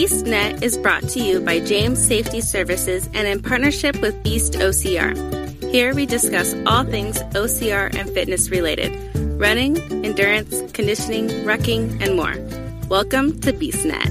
BeastNet 0.00 0.62
is 0.62 0.78
brought 0.78 1.02
to 1.10 1.20
you 1.20 1.42
by 1.42 1.60
James 1.60 2.02
Safety 2.02 2.40
Services 2.40 3.06
and 3.12 3.28
in 3.28 3.42
partnership 3.42 4.00
with 4.00 4.22
Beast 4.22 4.54
OCR. 4.54 5.12
Here 5.70 5.94
we 5.94 6.06
discuss 6.06 6.54
all 6.64 6.84
things 6.84 7.18
OCR 7.34 7.94
and 7.94 8.08
fitness 8.08 8.48
related 8.48 8.96
running, 9.38 9.76
endurance, 10.02 10.72
conditioning, 10.72 11.28
rucking, 11.44 12.00
and 12.00 12.16
more. 12.16 12.34
Welcome 12.88 13.38
to 13.42 13.52
BeastNet. 13.52 14.08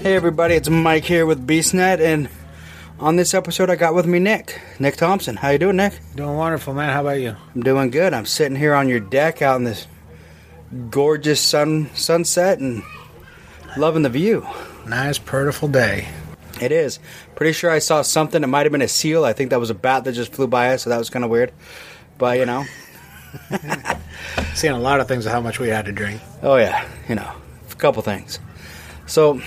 Hey 0.00 0.14
everybody, 0.14 0.54
it's 0.54 0.70
Mike 0.70 1.02
here 1.02 1.26
with 1.26 1.44
BeastNet, 1.44 1.98
and 1.98 2.28
on 3.00 3.16
this 3.16 3.34
episode 3.34 3.68
I 3.68 3.74
got 3.74 3.96
with 3.96 4.06
me 4.06 4.20
Nick. 4.20 4.60
Nick 4.78 4.94
Thompson. 4.94 5.34
How 5.34 5.48
you 5.48 5.58
doing, 5.58 5.74
Nick? 5.74 5.98
Doing 6.14 6.36
wonderful, 6.36 6.72
man. 6.72 6.92
How 6.92 7.00
about 7.00 7.18
you? 7.18 7.34
I'm 7.52 7.62
doing 7.64 7.90
good. 7.90 8.14
I'm 8.14 8.26
sitting 8.26 8.56
here 8.56 8.74
on 8.74 8.88
your 8.88 9.00
deck 9.00 9.42
out 9.42 9.56
in 9.56 9.64
this 9.64 9.88
gorgeous 10.88 11.40
sun 11.40 11.90
sunset 11.94 12.60
and 12.60 12.84
loving 13.78 14.02
the 14.02 14.08
view. 14.10 14.46
Nice, 14.86 15.18
beautiful 15.18 15.68
day. 15.68 16.08
It 16.60 16.72
is. 16.72 16.98
Pretty 17.36 17.52
sure 17.52 17.70
I 17.70 17.78
saw 17.78 18.02
something. 18.02 18.42
It 18.42 18.46
might 18.48 18.66
have 18.66 18.72
been 18.72 18.82
a 18.82 18.88
seal. 18.88 19.24
I 19.24 19.32
think 19.32 19.50
that 19.50 19.60
was 19.60 19.70
a 19.70 19.74
bat 19.74 20.04
that 20.04 20.12
just 20.12 20.32
flew 20.32 20.46
by 20.48 20.74
us, 20.74 20.82
so 20.82 20.90
that 20.90 20.98
was 20.98 21.08
kind 21.10 21.24
of 21.24 21.30
weird. 21.30 21.52
But 22.18 22.38
you 22.38 22.46
know, 22.46 22.64
Seeing 24.54 24.72
a 24.74 24.78
lot 24.78 25.00
of 25.00 25.06
things 25.08 25.26
of 25.26 25.32
how 25.32 25.40
much 25.40 25.58
we 25.60 25.68
had 25.68 25.84
to 25.84 25.92
drink. 25.92 26.20
oh 26.42 26.56
yeah, 26.56 26.86
you 27.08 27.14
know, 27.14 27.30
a 27.70 27.74
couple 27.76 28.02
things. 28.02 28.40
So, 29.06 29.40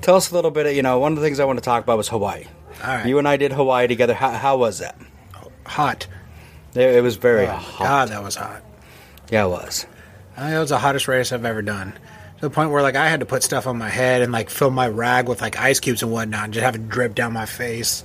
tell 0.00 0.16
us 0.16 0.30
a 0.30 0.34
little 0.34 0.50
bit. 0.50 0.66
Of, 0.66 0.74
you 0.74 0.82
know, 0.82 0.98
one 0.98 1.12
of 1.12 1.16
the 1.18 1.24
things 1.24 1.38
I 1.40 1.44
want 1.44 1.58
to 1.58 1.64
talk 1.64 1.84
about 1.84 1.96
was 1.98 2.08
Hawaii. 2.08 2.44
All 2.82 2.88
right. 2.96 3.06
You 3.06 3.18
and 3.18 3.28
I 3.28 3.36
did 3.36 3.52
Hawaii 3.52 3.86
together. 3.86 4.14
How, 4.14 4.30
how 4.30 4.56
was 4.56 4.80
that? 4.80 4.98
Hot. 5.66 6.06
It, 6.74 6.96
it 6.96 7.02
was 7.02 7.16
very 7.16 7.46
Oh, 7.46 7.52
hot. 7.52 7.84
God, 7.84 8.08
that 8.08 8.22
was 8.22 8.34
hot. 8.34 8.62
Yeah, 9.30 9.44
it 9.44 9.48
was. 9.50 9.86
I 10.36 10.40
think 10.44 10.54
it 10.56 10.58
was 10.58 10.70
the 10.70 10.78
hottest 10.78 11.06
race 11.06 11.30
I've 11.32 11.44
ever 11.44 11.62
done. 11.62 11.92
The 12.42 12.50
point 12.50 12.72
where 12.72 12.82
like 12.82 12.96
I 12.96 13.08
had 13.08 13.20
to 13.20 13.26
put 13.26 13.44
stuff 13.44 13.68
on 13.68 13.78
my 13.78 13.88
head 13.88 14.20
and 14.20 14.32
like 14.32 14.50
fill 14.50 14.72
my 14.72 14.88
rag 14.88 15.28
with 15.28 15.40
like 15.40 15.56
ice 15.60 15.78
cubes 15.78 16.02
and 16.02 16.10
whatnot, 16.10 16.46
and 16.46 16.52
just 16.52 16.64
have 16.64 16.74
it 16.74 16.88
drip 16.88 17.14
down 17.14 17.32
my 17.32 17.46
face. 17.46 18.02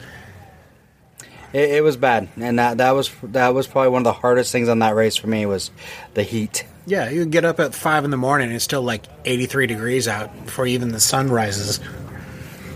It, 1.54 1.72
it 1.72 1.84
was 1.84 1.98
bad, 1.98 2.30
and 2.38 2.60
that 2.60 2.78
that 2.78 2.92
was 2.92 3.10
that 3.24 3.56
was 3.56 3.66
probably 3.66 3.90
one 3.90 4.02
of 4.02 4.04
the 4.04 4.14
hardest 4.14 4.52
things 4.52 4.70
on 4.70 4.78
that 4.78 4.94
race 4.94 5.16
for 5.16 5.26
me 5.26 5.48
was 5.48 5.72
the 6.14 6.22
heat. 6.22 6.66
Yeah, 6.86 7.10
you 7.10 7.26
get 7.26 7.46
up 7.46 7.60
at 7.60 7.74
five 7.74 8.06
in 8.06 8.12
the 8.12 8.18
morning 8.18 8.50
and 8.50 8.56
it's 8.56 8.64
still 8.64 8.84
like 8.84 9.06
83 9.26 9.66
degrees 9.66 10.08
out 10.08 10.46
before 10.46 10.68
even 10.68 10.90
the 10.90 11.00
sun 11.00 11.32
rises. 11.32 11.80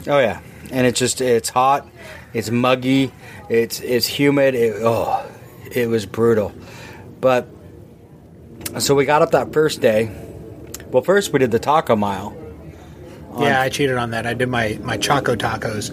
Oh 0.08 0.18
yeah, 0.18 0.42
and 0.72 0.88
it's 0.88 0.98
just 0.98 1.22
it's 1.22 1.50
hot, 1.50 1.88
it's 2.34 2.50
muggy, 2.50 3.12
it's 3.50 3.80
it's 3.82 4.08
humid. 4.08 4.56
It, 4.56 4.78
oh, 4.80 5.30
it 5.72 5.88
was 5.88 6.08
brutal. 6.08 6.54
But 7.20 7.48
so 8.80 8.96
we 8.96 9.06
got 9.06 9.22
up 9.22 9.30
that 9.34 9.54
first 9.54 9.80
day. 9.80 10.30
Well, 10.92 11.04
first 11.04 11.32
we 11.34 11.40
did 11.40 11.52
the 11.52 11.60
taco 11.60 11.96
mile. 11.96 12.36
yeah, 13.40 13.62
I 13.62 13.70
cheated 13.70 13.98
on 13.98 14.12
that. 14.12 14.26
I 14.26 14.34
did 14.34 14.50
my 14.50 14.78
my 14.84 14.98
choco 14.98 15.36
tacos. 15.36 15.92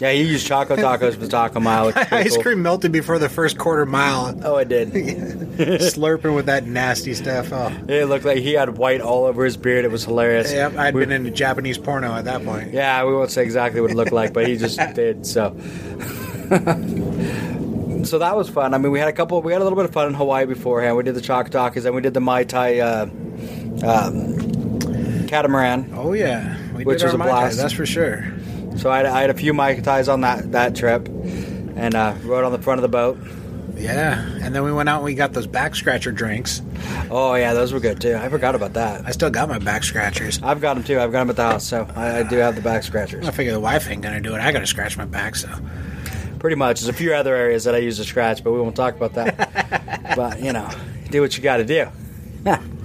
Yeah, 0.00 0.12
you 0.12 0.24
used 0.24 0.46
choco 0.46 0.76
tacos 0.76 1.12
for 1.12 1.20
the 1.20 1.28
taco 1.28 1.60
mile. 1.68 1.86
which 1.88 1.96
is 1.98 2.06
pretty 2.06 2.24
Ice 2.24 2.34
cool. 2.34 2.42
cream 2.42 2.62
melted 2.62 2.90
before 2.90 3.18
the 3.18 3.28
first 3.28 3.58
quarter 3.58 3.84
mile. 3.84 4.34
Oh, 4.42 4.56
it 4.56 4.68
did. 4.68 4.88
Slurping 4.94 6.34
with 6.34 6.46
that 6.46 6.64
nasty 6.66 7.12
stuff. 7.12 7.52
Oh. 7.52 7.70
It 7.86 8.06
looked 8.06 8.24
like 8.24 8.38
he 8.38 8.54
had 8.54 8.78
white 8.78 9.02
all 9.02 9.24
over 9.26 9.44
his 9.44 9.58
beard. 9.58 9.84
It 9.84 9.90
was 9.90 10.04
hilarious. 10.06 10.50
Yep, 10.50 10.76
I'd 10.78 10.94
We- 10.94 11.02
been 11.02 11.12
into 11.12 11.30
Japanese 11.30 11.76
porno 11.76 12.14
at 12.14 12.24
that 12.24 12.42
point. 12.46 12.72
Yeah, 12.72 13.04
we 13.04 13.12
won't 13.12 13.30
say 13.30 13.42
exactly 13.42 13.82
what 13.82 13.90
it 13.90 13.94
looked 13.96 14.12
like, 14.12 14.32
but 14.32 14.46
he 14.48 14.56
just 14.56 14.78
did. 14.94 15.26
So, 15.26 15.54
so 18.04 18.18
that 18.18 18.34
was 18.36 18.48
fun. 18.48 18.72
I 18.72 18.78
mean, 18.78 18.90
we 18.90 18.98
had 18.98 19.08
a 19.08 19.12
couple. 19.12 19.42
We 19.42 19.52
had 19.52 19.60
a 19.60 19.64
little 19.64 19.76
bit 19.76 19.84
of 19.84 19.92
fun 19.92 20.08
in 20.08 20.14
Hawaii 20.14 20.46
beforehand. 20.46 20.96
We 20.96 21.02
did 21.02 21.14
the 21.14 21.20
Choc 21.20 21.50
Talkies, 21.50 21.84
and 21.84 21.94
we 21.94 22.00
did 22.00 22.14
the 22.14 22.20
Mai 22.20 22.44
Tai 22.44 22.78
uh, 22.78 23.06
um, 23.84 25.26
catamaran. 25.28 25.92
Oh 25.94 26.12
yeah, 26.12 26.56
we 26.74 26.84
Which 26.84 27.02
was 27.02 27.14
a 27.14 27.18
blast. 27.18 27.56
That's 27.56 27.72
for 27.72 27.86
sure. 27.86 28.32
So 28.76 28.90
I 28.90 28.98
had, 28.98 29.06
I 29.06 29.20
had 29.20 29.30
a 29.30 29.34
few 29.34 29.52
Mai 29.52 29.74
Tais 29.76 30.08
on 30.08 30.22
that 30.22 30.52
that 30.52 30.76
trip, 30.76 31.06
and 31.08 31.94
uh, 31.94 32.14
rode 32.22 32.44
on 32.44 32.52
the 32.52 32.62
front 32.62 32.78
of 32.78 32.82
the 32.82 32.88
boat. 32.88 33.18
Yeah, 33.76 34.20
and 34.42 34.54
then 34.54 34.62
we 34.62 34.72
went 34.72 34.88
out 34.88 34.96
and 34.96 35.04
we 35.06 35.14
got 35.14 35.32
those 35.32 35.46
back 35.46 35.74
scratcher 35.74 36.12
drinks. 36.12 36.60
Oh 37.10 37.34
yeah, 37.34 37.54
those 37.54 37.72
were 37.72 37.80
good 37.80 38.00
too. 38.00 38.14
I 38.14 38.28
forgot 38.28 38.54
about 38.54 38.74
that. 38.74 39.06
I 39.06 39.10
still 39.10 39.30
got 39.30 39.48
my 39.48 39.58
back 39.58 39.84
scratchers. 39.84 40.42
I've 40.42 40.60
got 40.60 40.74
them 40.74 40.84
too. 40.84 41.00
I've 41.00 41.12
got 41.12 41.20
them 41.20 41.30
at 41.30 41.36
the 41.36 41.44
house, 41.44 41.66
so 41.66 41.88
I, 41.96 42.18
I 42.18 42.22
do 42.24 42.36
have 42.36 42.56
the 42.56 42.62
back 42.62 42.82
scratchers. 42.82 43.26
I 43.26 43.30
figure 43.30 43.52
the 43.52 43.60
wife 43.60 43.88
ain't 43.90 44.02
gonna 44.02 44.20
do 44.20 44.34
it. 44.34 44.40
I 44.40 44.52
gotta 44.52 44.66
scratch 44.66 44.98
my 44.98 45.06
back, 45.06 45.36
so 45.36 45.48
Pretty 46.40 46.56
much. 46.56 46.80
There's 46.80 46.88
a 46.88 46.94
few 46.94 47.12
other 47.12 47.34
areas 47.34 47.64
that 47.64 47.74
I 47.74 47.78
use 47.78 47.98
to 47.98 48.04
scratch, 48.04 48.42
but 48.42 48.52
we 48.52 48.60
won't 48.60 48.74
talk 48.74 48.96
about 48.96 49.12
that. 49.12 50.14
but 50.16 50.42
you 50.42 50.54
know, 50.54 50.68
do 51.10 51.20
what 51.20 51.36
you 51.36 51.42
got 51.42 51.58
to 51.58 51.64
do. 51.64 51.86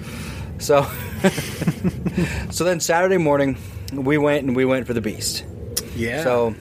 so, 0.60 0.84
so 2.52 2.64
then 2.64 2.80
Saturday 2.80 3.18
morning, 3.18 3.58
we 3.94 4.18
went 4.18 4.46
and 4.46 4.56
we 4.56 4.66
went 4.66 4.88
for 4.88 4.94
the 4.94 5.02
beast. 5.02 5.44
yeah. 5.96 6.24
So, 6.24 6.56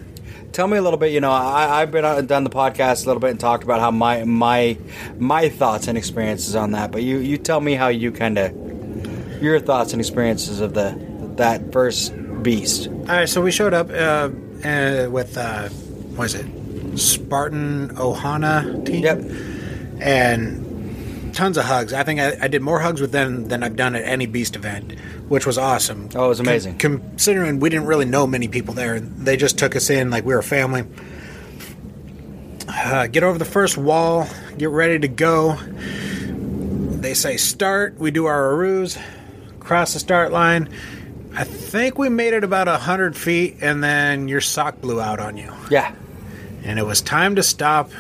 tell 0.53 0.67
me 0.69 0.77
a 0.79 0.83
little 0.83 0.99
bit. 0.99 1.13
You 1.13 1.21
know, 1.21 1.33
I, 1.33 1.83
I've 1.83 1.91
been 1.91 2.05
on, 2.05 2.27
done 2.27 2.45
the 2.45 2.51
podcast 2.51 3.05
a 3.05 3.07
little 3.07 3.21
bit 3.21 3.31
and 3.31 3.41
talked 3.41 3.65
about 3.65 3.81
how 3.81 3.91
my 3.91 4.25
my 4.25 4.79
my 5.19 5.49
thoughts 5.49 5.89
and 5.89 5.99
experiences 5.99 6.55
on 6.57 6.73
that. 6.73 6.93
But 6.93 7.03
you 7.03 7.19
you 7.19 7.39
tell 7.39 7.61
me 7.61 7.75
how 7.75 7.89
you 7.89 8.13
kind 8.13 8.39
of 8.39 9.43
your 9.43 9.61
thoughts 9.61 9.93
and 9.93 10.01
experiences 10.01 10.61
of 10.61 10.75
the 10.75 10.97
that 11.37 11.73
first 11.73 12.13
beast. 12.43 12.89
all 12.89 12.95
right, 13.07 13.29
so 13.29 13.41
we 13.43 13.51
showed 13.51 13.75
up 13.75 13.91
uh, 13.91 14.31
uh, 14.67 15.09
with 15.11 15.37
uh, 15.37 15.69
what 16.15 16.27
is 16.27 16.35
it, 16.35 16.47
Spartan 16.99 17.89
Ohana 17.97 18.85
team? 18.87 19.03
Yep. 19.03 19.19
and 20.01 20.64
tons 21.35 21.57
of 21.59 21.65
hugs. 21.65 21.93
I 21.93 22.03
think 22.03 22.21
I, 22.21 22.37
I 22.43 22.49
did 22.49 22.63
more 22.63 22.81
hugs 22.81 23.01
with 23.01 23.13
them 23.13 23.49
than 23.49 23.63
I've 23.63 23.77
done 23.77 23.95
at 23.95 24.05
any 24.05 24.27
Beast 24.27 24.57
event, 24.57 24.99
which 25.29 25.47
was 25.47 25.59
awesome. 25.59 26.09
Oh, 26.15 26.27
it 26.27 26.29
was 26.29 26.41
amazing. 26.41 26.79
Con- 26.79 26.99
considering 27.01 27.61
we 27.61 27.69
didn't 27.71 27.87
really 27.87 28.05
know 28.07 28.27
many 28.27 28.49
people 28.49 28.75
there, 28.75 29.01
they 29.01 29.37
just 29.37 29.59
took 29.59 29.77
us 29.77 29.91
in 29.91 30.11
like 30.11 30.25
we 30.25 30.33
were 30.35 30.41
a 30.41 30.45
family. 30.45 30.85
Uh, 32.69 33.07
get 33.09 33.23
over 33.23 33.39
the 33.39 33.45
first 33.45 33.77
wall, 33.77 34.27
get 34.57 34.71
ready 34.71 34.99
to 34.99 35.09
go. 35.09 35.57
They 35.57 37.15
say 37.15 37.37
start. 37.37 37.99
We 37.99 38.11
do 38.11 38.25
our 38.25 38.53
arus, 38.55 38.99
cross 39.61 39.93
the 39.93 39.99
start 40.01 40.33
line. 40.33 40.71
I 41.37 41.45
think 41.45 41.99
we 41.99 42.09
made 42.09 42.33
it 42.33 42.45
about 42.45 42.69
a 42.69 42.79
hundred 42.79 43.17
feet, 43.17 43.59
and 43.61 43.83
then 43.85 44.29
your 44.29 44.41
sock 44.41 44.81
blew 44.81 45.01
out 45.01 45.21
on 45.21 45.37
you, 45.37 45.53
Yeah. 45.71 45.95
and 46.63 46.79
it 46.79 46.85
was 46.87 47.03
time 47.03 47.35
to 47.37 47.43
stop 47.43 47.91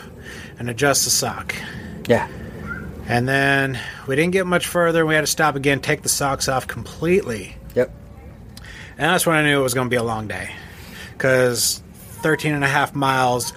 and 0.59 0.71
adjust 0.71 1.05
the 1.05 1.11
sock. 1.11 1.55
Yeah. 2.06 2.28
And 3.06 3.28
then 3.28 3.78
we 4.06 4.16
didn't 4.16 4.32
get 4.32 4.47
much 4.47 4.66
further. 4.66 5.00
And 5.00 5.09
we 5.09 5.15
had 5.15 5.22
to 5.22 5.26
stop 5.26 5.56
again, 5.56 5.81
take 5.81 6.03
the 6.03 6.09
socks 6.09 6.48
off 6.48 6.66
completely. 6.66 7.56
Yep. 7.75 7.91
And 8.97 9.12
that's 9.12 9.26
when 9.26 9.37
I 9.37 9.42
knew 9.42 9.60
it 9.60 9.62
was 9.62 9.75
going 9.75 9.87
to 9.87 9.91
be 9.91 9.97
a 9.97 10.03
long 10.03 10.28
day. 10.28 10.50
Because 11.12 11.82
13 12.22 12.54
and 12.54 12.65
a 12.65 12.69
half 12.69 12.94
miles, 12.94 13.53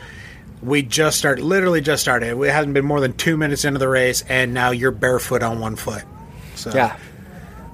we 0.62 0.82
just 0.82 1.18
started, 1.18 1.44
literally 1.44 1.82
just 1.82 2.02
started. 2.02 2.38
It 2.38 2.52
hasn't 2.52 2.74
been 2.74 2.86
more 2.86 3.00
than 3.00 3.14
two 3.14 3.38
minutes 3.38 3.64
into 3.64 3.80
the 3.80 3.88
race, 3.88 4.24
and 4.28 4.54
now 4.54 4.72
you're 4.72 4.92
barefoot 4.92 5.44
on 5.44 5.60
one 5.60 5.76
foot. 5.76 6.04
So 6.56 6.72
Yeah. 6.74 6.98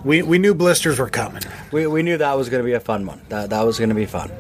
We, 0.04 0.22
we 0.22 0.38
knew 0.38 0.54
blisters 0.54 1.00
were 1.00 1.10
coming. 1.10 1.44
We, 1.72 1.88
we 1.88 2.04
knew 2.04 2.18
that 2.18 2.38
was 2.38 2.50
going 2.50 2.62
to 2.62 2.66
be 2.66 2.74
a 2.74 2.80
fun 2.80 3.06
one. 3.06 3.22
That 3.30 3.50
that 3.52 3.66
was 3.66 3.78
going 3.78 3.90
to 3.90 3.96
be 3.96 4.06
fun. 4.06 4.32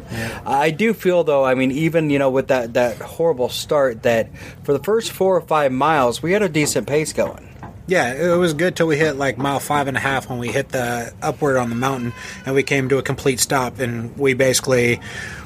I 0.46 0.72
do 0.72 0.94
feel 0.94 1.24
though. 1.24 1.44
I 1.44 1.56
mean, 1.56 1.72
even 1.72 2.09
you 2.09 2.19
know 2.19 2.29
with 2.29 2.47
that 2.47 2.74
that 2.74 2.97
horrible 2.97 3.50
start, 3.50 4.03
that 4.03 4.29
for 4.63 4.74
the 4.74 4.84
first 4.84 5.12
four 5.12 5.35
or 5.35 5.41
five 5.41 5.72
miles, 5.72 6.22
we 6.22 6.31
had 6.31 6.41
a 6.41 6.50
decent 6.50 6.88
pace 6.88 7.13
going. 7.13 7.50
Yeah, 7.85 8.13
it 8.13 8.38
was 8.38 8.53
good 8.53 8.78
till 8.78 8.88
we 8.88 8.97
hit 8.97 9.18
like 9.18 9.38
mile 9.38 9.59
five 9.59 9.88
and 9.90 9.97
a 9.97 10.00
half 10.00 10.29
when 10.29 10.40
we 10.40 10.47
hit 10.50 10.69
the 10.69 11.13
upward 11.22 11.57
on 11.57 11.69
the 11.69 11.75
mountain 11.75 12.13
and 12.45 12.56
we 12.56 12.63
came 12.63 12.88
to 12.90 12.97
a 12.97 13.03
complete 13.03 13.41
stop 13.41 13.80
and 13.80 14.18
we 14.18 14.34
basically 14.34 15.01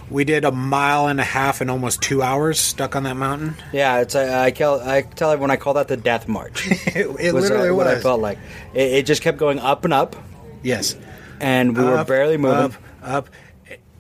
we 0.10 0.24
did 0.24 0.46
a 0.46 0.52
mile 0.52 1.08
and 1.08 1.20
a 1.20 1.24
half 1.24 1.62
in 1.62 1.70
almost 1.70 2.02
two 2.02 2.22
hours 2.22 2.60
stuck 2.60 2.96
on 2.96 3.04
that 3.04 3.16
mountain. 3.18 3.56
Yeah, 3.74 4.00
it's 4.00 4.16
I, 4.16 4.46
I 4.46 4.52
call 4.52 4.80
I 4.80 5.02
tell 5.02 5.32
everyone 5.32 5.52
I 5.52 5.58
call 5.58 5.74
that 5.76 5.88
the 5.88 5.98
death 5.98 6.28
march. 6.28 6.68
It, 6.98 7.06
it 7.20 7.34
was, 7.34 7.46
uh, 7.46 7.54
literally 7.54 7.72
what 7.72 7.88
I 7.88 8.00
felt 8.00 8.22
like. 8.22 8.40
It, 8.74 8.92
it 8.94 9.06
just 9.06 9.22
kept 9.22 9.38
going 9.38 9.60
up 9.60 9.84
and 9.86 9.94
up, 9.94 10.16
Yes. 10.64 10.96
and 11.40 11.78
we 11.78 11.84
were 11.84 12.04
barely 12.04 12.38
moving. 12.38 12.58
Up, 12.58 12.74
up. 13.04 13.30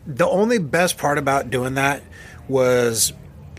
The 0.05 0.27
only 0.27 0.57
best 0.57 0.97
part 0.97 1.17
about 1.17 1.49
doing 1.49 1.75
that 1.75 2.01
was 2.47 3.11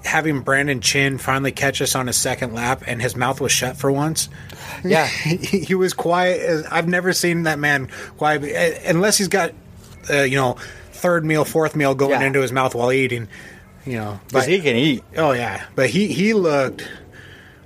having 0.04 0.40
Brandon 0.40 0.80
Chin 0.80 1.18
finally 1.18 1.52
catch 1.52 1.82
us 1.82 1.94
on 1.94 2.06
his 2.06 2.16
second 2.16 2.54
lap, 2.54 2.82
and 2.86 3.02
his 3.02 3.14
mouth 3.14 3.40
was 3.40 3.52
shut 3.52 3.76
for 3.76 3.92
once. 3.92 4.28
Yeah. 4.84 5.06
he, 5.06 5.60
he 5.60 5.74
was 5.74 5.92
quiet. 5.92 6.64
I've 6.70 6.88
never 6.88 7.12
seen 7.12 7.42
that 7.44 7.58
man 7.58 7.88
quiet, 8.16 8.82
unless 8.86 9.18
he's 9.18 9.28
got, 9.28 9.52
uh, 10.10 10.22
you 10.22 10.36
know, 10.36 10.56
third 10.98 11.24
meal, 11.24 11.44
fourth 11.44 11.74
meal 11.76 11.94
going 11.94 12.20
Yeah. 12.20 12.26
into 12.26 12.40
his 12.40 12.52
mouth 12.52 12.74
while 12.74 12.92
eating. 12.92 13.28
You 13.86 13.94
know, 13.98 14.20
Because 14.28 14.44
but 14.44 14.48
he 14.52 14.60
can 14.60 14.76
eat. 14.76 15.02
oh 15.16 15.32
yeah, 15.32 15.62
but 15.74 15.88
he 15.90 16.08
he 16.08 16.34
looked 16.34 16.86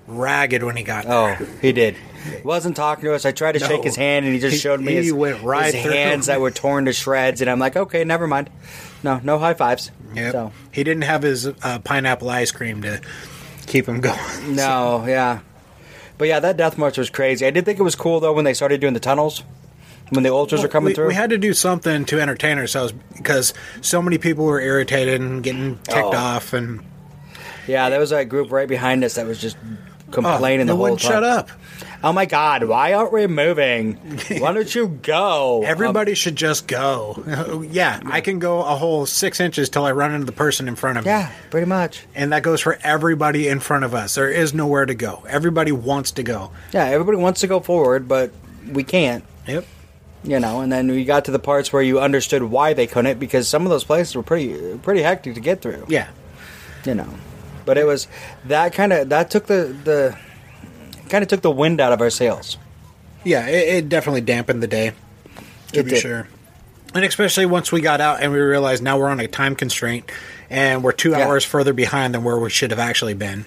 ragged 0.07 0.63
when 0.63 0.77
he 0.77 0.83
got 0.83 1.05
there. 1.05 1.39
Oh, 1.41 1.45
he 1.61 1.73
did. 1.73 1.97
He 1.97 2.43
wasn't 2.45 2.77
talking 2.77 3.05
to 3.05 3.15
us. 3.15 3.25
I 3.25 3.33
tried 3.33 3.53
to 3.53 3.59
No. 3.61 3.67
shake 3.67 3.83
his 3.85 3.97
hand, 3.97 4.25
and 4.25 4.33
he 4.35 4.41
just 4.41 4.55
He- 4.55 4.61
showed 4.61 4.81
me 4.81 4.93
he 4.93 4.99
his, 4.99 5.13
went 5.13 5.43
right 5.43 5.75
his 5.75 5.85
hands 5.93 6.27
that 6.27 6.41
were 6.41 6.51
torn 6.53 6.85
to 6.85 6.93
shreds, 6.93 7.41
and 7.41 7.51
I'm 7.51 7.59
like, 7.59 7.77
okay, 7.77 8.05
never 8.05 8.27
mind. 8.29 8.51
No, 9.03 9.21
no 9.25 9.39
high 9.39 9.55
fives. 9.55 9.91
Yep. 10.15 10.33
So 10.33 10.53
He 10.71 10.85
didn't 10.85 11.03
have 11.05 11.23
his 11.23 11.47
uh, 11.49 11.79
pineapple 11.83 12.31
ice 12.31 12.53
cream 12.53 12.83
to 12.83 13.01
keep 13.67 13.87
him 13.89 14.01
going. 14.09 14.55
no, 14.55 15.05
yeah, 15.09 15.41
but 16.19 16.29
yeah, 16.29 16.39
that 16.39 16.57
death 16.57 16.79
march 16.79 16.99
was 16.99 17.11
crazy. 17.11 17.45
I 17.47 17.51
did 17.51 17.65
think 17.65 17.81
it 17.81 17.83
was 17.83 17.97
cool 17.97 18.21
though 18.21 18.33
when 18.33 18.45
they 18.45 18.55
started 18.55 18.81
doing 18.81 18.95
the 18.95 19.01
tunnels. 19.01 19.43
When 20.13 20.23
the 20.23 20.31
ultras 20.31 20.63
are 20.63 20.69
coming 20.69 20.89
we, 20.89 20.95
through. 20.95 21.09
we 21.09 21.15
had 21.15 21.31
to 21.31 21.39
do 21.39 21.53
something 21.55 22.05
to 22.07 22.21
entertain 22.21 22.59
ourselves 22.59 22.93
because 23.17 23.55
so 23.81 24.01
many 24.03 24.19
people 24.19 24.45
were 24.45 24.61
irritated 24.61 25.21
and 25.21 25.43
getting 25.43 25.77
ticked 25.79 25.99
Oh. 25.99 26.13
off 26.13 26.53
and 26.53 26.81
yeah, 27.67 27.89
there 27.91 28.01
was 28.01 28.13
a 28.13 28.25
group 28.25 28.51
right 28.51 28.69
behind 28.69 29.05
us 29.05 29.15
that 29.15 29.27
was 29.27 29.41
just 29.41 29.57
complaining 30.11 30.69
oh, 30.69 30.73
they 30.75 30.79
the 30.79 30.87
whole 30.89 30.97
time. 30.97 31.11
shut 31.13 31.25
up. 31.25 31.49
Oh 32.05 32.13
my 32.13 32.27
god, 32.27 32.65
why 32.65 32.95
aren't 32.95 33.13
we 33.13 33.29
moving? 33.29 33.95
Why 34.41 34.53
don't 34.53 34.75
you 34.75 34.89
go? 34.89 35.61
Um, 35.63 35.65
everybody 35.71 36.15
should 36.15 36.35
just 36.35 36.67
go. 36.67 37.65
yeah, 37.71 38.01
I 38.05 38.21
can 38.21 38.41
go 38.41 38.59
a 38.59 38.75
whole 38.75 39.07
six 39.07 39.39
inches 39.39 39.69
till 39.69 39.85
I 39.85 39.93
run 39.93 40.13
into 40.13 40.27
the 40.27 40.33
person 40.33 40.67
in 40.67 40.75
front 40.75 40.99
of 40.99 41.05
me. 41.05 41.11
yeah, 41.13 41.31
pretty 41.51 41.69
much. 41.69 42.05
And 42.17 42.33
that 42.33 42.43
goes 42.43 42.61
for 42.61 42.77
everybody 42.83 43.47
in 43.47 43.61
front 43.61 43.85
of 43.85 43.95
us. 43.95 44.17
There 44.17 44.29
is 44.29 44.53
nowhere 44.53 44.85
to 44.85 44.95
go. 44.95 45.23
Everybody 45.29 45.71
wants 45.71 46.11
to 46.13 46.25
go. 46.25 46.51
Yeah, 46.73 46.87
everybody 46.87 47.19
wants 47.19 47.41
to 47.43 47.47
go 47.47 47.61
forward, 47.61 48.09
but 48.09 48.33
we 48.73 48.83
can't. 48.83 49.23
Yep. 49.47 49.65
You 50.25 50.39
know, 50.39 50.61
and 50.61 50.71
then 50.71 50.89
we 50.89 51.05
got 51.05 51.25
to 51.25 51.31
the 51.33 51.39
parts 51.41 51.73
where 51.73 51.83
you 51.83 51.99
understood 52.01 52.45
why 52.45 52.75
they 52.75 52.87
couldn't 52.87 53.19
because 53.19 53.49
some 53.49 53.65
of 53.65 53.71
those 53.71 53.83
places 53.85 54.15
were 54.15 54.23
pretty 54.23 54.79
pretty 54.79 55.03
hectic 55.03 55.35
to 55.35 55.41
get 55.41 55.61
through. 55.63 55.85
Yeah. 55.89 56.09
You 56.85 56.95
know. 56.95 57.09
But 57.65 57.77
it 57.79 57.85
was 57.87 58.07
that 58.47 58.73
kind 58.73 58.93
of 58.93 59.09
that 59.09 59.31
took 59.31 59.47
the 59.47 59.75
the 59.85 60.17
kind 61.09 61.23
of 61.23 61.29
took 61.29 61.43
the 61.43 61.51
wind 61.51 61.81
out 61.81 61.93
of 61.93 62.01
our 62.01 62.11
sails. 62.11 62.57
Yeah, 63.25 63.47
it, 63.49 63.69
it 63.69 63.89
definitely 63.89 64.21
dampened 64.21 64.63
the 64.63 64.67
day. 64.69 64.93
To 65.73 65.81
It 65.81 65.85
be 65.85 65.91
did. 65.91 66.01
sure. 66.01 66.29
And 66.95 67.05
especially 67.05 67.47
once 67.47 67.73
we 67.73 67.81
got 67.81 68.01
out 68.01 68.21
and 68.23 68.33
we 68.33 68.39
realized 68.39 68.83
now 68.83 68.99
we're 68.99 69.09
on 69.09 69.19
a 69.21 69.27
time 69.29 69.57
constraint 69.57 70.11
and 70.51 70.85
we're 70.85 70.93
two 70.93 71.11
Yeah. 71.11 71.27
hours 71.27 71.45
further 71.45 71.73
behind 71.73 72.15
than 72.15 72.23
where 72.23 72.39
we 72.39 72.51
should 72.51 72.71
have 72.71 72.81
actually 72.81 73.15
been. 73.15 73.45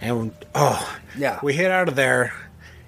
And 0.00 0.32
oh, 0.54 0.98
Yeah. 1.16 1.38
we 1.42 1.52
hit 1.54 1.70
out 1.70 1.88
of 1.88 1.96
there, 1.96 2.32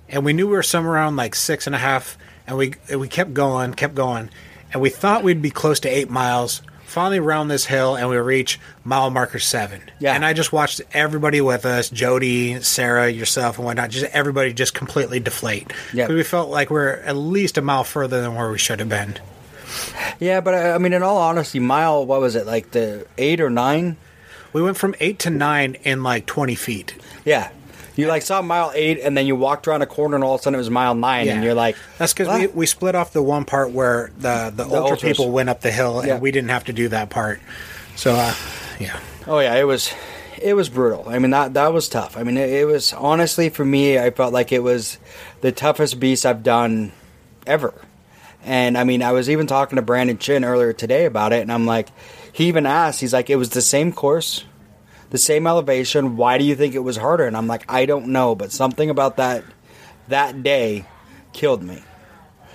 and 0.08 0.24
we 0.24 0.32
knew 0.32 0.46
we 0.48 0.54
were 0.54 0.62
somewhere 0.62 0.94
around 0.94 1.16
like 1.16 1.34
six 1.34 1.66
and 1.66 1.74
a 1.74 1.78
half, 1.78 2.16
and 2.46 2.56
we 2.56 2.74
and 2.88 3.00
we 3.00 3.08
kept 3.08 3.34
going, 3.34 3.74
kept 3.74 3.94
going, 3.94 4.30
and 4.72 4.82
we 4.82 4.90
thought 4.90 5.22
we'd 5.24 5.42
be 5.42 5.50
close 5.50 5.80
to 5.80 5.88
eight 5.88 6.10
miles. 6.10 6.62
Finally, 6.84 7.18
round 7.18 7.50
this 7.50 7.64
hill, 7.64 7.96
and 7.96 8.08
we 8.08 8.16
reach 8.16 8.60
mile 8.84 9.10
marker 9.10 9.40
seven. 9.40 9.80
Yeah. 9.98 10.14
and 10.14 10.24
I 10.24 10.32
just 10.32 10.52
watched 10.52 10.80
everybody 10.92 11.40
with 11.40 11.66
us, 11.66 11.90
Jody, 11.90 12.60
Sarah, 12.60 13.10
yourself, 13.10 13.58
and 13.58 13.64
whatnot. 13.66 13.90
Just 13.90 14.04
everybody 14.14 14.52
just 14.52 14.74
completely 14.74 15.18
deflate. 15.18 15.72
Yeah. 15.92 16.06
we 16.06 16.22
felt 16.22 16.50
like 16.50 16.70
we're 16.70 16.90
at 16.90 17.16
least 17.16 17.58
a 17.58 17.62
mile 17.62 17.82
further 17.82 18.20
than 18.22 18.36
where 18.36 18.48
we 18.48 18.58
should 18.58 18.78
have 18.78 18.88
been. 18.88 19.18
Yeah, 20.20 20.40
but 20.40 20.54
I 20.54 20.72
I 20.74 20.78
mean, 20.78 20.92
in 20.92 21.02
all 21.02 21.16
honesty, 21.16 21.58
mile 21.58 22.06
what 22.06 22.20
was 22.20 22.36
it 22.36 22.46
like 22.46 22.70
the 22.70 23.06
eight 23.18 23.40
or 23.40 23.50
nine? 23.50 23.96
We 24.52 24.62
went 24.62 24.76
from 24.76 24.94
eight 25.00 25.18
to 25.20 25.30
nine 25.30 25.74
in 25.82 26.04
like 26.04 26.26
twenty 26.26 26.54
feet. 26.54 26.94
Yeah, 27.24 27.50
you 27.96 28.06
like 28.08 28.22
saw 28.22 28.42
mile 28.42 28.72
eight, 28.74 29.00
and 29.00 29.16
then 29.16 29.26
you 29.26 29.36
walked 29.36 29.66
around 29.68 29.82
a 29.82 29.86
corner, 29.86 30.14
and 30.14 30.24
all 30.24 30.34
of 30.34 30.40
a 30.40 30.42
sudden 30.44 30.54
it 30.56 30.58
was 30.58 30.70
mile 30.70 30.94
nine, 30.94 31.28
and 31.28 31.44
you're 31.44 31.54
like, 31.54 31.76
that's 31.98 32.12
because 32.12 32.38
we, 32.40 32.46
we 32.48 32.66
split 32.66 32.94
off 32.94 33.12
the 33.12 33.22
one 33.22 33.44
part 33.44 33.70
where 33.70 34.10
the 34.18 34.52
the, 34.54 34.64
ultra 34.64 34.78
ultras. 34.80 35.02
people 35.02 35.30
went 35.30 35.48
up 35.48 35.60
the 35.60 35.70
hill 35.70 35.98
and 36.00 36.08
Yeah. 36.08 36.18
we 36.18 36.30
didn't 36.30 36.50
have 36.50 36.64
to 36.64 36.72
do 36.72 36.88
that 36.88 37.10
part. 37.10 37.40
So 37.96 38.14
uh, 38.14 38.34
yeah, 38.80 38.98
Oh 39.26 39.38
yeah, 39.38 39.54
it 39.54 39.64
was 39.64 39.92
it 40.42 40.54
was 40.54 40.68
brutal. 40.68 41.04
I 41.08 41.18
mean 41.20 41.30
that 41.30 41.54
that 41.54 41.72
was 41.72 41.88
tough. 41.88 42.16
I 42.16 42.22
mean 42.24 42.36
it, 42.36 42.50
it 42.50 42.66
was 42.66 42.92
honestly 42.92 43.48
for 43.48 43.64
me 43.64 43.98
I 43.98 44.10
felt 44.10 44.32
like 44.32 44.50
it 44.52 44.62
was 44.62 44.98
the 45.40 45.52
toughest 45.52 46.00
beast 46.00 46.26
I've 46.26 46.42
done 46.42 46.92
ever. 47.46 47.72
And 48.44 48.76
I 48.76 48.84
mean 48.84 49.00
I 49.02 49.12
was 49.12 49.30
even 49.30 49.46
talking 49.46 49.76
to 49.76 49.82
Brandon 49.82 50.18
Chin 50.18 50.44
earlier 50.44 50.72
today 50.72 51.04
about 51.06 51.32
it 51.32 51.40
and 51.42 51.52
I'm 51.52 51.64
like 51.66 51.88
he 52.32 52.46
even 52.48 52.66
asked 52.66 53.00
he's 53.00 53.12
like 53.12 53.30
it 53.30 53.36
was 53.36 53.50
the 53.50 53.62
same 53.62 53.92
course, 53.92 54.44
the 55.14 55.18
same 55.18 55.46
elevation, 55.46 56.16
why 56.16 56.38
do 56.38 56.44
you 56.44 56.56
think 56.56 56.74
it 56.74 56.80
was 56.80 56.96
harder? 56.96 57.24
And 57.24 57.36
I'm 57.36 57.46
like 57.46 57.64
I 57.70 57.86
don't 57.86 58.08
know, 58.08 58.34
but 58.34 58.50
something 58.50 58.90
about 58.90 59.16
that 59.18 59.44
that 60.08 60.42
day 60.42 60.84
killed 61.32 61.62
me. 61.62 61.84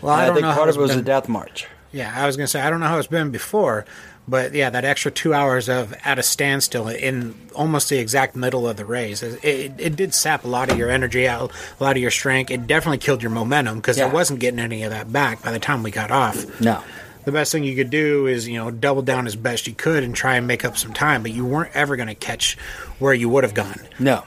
well, 0.02 0.14
And 0.14 0.22
I, 0.22 0.24
I, 0.24 0.26
don't 0.26 0.36
think 0.36 0.46
know 0.48 0.54
part 0.54 0.68
of 0.68 0.76
it 0.76 0.80
was 0.82 0.92
been- 0.92 0.98
the 1.00 1.06
death 1.06 1.30
march. 1.30 1.68
Yeah, 1.94 2.14
I 2.14 2.26
was 2.28 2.36
gonna 2.36 2.48
say 2.48 2.60
I 2.60 2.70
don't 2.70 2.82
know 2.82 2.88
how 2.88 2.98
it's 3.00 3.08
been 3.08 3.32
before, 3.32 3.86
but 4.28 4.54
yeah, 4.54 4.70
that 4.70 4.84
extra 4.84 5.10
two 5.10 5.34
hours 5.34 5.70
of 5.70 5.94
at 6.04 6.20
a 6.20 6.24
standstill 6.24 6.90
in 6.90 7.34
almost 7.56 7.88
the 7.90 7.98
exact 7.98 8.36
middle 8.36 8.68
of 8.68 8.76
the 8.76 8.86
race, 8.86 9.24
it, 9.24 9.42
it, 9.44 9.72
it 9.80 9.96
did 9.96 10.14
sap 10.14 10.44
a 10.44 10.48
lot 10.50 10.70
of 10.70 10.78
your 10.78 10.90
energy 10.90 11.28
out, 11.30 11.52
a 11.80 11.84
lot 11.84 11.96
of 11.96 12.02
your 12.02 12.12
strength. 12.12 12.52
It 12.52 12.68
definitely 12.68 12.98
killed 13.00 13.24
your 13.24 13.32
momentum 13.32 13.78
because 13.78 13.98
Yeah. 13.98 14.08
it 14.10 14.14
wasn't 14.14 14.40
getting 14.42 14.60
any 14.60 14.84
of 14.84 14.92
that 14.92 15.12
back 15.14 15.42
by 15.44 15.52
the 15.54 15.60
time 15.60 15.82
we 15.82 15.92
got 15.92 16.12
off. 16.12 16.60
No. 16.62 16.84
The 17.25 17.31
best 17.31 17.51
thing 17.51 17.63
you 17.63 17.75
could 17.75 17.89
do 17.89 18.27
is 18.27 18.48
you 18.48 18.56
know 18.56 18.71
double 18.71 19.01
down 19.01 19.27
as 19.27 19.36
best 19.36 19.68
you 19.68 19.74
could 19.74 20.04
and 20.04 20.16
try 20.16 20.36
and 20.36 20.48
make 20.48 20.66
up 20.66 20.77
some 20.77 20.94
time, 20.94 21.21
but 21.21 21.31
you 21.31 21.45
weren't 21.45 21.75
ever 21.75 21.95
going 21.95 22.07
to 22.07 22.16
catch 22.16 22.57
where 22.98 23.13
you 23.13 23.30
would 23.30 23.44
have 23.44 23.54
gone. 23.54 23.80
No. 24.00 24.24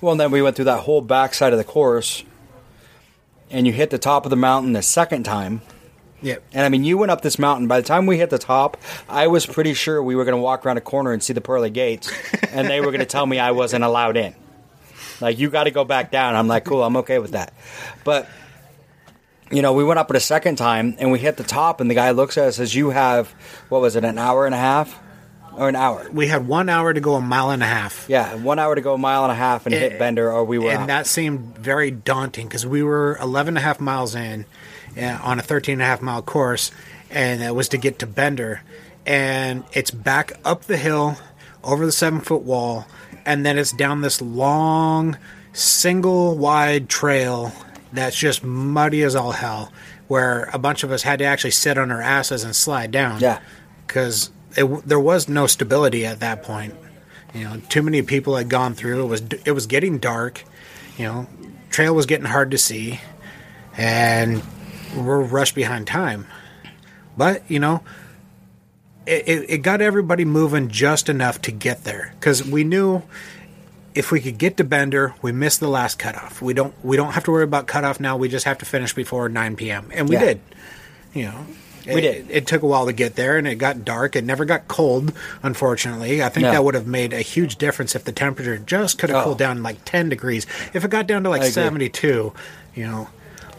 Well, 0.00 0.12
and 0.12 0.20
then 0.20 0.30
we 0.30 0.40
went 0.40 0.56
through 0.56 0.66
that 0.66 0.80
whole 0.80 1.00
backside 1.00 1.52
of 1.52 1.58
the 1.58 1.64
course, 1.64 2.24
and 3.50 3.66
you 3.66 3.72
hit 3.72 3.90
the 3.90 3.98
top 3.98 4.24
of 4.24 4.30
the 4.30 4.36
mountain 4.36 4.72
the 4.72 4.82
second 4.82 5.24
time. 5.24 5.62
Yep. 6.22 6.42
And 6.52 6.64
I 6.64 6.68
mean, 6.68 6.84
you 6.84 6.98
went 6.98 7.10
up 7.10 7.22
this 7.22 7.38
mountain. 7.38 7.66
By 7.66 7.80
the 7.80 7.86
time 7.86 8.06
we 8.06 8.18
hit 8.18 8.30
the 8.30 8.38
top, 8.38 8.76
I 9.08 9.26
was 9.26 9.46
pretty 9.46 9.74
sure 9.74 10.02
we 10.02 10.14
were 10.14 10.24
going 10.24 10.36
to 10.36 10.42
walk 10.42 10.66
around 10.66 10.76
a 10.76 10.82
corner 10.82 11.12
and 11.12 11.22
see 11.22 11.32
the 11.32 11.40
pearly 11.40 11.70
gates, 11.70 12.12
and 12.50 12.68
they 12.68 12.80
were 12.80 12.88
going 12.88 13.00
to 13.00 13.06
tell 13.06 13.26
me 13.26 13.38
I 13.38 13.52
wasn't 13.52 13.84
allowed 13.84 14.16
in. 14.16 14.34
Like, 15.20 15.38
you 15.38 15.50
got 15.50 15.64
to 15.64 15.70
go 15.70 15.84
back 15.84 16.10
down. 16.10 16.34
I'm 16.34 16.48
like, 16.48 16.64
cool, 16.64 16.82
I'm 16.82 16.98
okay 16.98 17.18
with 17.18 17.32
that. 17.32 17.52
But, 18.04 18.28
you 19.50 19.62
know, 19.62 19.72
we 19.72 19.84
went 19.84 19.98
up 19.98 20.10
it 20.10 20.16
a 20.16 20.20
second 20.20 20.56
time, 20.56 20.96
and 20.98 21.10
we 21.12 21.18
hit 21.18 21.36
the 21.36 21.44
top, 21.44 21.80
and 21.80 21.90
the 21.90 21.94
guy 21.94 22.10
looks 22.12 22.38
at 22.38 22.44
us 22.44 22.58
and 22.58 22.68
says, 22.68 22.74
You 22.74 22.90
have, 22.90 23.28
what 23.68 23.80
was 23.80 23.96
it, 23.96 24.04
an 24.04 24.18
hour 24.18 24.46
and 24.46 24.54
a 24.54 24.58
half? 24.58 24.98
Or 25.56 25.68
an 25.68 25.74
hour? 25.76 26.08
We 26.12 26.28
had 26.28 26.46
one 26.46 26.68
hour 26.68 26.94
to 26.94 27.00
go 27.00 27.14
a 27.16 27.20
mile 27.20 27.50
and 27.50 27.62
a 27.62 27.66
half. 27.66 28.06
Yeah, 28.08 28.36
one 28.36 28.58
hour 28.60 28.74
to 28.74 28.80
go 28.80 28.94
a 28.94 28.98
mile 28.98 29.24
and 29.24 29.32
a 29.32 29.34
half 29.34 29.66
and 29.66 29.74
hit 29.74 29.94
Eh, 29.94 29.98
Bender, 29.98 30.30
or 30.32 30.44
we 30.44 30.58
were 30.58 30.70
and 30.70 30.82
out. 30.82 30.86
that 30.86 31.06
seemed 31.08 31.58
very 31.58 31.90
daunting 31.90 32.46
because 32.46 32.64
we 32.64 32.82
were 32.84 33.18
11 33.20 33.50
and 33.52 33.58
a 33.58 33.60
half 33.60 33.80
miles 33.80 34.14
in 34.14 34.46
uh, 34.96 35.18
on 35.22 35.38
a 35.40 35.42
13 35.42 35.74
and 35.74 35.82
a 35.82 35.84
half 35.84 36.00
mile 36.00 36.22
course 36.22 36.70
and 37.10 37.42
it 37.42 37.54
was 37.54 37.68
to 37.70 37.78
get 37.78 37.98
to 37.98 38.06
bender 38.06 38.62
and 39.04 39.64
it's 39.72 39.90
back 39.90 40.32
up 40.44 40.62
the 40.62 40.76
hill 40.76 41.16
over 41.64 41.84
the 41.84 41.92
seven 41.92 42.20
foot 42.20 42.42
wall 42.42 42.86
and 43.26 43.44
then 43.44 43.58
it's 43.58 43.72
down 43.72 44.00
this 44.02 44.22
long 44.22 45.18
single 45.52 46.38
wide 46.38 46.88
trail 46.88 47.52
that's 47.92 48.16
just 48.16 48.44
muddy 48.44 49.02
as 49.02 49.14
all 49.16 49.32
hell 49.32 49.72
where 50.08 50.50
a 50.52 50.58
bunch 50.58 50.82
of 50.82 50.90
us 50.92 51.02
had 51.02 51.18
to 51.20 51.24
actually 51.24 51.50
sit 51.52 51.78
on 51.78 51.90
our 51.90 52.02
asses 52.02 52.42
and 52.44 52.54
slide 52.56 52.90
down 52.90 53.20
Yeah. 53.20 53.40
because 53.86 54.30
there 54.54 54.98
was 55.00 55.28
no 55.28 55.46
stability 55.46 56.04
at 56.04 56.20
that 56.20 56.42
point 56.42 56.74
you 57.32 57.44
know, 57.44 57.60
too 57.68 57.82
many 57.82 58.02
people 58.02 58.34
had 58.36 58.48
gone 58.48 58.74
through. 58.74 59.04
It 59.04 59.06
was 59.06 59.22
it 59.46 59.52
was 59.52 59.66
getting 59.68 59.98
dark. 59.98 60.42
You 60.98 61.04
know, 61.04 61.26
trail 61.70 61.94
was 61.94 62.04
getting 62.06 62.26
hard 62.26 62.50
to 62.50 62.58
see, 62.58 62.98
and 63.76 64.42
we're 64.96 65.22
rushed 65.22 65.54
behind 65.54 65.86
time. 65.86 66.26
But 67.16 67.48
you 67.48 67.60
know, 67.60 67.84
it, 69.06 69.28
it, 69.28 69.50
it 69.50 69.58
got 69.58 69.80
everybody 69.80 70.24
moving 70.24 70.70
just 70.70 71.08
enough 71.08 71.40
to 71.42 71.52
get 71.52 71.84
there 71.84 72.12
because 72.18 72.44
we 72.44 72.64
knew 72.64 73.02
if 73.94 74.12
we 74.12 74.20
could 74.20 74.38
get 74.38 74.56
to 74.58 74.64
Bender, 74.64 75.14
we 75.22 75.32
missed 75.32 75.60
the 75.60 75.68
last 75.68 75.98
cutoff. 75.98 76.40
We 76.40 76.54
don't 76.54 76.74
we 76.84 76.96
don't 76.96 77.12
have 77.12 77.24
to 77.24 77.30
worry 77.30 77.44
about 77.44 77.66
cutoff 77.66 77.98
now. 78.00 78.16
We 78.16 78.28
just 78.28 78.44
have 78.46 78.58
to 78.58 78.64
finish 78.64 78.94
before 78.94 79.28
9 79.28 79.56
p.m. 79.56 79.88
and 79.92 80.08
we 80.08 80.16
Yeah. 80.16 80.24
did. 80.24 80.40
You 81.14 81.22
know. 81.24 81.46
We 81.86 81.94
it, 81.94 82.00
did. 82.02 82.30
It 82.30 82.46
took 82.46 82.62
a 82.62 82.66
while 82.66 82.86
to 82.86 82.92
get 82.92 83.14
there, 83.16 83.38
and 83.38 83.48
it 83.48 83.54
got 83.56 83.84
dark. 83.86 84.14
It 84.14 84.22
never 84.22 84.44
got 84.44 84.68
cold, 84.68 85.12
unfortunately. 85.42 86.22
I 86.22 86.28
think 86.28 86.44
No. 86.44 86.52
that 86.52 86.62
would 86.62 86.74
have 86.74 86.86
made 86.86 87.12
a 87.14 87.22
huge 87.22 87.56
difference 87.56 87.96
if 87.96 88.04
the 88.04 88.12
temperature 88.12 88.58
just 88.58 88.98
could 88.98 89.08
have 89.08 89.20
Oh. 89.20 89.24
cooled 89.24 89.38
down 89.38 89.62
like 89.62 89.84
10 89.86 90.10
degrees. 90.10 90.46
If 90.74 90.84
it 90.84 90.90
got 90.90 91.06
down 91.06 91.22
to 91.24 91.30
like 91.30 91.42
72, 91.42 92.32
you 92.74 92.86
know. 92.86 93.08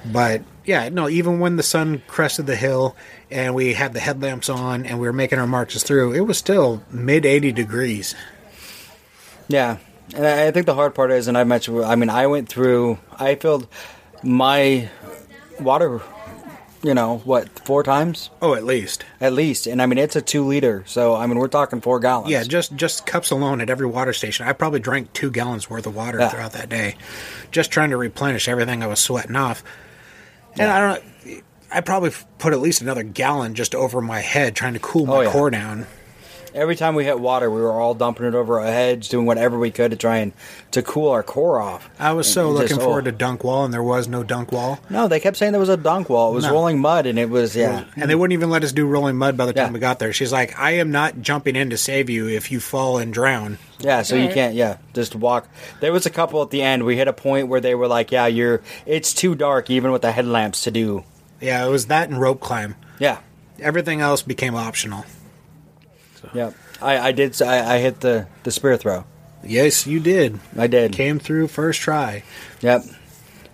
But 0.05 0.43
yeah, 0.65 0.87
no, 0.89 1.09
even 1.09 1.39
when 1.39 1.55
the 1.57 1.63
sun 1.63 2.03
crested 2.07 2.45
the 2.45 2.55
hill 2.55 2.95
and 3.31 3.55
we 3.55 3.73
had 3.73 3.93
the 3.93 3.99
headlamps 3.99 4.49
on 4.49 4.85
and 4.85 4.99
we 4.99 5.07
were 5.07 5.13
making 5.13 5.39
our 5.39 5.47
marches 5.47 5.81
through, 5.83 6.13
it 6.13 6.21
was 6.21 6.37
still 6.37 6.83
mid 6.91 7.25
80 7.25 7.51
degrees. 7.51 8.13
Yeah, 9.47 9.77
and 10.15 10.25
I 10.25 10.51
think 10.51 10.65
the 10.65 10.73
hard 10.75 10.93
part 10.95 11.11
is, 11.11 11.27
and 11.27 11.37
I 11.37 11.43
mentioned, 11.43 11.83
I 11.83 11.95
mean, 11.95 12.09
I 12.09 12.27
went 12.27 12.49
through, 12.49 12.99
I 13.17 13.35
filled 13.35 13.67
my 14.23 14.89
water, 15.59 16.01
you 16.83 16.93
know, 16.93 17.19
what, 17.25 17.47
four 17.65 17.83
times 17.83 18.29
Oh, 18.41 18.53
at 18.55 18.63
least. 18.63 19.05
at 19.19 19.33
least, 19.33 19.67
and 19.67 19.81
I 19.81 19.85
mean, 19.85 19.97
it's 19.97 20.15
a 20.15 20.21
two 20.21 20.45
liter, 20.45 20.83
so 20.87 21.15
I 21.15 21.25
mean, 21.27 21.37
we're 21.37 21.47
talking 21.47 21.81
four 21.81 21.99
gallons. 21.99 22.29
Yeah, 22.31 22.43
just 22.43 22.75
just 22.75 23.05
cups 23.05 23.31
alone 23.31 23.61
at 23.61 23.69
every 23.69 23.85
water 23.87 24.13
station. 24.13 24.47
I 24.47 24.53
probably 24.53 24.79
drank 24.79 25.13
two 25.13 25.31
gallons 25.31 25.69
worth 25.69 25.85
of 25.87 25.95
water 25.95 26.19
Yeah. 26.19 26.29
throughout 26.29 26.53
that 26.53 26.69
day, 26.69 26.95
just 27.51 27.71
trying 27.71 27.91
to 27.91 27.97
replenish 27.97 28.47
everything 28.47 28.81
I 28.83 28.87
was 28.87 28.99
sweating 28.99 29.35
off. 29.35 29.63
And 30.57 30.69
I 30.71 30.79
don't. 31.25 31.43
I 31.73 31.79
probably 31.79 32.09
f- 32.09 32.25
put 32.37 32.51
at 32.51 32.59
least 32.59 32.81
another 32.81 33.03
gallon 33.03 33.55
just 33.55 33.73
over 33.75 34.01
my 34.01 34.19
head, 34.19 34.55
trying 34.55 34.73
to 34.73 34.79
cool 34.79 35.05
my 35.05 35.15
Oh, 35.15 35.21
yeah. 35.21 35.31
core 35.31 35.49
down. 35.49 35.87
Every 36.53 36.75
time 36.75 36.95
we 36.95 37.05
hit 37.05 37.19
water, 37.19 37.49
we 37.49 37.61
were 37.61 37.71
all 37.71 37.93
dumping 37.93 38.25
it 38.25 38.35
over 38.35 38.59
our 38.59 38.65
heads, 38.65 39.07
doing 39.07 39.25
whatever 39.25 39.57
we 39.57 39.71
could 39.71 39.91
to 39.91 39.97
try 39.97 40.17
and 40.17 40.33
to 40.71 40.81
cool 40.81 41.09
our 41.11 41.23
core 41.23 41.61
off. 41.61 41.89
I 41.97 42.11
was 42.11 42.31
so 42.31 42.47
And 42.47 42.53
looking 42.55 42.67
just, 42.69 42.81
forward 42.81 43.07
oh. 43.07 43.11
to 43.11 43.17
dunk 43.17 43.43
wall, 43.43 43.63
and 43.63 43.73
there 43.73 43.81
was 43.81 44.07
no 44.09 44.23
dunk 44.23 44.51
wall. 44.51 44.79
No, 44.89 45.07
they 45.07 45.19
kept 45.21 45.37
saying 45.37 45.53
there 45.53 45.59
was 45.61 45.69
a 45.69 45.77
dunk 45.77 46.09
wall. 46.09 46.31
It 46.31 46.35
was 46.35 46.43
No. 46.45 46.51
rolling 46.51 46.79
mud, 46.79 47.05
and 47.05 47.17
it 47.17 47.29
was 47.29 47.55
yeah. 47.55 47.85
And 47.95 48.09
they 48.09 48.15
wouldn't 48.15 48.33
even 48.33 48.49
let 48.49 48.63
us 48.65 48.73
do 48.73 48.85
rolling 48.85 49.15
mud 49.15 49.37
by 49.37 49.45
the 49.45 49.53
time 49.53 49.67
Yeah. 49.67 49.71
we 49.71 49.79
got 49.79 49.99
there. 49.99 50.11
She's 50.11 50.33
like, 50.33 50.59
I 50.59 50.71
am 50.71 50.91
not 50.91 51.21
jumping 51.21 51.55
in 51.55 51.69
to 51.69 51.77
save 51.77 52.09
you 52.09 52.27
if 52.27 52.51
you 52.51 52.59
fall 52.59 52.97
and 52.97 53.13
drown. 53.13 53.57
Yeah, 53.79 54.01
so 54.01 54.15
you 54.15 54.27
can't. 54.29 54.53
Yeah, 54.53 54.77
just 54.93 55.15
walk. 55.15 55.47
There 55.79 55.93
was 55.93 56.05
a 56.05 56.09
couple 56.11 56.41
at 56.41 56.49
the 56.49 56.61
end. 56.61 56.83
We 56.83 56.97
hit 56.97 57.07
a 57.07 57.13
point 57.13 57.47
where 57.47 57.61
they 57.61 57.75
were 57.75 57.87
like, 57.87 58.11
"Yeah, 58.11 58.27
you're. 58.27 58.61
It's 58.85 59.13
too 59.13 59.35
dark, 59.35 59.69
even 59.69 59.91
with 59.91 60.01
the 60.01 60.11
headlamps 60.11 60.63
to 60.63 60.71
do." 60.71 61.03
Yeah, 61.39 61.65
it 61.65 61.69
was 61.69 61.85
that 61.87 62.09
and 62.09 62.19
rope 62.19 62.41
climb. 62.41 62.75
Yeah, 62.99 63.17
Everything 63.59 64.01
else 64.01 64.21
became 64.21 64.55
optional. 64.55 65.05
Yeah. 66.33 66.51
I, 66.81 66.97
I 67.09 67.11
did. 67.11 67.41
I, 67.41 67.75
I 67.75 67.77
hit 67.79 67.99
the 68.01 68.27
the 68.43 68.51
spear 68.51 68.77
throw. 68.77 69.05
Yes, 69.43 69.87
you 69.87 69.99
did. 69.99 70.39
I 70.57 70.67
did. 70.67 70.93
Came 70.93 71.19
through 71.19 71.47
first 71.47 71.81
try. 71.81 72.23
Yep. 72.61 72.83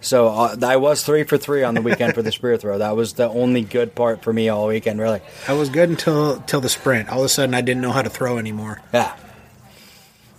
So 0.02 0.28
uh, 0.28 0.56
I 0.64 0.76
was 0.78 1.04
three 1.04 1.24
for 1.24 1.38
three 1.38 1.64
on 1.64 1.74
the 1.74 1.82
weekend 1.82 2.14
for 2.14 2.22
the 2.22 2.32
spear 2.32 2.56
throw. 2.58 2.78
That 2.78 2.96
was 2.96 3.14
the 3.14 3.28
only 3.30 3.62
good 3.62 3.96
part 3.96 4.22
for 4.22 4.32
me 4.32 4.48
all 4.50 4.68
weekend. 4.68 5.00
Really. 5.00 5.22
I 5.48 5.54
was 5.54 5.70
good 5.70 5.90
until 5.90 6.34
until 6.34 6.62
the 6.62 6.70
sprint. 6.70 7.10
All 7.10 7.20
of 7.20 7.26
a 7.26 7.30
sudden, 7.30 7.56
I 7.56 7.62
didn't 7.62 7.82
know 7.82 7.92
how 7.92 8.02
to 8.04 8.10
throw 8.10 8.38
anymore. 8.38 8.82
Yeah. 8.94 9.16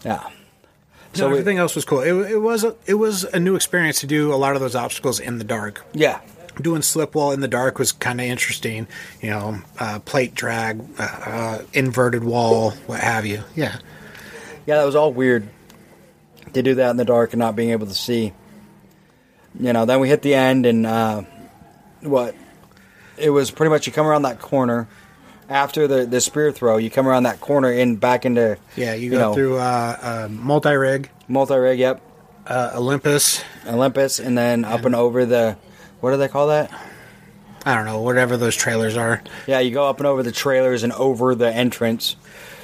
Yeah. 0.05 0.23
So 1.15 1.21
So 1.21 1.27
we- 1.29 1.33
everything 1.39 1.59
else 1.59 1.75
was 1.75 1.85
cool. 1.85 2.01
It, 2.01 2.13
it 2.33 2.37
was 2.39 2.63
a, 2.65 2.77
it 2.87 2.95
was 2.95 3.25
a 3.25 3.41
new 3.41 3.57
experience 3.57 4.01
to 4.01 4.07
do 4.07 4.33
a 4.33 4.37
lot 4.37 4.55
of 4.55 4.61
those 4.61 4.77
obstacles 4.77 5.19
in 5.19 5.39
the 5.39 5.45
dark. 5.45 5.85
Yeah. 5.93 6.21
Doing 6.61 6.83
slip 6.83 7.15
wall 7.15 7.33
in 7.33 7.41
the 7.41 7.49
dark 7.49 7.79
was 7.79 7.93
kind 7.93 8.21
of 8.21 8.27
interesting. 8.27 8.87
You 9.23 9.31
know, 9.31 9.61
uh, 9.79 9.99
plate 10.01 10.35
drag, 10.35 10.81
uh, 10.99 11.03
uh, 11.03 11.63
inverted 11.73 12.25
wall, 12.25 12.73
what 12.87 13.01
have 13.01 13.27
you. 13.27 13.45
Yeah. 13.55 13.77
Yeah, 14.67 14.77
that 14.79 14.85
was 14.85 14.97
all 14.97 15.13
weird 15.13 15.49
to 16.53 16.63
do 16.63 16.75
that 16.75 16.91
in 16.91 16.97
the 16.97 17.05
dark 17.05 17.33
and 17.33 17.39
not 17.41 17.57
being 17.57 17.71
able 17.71 17.87
to 17.87 17.95
see. 17.95 18.33
You 19.59 19.73
know, 19.73 19.85
then 19.87 20.01
we 20.01 20.09
hit 20.09 20.23
the 20.23 20.35
end 20.35 20.67
and 20.67 20.87
uh, 20.87 21.23
what? 22.03 22.35
It 23.17 23.31
was 23.31 23.51
pretty 23.51 23.71
much 23.71 23.87
you 23.87 23.93
come 23.93 24.07
around 24.07 24.23
that 24.23 24.41
corner 24.41 24.89
after 25.49 25.89
the 25.89 26.07
the 26.07 26.21
spear 26.21 26.53
throw. 26.53 26.77
You 26.77 26.91
come 26.91 27.09
around 27.09 27.23
that 27.25 27.41
corner 27.41 27.71
and 27.71 27.99
back 27.99 28.27
into 28.27 28.59
Yeah, 28.77 28.95
you 28.95 29.11
go 29.11 29.19
know, 29.19 29.35
through 29.35 29.59
uh, 29.59 29.97
uh, 30.01 30.29
multi 30.31 30.75
rig, 30.75 31.11
multi 31.27 31.55
rig. 31.57 31.79
Yep, 31.79 32.01
uh, 32.47 32.73
Olympus. 32.75 33.43
Olympus, 33.67 34.19
and 34.21 34.37
then 34.37 34.65
up 34.65 34.85
and 34.85 34.95
over 34.95 35.25
the 35.27 35.57
what 36.01 36.11
do 36.13 36.17
they 36.17 36.29
call 36.29 36.49
that? 36.49 36.71
I 37.67 37.75
don't 37.75 37.85
know, 37.85 38.01
whatever 38.01 38.37
those 38.37 38.57
trailers 38.57 38.97
are. 38.97 39.23
Yeah, 39.47 39.59
you 39.61 39.73
go 39.73 39.89
up 39.89 39.99
and 39.99 40.07
over 40.07 40.23
the 40.23 40.33
trailers 40.33 40.83
and 40.85 40.93
over 40.93 41.35
the 41.35 41.53
entrance. 41.53 42.17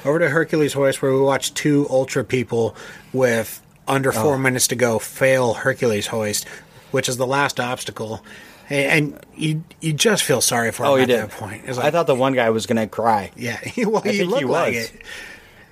Over 0.03 0.19
to 0.19 0.29
Hercules 0.29 0.73
Hoist, 0.73 1.01
where 1.01 1.11
we 1.13 1.19
watched 1.19 1.55
two 1.55 1.85
ultra 1.89 2.23
people 2.23 2.75
with 3.13 3.61
under 3.87 4.09
Oh. 4.09 4.21
four 4.23 4.37
minutes 4.37 4.67
to 4.69 4.75
go 4.75 4.97
fail 4.99 5.55
Hercules 5.55 6.07
Hoist, 6.07 6.47
which 6.91 7.09
is 7.09 7.17
the 7.17 7.27
last 7.27 7.59
obstacle. 7.59 8.23
And 8.69 9.19
you 9.35 9.63
you 9.79 9.93
just 9.93 10.23
feel 10.23 10.41
sorry 10.41 10.71
for 10.71 10.85
oh, 10.85 10.87
him 10.87 10.93
Oh, 10.93 10.95
you 10.95 11.01
at 11.03 11.07
did. 11.07 11.19
that 11.19 11.29
point. 11.31 11.63
It's 11.67 11.77
I 11.77 11.91
thought 11.91 12.07
the 12.07 12.15
one 12.15 12.33
guy 12.33 12.49
was 12.49 12.65
gonna 12.65 12.87
cry. 12.87 13.31
yeah, 13.35 13.59
well, 13.85 14.01
I 14.03 14.09
he 14.09 14.23
looked 14.23 14.39
he 14.39 14.45
like 14.45 14.73
was. 14.73 14.85
it, 14.85 15.01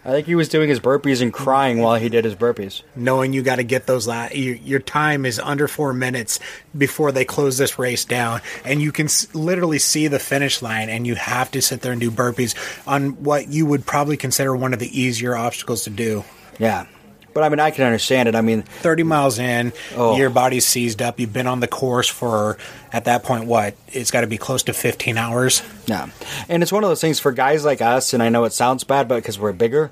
I 0.06 0.12
think 0.12 0.28
he 0.28 0.36
was 0.36 0.50
doing 0.50 0.68
his 0.68 0.82
burpees 0.82 1.22
and 1.22 1.32
crying 1.32 1.80
while 1.80 1.96
he 1.98 2.10
did 2.10 2.26
his 2.26 2.36
burpees. 2.36 2.82
knowing 2.96 3.32
you 3.32 3.42
got 3.42 3.56
to 3.56 3.64
get 3.64 3.88
those. 3.88 4.06
La- 4.06 4.28
your, 4.34 4.56
your 4.56 4.80
time 4.80 5.26
is 5.26 5.40
under 5.40 5.68
four 5.68 5.94
minutes 5.94 6.42
before 6.78 7.14
they 7.14 7.24
close 7.24 7.58
this 7.58 7.80
race 7.80 8.04
down, 8.04 8.42
and 8.66 8.82
you 8.82 8.92
can 8.92 9.06
s- 9.06 9.34
literally 9.34 9.80
see 9.80 10.08
the 10.08 10.20
finish 10.20 10.62
line, 10.62 10.90
and 10.90 11.08
you 11.08 11.16
have 11.16 11.50
to 11.52 11.62
sit 11.62 11.80
there 11.82 11.94
and 11.94 12.02
do 12.02 12.12
burpees 12.12 12.54
on 12.86 13.24
what 13.24 13.48
you 13.48 13.66
would 13.66 13.86
probably 13.86 14.18
consider 14.18 14.54
one 14.56 14.74
of 14.74 14.80
the 14.80 15.00
easier 15.00 15.38
obstacles 15.38 15.86
to 15.86 15.90
do. 15.90 16.26
Yeah, 16.60 16.86
but 17.34 17.44
I 17.44 17.50
mean, 17.50 17.60
I 17.60 17.72
can 17.72 17.84
understand 17.86 18.30
it. 18.30 18.36
I 18.36 18.42
mean, 18.42 18.62
30 18.64 19.04
miles 19.04 19.40
in, 19.40 19.74
Oh. 19.96 20.16
your 20.18 20.30
body's 20.30 20.66
seized 20.66 21.02
up. 21.02 21.20
You've 21.20 21.34
been 21.34 21.48
on 21.48 21.60
the 21.60 21.68
course 21.68 22.08
for, 22.08 22.58
at 22.92 23.06
that 23.06 23.24
point, 23.24 23.46
what? 23.46 23.76
It's 23.90 24.12
got 24.12 24.22
to 24.22 24.28
be 24.28 24.38
close 24.38 24.64
to 24.64 24.74
15 24.74 25.18
hours. 25.18 25.62
Yeah, 25.86 26.10
and 26.50 26.64
it's 26.64 26.72
one 26.72 26.84
of 26.84 26.90
those 26.90 27.02
things 27.02 27.20
for 27.20 27.32
guys 27.32 27.66
like 27.66 27.82
us, 27.82 28.14
and 28.14 28.22
I 28.24 28.30
know 28.30 28.44
it 28.46 28.54
sounds 28.54 28.84
bad, 28.84 29.08
but 29.08 29.16
because 29.16 29.38
we're 29.40 29.52
bigger, 29.54 29.92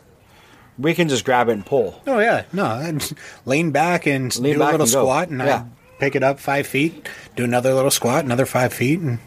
we 0.79 0.93
can 0.93 1.09
just 1.09 1.25
grab 1.25 1.49
it 1.49 1.53
and 1.53 1.65
pull. 1.65 2.01
Oh, 2.07 2.19
yeah. 2.19 2.43
No, 2.53 2.65
I'd 2.65 3.03
lean 3.45 3.71
back 3.71 4.05
and 4.07 4.35
Lean 4.39 4.53
do 4.53 4.59
back 4.59 4.69
a 4.69 4.71
little 4.77 4.85
and 4.85 4.93
go. 4.93 5.01
squat, 5.03 5.27
and 5.29 5.39
Yeah. 5.39 5.55
I'd 5.63 5.99
pick 5.99 6.15
it 6.15 6.23
up 6.23 6.39
five 6.39 6.65
feet, 6.67 7.07
do 7.35 7.43
another 7.43 7.73
little 7.73 7.91
squat, 7.91 8.23
another 8.25 8.45
five 8.45 8.73
feet. 8.73 8.99
And 8.99 9.19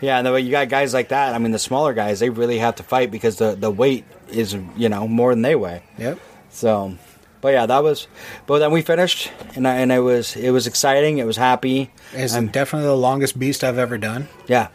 Yeah, 0.00 0.16
and 0.16 0.26
the 0.26 0.32
way 0.32 0.40
you 0.40 0.50
got 0.50 0.68
guys 0.70 0.94
like 0.94 1.10
that, 1.10 1.34
I 1.34 1.38
mean, 1.38 1.52
the 1.52 1.58
smaller 1.58 1.92
guys, 1.92 2.20
they 2.20 2.30
really 2.30 2.58
have 2.58 2.76
to 2.76 2.82
fight 2.82 3.10
because 3.10 3.36
the 3.36 3.54
the 3.54 3.70
weight 3.70 4.04
is 4.30 4.56
you 4.76 4.88
know 4.88 5.06
more 5.06 5.32
than 5.34 5.42
they 5.42 5.54
weigh. 5.54 5.82
Yep. 5.98 6.18
So, 6.48 6.94
but 7.40 7.52
yeah, 7.52 7.66
that 7.66 7.82
was. 7.82 8.06
But 8.46 8.58
then 8.60 8.70
we 8.72 8.82
finished, 8.82 9.30
and 9.54 9.66
I, 9.66 9.76
and 9.76 9.90
it 9.92 10.00
was 10.00 10.36
it 10.36 10.50
was 10.50 10.66
exciting. 10.66 11.18
It 11.18 11.26
was 11.26 11.36
happy. 11.36 11.90
It's 12.12 12.34
I'm- 12.34 12.48
definitely 12.48 12.88
the 12.88 12.96
longest 12.96 13.38
beast 13.38 13.62
I've 13.64 13.78
ever 13.78 13.98
done. 13.98 14.28
yeah, 14.46 14.68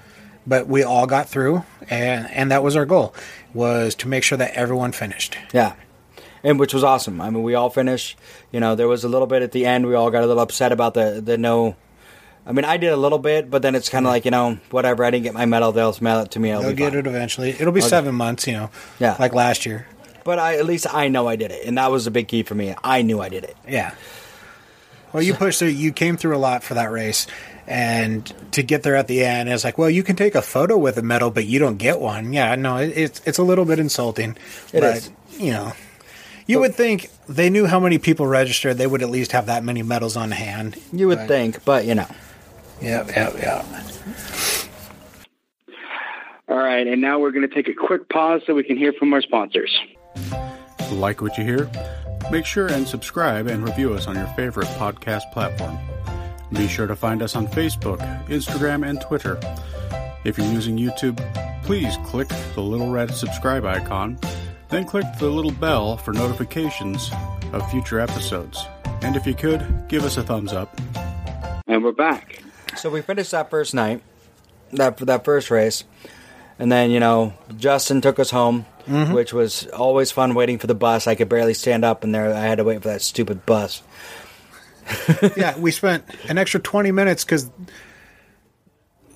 But 0.48 0.68
we 0.68 0.84
all 0.84 1.06
got 1.08 1.28
through, 1.30 1.64
and, 1.90 2.28
and 2.32 2.52
that 2.52 2.64
was 2.64 2.76
our 2.76 2.86
goal, 2.86 3.14
was 3.54 3.96
to 3.96 4.08
make 4.08 4.24
sure 4.24 4.38
that 4.38 4.54
everyone 4.54 4.92
finished. 4.92 5.38
yeah, 5.54 5.74
and 6.44 6.60
which 6.60 6.74
was 6.74 6.84
awesome. 6.84 7.20
I 7.22 7.30
mean, 7.30 7.44
we 7.44 7.56
all 7.56 7.70
finished. 7.70 8.18
You 8.52 8.60
know, 8.60 8.76
there 8.76 8.88
was 8.88 9.04
a 9.04 9.10
little 9.10 9.28
bit 9.28 9.42
at 9.42 9.52
the 9.52 9.66
end. 9.66 9.86
We 9.88 9.96
all 9.96 10.12
got 10.12 10.24
a 10.24 10.28
little 10.28 10.44
upset 10.44 10.72
about 10.72 10.94
the 10.94 11.22
the 11.24 11.38
no. 11.38 11.76
I 12.48 12.52
mean, 12.52 12.64
I 12.64 12.78
did 12.78 12.94
a 12.94 12.96
little 12.98 13.18
bit, 13.18 13.50
but 13.50 13.64
then 13.64 13.74
it's 13.74 13.90
kind 13.90 14.06
of 14.06 14.12
like 14.12 14.24
you 14.24 14.30
know, 14.30 14.60
whatever. 14.70 15.04
I 15.04 15.10
didn't 15.10 15.24
get 15.24 15.34
my 15.34 15.48
medal. 15.48 15.72
They'll 15.72 15.96
mail 16.00 16.20
it 16.20 16.30
to 16.32 16.40
me. 16.40 16.52
I'll 16.52 16.62
They'll 16.62 16.74
get 16.76 16.92
fine. 16.92 17.00
it 17.00 17.08
eventually. 17.08 17.50
It'll 17.50 17.74
be 17.74 17.82
seven 17.82 18.14
months, 18.14 18.46
you 18.46 18.54
know, 18.54 18.70
Yeah. 19.00 19.16
like 19.20 19.34
last 19.34 19.66
year. 19.66 19.88
But 20.26 20.40
I 20.40 20.58
at 20.58 20.66
least 20.66 20.94
I 20.94 21.08
know 21.08 21.28
I 21.28 21.38
did 21.38 21.52
it, 21.52 21.66
and 21.66 21.78
that 21.78 21.90
was 21.92 22.08
a 22.08 22.12
big 22.12 22.28
key 22.28 22.44
for 22.44 22.56
me. 22.56 22.76
I 22.84 23.02
knew 23.04 23.22
I 23.22 23.30
did 23.30 23.46
it. 23.46 23.56
Yeah. 23.66 23.94
Well, 25.14 25.24
you 25.24 25.34
pushed 25.34 25.60
through. 25.60 25.70
You 25.70 25.94
came 25.94 26.18
through 26.18 26.36
a 26.36 26.40
lot 26.40 26.64
for 26.64 26.74
that 26.74 26.92
race, 26.92 27.28
and 27.68 28.26
to 28.52 28.64
get 28.64 28.84
there 28.84 28.96
at 28.96 29.08
the 29.08 29.24
end, 29.24 29.48
it's 29.48 29.64
like, 29.64 29.78
well, 29.78 29.90
you 29.90 30.04
can 30.04 30.16
take 30.16 30.36
a 30.36 30.42
photo 30.42 30.78
with 30.78 30.98
a 30.98 31.02
medal, 31.04 31.30
but 31.32 31.46
you 31.46 31.60
don't 31.60 31.78
get 31.78 32.02
one. 32.02 32.34
Yeah, 32.34 32.56
no, 32.56 32.78
it, 32.78 32.90
it's 32.98 33.22
it's 33.26 33.38
a 33.38 33.44
little 33.44 33.66
bit 33.66 33.80
insulting. 33.80 34.32
It 34.74 34.82
but, 34.82 34.96
is. 34.98 35.12
You 35.38 35.52
know, 35.52 35.74
you 36.48 36.60
would 36.60 36.74
think 36.76 37.12
they 37.30 37.50
knew 37.52 37.68
how 37.68 37.80
many 37.80 37.98
people 38.00 38.26
registered. 38.26 38.78
They 38.78 38.88
would 38.88 39.04
at 39.04 39.10
least 39.10 39.32
have 39.32 39.46
that 39.46 39.64
many 39.64 39.84
medals 39.84 40.18
on 40.18 40.32
hand. 40.32 40.76
You 40.92 41.08
would 41.08 41.20
But- 41.20 41.28
think, 41.28 41.64
but 41.64 41.86
you 41.86 41.96
know. 41.96 42.08
Yep, 42.82 43.08
yep, 43.16 43.34
yep. 43.38 43.66
All 46.50 46.58
right, 46.58 46.86
and 46.86 47.00
now 47.00 47.20
we're 47.20 47.32
going 47.32 47.48
to 47.48 47.54
take 47.54 47.68
a 47.70 47.74
quick 47.74 48.10
pause 48.10 48.42
so 48.46 48.54
we 48.54 48.64
can 48.64 48.76
hear 48.76 48.92
from 48.92 49.14
our 49.14 49.22
sponsors. 49.22 49.72
Like 50.92 51.22
what 51.22 51.38
you 51.38 51.44
hear? 51.44 51.70
Make 52.32 52.46
sure 52.46 52.68
and 52.68 52.88
subscribe 52.88 53.48
and 53.48 53.64
review 53.64 53.94
us 53.94 54.08
on 54.08 54.16
your 54.16 54.28
favorite 54.28 54.68
podcast 54.80 55.32
platform. 55.32 55.78
Be 56.52 56.68
sure 56.68 56.88
to 56.88 56.96
find 56.96 57.22
us 57.22 57.36
on 57.36 57.48
Facebook, 57.48 58.00
Instagram, 58.28 58.88
and 58.88 59.02
Twitter. 59.02 59.40
If 60.24 60.38
you're 60.38 60.52
using 60.52 60.78
YouTube, 60.78 61.18
please 61.64 61.98
click 62.06 62.30
the 62.54 62.62
little 62.62 62.92
red 62.92 63.14
subscribe 63.14 63.66
icon, 63.66 64.18
then 64.70 64.86
click 64.86 65.06
the 65.20 65.30
little 65.30 65.52
bell 65.52 65.98
for 65.98 66.14
notifications 66.14 67.12
of 67.54 67.70
future 67.72 68.00
episodes. 68.00 68.66
And 69.02 69.16
if 69.16 69.28
you 69.28 69.34
could, 69.34 69.86
give 69.88 70.04
us 70.04 70.18
a 70.18 70.24
thumbs 70.24 70.54
up. 70.54 70.80
And 71.68 71.84
we're 71.84 71.92
back. 71.92 72.42
So 72.78 72.90
we 72.90 73.02
finished 73.02 73.32
that 73.32 73.50
first 73.50 73.74
night, 73.74 74.02
that 74.72 74.98
that 74.98 75.26
first 75.26 75.50
race, 75.50 75.84
and 76.60 76.72
then 76.72 76.92
you 76.92 77.00
know 77.00 77.34
Justin 77.58 78.02
took 78.02 78.20
us 78.20 78.32
home, 78.32 78.66
Mm-hmm. 78.88 79.14
which 79.14 79.34
was 79.34 79.66
always 79.68 80.12
fun 80.12 80.36
waiting 80.36 80.60
for 80.60 80.68
the 80.68 80.76
bus. 80.76 81.08
I 81.08 81.16
could 81.16 81.28
barely 81.30 81.56
stand 81.56 81.84
up, 81.84 82.04
and 82.04 82.14
there 82.14 82.34
I 82.34 82.42
had 82.42 82.60
to 82.60 82.64
wait 82.64 82.84
for 82.84 82.90
that 82.90 83.02
stupid 83.02 83.46
bus. 83.46 83.82
yeah, 85.36 85.58
we 85.58 85.72
spent 85.72 86.04
an 86.30 86.38
extra 86.38 86.60
20 86.60 86.92
minutes 86.92 87.24
because 87.26 87.50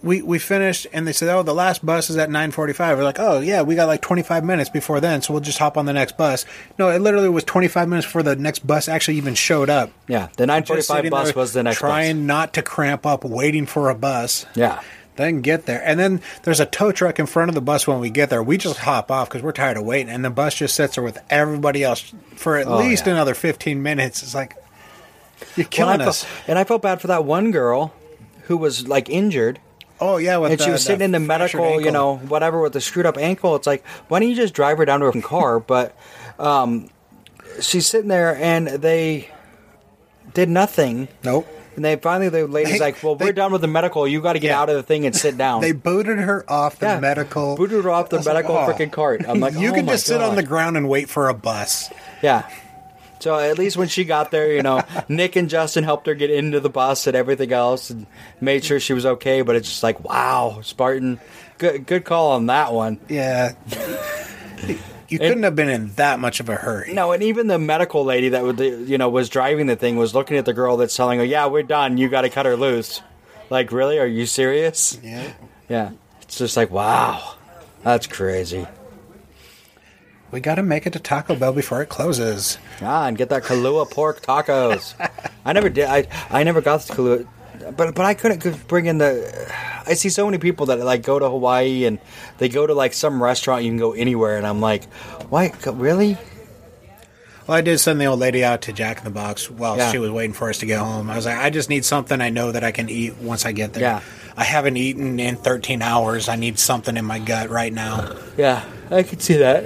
we 0.02 0.22
we 0.22 0.40
finished 0.40 0.88
and 0.94 1.06
they 1.06 1.12
said, 1.12 1.30
"Oh, 1.30 1.44
the 1.44 1.54
last 1.54 1.86
bus 1.86 2.10
is 2.10 2.18
at 2.18 2.30
9:45." 2.30 2.98
We're 2.98 3.04
like, 3.04 3.20
"Oh, 3.20 3.40
yeah, 3.42 3.62
we 3.64 3.76
got 3.76 3.88
like 3.88 4.02
25 4.02 4.44
minutes 4.46 4.70
before 4.70 5.00
then, 5.02 5.22
so 5.22 5.34
we'll 5.34 5.42
just 5.42 5.58
hop 5.58 5.78
on 5.78 5.86
the 5.86 5.94
next 5.94 6.18
bus." 6.18 6.46
No, 6.78 6.90
it 6.90 7.00
literally 7.00 7.30
was 7.30 7.44
25 7.44 7.90
minutes 7.90 8.08
before 8.08 8.24
the 8.24 8.36
next 8.36 8.66
bus 8.66 8.88
actually 8.88 9.18
even 9.18 9.36
showed 9.36 9.70
up. 9.70 9.92
Yeah, 10.08 10.30
the 10.38 10.48
nine 10.48 10.62
Just 10.62 10.88
forty-five 10.88 10.98
sitting 10.98 11.12
bus 11.12 11.36
was 11.36 11.54
the 11.54 11.64
next 11.64 11.78
trying 11.80 12.20
bus. 12.22 12.28
not 12.28 12.54
to 12.54 12.62
cramp 12.62 13.06
up 13.06 13.24
waiting 13.26 13.66
for 13.66 13.90
a 13.90 13.96
bus. 13.96 14.46
Yeah, 14.56 14.82
Then 15.20 15.42
get 15.42 15.66
there. 15.66 15.82
And 15.86 16.00
then 16.00 16.22
there's 16.44 16.62
a 16.62 16.66
tow 16.66 16.94
truck 16.94 17.20
in 17.20 17.26
front 17.26 17.50
of 17.50 17.56
the 17.56 17.60
bus 17.62 17.86
when 17.86 18.00
we 18.00 18.10
get 18.10 18.30
there. 18.30 18.42
We 18.42 18.58
just 18.58 18.78
hop 18.80 19.12
off 19.12 19.28
because 19.28 19.44
we're 19.44 19.52
tired 19.52 19.76
of 19.76 19.84
waiting. 19.84 20.08
And 20.14 20.24
the 20.24 20.30
bus 20.30 20.56
just 20.56 20.76
sits 20.76 20.96
there 20.96 21.04
with 21.04 21.18
everybody 21.30 21.84
else 21.84 22.14
for 22.36 22.56
at 22.56 22.68
Oh, 22.68 22.78
least 22.78 23.06
yeah. 23.06 23.12
another 23.14 23.34
15 23.34 23.84
minutes. 23.84 24.24
It's 24.24 24.34
like, 24.34 24.56
you're 25.58 25.66
Well, 25.66 25.70
killing 25.72 26.02
I 26.02 26.06
us. 26.06 26.24
felt, 26.24 26.50
and 26.50 26.58
I 26.58 26.64
felt 26.64 26.82
bad 26.82 27.02
for 27.02 27.08
that 27.08 27.26
one 27.26 27.52
girl 27.52 27.94
who 28.44 28.56
was 28.56 28.88
like 28.88 29.10
injured, 29.10 29.60
oh, 30.00 30.16
yeah. 30.16 30.38
With 30.38 30.54
and 30.54 30.62
she 30.62 30.72
was 30.72 30.84
sitting 30.86 31.04
in 31.04 31.12
the 31.12 31.20
medical, 31.20 31.82
you 31.82 31.92
know, 31.92 32.16
whatever 32.16 32.62
with 32.62 32.72
the 32.72 32.80
screwed 32.80 33.06
up 33.06 33.18
ankle. 33.18 33.58
It's 33.58 33.68
like, 33.68 33.86
why 34.08 34.22
don't 34.22 34.30
you 34.30 34.36
just 34.36 34.54
drive 34.54 34.78
her 34.78 34.86
down 34.86 35.02
to 35.02 35.12
her 35.12 35.22
car? 35.22 35.60
But 35.68 35.98
um, 36.40 36.90
she's 37.60 37.88
sitting 37.88 38.08
there, 38.08 38.38
and 38.38 38.68
they 38.68 39.30
did 40.34 40.48
nothing. 40.48 41.10
Nope. 41.26 41.46
And 41.80 41.86
they 41.86 41.96
finally 41.96 42.28
the 42.28 42.46
lady's 42.46 42.74
They- 42.74 42.80
like, 42.80 43.02
"Well, 43.02 43.16
they- 43.16 43.24
we're 43.28 43.32
done 43.32 43.54
with 43.54 43.62
the 43.62 43.68
medical. 43.70 44.06
You 44.06 44.20
got 44.20 44.34
to 44.34 44.40
get 44.40 44.50
Yeah. 44.50 44.60
out 44.60 44.70
of 44.70 44.76
the 44.76 44.84
thing 44.84 45.06
and 45.06 45.16
sit 45.16 45.38
down." 45.46 45.62
They 45.62 45.72
booted 45.72 46.20
her 46.20 46.44
off 46.52 46.78
the 46.78 46.88
Yeah. 46.88 47.00
medical. 47.00 47.56
Booted 47.56 47.86
her 47.86 47.90
off 47.90 48.10
the 48.10 48.18
was 48.18 48.26
like, 48.26 48.36
medical 48.36 48.58
oh. 48.58 48.68
freaking 48.68 48.92
cart. 48.92 49.24
I'm 49.26 49.40
like, 49.40 49.54
you 49.58 49.70
oh 49.70 49.74
can 49.74 49.88
just 49.88 50.06
sit 50.06 50.20
on 50.20 50.36
the 50.36 50.44
ground 50.44 50.76
and 50.76 50.90
wait 50.90 51.08
for 51.08 51.30
a 51.30 51.34
bus. 51.34 51.90
Yeah. 52.22 52.44
So 53.22 53.38
at 53.40 53.58
least 53.58 53.78
when 53.78 53.88
she 53.88 54.04
got 54.04 54.30
there, 54.30 54.52
you 54.52 54.62
know, 54.62 54.82
Nick 55.08 55.38
and 55.38 55.50
Justin 55.50 55.86
helped 55.86 56.06
her 56.08 56.16
get 56.16 56.30
into 56.30 56.60
the 56.60 56.70
bus 56.70 57.08
and 57.08 57.16
everything 57.16 57.54
else, 57.54 57.90
and 57.90 58.06
made 58.42 58.66
sure 58.66 58.82
she 58.82 58.92
was 58.92 59.06
okay. 59.06 59.42
But 59.42 59.56
it's 59.56 59.70
just 59.70 59.82
like, 59.82 60.04
wow, 60.04 60.60
Spartan, 60.62 61.18
good 61.60 61.86
good 61.86 62.04
call 62.04 62.32
on 62.34 62.48
that 62.48 62.74
one. 62.74 63.00
Yeah. 63.08 63.54
You 65.10 65.20
couldn't 65.20 65.44
have 65.44 65.56
been 65.56 65.70
in 65.70 65.94
that 65.96 66.20
much 66.20 66.40
of 66.40 66.50
a 66.50 66.56
hurry. 66.56 66.94
No, 66.94 67.12
and 67.12 67.24
even 67.24 67.48
the 67.48 67.60
medical 67.60 68.06
lady 68.06 68.30
that 68.30 68.44
would, 68.44 68.60
you 68.60 68.98
know, 68.98 69.10
was 69.10 69.30
driving 69.30 69.66
the 69.68 69.76
thing 69.76 69.98
was 69.98 70.14
looking 70.14 70.38
at 70.38 70.46
the 70.46 70.54
girl 70.54 70.78
that's 70.78 70.96
telling 70.96 71.20
her, 71.20 71.26
"Yeah, 71.26 71.48
we're 71.48 71.64
done. 71.64 71.98
You 71.98 72.10
got 72.10 72.22
to 72.22 72.30
cut 72.30 72.46
her 72.46 72.56
loose." 72.56 73.02
Like, 73.50 73.72
really? 73.72 73.98
Are 73.98 74.06
you 74.06 74.26
serious? 74.26 75.00
Yeah. 75.04 75.34
Yeah. 75.68 75.92
It's 76.22 76.38
just 76.38 76.56
like, 76.56 76.70
wow, 76.70 77.36
that's 77.84 78.06
crazy. 78.06 78.68
We 80.32 80.40
got 80.40 80.56
to 80.56 80.64
make 80.64 80.86
it 80.86 80.94
to 80.94 81.00
Taco 81.00 81.36
Bell 81.36 81.54
before 81.54 81.82
it 81.82 81.90
closes. 81.90 82.60
Ah, 82.82 83.08
and 83.08 83.18
get 83.18 83.30
that 83.30 83.44
Kalua 83.44 83.90
pork 83.90 84.22
tacos. 84.22 84.94
I 85.44 85.54
never 85.54 85.70
did. 85.70 85.86
I 85.86 86.08
I 86.30 86.44
never 86.44 86.62
got 86.62 86.82
the 86.82 86.94
Kahlua, 86.94 87.28
but 87.76 87.96
but 87.96 88.06
I 88.06 88.14
couldn't 88.14 88.68
bring 88.68 88.86
in 88.86 88.98
the. 88.98 89.52
I 89.86 89.94
see 89.96 90.10
so 90.10 90.26
many 90.26 90.38
people 90.38 90.68
that 90.68 90.80
like 90.80 91.02
go 91.04 91.18
to 91.20 91.30
Hawaii 91.30 91.86
and 91.86 92.00
they 92.38 92.48
go 92.50 92.68
to 92.68 92.74
like 92.74 92.94
some 92.94 93.22
restaurant 93.22 93.64
you 93.64 93.72
can 93.72 93.78
go 93.78 93.94
anywhere, 93.94 94.38
and 94.38 94.46
I'm 94.46 94.62
like, 94.62 94.86
why? 95.30 95.52
Really? 95.66 96.18
Well, 97.48 97.58
I 97.58 97.62
did 97.62 97.80
send 97.80 98.00
the 98.00 98.06
old 98.06 98.20
lady 98.20 98.44
out 98.44 98.62
to 98.64 98.74
Jack 98.74 99.00
in 99.00 99.04
the 99.06 99.10
Box 99.10 99.50
while 99.50 99.76
Yeah. 99.78 99.92
she 99.92 99.98
was 99.98 100.12
waiting 100.12 100.34
for 100.34 100.50
us 100.50 100.60
to 100.60 100.68
get 100.68 100.78
home. 100.80 101.10
I 101.10 101.16
was 101.16 101.26
like, 101.26 101.40
I 101.40 101.50
just 101.50 101.68
need 101.68 101.84
something 101.84 102.22
I 102.22 102.30
know 102.30 102.52
that 102.52 102.64
I 102.64 102.72
can 102.72 102.90
eat 102.90 103.18
once 103.18 103.44
I 103.44 103.52
get 103.54 103.74
there. 103.74 103.82
Yeah. 103.82 104.02
I 104.38 104.44
haven't 104.44 104.78
eaten 104.78 105.20
in 105.20 105.36
13 105.36 105.82
hours. 105.82 106.30
I 106.30 106.36
need 106.36 106.60
something 106.60 106.96
in 106.96 107.06
my 107.06 107.18
gut 107.18 107.50
right 107.50 107.74
now. 107.74 108.16
Yeah, 108.38 108.64
I 108.92 109.02
could 109.02 109.22
see 109.24 109.38
that. 109.38 109.66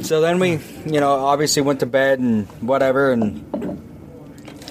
So 0.00 0.20
then 0.20 0.38
we, 0.38 0.52
you 0.86 1.00
know, 1.00 1.10
obviously 1.26 1.60
went 1.62 1.80
to 1.80 1.86
bed 1.86 2.18
and 2.20 2.46
whatever, 2.62 3.12
and 3.12 3.87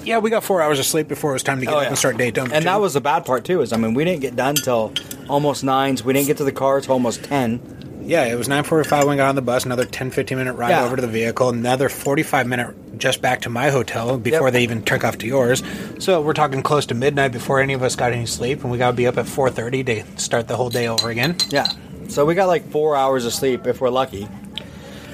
Yeah, 0.08 0.18
we 0.18 0.30
got 0.30 0.42
four 0.42 0.62
hours 0.62 0.78
of 0.78 0.86
sleep 0.86 1.06
before 1.06 1.30
it 1.30 1.34
was 1.34 1.42
time 1.42 1.60
to 1.60 1.66
get 1.66 1.74
Oh, 1.74 1.78
up 1.78 1.82
yeah. 1.82 1.88
and 1.88 1.98
start 1.98 2.16
day 2.16 2.30
number 2.30 2.54
and 2.54 2.62
two. 2.62 2.68
that 2.68 2.80
was 2.80 2.94
the 2.94 3.00
bad 3.00 3.26
part 3.26 3.44
too. 3.44 3.60
Is 3.60 3.72
I 3.72 3.76
mean, 3.76 3.92
we 3.94 4.04
didn't 4.04 4.20
get 4.22 4.34
done 4.36 4.54
till 4.54 4.92
almost 5.28 5.62
nine. 5.64 5.96
So 5.98 6.04
we 6.04 6.12
didn't 6.14 6.26
get 6.28 6.38
to 6.38 6.44
the 6.44 6.52
car 6.52 6.80
till 6.80 6.92
almost 6.94 7.22
ten. 7.24 7.60
Yeah, 8.02 8.24
it 8.24 8.36
was 8.38 8.48
9.45 8.48 9.00
when 9.00 9.08
we 9.10 9.16
got 9.16 9.28
on 9.28 9.34
the 9.34 9.42
bus, 9.42 9.66
another 9.66 9.84
10, 9.84 10.10
15 10.10 10.38
minute 10.38 10.54
ride 10.54 10.70
Yeah. 10.70 10.84
over 10.86 10.96
to 10.96 11.02
the 11.02 11.08
vehicle, 11.08 11.50
another 11.50 11.90
45 11.90 12.46
minute 12.46 12.98
just 12.98 13.20
back 13.20 13.42
to 13.42 13.50
my 13.50 13.68
hotel 13.68 14.16
before 14.16 14.46
Yep. 14.46 14.52
they 14.54 14.62
even 14.62 14.82
took 14.82 15.04
off 15.04 15.18
to 15.18 15.26
yours. 15.26 15.62
So 15.98 16.22
we're 16.22 16.32
talking 16.32 16.62
close 16.62 16.86
to 16.86 16.94
midnight 16.94 17.32
before 17.32 17.60
any 17.60 17.74
of 17.74 17.82
us 17.82 17.96
got 17.96 18.12
any 18.14 18.24
sleep, 18.24 18.62
and 18.62 18.72
we 18.72 18.78
got 18.78 18.92
to 18.92 18.96
be 18.96 19.06
up 19.06 19.18
at 19.18 19.26
4.30 19.26 19.84
to 19.84 20.04
start 20.16 20.48
the 20.48 20.56
whole 20.56 20.70
day 20.70 20.88
over 20.88 21.10
again. 21.10 21.36
Yeah. 21.50 21.66
So 22.08 22.24
we 22.24 22.34
got 22.34 22.46
like 22.48 22.70
four 22.70 22.96
hours 22.96 23.26
of 23.26 23.34
sleep 23.34 23.66
if 23.66 23.82
we're 23.82 23.90
lucky. 23.90 24.26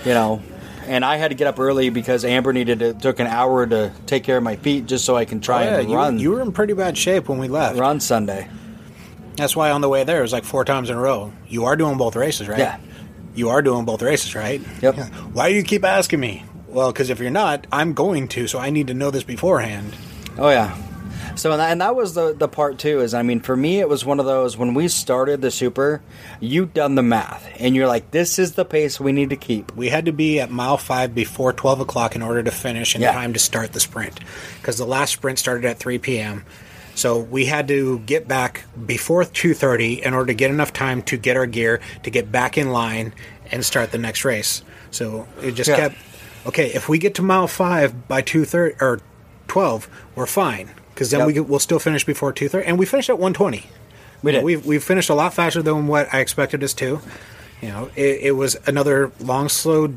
You 0.04 0.14
know. 0.14 0.40
And 0.86 1.04
I 1.04 1.16
had 1.16 1.28
to 1.28 1.34
get 1.34 1.46
up 1.46 1.58
early 1.58 1.90
because 1.90 2.24
Amber 2.24 2.52
needed 2.52 2.78
to 2.80 2.94
took 2.94 3.20
an 3.20 3.26
hour 3.26 3.66
to 3.66 3.92
take 4.06 4.24
care 4.24 4.36
of 4.36 4.42
my 4.42 4.56
feet 4.56 4.86
just 4.86 5.04
so 5.04 5.16
I 5.16 5.24
can 5.24 5.40
try 5.40 5.66
Oh, 5.66 5.70
yeah, 5.70 5.78
and 5.80 5.90
you, 5.90 5.96
run 5.96 6.18
you 6.18 6.30
were 6.32 6.40
in 6.42 6.52
pretty 6.52 6.72
bad 6.74 6.96
shape 6.98 7.28
when 7.28 7.38
we 7.38 7.48
left. 7.48 7.78
run 7.78 8.00
Sunday. 8.00 8.48
That's 9.36 9.56
why 9.56 9.70
on 9.70 9.80
the 9.80 9.88
way 9.88 10.04
there, 10.04 10.18
it 10.20 10.22
was 10.22 10.32
like 10.32 10.44
four 10.44 10.64
times 10.64 10.90
in 10.90 10.96
a 10.96 11.00
row. 11.00 11.32
You 11.48 11.64
are 11.64 11.74
doing 11.76 11.96
both 11.98 12.14
races, 12.16 12.48
right? 12.48 12.58
Yeah. 12.58 12.78
You 13.34 13.48
are 13.48 13.62
doing 13.62 13.84
both 13.84 14.00
races, 14.02 14.34
right? 14.34 14.60
Yep. 14.80 14.96
Yeah. 14.96 15.06
Why 15.08 15.48
do 15.50 15.56
you 15.56 15.64
keep 15.64 15.84
asking 15.84 16.20
me? 16.20 16.44
Well, 16.68 16.92
because 16.92 17.10
if 17.10 17.18
you're 17.18 17.30
not, 17.30 17.66
I'm 17.72 17.94
going 17.94 18.28
to, 18.28 18.46
so 18.46 18.58
I 18.60 18.70
need 18.70 18.86
to 18.88 18.94
know 18.94 19.10
this 19.10 19.24
beforehand. 19.24 19.96
Oh 20.38 20.50
yeah. 20.50 20.76
So 21.36 21.50
and 21.50 21.60
that, 21.60 21.72
and 21.72 21.80
that 21.80 21.96
was 21.96 22.14
the 22.14 22.32
the 22.32 22.48
part 22.48 22.78
too. 22.78 23.00
Is 23.00 23.12
I 23.14 23.22
mean, 23.22 23.40
for 23.40 23.56
me, 23.56 23.80
it 23.80 23.88
was 23.88 24.04
one 24.04 24.20
of 24.20 24.26
those 24.26 24.56
when 24.56 24.72
we 24.74 24.88
started 24.88 25.40
the 25.40 25.50
super, 25.50 26.00
you 26.40 26.66
done 26.66 26.94
the 26.94 27.02
math, 27.02 27.50
and 27.58 27.74
you're 27.74 27.88
like, 27.88 28.10
this 28.12 28.38
is 28.38 28.52
the 28.52 28.64
pace 28.64 29.00
we 29.00 29.12
need 29.12 29.30
to 29.30 29.36
keep. 29.36 29.74
We 29.74 29.88
had 29.88 30.06
to 30.06 30.12
be 30.12 30.38
at 30.40 30.50
mile 30.50 30.76
five 30.76 31.14
before 31.14 31.52
12 31.52 31.80
o'clock 31.80 32.14
in 32.14 32.22
order 32.22 32.42
to 32.42 32.50
finish 32.50 32.94
in 32.94 33.00
Yeah. 33.02 33.12
time 33.12 33.32
to 33.32 33.38
start 33.38 33.72
the 33.72 33.80
sprint. 33.80 34.20
Because 34.60 34.78
the 34.78 34.86
last 34.86 35.12
sprint 35.12 35.38
started 35.38 35.64
at 35.64 35.78
3 35.78 35.98
p.m. 35.98 36.44
So 36.94 37.18
we 37.18 37.46
had 37.46 37.66
to 37.68 37.98
get 38.00 38.28
back 38.28 38.64
before 38.86 39.24
2.30 39.24 40.02
in 40.02 40.14
order 40.14 40.26
to 40.28 40.34
get 40.34 40.50
enough 40.52 40.72
time 40.72 41.02
to 41.02 41.16
get 41.16 41.36
our 41.36 41.46
gear, 41.46 41.80
to 42.04 42.10
get 42.10 42.30
back 42.30 42.56
in 42.56 42.70
line, 42.70 43.12
and 43.50 43.64
start 43.64 43.90
the 43.90 43.98
next 43.98 44.24
race. 44.24 44.62
So 44.92 45.26
it 45.42 45.52
just 45.52 45.68
Yeah. 45.68 45.76
kept, 45.76 45.96
okay, 46.46 46.66
if 46.72 46.88
we 46.88 46.98
get 46.98 47.16
to 47.16 47.22
mile 47.22 47.48
five 47.48 48.06
by 48.06 48.22
2.30, 48.22 48.76
or 48.80 49.00
12, 49.48 49.88
we're 50.14 50.26
fine. 50.26 50.70
Because 50.94 51.10
then 51.10 51.20
Yep. 51.20 51.26
we 51.26 51.40
we'll 51.40 51.58
still 51.58 51.78
finish 51.80 52.04
before 52.04 52.32
2.30. 52.32 52.62
And 52.66 52.78
we 52.78 52.86
finished 52.86 53.10
at 53.10 53.18
120. 53.18 53.66
We 54.22 54.32
did. 54.32 54.44
We've, 54.44 54.64
we've 54.64 54.82
finished 54.82 55.10
a 55.10 55.14
lot 55.14 55.34
faster 55.34 55.60
than 55.62 55.86
what 55.88 56.12
I 56.14 56.20
expected 56.20 56.62
us 56.64 56.72
to. 56.74 57.00
You 57.60 57.68
know, 57.68 57.90
it, 57.96 58.20
it 58.22 58.30
was 58.32 58.56
another 58.66 59.10
long, 59.20 59.48
slow 59.48 59.94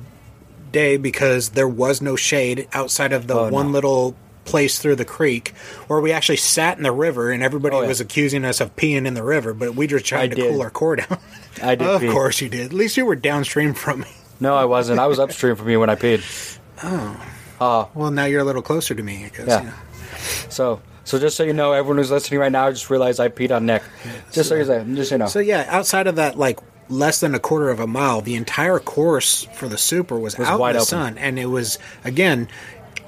day 0.72 0.98
because 0.98 1.50
there 1.50 1.68
was 1.68 2.02
no 2.02 2.16
shade 2.16 2.68
outside 2.74 3.14
of 3.14 3.28
the 3.28 3.36
Oh, 3.36 3.50
one 3.50 3.68
no. 3.68 3.72
little 3.74 4.16
place 4.46 4.80
through 4.80 4.96
the 4.96 5.06
creek 5.06 5.50
where 5.88 6.00
we 6.00 6.12
actually 6.12 6.38
sat 6.38 6.78
in 6.78 6.84
the 6.84 6.92
river 6.92 7.32
and 7.32 7.44
everybody 7.44 7.76
Oh, 7.76 7.82
yeah. 7.82 7.88
was 7.88 8.00
accusing 8.02 8.44
us 8.46 8.60
of 8.62 8.76
peeing 8.76 9.06
in 9.06 9.14
the 9.14 9.24
river, 9.24 9.54
but 9.54 9.76
we 9.76 9.88
just 9.88 10.06
tried 10.06 10.22
I 10.24 10.28
to 10.30 10.36
did. 10.36 10.52
cool 10.52 10.62
our 10.62 10.70
core 10.70 10.96
down. 10.98 11.20
I 11.62 11.76
did 11.76 11.88
of 11.88 12.02
pee. 12.02 12.10
course 12.10 12.42
you 12.42 12.50
did. 12.50 12.68
At 12.68 12.74
least 12.74 12.98
you 12.98 13.06
were 13.06 13.16
downstream 13.16 13.74
from 13.74 14.02
me. 14.02 14.08
No, 14.40 14.56
I 14.56 14.66
wasn't. 14.66 15.00
I 15.00 15.08
was 15.08 15.20
upstream 15.20 15.56
from 15.56 15.70
you 15.70 15.80
when 15.80 15.90
I 15.90 15.96
peed. 15.96 16.22
Oh. 16.84 17.26
Uh, 17.60 17.86
well, 17.96 18.12
now 18.12 18.26
you're 18.26 18.42
a 18.42 18.44
little 18.44 18.62
closer 18.62 18.94
to 18.94 19.02
me, 19.02 19.26
I 19.26 19.30
guess. 19.30 19.48
Yeah. 19.48 19.64
yeah. 19.64 19.74
So 20.50 20.80
so 21.08 21.18
just 21.20 21.38
so 21.38 21.44
you 21.44 21.54
know, 21.54 21.72
everyone 21.72 21.98
who's 21.98 22.12
listening 22.12 22.40
right 22.42 22.52
now, 22.52 22.70
just 22.70 22.90
realized 22.90 23.20
I 23.22 23.30
peed 23.30 23.56
on 23.56 23.66
Nick. 23.66 23.82
Just 24.34 24.50
so 24.50 24.56
you 24.56 24.66
say, 24.66 24.84
just 24.94 25.10
so 25.10 25.16
you 25.16 25.20
know. 25.20 25.28
So 25.28 25.40
yeah, 25.40 25.66
outside 25.70 26.06
of 26.08 26.18
that, 26.18 26.38
like 26.38 26.60
less 26.90 27.22
than 27.22 27.34
a 27.34 27.40
quarter 27.40 27.70
of 27.70 27.80
a 27.80 27.88
mile, 27.88 28.20
the 28.22 28.36
entire 28.36 28.80
course 28.80 29.46
for 29.54 29.70
the 29.70 29.78
Super 29.78 30.20
was, 30.20 30.38
Was 30.38 30.48
out 30.50 30.56
in 30.56 30.60
the 30.60 30.70
open. 30.80 30.86
sun, 30.86 31.18
and 31.18 31.40
it 31.40 31.46
was 31.46 31.80
again 32.04 32.50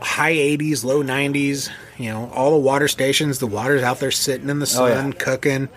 high 0.02 0.34
80s, 0.34 0.86
low 0.86 1.04
90s. 1.04 1.70
You 1.98 2.12
know, 2.12 2.30
all 2.34 2.52
the 2.52 2.58
water 2.66 2.88
stations, 2.88 3.40
the 3.40 3.48
water's 3.48 3.84
out 3.84 4.00
there 4.00 4.12
sitting 4.12 4.48
in 4.50 4.60
the 4.60 4.64
Oh, 4.64 4.88
sun, 4.88 5.08
yeah. 5.12 5.18
cooking. 5.18 5.68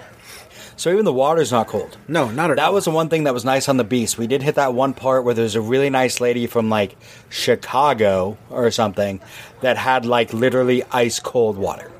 So 0.76 0.90
even 0.92 1.04
the 1.04 1.12
water's 1.12 1.50
not 1.52 1.66
cold. 1.68 1.96
No, 2.08 2.30
not 2.30 2.50
at 2.50 2.58
all. 2.58 2.66
That 2.66 2.72
was 2.72 2.84
the 2.86 2.90
one 2.92 3.08
thing 3.08 3.24
that 3.24 3.34
was 3.34 3.44
nice 3.44 3.68
on 3.68 3.76
the 3.76 3.84
beast. 3.84 4.16
We 4.18 4.26
did 4.26 4.42
hit 4.42 4.54
that 4.56 4.74
one 4.74 4.94
part 4.94 5.24
where 5.24 5.34
there's 5.34 5.54
a 5.54 5.60
really 5.60 5.90
nice 5.90 6.20
lady 6.20 6.46
from 6.46 6.70
like 6.70 6.96
Chicago 7.28 8.38
or 8.48 8.70
something 8.70 9.20
that 9.60 9.76
had 9.76 10.06
like 10.06 10.32
literally 10.32 10.82
ice 10.90 11.20
cold 11.20 11.56
water. 11.56 11.90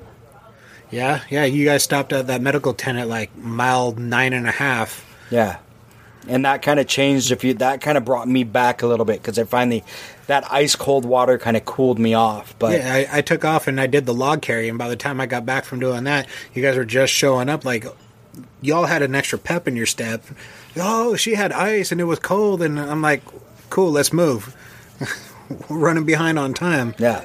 Yeah, 0.93 1.23
yeah. 1.31 1.45
You 1.45 1.65
guys 1.65 1.83
stopped 1.83 2.13
at 2.13 2.29
that 2.29 2.41
medical 2.41 2.75
tent 2.75 2.99
at 2.99 3.09
like 3.09 3.37
mile 3.37 3.93
nine 3.93 4.33
and 4.33 4.47
a 4.47 4.53
half. 4.53 5.05
Yeah. 5.31 5.59
And 6.29 6.45
that 6.45 6.63
kind 6.63 6.79
of 6.79 6.87
changed 6.87 7.33
if 7.33 7.43
you 7.43 7.55
that 7.55 7.81
kind 7.81 7.99
of 7.99 8.05
brought 8.05 8.29
me 8.29 8.45
back 8.45 8.83
a 8.83 8.87
little 8.87 9.05
bit 9.05 9.21
because 9.21 9.39
I 9.41 9.45
finally 9.45 9.83
that 10.29 10.51
ice 10.53 10.77
cold 10.77 11.05
water 11.05 11.37
kind 11.37 11.57
of 11.57 11.65
cooled 11.65 11.99
me 11.99 12.15
off. 12.15 12.55
But 12.61 12.79
Yeah, 12.79 12.95
I, 12.95 13.19
I 13.19 13.21
took 13.23 13.45
off 13.45 13.67
and 13.67 13.81
I 13.81 13.89
did 13.89 14.07
the 14.07 14.15
log 14.15 14.41
carry, 14.41 14.69
and 14.69 14.79
by 14.79 14.89
the 14.89 14.95
time 14.95 15.21
I 15.21 15.27
got 15.27 15.45
back 15.45 15.65
from 15.65 15.81
doing 15.81 16.05
that, 16.05 16.29
you 16.55 16.63
guys 16.63 16.77
were 16.77 16.85
just 16.85 17.13
showing 17.13 17.49
up. 17.49 17.65
Like, 17.65 17.87
y'all 18.61 18.85
had 18.85 19.03
an 19.03 19.17
extra 19.17 19.37
pep 19.37 19.67
in 19.67 19.75
your 19.75 19.87
step. 19.87 20.23
Oh, 20.77 21.17
she 21.17 21.35
had 21.35 21.51
ice 21.51 21.91
and 21.91 22.01
it 22.01 22.05
was 22.05 22.21
cold, 22.21 22.63
and 22.63 22.79
I'm 22.79 23.03
like, 23.03 23.23
cool, 23.69 23.91
let's 23.91 24.13
move. 24.13 24.55
We're 25.69 25.77
running 25.79 26.05
behind 26.05 26.39
on 26.39 26.55
time. 26.55 26.95
yeah. 26.99 27.25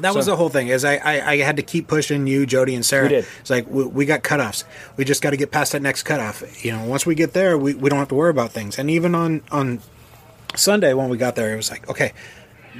That 0.00 0.14
was 0.14 0.26
the 0.26 0.36
whole 0.36 0.48
thing. 0.48 0.68
Is 0.68 0.84
I, 0.84 0.96
I, 0.96 1.30
I 1.32 1.36
had 1.38 1.56
to 1.56 1.62
keep 1.62 1.86
pushing 1.88 2.26
you, 2.26 2.46
Jody, 2.46 2.74
and 2.74 2.84
Sarah. 2.84 3.08
It's 3.40 3.50
like 3.50 3.68
we, 3.68 3.84
we 3.84 4.06
got 4.06 4.22
cutoffs. 4.22 4.64
We 4.96 5.04
just 5.04 5.22
got 5.22 5.30
to 5.30 5.36
get 5.36 5.50
past 5.50 5.72
that 5.72 5.82
next 5.82 6.02
cutoff. 6.02 6.64
You 6.64 6.72
know, 6.72 6.84
once 6.84 7.06
we 7.06 7.14
get 7.14 7.32
there, 7.32 7.56
we, 7.56 7.74
we 7.74 7.90
don't 7.90 7.98
have 7.98 8.08
to 8.08 8.14
worry 8.14 8.30
about 8.30 8.52
things. 8.52 8.78
And 8.78 8.90
even 8.90 9.14
on 9.14 9.42
on 9.50 9.80
Sunday 10.56 10.94
when 10.94 11.08
we 11.08 11.16
got 11.16 11.36
there, 11.36 11.52
it 11.52 11.56
was 11.56 11.70
like, 11.70 11.88
okay, 11.88 12.12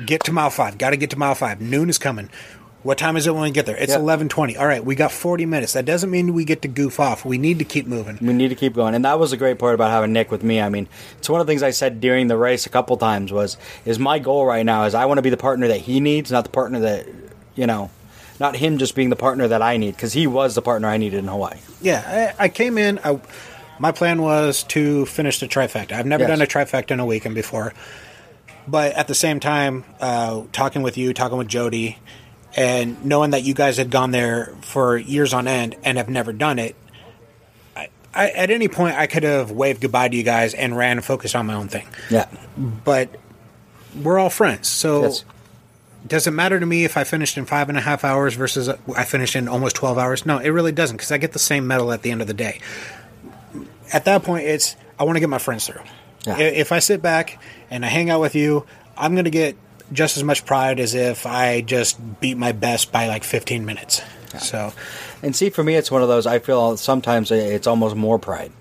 get 0.07 0.25
to 0.25 0.33
mile 0.33 0.51
five. 0.51 0.79
Got 0.79 0.91
to 0.91 0.97
get 0.97 1.11
to 1.11 1.19
mile 1.19 1.35
five. 1.35 1.61
Noon 1.61 1.89
is 1.89 1.99
coming. 1.99 2.31
What 2.85 2.99
time 2.99 3.17
is 3.17 3.27
it 3.27 3.33
when 3.33 3.43
we 3.43 3.51
get 3.51 3.65
there? 3.65 3.77
It's 3.77 3.93
Yep. 3.93 4.01
eleven 4.01 4.29
twenty. 4.29 4.57
All 4.59 4.67
right, 4.67 4.85
we 4.85 4.95
got 4.95 5.11
forty 5.11 5.47
minutes. 5.47 5.73
That 5.73 5.87
doesn't 5.87 6.11
mean 6.11 6.35
we 6.35 6.45
get 6.45 6.61
to 6.63 6.69
goof 6.69 7.01
off. 7.01 7.25
We 7.25 7.39
need 7.39 7.59
to 7.59 7.65
keep 7.65 7.87
moving. 7.87 8.19
We 8.21 8.35
need 8.35 8.49
to 8.49 8.55
keep 8.55 8.75
going, 8.75 8.95
and 8.95 9.05
that 9.07 9.19
was 9.19 9.33
a 9.33 9.39
great 9.39 9.59
part 9.59 9.75
about 9.75 9.91
having 9.91 10.13
Nick 10.13 10.31
with 10.31 10.43
me. 10.45 10.61
I 10.61 10.69
mean, 10.69 10.87
it's 11.19 11.31
one 11.31 11.41
of 11.41 11.47
the 11.47 11.51
things 11.51 11.63
I 11.63 11.71
said 11.71 12.01
during 12.03 12.29
the 12.29 12.37
race 12.37 12.67
a 12.67 12.69
couple 12.69 12.97
times 12.99 13.33
was 13.33 13.57
is 13.87 13.99
my 13.99 14.19
goal 14.19 14.45
right 14.45 14.67
now 14.67 14.85
is 14.85 14.95
I 14.95 15.07
want 15.07 15.17
to 15.19 15.23
be 15.23 15.31
the 15.31 15.39
partner 15.39 15.67
that 15.69 15.81
he 15.81 15.99
needs, 15.99 16.31
not 16.31 16.45
the 16.45 16.51
partner 16.51 16.79
that 16.81 17.07
you 17.57 17.67
know, 17.67 17.89
not 18.39 18.55
him 18.55 18.77
just 18.77 18.95
being 18.95 19.09
the 19.09 19.17
partner 19.17 19.49
that 19.49 19.63
I 19.63 19.79
need 19.79 19.93
because 19.97 20.13
he 20.13 20.27
was 20.27 20.55
the 20.55 20.63
partner 20.63 20.87
I 20.89 20.99
needed 20.99 21.19
in 21.21 21.27
Hawaii. 21.29 21.57
Yeah, 21.81 22.35
I, 22.39 22.45
I 22.45 22.49
came 22.49 22.77
in. 22.77 23.01
I, 23.03 23.19
my 23.79 23.93
plan 23.93 24.21
was 24.21 24.63
to 24.65 25.07
finish 25.07 25.41
the 25.41 25.49
trifecta. 25.49 25.93
I've 25.93 26.05
never 26.07 26.25
Yes. 26.25 26.31
done 26.31 26.43
a 26.43 26.47
trifecta 26.47 26.91
in 26.91 27.01
a 27.01 27.07
weekend 27.07 27.35
before, 27.35 27.73
but 28.69 28.93
at 28.93 29.09
the 29.09 29.15
same 29.15 29.41
time, 29.41 29.85
uh, 30.01 30.43
talking 30.53 30.83
with 30.83 30.99
you, 30.99 31.15
talking 31.15 31.39
with 31.39 31.49
Jody, 31.49 31.99
and 32.57 33.05
knowing 33.05 33.31
that 33.33 33.43
you 33.43 33.55
guys 33.55 33.77
had 33.77 33.91
gone 33.91 34.11
there 34.11 34.55
for 34.63 34.97
years 34.97 35.33
on 35.35 35.49
end 35.49 35.77
and 35.85 35.99
have 35.99 36.09
never 36.09 36.33
done 36.33 36.59
it, 36.59 36.77
I, 37.77 37.89
I, 38.15 38.31
at 38.31 38.51
any 38.51 38.69
point 38.69 38.97
I 38.97 39.07
could 39.07 39.23
have 39.25 39.51
waved 39.51 39.81
goodbye 39.81 40.09
to 40.09 40.17
you 40.17 40.23
guys 40.23 40.55
and 40.55 40.77
ran 40.77 40.99
and 40.99 41.05
focused 41.05 41.35
on 41.35 41.47
my 41.47 41.55
own 41.55 41.69
thing. 41.69 41.87
Yeah, 42.11 42.27
But 42.57 43.09
we're 44.01 44.19
all 44.19 44.31
friends, 44.31 44.69
so 44.69 45.03
Yes. 45.03 45.25
does 46.07 46.27
it 46.27 46.31
matter 46.33 46.59
to 46.61 46.67
me 46.67 46.85
if 46.85 46.97
I 46.97 47.05
finished 47.05 47.37
in 47.39 47.45
five 47.47 47.69
and 47.69 47.79
a 47.79 47.81
half 47.81 48.05
hours 48.05 48.35
versus 48.35 48.69
I 48.69 49.05
finished 49.05 49.37
in 49.37 49.49
almost 49.49 49.77
12 49.77 49.99
hours? 49.99 50.27
No, 50.27 50.39
it 50.39 50.51
really 50.51 50.73
doesn't 50.73 50.97
because 50.97 51.11
I 51.13 51.19
get 51.19 51.33
the 51.33 51.39
same 51.39 51.67
medal 51.67 51.93
at 51.93 52.03
the 52.03 52.11
end 52.11 52.21
of 52.21 52.27
the 52.29 52.35
day. 52.35 52.61
At 53.93 54.05
that 54.07 54.23
point, 54.23 54.47
it's 54.47 54.77
I 54.99 55.05
want 55.05 55.17
to 55.17 55.21
get 55.21 55.29
my 55.29 55.39
friends 55.39 55.67
through. 55.67 55.83
Yeah. 56.27 56.39
If 56.39 56.73
I 56.73 56.79
sit 56.79 57.03
back 57.03 57.39
and 57.71 57.85
I 57.85 57.89
hang 57.89 58.11
out 58.11 58.21
with 58.21 58.35
you, 58.35 58.65
I'm 58.97 59.15
going 59.15 59.25
to 59.25 59.31
get 59.31 59.57
just 59.95 60.17
as 60.19 60.25
much 60.25 60.45
pride 60.45 60.79
as 60.81 60.95
if 60.95 61.25
I 61.25 61.63
just 61.63 62.21
beat 62.21 62.37
my 62.37 62.53
best 62.53 62.93
by 62.93 63.09
like 63.09 63.25
15 63.25 63.65
minutes. 63.65 64.03
So, 64.41 64.73
And 65.23 65.35
see, 65.35 65.49
for 65.49 65.63
me, 65.63 65.77
it's 65.77 65.91
one 65.91 66.03
of 66.03 66.09
those. 66.09 66.27
I 66.27 66.41
feel 66.41 66.77
sometimes 66.77 67.31
it's 67.31 67.69
almost 67.69 67.95
more 67.95 68.19
pride 68.19 68.53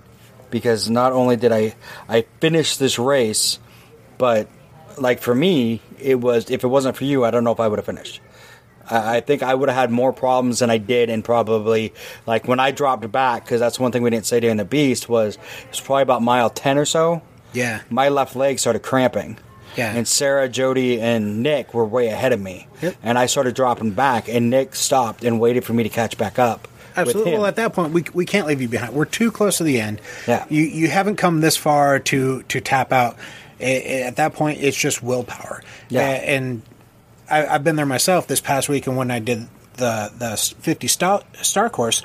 because 0.52 0.88
not 0.90 1.12
only 1.12 1.36
did 1.36 1.52
I 1.52 1.76
I 2.08 2.26
finish 2.40 2.78
this 2.78 3.00
race, 3.00 3.58
but 4.20 4.48
like 5.00 5.20
for 5.20 5.34
me, 5.34 5.82
it 6.00 6.20
was 6.20 6.52
if 6.52 6.64
it 6.64 6.68
wasn't 6.68 6.96
for 6.96 7.06
you, 7.06 7.26
I 7.26 7.32
don't 7.32 7.44
know 7.44 7.52
if 7.52 7.60
I 7.60 7.68
would 7.68 7.80
have 7.80 7.88
finished. 7.88 8.22
I 8.88 9.18
I 9.18 9.20
think 9.22 9.42
I 9.42 9.56
would 9.56 9.68
have 9.68 9.76
had 9.76 9.90
more 9.90 10.14
problems 10.14 10.60
than 10.60 10.70
I 10.70 10.78
did, 10.78 11.10
and 11.10 11.26
probably 11.26 11.92
like 12.28 12.48
when 12.48 12.60
I 12.60 12.70
dropped 12.70 13.12
back 13.12 13.44
because 13.44 13.60
that's 13.60 13.80
one 13.80 13.92
thing 13.92 14.04
we 14.04 14.12
didn't 14.12 14.28
say 14.28 14.40
during 14.40 14.58
the 14.58 14.66
beast 14.66 15.10
was 15.10 15.38
it 15.38 15.70
was 15.72 15.82
probably 15.82 16.04
about 16.04 16.22
mile 16.22 16.52
ten 16.52 16.78
or 16.78 16.86
so. 16.86 17.24
yeah. 17.54 17.82
My 17.90 18.10
left 18.10 18.36
leg 18.36 18.60
started 18.60 18.84
cramping. 18.84 19.40
Yeah. 19.76 19.96
And 19.96 20.08
Sarah, 20.08 20.50
Jody, 20.50 21.02
and 21.02 21.44
Nick 21.44 21.74
were 21.74 21.86
way 21.86 22.08
ahead 22.08 22.34
of 22.34 22.42
me. 22.42 22.68
Yep. 22.82 22.96
And 23.04 23.18
I 23.18 23.26
started 23.26 23.56
dropping 23.56 23.92
back, 23.92 24.28
and 24.30 24.50
Nick 24.50 24.76
stopped 24.76 25.24
and 25.24 25.40
waited 25.40 25.64
for 25.66 25.74
me 25.74 25.84
to 25.84 25.90
catch 25.90 26.18
back 26.18 26.40
up. 26.40 26.68
Absolutely. 26.96 27.34
Well, 27.34 27.46
at 27.46 27.56
that 27.56 27.74
point, 27.74 27.94
we, 27.94 28.04
we 28.14 28.26
can't 28.26 28.48
leave 28.48 28.62
you 28.62 28.68
behind. 28.68 28.94
We're 28.94 29.06
too 29.06 29.32
close 29.32 29.58
to 29.58 29.64
the 29.64 29.80
end. 29.80 30.00
Yeah. 30.28 30.46
You 30.50 30.64
you 30.64 30.88
haven't 30.90 31.16
come 31.16 31.42
this 31.42 31.58
far 31.58 32.00
to 32.00 32.44
to 32.44 32.62
tap 32.62 32.92
out. 32.92 33.18
At 33.60 34.18
that 34.18 34.34
point, 34.34 34.62
it's 34.62 34.78
just 34.78 35.02
willpower. 35.02 35.64
Yeah. 35.90 36.02
And 36.02 36.62
I, 37.30 37.46
I've 37.46 37.64
been 37.64 37.76
there 37.76 37.86
myself 37.86 38.28
this 38.28 38.42
past 38.42 38.70
week, 38.70 38.88
and 38.88 38.98
when 38.98 39.10
I 39.10 39.20
did 39.20 39.48
the 39.76 40.12
the 40.18 40.56
50 40.62 40.88
star, 40.88 41.24
star 41.42 41.70
course, 41.70 42.04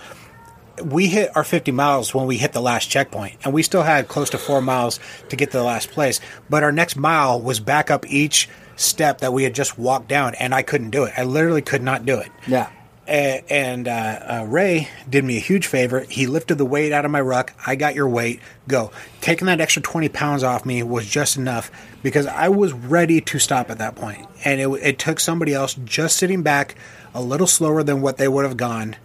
we 0.85 1.07
hit 1.07 1.35
our 1.37 1.45
50 1.45 1.73
miles 1.73 2.14
when 2.14 2.27
we 2.27 2.37
hit 2.37 2.53
the 2.53 2.61
last 2.61 2.91
checkpoint, 2.91 3.37
and 3.45 3.53
we 3.53 3.62
still 3.62 3.83
had 3.83 4.09
close 4.09 4.31
to 4.31 4.38
four 4.38 4.61
miles 4.61 5.01
to 5.29 5.37
get 5.37 5.51
to 5.53 5.59
the 5.59 5.64
last 5.64 5.91
place. 5.91 6.21
But 6.49 6.62
our 6.62 6.73
next 6.73 6.97
mile 6.97 7.41
was 7.41 7.61
back 7.61 7.91
up 7.91 8.07
each 8.09 8.49
step 8.77 9.19
that 9.19 9.33
we 9.33 9.45
had 9.45 9.55
just 9.55 9.79
walked 9.79 10.09
down, 10.09 10.35
and 10.37 10.55
I 10.55 10.62
couldn't 10.62 10.91
do 10.91 11.05
it. 11.05 11.12
I 11.17 11.25
literally 11.25 11.62
could 11.62 11.83
not 11.83 12.07
do 12.07 12.19
it. 12.19 12.31
Yeah. 12.47 12.71
And 13.07 13.88
uh, 13.88 13.91
uh, 13.91 14.47
Ray 14.47 14.88
did 15.09 15.25
me 15.25 15.38
a 15.38 15.41
huge 15.41 15.67
favor. 15.67 16.01
He 16.01 16.27
lifted 16.27 16.59
the 16.59 16.67
weight 16.67 16.93
out 16.93 17.07
of 17.07 17.11
my 17.11 17.23
ruck. 17.23 17.55
I 17.67 17.75
got 17.75 17.95
your 17.95 18.07
weight. 18.07 18.41
Go. 18.67 18.93
Taking 19.23 19.47
that 19.47 19.62
extra 19.62 19.81
20 19.81 20.11
pounds 20.11 20.43
off 20.43 20.67
me 20.67 20.83
was 20.83 21.09
just 21.09 21.38
enough 21.38 21.71
because 22.03 22.27
I 22.27 22.51
was 22.51 22.75
ready 22.75 23.23
to 23.23 23.38
stop 23.38 23.71
at 23.71 23.79
that 23.79 23.97
point. 23.97 24.27
And 24.45 24.61
it, 24.61 24.69
it 24.83 24.99
took 24.99 25.21
somebody 25.21 25.55
else 25.55 25.73
just 25.87 26.19
sitting 26.19 26.43
back 26.43 26.75
a 27.14 27.23
little 27.23 27.47
slower 27.47 27.83
than 27.83 28.03
what 28.03 28.19
they 28.19 28.29
would 28.29 28.45
have 28.45 28.59
gone 28.59 28.97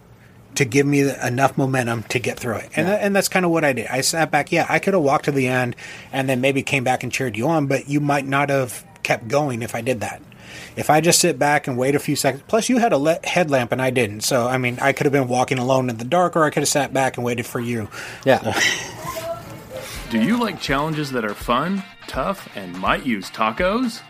to 0.56 0.64
give 0.64 0.86
me 0.86 1.00
enough 1.22 1.56
momentum 1.58 2.02
to 2.04 2.18
get 2.18 2.38
through 2.38 2.56
it. 2.56 2.70
And, 2.76 2.88
tha- 2.88 3.02
and 3.02 3.14
that's 3.16 3.28
kind 3.28 3.44
of 3.44 3.50
what 3.50 3.64
I 3.64 3.72
did. 3.72 3.86
I 3.88 4.00
sat 4.02 4.30
back. 4.30 4.52
Yeah, 4.52 4.66
I 4.68 4.78
could 4.78 4.94
have 4.94 5.02
walked 5.02 5.24
to 5.26 5.32
the 5.32 5.48
end 5.48 5.76
and 6.12 6.28
then 6.28 6.40
maybe 6.40 6.62
came 6.62 6.84
back 6.84 7.02
and 7.02 7.12
cheered 7.12 7.36
you 7.36 7.48
on, 7.48 7.66
but 7.66 7.88
you 7.88 8.00
might 8.00 8.26
not 8.26 8.50
have 8.50 8.84
kept 9.02 9.28
going 9.28 9.62
if 9.62 9.74
I 9.74 9.80
did 9.80 10.00
that. 10.00 10.22
If 10.76 10.90
I 10.90 11.00
just 11.00 11.20
sit 11.20 11.38
back 11.38 11.66
and 11.66 11.76
wait 11.78 11.94
a 11.94 11.98
few 11.98 12.16
seconds, 12.16 12.42
plus 12.46 12.68
you 12.68 12.78
had 12.78 12.92
a 12.92 12.98
le- 12.98 13.18
headlamp 13.24 13.72
and 13.72 13.80
I 13.82 13.90
didn't, 13.90 14.20
so 14.22 14.46
I 14.46 14.58
mean, 14.58 14.78
I 14.80 14.92
could 14.92 15.06
have 15.06 15.12
been 15.12 15.28
walking 15.28 15.58
alone 15.58 15.90
in 15.90 15.96
the 15.98 16.04
dark, 16.04 16.36
or 16.36 16.44
I 16.44 16.50
could 16.50 16.62
have 16.62 16.68
sat 16.68 16.92
back 16.92 17.16
and 17.16 17.24
waited 17.24 17.46
for 17.46 17.60
you. 17.60 17.88
Yeah. 18.24 18.40
Do 20.10 20.22
you 20.22 20.38
like 20.38 20.60
challenges 20.60 21.10
that 21.12 21.24
are 21.24 21.34
fun, 21.34 21.82
tough, 22.06 22.48
and 22.56 22.78
might 22.78 23.04
use 23.04 23.30
tacos? 23.30 24.00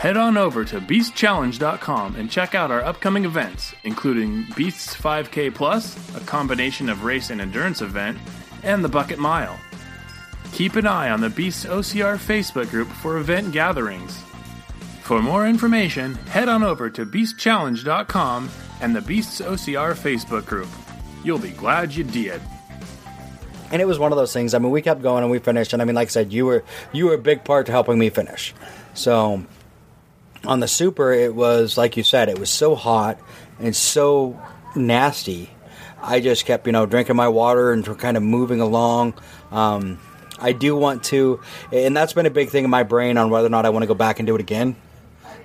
Head 0.00 0.16
on 0.16 0.38
over 0.38 0.64
to 0.64 0.80
beastchallenge.com 0.80 2.16
and 2.16 2.30
check 2.30 2.54
out 2.54 2.70
our 2.70 2.82
upcoming 2.82 3.26
events, 3.26 3.74
including 3.84 4.46
Beasts 4.56 4.96
5K 4.96 5.54
Plus, 5.54 6.16
a 6.16 6.20
combination 6.20 6.88
of 6.88 7.04
race 7.04 7.28
and 7.28 7.38
endurance 7.38 7.82
event, 7.82 8.16
and 8.62 8.82
the 8.82 8.88
Bucket 8.88 9.18
Mile. 9.18 9.60
Keep 10.52 10.76
an 10.76 10.86
eye 10.86 11.10
on 11.10 11.20
the 11.20 11.28
Beasts 11.28 11.66
OCR 11.66 12.16
Facebook 12.16 12.70
group 12.70 12.88
for 12.88 13.18
event 13.18 13.52
gatherings. 13.52 14.18
For 15.02 15.20
more 15.20 15.46
information, 15.46 16.14
head 16.14 16.48
on 16.48 16.62
over 16.62 16.88
to 16.88 17.04
beastchallenge.com 17.04 18.48
and 18.80 18.96
the 18.96 19.02
Beasts 19.02 19.42
OCR 19.42 19.92
Facebook 19.92 20.46
group. 20.46 20.68
You'll 21.22 21.38
be 21.38 21.50
glad 21.50 21.94
you 21.94 22.04
did. 22.04 22.40
and 23.70 23.82
it 23.82 23.84
was 23.84 23.98
one 23.98 24.12
of 24.12 24.16
those 24.16 24.32
things. 24.32 24.54
I 24.54 24.60
mean, 24.60 24.70
we 24.70 24.80
kept 24.80 25.02
going 25.02 25.24
and 25.24 25.30
we 25.30 25.40
finished. 25.40 25.74
And 25.74 25.82
I 25.82 25.84
mean, 25.84 25.94
like 25.94 26.08
I 26.08 26.10
said, 26.10 26.32
you 26.32 26.46
were 26.46 26.64
you 26.90 27.04
were 27.04 27.14
a 27.14 27.18
big 27.18 27.44
part 27.44 27.66
to 27.66 27.72
helping 27.72 27.98
me 27.98 28.08
finish. 28.08 28.54
So 28.94 29.44
on 30.44 30.60
the 30.60 30.68
super, 30.68 31.12
it 31.12 31.34
was 31.34 31.76
like 31.76 31.96
you 31.96 32.02
said, 32.02 32.28
it 32.28 32.38
was 32.38 32.50
so 32.50 32.74
hot 32.74 33.18
and 33.58 33.74
so 33.74 34.40
nasty. 34.74 35.50
I 36.02 36.20
just 36.20 36.46
kept, 36.46 36.66
you 36.66 36.72
know, 36.72 36.86
drinking 36.86 37.16
my 37.16 37.28
water 37.28 37.72
and 37.72 37.84
kind 37.98 38.16
of 38.16 38.22
moving 38.22 38.60
along. 38.60 39.14
Um, 39.50 39.98
I 40.38 40.52
do 40.52 40.74
want 40.74 41.04
to, 41.04 41.40
and 41.72 41.94
that's 41.94 42.14
been 42.14 42.26
a 42.26 42.30
big 42.30 42.48
thing 42.48 42.64
in 42.64 42.70
my 42.70 42.82
brain 42.82 43.18
on 43.18 43.30
whether 43.30 43.46
or 43.46 43.50
not 43.50 43.66
I 43.66 43.70
want 43.70 43.82
to 43.82 43.86
go 43.86 43.94
back 43.94 44.18
and 44.18 44.26
do 44.26 44.34
it 44.34 44.40
again. 44.40 44.76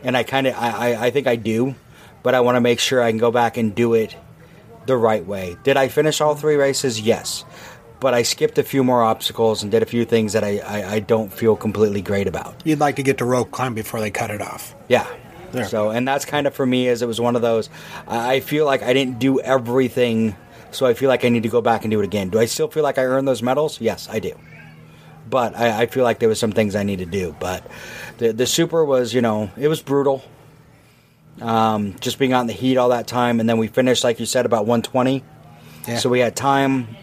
And 0.03 0.15
I 0.15 0.23
kind 0.23 0.47
of, 0.47 0.55
I, 0.55 0.69
I, 0.69 1.05
I 1.07 1.11
think 1.11 1.27
I 1.27 1.35
do, 1.35 1.75
but 2.23 2.33
I 2.33 2.39
want 2.39 2.55
to 2.55 2.61
make 2.61 2.79
sure 2.79 3.01
I 3.01 3.11
can 3.11 3.17
go 3.17 3.31
back 3.31 3.57
and 3.57 3.75
do 3.75 3.93
it 3.95 4.15
the 4.85 4.95
right 4.95 5.25
way. 5.25 5.57
Did 5.63 5.77
I 5.77 5.89
finish 5.89 6.21
all 6.21 6.35
three 6.35 6.55
races? 6.55 7.01
Yes. 7.01 7.43
But 8.05 8.13
I 8.13 8.21
skipped 8.21 8.59
a 8.59 8.63
few 8.63 8.83
more 8.83 9.01
obstacles 9.01 9.63
and 9.63 9.71
did 9.71 9.81
a 9.81 9.85
few 9.87 10.05
things 10.05 10.33
that 10.33 10.43
I, 10.43 10.59
I, 10.59 10.91
I 10.91 10.99
don't 10.99 11.33
feel 11.33 11.55
completely 11.55 12.03
great 12.03 12.27
about. 12.27 12.61
You'd 12.63 12.77
like 12.77 12.97
to 12.97 13.01
get 13.01 13.17
to 13.17 13.25
rope 13.25 13.49
climb 13.49 13.73
before 13.73 13.99
they 13.99 14.11
cut 14.11 14.29
it 14.29 14.43
off. 14.43 14.75
Yeah. 14.87 15.11
There. 15.51 15.65
So, 15.65 15.89
and 15.89 16.07
that's 16.07 16.23
kind 16.23 16.45
of 16.45 16.53
for 16.53 16.67
me, 16.67 16.87
as 16.87 17.01
it 17.01 17.07
was 17.07 17.19
one 17.19 17.35
of 17.35 17.41
those. 17.41 17.67
I 18.07 18.41
feel 18.41 18.67
like 18.67 18.83
I 18.83 18.93
didn't 18.93 19.17
do 19.17 19.39
everything, 19.39 20.35
so 20.69 20.85
I 20.85 20.93
feel 20.93 21.09
like 21.09 21.25
I 21.25 21.29
need 21.29 21.41
to 21.41 21.49
go 21.49 21.61
back 21.61 21.83
and 21.83 21.89
do 21.89 21.99
it 21.99 22.03
again. 22.03 22.29
Do 22.29 22.37
I 22.37 22.45
still 22.45 22.67
feel 22.67 22.83
like 22.83 22.99
I 22.99 23.05
earned 23.05 23.27
those 23.27 23.41
medals? 23.41 23.81
Yes, 23.81 24.07
I 24.07 24.19
do. 24.19 24.37
But 25.27 25.55
I, 25.55 25.81
I 25.81 25.85
feel 25.87 26.03
like 26.03 26.19
there 26.19 26.29
was 26.29 26.39
some 26.39 26.51
things 26.51 26.75
I 26.75 26.83
need 26.83 26.99
to 26.99 27.07
do. 27.07 27.35
But 27.39 27.65
the 28.19 28.33
the 28.33 28.45
super 28.45 28.85
was, 28.85 29.15
you 29.15 29.21
know, 29.21 29.49
it 29.57 29.67
was 29.67 29.81
brutal. 29.81 30.23
Um, 31.41 31.95
just 32.01 32.19
being 32.19 32.33
out 32.33 32.41
in 32.41 32.47
the 32.47 32.53
heat 32.53 32.77
all 32.77 32.89
that 32.89 33.07
time, 33.07 33.39
and 33.39 33.49
then 33.49 33.57
we 33.57 33.67
finished, 33.67 34.03
like 34.03 34.19
you 34.19 34.27
said, 34.27 34.45
about 34.45 34.67
120. 34.67 35.23
Yeah. 35.87 35.97
So 35.97 36.09
we 36.09 36.19
had 36.19 36.35
time, 36.35 36.97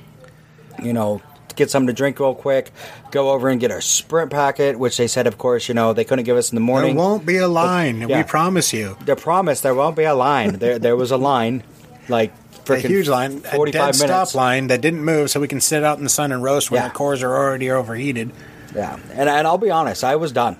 you 0.82 0.92
know, 0.92 1.20
get 1.56 1.70
something 1.70 1.88
to 1.88 1.92
drink 1.92 2.18
real 2.20 2.34
quick, 2.34 2.70
go 3.10 3.30
over 3.30 3.48
and 3.48 3.60
get 3.60 3.70
our 3.70 3.80
sprint 3.80 4.30
packet, 4.30 4.78
which 4.78 4.96
they 4.96 5.06
said, 5.06 5.26
of 5.26 5.36
course, 5.38 5.68
you 5.68 5.74
know, 5.74 5.92
they 5.92 6.04
couldn't 6.04 6.24
give 6.24 6.36
us 6.36 6.50
in 6.50 6.56
the 6.56 6.60
morning. 6.62 6.94
There 6.96 7.04
won't 7.04 7.26
be 7.26 7.36
a 7.36 7.48
line. 7.48 8.08
yeah. 8.08 8.18
We 8.18 8.22
promise 8.24 8.72
you. 8.72 8.96
The 9.04 9.16
promise 9.16 9.60
there 9.60 9.74
won't 9.74 9.96
be 9.96 10.04
a 10.04 10.14
line. 10.14 10.52
there 10.58 10.78
there 10.78 10.96
was 10.96 11.10
a 11.10 11.16
line, 11.18 11.62
like 12.08 12.32
A 12.68 12.76
huge 12.76 13.08
line, 13.08 13.38
a 13.44 13.56
forty 13.56 13.72
dead 13.72 13.80
minutes. 13.80 13.98
stop 13.98 14.34
line 14.36 14.68
that 14.68 14.80
didn't 14.80 15.04
move, 15.04 15.30
so 15.30 15.40
we 15.40 15.48
can 15.48 15.60
sit 15.60 15.82
out 15.82 15.98
in 15.98 16.04
the 16.04 16.08
sun 16.10 16.30
and 16.30 16.44
roast 16.44 16.70
when 16.70 16.80
Yeah. 16.80 16.88
the 16.88 16.94
cores 16.94 17.20
are 17.22 17.34
already 17.34 17.68
overheated. 17.70 18.30
Yeah, 18.74 18.98
and 19.14 19.28
and 19.28 19.46
I'll 19.48 19.58
be 19.58 19.70
honest, 19.70 20.04
I 20.04 20.14
was 20.14 20.30
done. 20.30 20.56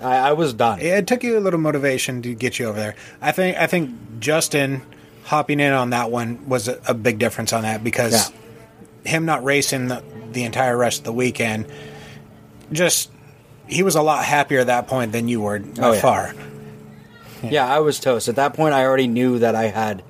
I, 0.00 0.16
I 0.28 0.32
was 0.32 0.54
done. 0.54 0.78
It 0.80 1.06
took 1.08 1.24
you 1.24 1.36
a 1.36 1.40
little 1.40 1.58
motivation 1.58 2.22
to 2.22 2.34
get 2.34 2.58
you 2.60 2.66
over 2.66 2.78
there. 2.78 2.94
I 3.20 3.32
think 3.32 3.56
I 3.58 3.66
think 3.66 3.90
Justin 4.20 4.82
hopping 5.24 5.58
in 5.58 5.72
on 5.72 5.90
that 5.90 6.10
one 6.12 6.48
was 6.48 6.68
a, 6.68 6.80
a 6.86 6.94
big 6.94 7.18
difference 7.18 7.52
on 7.52 7.62
that 7.62 7.82
because 7.82 8.12
Yeah. 8.30 8.36
Him 9.04 9.24
not 9.26 9.44
racing 9.44 9.88
the, 9.88 10.02
the 10.32 10.44
entire 10.44 10.76
rest 10.76 10.98
of 11.00 11.04
the 11.04 11.12
weekend, 11.12 11.66
just 12.72 13.10
he 13.66 13.82
was 13.82 13.94
a 13.94 14.02
lot 14.02 14.24
happier 14.24 14.60
at 14.60 14.66
that 14.66 14.86
point 14.88 15.12
than 15.12 15.28
you 15.28 15.40
were 15.40 15.58
by 15.58 15.82
Oh, 15.82 15.92
yeah. 15.92 16.00
far. 16.00 16.34
Yeah, 17.42 17.66
I 17.66 17.80
was 17.80 18.00
toast. 18.00 18.28
At 18.28 18.36
that 18.36 18.54
point, 18.54 18.72
I 18.74 18.84
already 18.84 19.06
knew 19.06 19.38
that 19.40 19.54
I 19.54 19.64
had, 19.64 20.02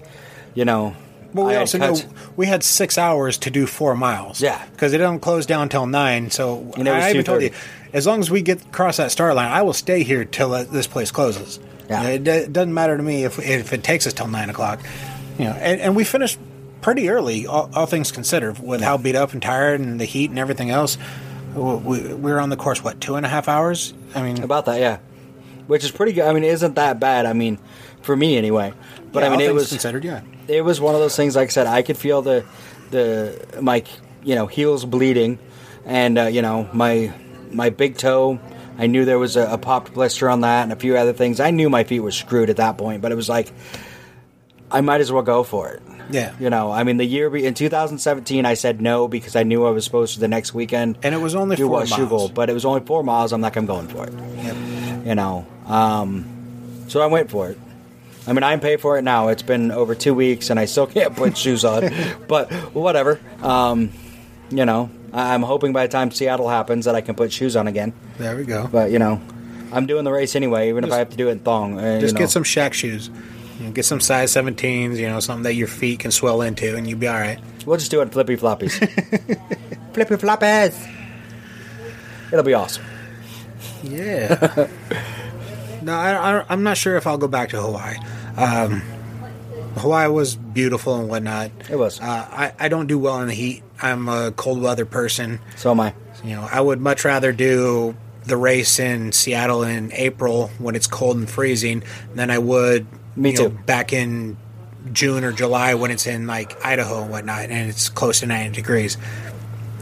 you 0.55 0.65
know. 0.65 0.95
But 1.33 1.47
we 1.47 1.55
I 1.55 1.57
also 1.57 1.79
know 1.79 1.97
we 2.37 2.47
had 2.47 2.63
six 2.63 2.97
hours 2.97 3.39
to 3.39 3.51
do 3.51 3.67
four 3.67 3.97
miles. 3.97 4.41
Yeah. 4.41 4.65
because 4.71 4.93
it 4.93 4.99
don't 4.99 5.19
close 5.19 5.45
down 5.47 5.69
till 5.69 5.87
nine. 5.87 6.31
So 6.31 6.73
And 6.77 6.89
I 6.89 7.11
even 7.11 7.25
told 7.25 7.43
you, 7.43 7.51
as 7.93 8.07
long 8.07 8.21
as 8.21 8.31
we 8.31 8.41
get 8.43 8.63
across 8.67 8.99
that 8.99 9.11
start 9.11 9.35
line, 9.35 9.51
I 9.51 9.63
will 9.63 9.73
stay 9.73 10.05
here 10.05 10.25
till 10.25 10.55
uh, 10.55 10.63
this 10.63 10.87
place 10.87 11.11
closes. 11.11 11.59
Yeah. 11.91 12.03
You 12.03 12.07
know, 12.07 12.15
it, 12.15 12.29
it 12.45 12.53
doesn't 12.53 12.73
matter 12.73 12.97
to 12.97 13.03
me 13.03 13.25
if 13.25 13.41
if 13.41 13.73
it 13.73 13.83
takes 13.83 14.07
us 14.07 14.13
till 14.13 14.29
nine 14.29 14.49
o'clock. 14.49 14.81
You 15.39 15.47
know, 15.47 15.51
and, 15.53 15.81
and 15.81 15.97
we 15.97 16.05
finished 16.05 16.39
pretty 16.85 17.09
early, 17.09 17.47
all, 17.47 17.71
all 17.75 17.87
things 17.87 18.13
considered, 18.13 18.59
with 18.59 18.83
how 18.83 18.99
beat 18.99 19.17
up 19.17 19.33
and 19.33 19.41
tired 19.41 19.81
and 19.81 19.99
the 19.99 20.05
heat 20.05 20.29
and 20.29 20.39
everything 20.39 20.69
else. 20.69 20.99
We, 21.55 21.63
we, 21.77 22.15
we 22.15 22.31
were 22.31 22.39
on 22.39 22.51
the 22.51 22.59
course 22.59 22.85
what 22.85 23.01
two 23.01 23.15
and 23.15 23.25
a 23.25 23.29
half 23.29 23.49
hours. 23.49 23.95
I 24.15 24.23
mean, 24.23 24.43
about 24.43 24.67
that, 24.67 24.79
yeah, 24.79 24.99
which 25.67 25.83
is 25.83 25.91
pretty 25.91 26.13
good. 26.13 26.27
I 26.27 26.35
mean, 26.35 26.45
it 26.45 26.49
isn't 26.49 26.75
that 26.75 27.01
bad. 27.01 27.25
I 27.25 27.33
mean, 27.33 27.59
for 28.03 28.15
me 28.15 28.37
anyway. 28.37 28.75
But 29.13 29.23
yeah, 29.23 29.31
I 29.31 29.31
mean, 29.31 29.41
it 29.41 29.55
was 29.55 29.71
considered. 29.71 30.05
Yeah, 30.05 30.21
it 30.47 30.61
was 30.61 30.79
one 30.79 30.95
of 30.95 31.01
those 31.01 31.17
things. 31.17 31.37
Like 31.37 31.49
I 31.49 31.53
said, 31.53 31.67
I 31.67 31.81
could 31.81 31.97
feel 31.97 32.21
the 32.21 32.45
the 32.91 33.61
my 33.63 33.83
you 34.23 34.35
know 34.35 34.47
heels 34.47 34.85
bleeding, 34.85 35.39
and 35.87 36.19
uh, 36.19 36.25
you 36.25 36.43
know 36.43 36.69
my 36.75 37.15
my 37.51 37.71
big 37.71 37.97
toe. 37.97 38.39
I 38.77 38.89
knew 38.89 39.07
there 39.07 39.19
was 39.19 39.37
a, 39.37 39.53
a 39.53 39.57
popped 39.57 39.95
blister 39.95 40.29
on 40.29 40.43
that 40.43 40.65
and 40.65 40.73
a 40.73 40.77
few 40.77 40.99
other 40.99 41.15
things. 41.15 41.41
I 41.41 41.51
knew 41.51 41.71
my 41.71 41.85
feet 41.85 42.01
were 42.01 42.11
screwed 42.11 42.51
at 42.51 42.57
that 42.57 42.77
point, 42.77 43.01
but 43.01 43.11
it 43.11 43.15
was 43.15 43.29
like 43.31 43.51
I 44.71 44.83
might 44.83 45.01
as 45.01 45.11
well 45.11 45.23
go 45.23 45.45
for 45.45 45.71
it. 45.71 45.83
Yeah. 46.11 46.33
you 46.39 46.51
know, 46.51 46.71
I 46.71 46.85
mean, 46.85 46.97
the 46.99 47.05
year 47.05 47.31
be- 47.31 47.47
in 47.47 47.55
2017, 47.55 48.45
I 48.45 48.55
said 48.55 48.81
no 48.81 49.09
because 49.09 49.37
I 49.37 49.43
knew 49.43 49.65
I 49.67 49.71
was 49.71 49.85
supposed 49.85 50.15
to 50.15 50.21
the 50.21 50.29
next 50.29 50.53
weekend, 50.55 50.99
And 51.03 51.15
it 51.15 51.19
was 51.19 51.35
only 51.35 51.57
do 51.57 51.67
four 51.69 51.85
miles. 51.87 52.31
but 52.31 52.51
it 52.51 52.53
was 52.53 52.65
only 52.65 52.81
four 52.81 53.03
miles. 53.03 53.33
I'm 53.33 53.41
like, 53.41 53.57
I'm 53.57 53.67
going 53.67 53.89
for 53.89 54.07
it 54.07 54.13
Yep. 54.45 54.57
you 55.07 55.15
know. 55.15 55.47
Um, 55.67 56.27
So 56.89 57.01
I 57.01 57.07
went 57.07 57.31
for 57.31 57.49
it. 57.51 57.59
I 58.27 58.33
mean, 58.33 58.43
I'm 58.43 58.61
paid 58.61 58.81
for 58.81 58.97
it 58.99 59.03
now. 59.03 59.29
It's 59.29 59.43
been 59.43 59.71
over 59.71 59.95
two 59.95 60.15
weeks, 60.15 60.49
and 60.51 60.59
I 60.61 60.65
still 60.67 60.87
can't 60.97 61.15
put 61.17 61.37
shoes 61.37 61.65
on. 61.65 61.91
But 62.29 62.53
whatever. 62.75 63.21
Um, 63.43 63.91
you 64.51 64.65
know, 64.65 64.91
I- 65.13 65.35
I'm 65.35 65.43
hoping 65.43 65.73
by 65.73 65.87
the 65.87 65.93
time 65.93 66.11
Seattle 66.11 66.49
happens 66.49 66.85
that 66.87 66.95
I 66.95 67.01
can 67.01 67.15
put 67.15 67.33
shoes 67.33 67.57
on 67.57 67.67
again. 67.67 67.93
There 68.19 68.37
we 68.37 68.45
go. 68.45 68.69
But 68.71 68.91
you 68.91 68.99
know, 68.99 69.21
I'm 69.73 69.87
doing 69.87 70.05
the 70.05 70.13
race 70.13 70.37
anyway, 70.37 70.69
even 70.69 70.85
if 70.85 70.93
I 70.93 70.99
have 70.99 71.11
to 71.11 71.17
do 71.17 71.29
it 71.29 71.33
in 71.33 71.39
thong. 71.41 71.79
uh, 71.79 72.01
Just 72.01 72.13
you 72.13 72.15
know. 72.15 72.19
get 72.21 72.31
some 72.31 72.45
Shaq 72.45 72.73
shoes. 72.75 73.11
You 73.59 73.67
know, 73.67 73.73
get 73.73 73.85
some 73.85 74.01
size 74.01 74.33
17s, 74.33 74.97
you 74.97 75.09
know, 75.09 75.21
something 75.21 75.45
that 75.45 75.55
your 75.55 75.69
feet 75.69 76.01
can 76.01 76.11
swell 76.11 76.43
into, 76.43 76.77
and 76.77 76.89
you'll 76.89 76.99
be 76.99 77.07
all 77.07 77.15
right. 77.15 77.39
We'll 77.65 77.79
just 77.79 77.91
do 77.91 78.01
it 78.01 78.05
in 78.05 78.11
flippy 78.11 78.37
floppies. 78.37 78.73
flippy 79.93 80.15
floppies. 80.17 80.91
It'll 82.33 82.45
be 82.45 82.55
awesome. 82.55 82.85
Yeah. 83.83 84.69
no, 85.83 85.95
I, 85.95 86.41
I, 86.41 86.45
I'm 86.49 86.63
not 86.63 86.77
sure 86.77 86.97
if 86.97 87.07
I'll 87.07 87.19
go 87.19 87.29
back 87.29 87.51
to 87.51 87.61
Hawaii. 87.61 87.97
Um, 88.37 88.81
Hawaii 89.77 90.09
was 90.09 90.37
beautiful 90.37 90.99
and 90.99 91.09
whatnot. 91.09 91.51
It 91.71 91.77
was. 91.77 92.01
Uh, 92.01 92.05
I, 92.05 92.53
I 92.59 92.69
don't 92.69 92.87
do 92.87 92.99
well 92.99 93.21
in 93.21 93.29
the 93.29 93.35
heat. 93.35 93.63
I'm 93.81 94.09
a 94.09 94.33
cold 94.33 94.61
weather 94.61 94.85
person. 94.85 95.41
So 95.57 95.71
am 95.71 95.81
I. 95.81 95.95
You 96.25 96.37
know, 96.37 96.49
I 96.51 96.61
would 96.61 96.81
much 96.81 97.05
rather 97.05 97.33
do 97.33 97.97
the 98.25 98.37
race 98.37 98.79
in 98.79 99.13
Seattle 99.13 99.63
in 99.63 99.93
April 99.93 100.49
when 100.59 100.75
it's 100.75 100.87
cold 100.87 101.19
and 101.19 101.29
freezing 101.29 101.83
than 102.15 102.31
I 102.31 102.39
would 102.39 102.87
Me 103.17 103.31
you 103.31 103.37
know, 103.37 103.49
too. 103.49 103.59
back 103.67 103.93
in 103.93 104.37
June 104.93 105.25
or 105.25 105.33
July 105.33 105.75
when 105.75 105.91
it's 105.91 106.07
in 106.07 106.27
like 106.27 106.65
Idaho 106.65 107.03
and 107.03 107.11
whatnot 107.11 107.51
and 107.51 107.69
it's 107.71 107.89
close 107.89 108.21
to 108.21 108.27
90 108.27 108.55
degrees. 108.55 108.97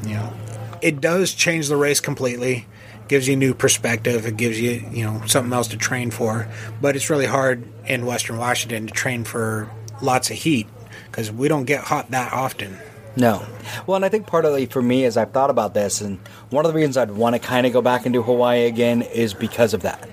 You 0.06 0.14
know, 0.14 0.32
it 0.80 1.00
does 1.00 1.32
change 1.32 1.68
the 1.68 1.76
race 1.76 2.00
completely. 2.00 2.66
Gives 3.08 3.28
you 3.28 3.36
new 3.36 3.52
perspective. 3.52 4.26
It 4.26 4.36
gives 4.36 4.60
you, 4.60 4.84
you 4.90 5.04
know, 5.04 5.22
something 5.26 5.52
else 5.52 5.68
to 5.68 5.76
train 5.76 6.10
for. 6.10 6.48
But 6.80 6.96
it's 6.96 7.10
really 7.10 7.26
hard 7.26 7.64
in 7.86 8.06
Western 8.06 8.38
Washington 8.38 8.86
to 8.86 8.92
train 8.92 9.24
for 9.24 9.68
lots 10.00 10.30
of 10.30 10.36
heat 10.36 10.66
because 11.06 11.30
we 11.30 11.48
don't 11.48 11.64
get 11.64 11.84
hot 11.84 12.10
that 12.10 12.32
often. 12.32 12.78
No. 13.16 13.44
Well, 13.86 13.96
and 13.96 14.04
I 14.04 14.08
think 14.08 14.26
part 14.26 14.44
of 14.44 14.54
it 14.54 14.72
for 14.72 14.80
me 14.80 15.04
is 15.04 15.16
I've 15.16 15.32
thought 15.32 15.50
about 15.50 15.74
this, 15.74 16.00
and 16.00 16.18
one 16.50 16.64
of 16.64 16.72
the 16.72 16.76
reasons 16.76 16.96
I'd 16.96 17.10
want 17.10 17.34
to 17.34 17.38
kind 17.38 17.66
of 17.66 17.72
go 17.72 17.82
back 17.82 18.06
and 18.06 18.12
do 18.12 18.22
Hawaii 18.22 18.64
again 18.64 19.02
is 19.02 19.34
because 19.34 19.74
of 19.74 19.82
that. 19.82 20.08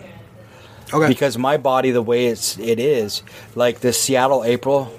Okay. 0.94 1.08
Because 1.08 1.38
my 1.38 1.58
body, 1.58 1.92
the 1.92 2.02
way 2.02 2.28
it's 2.28 2.58
it 2.60 2.80
is, 2.80 3.22
like 3.56 3.80
this 3.82 4.00
Seattle 4.02 4.44
April, 4.44 4.92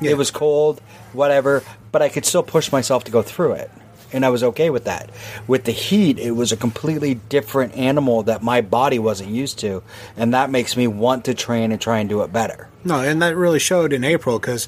it 0.00 0.16
was 0.16 0.30
cold, 0.30 0.80
whatever, 1.12 1.62
but 1.90 2.02
I 2.02 2.08
could 2.08 2.24
still 2.24 2.42
push 2.42 2.72
myself 2.72 3.04
to 3.04 3.10
go 3.12 3.22
through 3.22 3.52
it, 3.52 3.70
and 4.12 4.24
I 4.24 4.30
was 4.30 4.42
okay 4.42 4.70
with 4.70 4.84
that. 4.84 5.10
With 5.46 5.64
the 5.64 5.72
heat, 5.72 6.18
it 6.18 6.32
was 6.32 6.50
a 6.52 6.56
completely 6.56 7.14
different 7.14 7.74
animal 7.76 8.22
that 8.24 8.42
my 8.42 8.60
body 8.62 8.98
wasn't 8.98 9.30
used 9.30 9.58
to, 9.60 9.82
and 10.16 10.32
that 10.34 10.50
makes 10.50 10.76
me 10.76 10.86
want 10.86 11.26
to 11.26 11.34
train 11.34 11.72
and 11.72 11.80
try 11.80 11.98
and 11.98 12.08
do 12.08 12.22
it 12.22 12.32
better. 12.32 12.68
No, 12.84 13.00
and 13.00 13.20
that 13.22 13.36
really 13.36 13.58
showed 13.60 13.92
in 13.92 14.02
April 14.04 14.38
because 14.38 14.66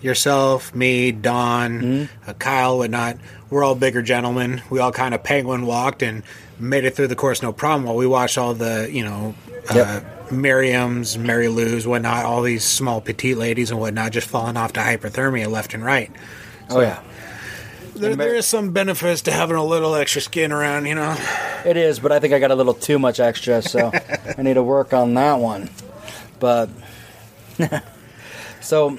yourself, 0.00 0.74
me, 0.74 1.12
Don, 1.12 1.80
Mm-hmm. 1.80 2.30
uh, 2.30 2.32
Kyle, 2.34 2.78
whatnot, 2.78 3.16
we're 3.54 3.62
all 3.62 3.76
bigger 3.76 4.02
gentlemen. 4.02 4.60
We 4.68 4.80
all 4.80 4.90
kind 4.90 5.14
of 5.14 5.22
penguin 5.22 5.64
walked 5.64 6.02
and 6.02 6.24
made 6.58 6.84
it 6.84 6.96
through 6.96 7.06
the 7.06 7.14
course 7.14 7.40
no 7.40 7.52
problem. 7.52 7.84
While 7.84 7.94
we 7.94 8.04
watched 8.04 8.36
all 8.36 8.52
the, 8.52 8.88
you 8.90 9.04
know, 9.04 9.36
uh, 9.70 9.74
Yep. 9.74 10.32
Miriam's, 10.32 11.16
Mary 11.16 11.46
Lou's, 11.46 11.86
whatnot, 11.86 12.24
all 12.24 12.42
these 12.42 12.64
small 12.64 13.00
petite 13.00 13.36
ladies 13.36 13.70
and 13.70 13.78
whatnot 13.78 14.10
just 14.10 14.26
falling 14.26 14.56
off 14.56 14.72
to 14.72 14.80
hyperthermia 14.80 15.48
left 15.48 15.72
and 15.72 15.84
right. 15.84 16.10
oh 16.68 16.80
yeah, 16.80 17.00
There, 17.94 18.16
there 18.16 18.34
is 18.34 18.44
some 18.44 18.72
benefits 18.72 19.22
to 19.22 19.30
having 19.30 19.54
a 19.54 19.64
little 19.64 19.94
extra 19.94 20.20
skin 20.20 20.50
around, 20.50 20.86
you 20.86 20.96
know. 20.96 21.16
It 21.64 21.76
is, 21.76 22.00
but 22.00 22.10
I 22.10 22.18
think 22.18 22.34
I 22.34 22.40
got 22.40 22.50
a 22.50 22.56
little 22.56 22.74
too 22.74 22.98
much 22.98 23.20
extra, 23.20 23.62
so 23.62 23.92
I 24.36 24.42
need 24.42 24.54
to 24.54 24.64
work 24.64 24.92
on 24.92 25.14
that 25.14 25.34
one. 25.34 25.70
But 26.40 26.70
so, 28.60 28.98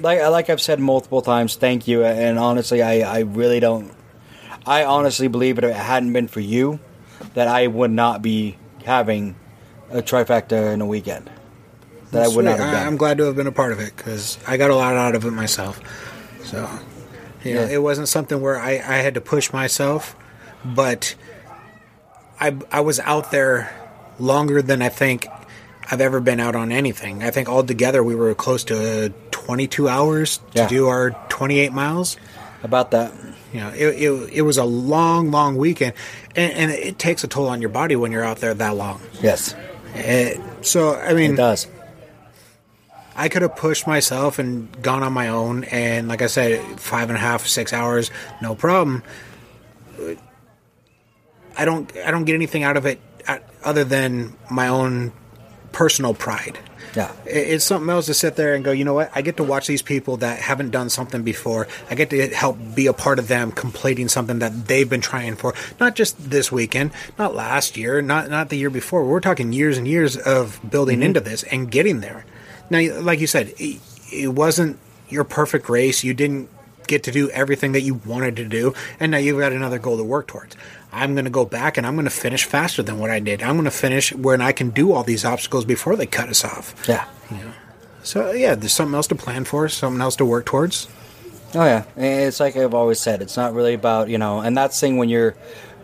like 0.00 0.20
like 0.22 0.50
I've 0.50 0.60
said 0.62 0.80
multiple 0.80 1.22
times, 1.22 1.56
thank 1.56 1.86
you. 1.88 2.04
And 2.04 2.38
honestly, 2.38 2.82
I 2.82 3.00
I 3.00 3.18
really 3.20 3.60
don't. 3.60 3.92
I 4.66 4.84
honestly 4.84 5.28
believe 5.28 5.58
if 5.58 5.64
it 5.64 5.74
hadn't 5.74 6.12
been 6.12 6.28
for 6.28 6.40
you, 6.40 6.80
that 7.34 7.48
I 7.48 7.66
would 7.66 7.90
not 7.90 8.22
be 8.22 8.56
having 8.84 9.36
a 9.90 10.00
trifecta 10.02 10.72
in 10.72 10.80
a 10.80 10.86
weekend. 10.86 11.30
That 12.12 12.22
I 12.24 12.28
would 12.28 12.44
not 12.44 12.56
Sweet. 12.56 12.64
have 12.64 12.74
I, 12.74 12.78
done. 12.78 12.86
I'm 12.86 12.96
glad 12.96 13.18
to 13.18 13.24
have 13.24 13.36
been 13.36 13.46
a 13.46 13.52
part 13.52 13.72
of 13.72 13.80
it 13.80 13.94
because 13.96 14.38
I 14.46 14.56
got 14.56 14.70
a 14.70 14.76
lot 14.76 14.94
out 14.94 15.14
of 15.14 15.24
it 15.24 15.32
myself. 15.32 15.80
So, 16.44 16.68
you 17.42 17.54
know, 17.54 17.62
Yeah. 17.62 17.68
it 17.74 17.82
wasn't 17.82 18.08
something 18.08 18.40
where 18.40 18.58
I, 18.58 18.72
I 18.72 18.96
had 18.98 19.14
to 19.14 19.20
push 19.20 19.52
myself, 19.52 20.14
but 20.64 21.14
I 22.40 22.56
I 22.70 22.80
was 22.80 23.00
out 23.00 23.30
there 23.30 23.70
longer 24.18 24.62
than 24.62 24.80
I 24.80 24.88
think 24.88 25.26
I've 25.90 26.00
ever 26.00 26.20
been 26.20 26.40
out 26.40 26.56
on 26.56 26.72
anything. 26.72 27.22
I 27.22 27.30
think 27.30 27.48
altogether 27.48 28.02
we 28.02 28.14
were 28.14 28.34
close 28.34 28.64
to 28.64 29.12
22 29.30 29.88
hours 29.88 30.38
to 30.38 30.44
Yeah. 30.60 30.68
do 30.68 30.88
our 30.88 31.10
28 31.28 31.72
miles. 31.72 32.16
About 32.62 32.92
that, 32.92 33.12
You 33.52 33.60
know, 33.60 33.68
it, 33.68 33.86
it, 34.02 34.30
it 34.36 34.42
was 34.42 34.56
a 34.56 34.64
long, 34.64 35.30
long 35.30 35.56
weekend, 35.56 35.92
and, 36.34 36.52
and 36.54 36.70
it 36.70 36.98
takes 36.98 37.22
a 37.22 37.28
toll 37.28 37.48
on 37.48 37.60
your 37.60 37.68
body 37.68 37.94
when 37.94 38.10
you're 38.10 38.24
out 38.24 38.38
there 38.38 38.54
that 38.54 38.74
long. 38.76 39.00
yes, 39.20 39.54
Eh, 39.94 40.38
so, 40.62 40.96
I 40.96 41.12
mean, 41.12 41.34
it 41.34 41.36
does. 41.36 41.66
I 43.14 43.28
could 43.28 43.42
have 43.42 43.54
pushed 43.54 43.86
myself 43.86 44.38
and 44.40 44.68
gone 44.82 45.02
on 45.04 45.12
my 45.12 45.28
own, 45.28 45.64
and 45.64 46.08
like 46.08 46.22
I 46.22 46.26
said, 46.26 46.58
five 46.80 47.10
and 47.10 47.16
a 47.18 47.20
half, 47.20 47.46
six 47.46 47.72
hours, 47.74 48.10
no 48.42 48.54
problem. 48.56 49.02
I 51.56 51.64
don't, 51.64 51.94
I 51.98 52.10
don't 52.10 52.24
get 52.24 52.34
anything 52.34 52.62
out 52.64 52.76
of 52.76 52.86
it 52.86 52.98
uh, 53.28 53.38
other 53.62 53.84
than 53.84 54.34
my 54.50 54.68
own 54.68 55.12
personal 55.74 56.14
pride. 56.14 56.58
Yeah, 56.96 57.10
It's 57.26 57.64
something 57.64 57.90
else 57.90 58.06
to 58.06 58.14
sit 58.14 58.36
there 58.36 58.54
and 58.54 58.64
go, 58.64 58.70
you 58.70 58.84
know 58.84 58.94
what? 58.94 59.10
I 59.16 59.22
get 59.22 59.38
to 59.38 59.42
watch 59.42 59.66
these 59.66 59.82
people 59.82 60.18
that 60.18 60.38
haven't 60.38 60.70
done 60.70 60.90
something 60.90 61.24
before. 61.24 61.66
I 61.90 61.96
get 61.96 62.10
to 62.10 62.28
help 62.28 62.56
be 62.76 62.86
a 62.86 62.92
part 62.92 63.18
of 63.18 63.26
them 63.26 63.50
completing 63.50 64.06
something 64.06 64.38
that 64.38 64.68
they've 64.68 64.88
been 64.88 65.00
trying 65.00 65.34
for. 65.34 65.54
Not 65.80 65.96
just 65.96 66.30
this 66.30 66.52
weekend, 66.52 66.92
not 67.18 67.34
last 67.34 67.76
year, 67.76 68.00
not 68.00 68.30
not 68.30 68.48
the 68.48 68.56
year 68.56 68.70
before. 68.70 69.04
We're 69.04 69.18
talking 69.18 69.52
years 69.52 69.76
and 69.76 69.88
years 69.88 70.16
of 70.16 70.60
building 70.70 70.98
mm-hmm. 70.98 71.06
into 71.06 71.20
this 71.20 71.42
and 71.42 71.68
getting 71.68 72.00
there. 72.00 72.24
Now, 72.70 72.78
like 73.00 73.18
you 73.18 73.26
said, 73.26 73.52
it, 73.58 73.80
it 74.12 74.28
wasn't 74.28 74.78
your 75.08 75.24
perfect 75.24 75.68
race. 75.68 76.04
You 76.04 76.14
didn't 76.14 76.48
get 76.86 77.04
to 77.04 77.10
do 77.10 77.28
everything 77.30 77.72
that 77.72 77.80
you 77.80 77.94
wanted 77.94 78.36
to 78.36 78.44
do, 78.44 78.74
and 79.00 79.10
now 79.10 79.18
you've 79.18 79.40
got 79.40 79.52
another 79.52 79.80
goal 79.80 79.96
to 79.96 80.04
work 80.04 80.28
towards. 80.28 80.56
I'm 80.94 81.14
going 81.14 81.24
to 81.24 81.30
go 81.30 81.44
back 81.44 81.76
and 81.76 81.86
I'm 81.86 81.94
going 81.94 82.04
to 82.04 82.10
finish 82.10 82.44
faster 82.44 82.82
than 82.82 82.98
what 82.98 83.10
I 83.10 83.18
did. 83.20 83.42
I'm 83.42 83.54
going 83.56 83.64
to 83.64 83.70
finish 83.70 84.12
when 84.12 84.40
I 84.40 84.52
can 84.52 84.70
do 84.70 84.92
all 84.92 85.02
these 85.02 85.24
obstacles 85.24 85.64
before 85.64 85.96
they 85.96 86.06
cut 86.06 86.28
us 86.28 86.44
off. 86.44 86.74
yeah. 86.88 87.06
So 88.02 88.32
yeah, 88.32 88.54
there's 88.54 88.72
something 88.72 88.94
else 88.94 89.06
to 89.08 89.14
plan 89.14 89.44
for, 89.44 89.68
something 89.68 90.00
else 90.02 90.16
to 90.16 90.24
work 90.26 90.44
towards. 90.44 90.88
Oh 91.54 91.64
yeah, 91.64 91.84
it's 91.96 92.38
like 92.40 92.56
I've 92.56 92.74
always 92.74 93.00
said. 93.00 93.22
It's 93.22 93.36
not 93.36 93.54
really 93.54 93.74
about 93.74 94.08
you 94.08 94.18
know, 94.18 94.40
and 94.40 94.56
that's 94.56 94.76
the 94.78 94.86
thing 94.86 94.96
when 94.98 95.08
you're 95.08 95.32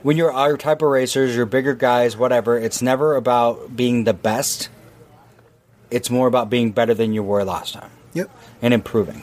when 0.03 0.16
you're 0.18 0.33
our 0.33 0.57
type 0.59 0.83
of 0.83 0.88
racers, 0.90 1.35
you're 1.35 1.46
bigger 1.46 1.75
guys, 1.75 2.16
whatever. 2.16 2.59
It's 2.59 2.83
never 2.83 3.16
about 3.16 3.75
being 3.75 4.05
the 4.05 4.12
best. 4.12 4.68
It's 5.90 6.11
more 6.11 6.27
about 6.27 6.51
being 6.51 6.73
better 6.73 6.92
than 6.94 7.12
you 7.14 7.23
were 7.23 7.42
last 7.44 7.73
time 7.75 7.90
Yep. 8.14 8.31
and 8.62 8.75
improving. 8.75 9.23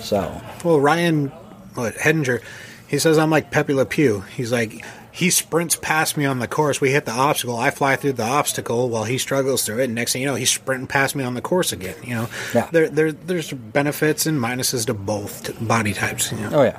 So 0.00 0.40
Well, 0.64 0.80
Ryan, 0.80 1.28
what 1.74 1.94
Hedinger, 1.96 2.42
he 2.86 2.98
says 2.98 3.18
I'm 3.18 3.30
like 3.30 3.50
Pepe 3.50 3.74
Le 3.74 3.84
Pew. 3.84 4.20
He's 4.34 4.52
like 4.52 4.84
he 5.18 5.30
sprints 5.30 5.74
past 5.74 6.16
me 6.16 6.24
on 6.24 6.38
the 6.38 6.46
course. 6.46 6.80
We 6.80 6.90
hit 6.92 7.04
the 7.04 7.10
obstacle. 7.12 7.56
I 7.56 7.70
fly 7.70 7.96
through 7.96 8.12
the 8.12 8.22
obstacle 8.22 8.88
while 8.88 9.02
he 9.04 9.18
struggles 9.18 9.64
through 9.64 9.80
it. 9.80 9.84
And 9.86 9.94
next 9.96 10.12
thing 10.12 10.22
you 10.22 10.28
know, 10.28 10.36
he's 10.36 10.50
sprinting 10.50 10.86
past 10.86 11.16
me 11.16 11.24
on 11.24 11.34
the 11.34 11.40
course 11.40 11.72
again. 11.72 11.96
You 12.04 12.14
know, 12.14 12.28
Yeah. 12.54 12.68
there, 12.70 12.88
there 12.88 13.10
there's 13.12 13.52
benefits 13.52 14.26
and 14.26 14.38
minuses 14.40 14.86
to 14.86 14.94
both 14.94 15.44
t- 15.58 15.64
body 15.64 15.92
types. 15.92 16.30
You 16.30 16.38
know? 16.38 16.50
oh 16.52 16.62
yeah, 16.62 16.78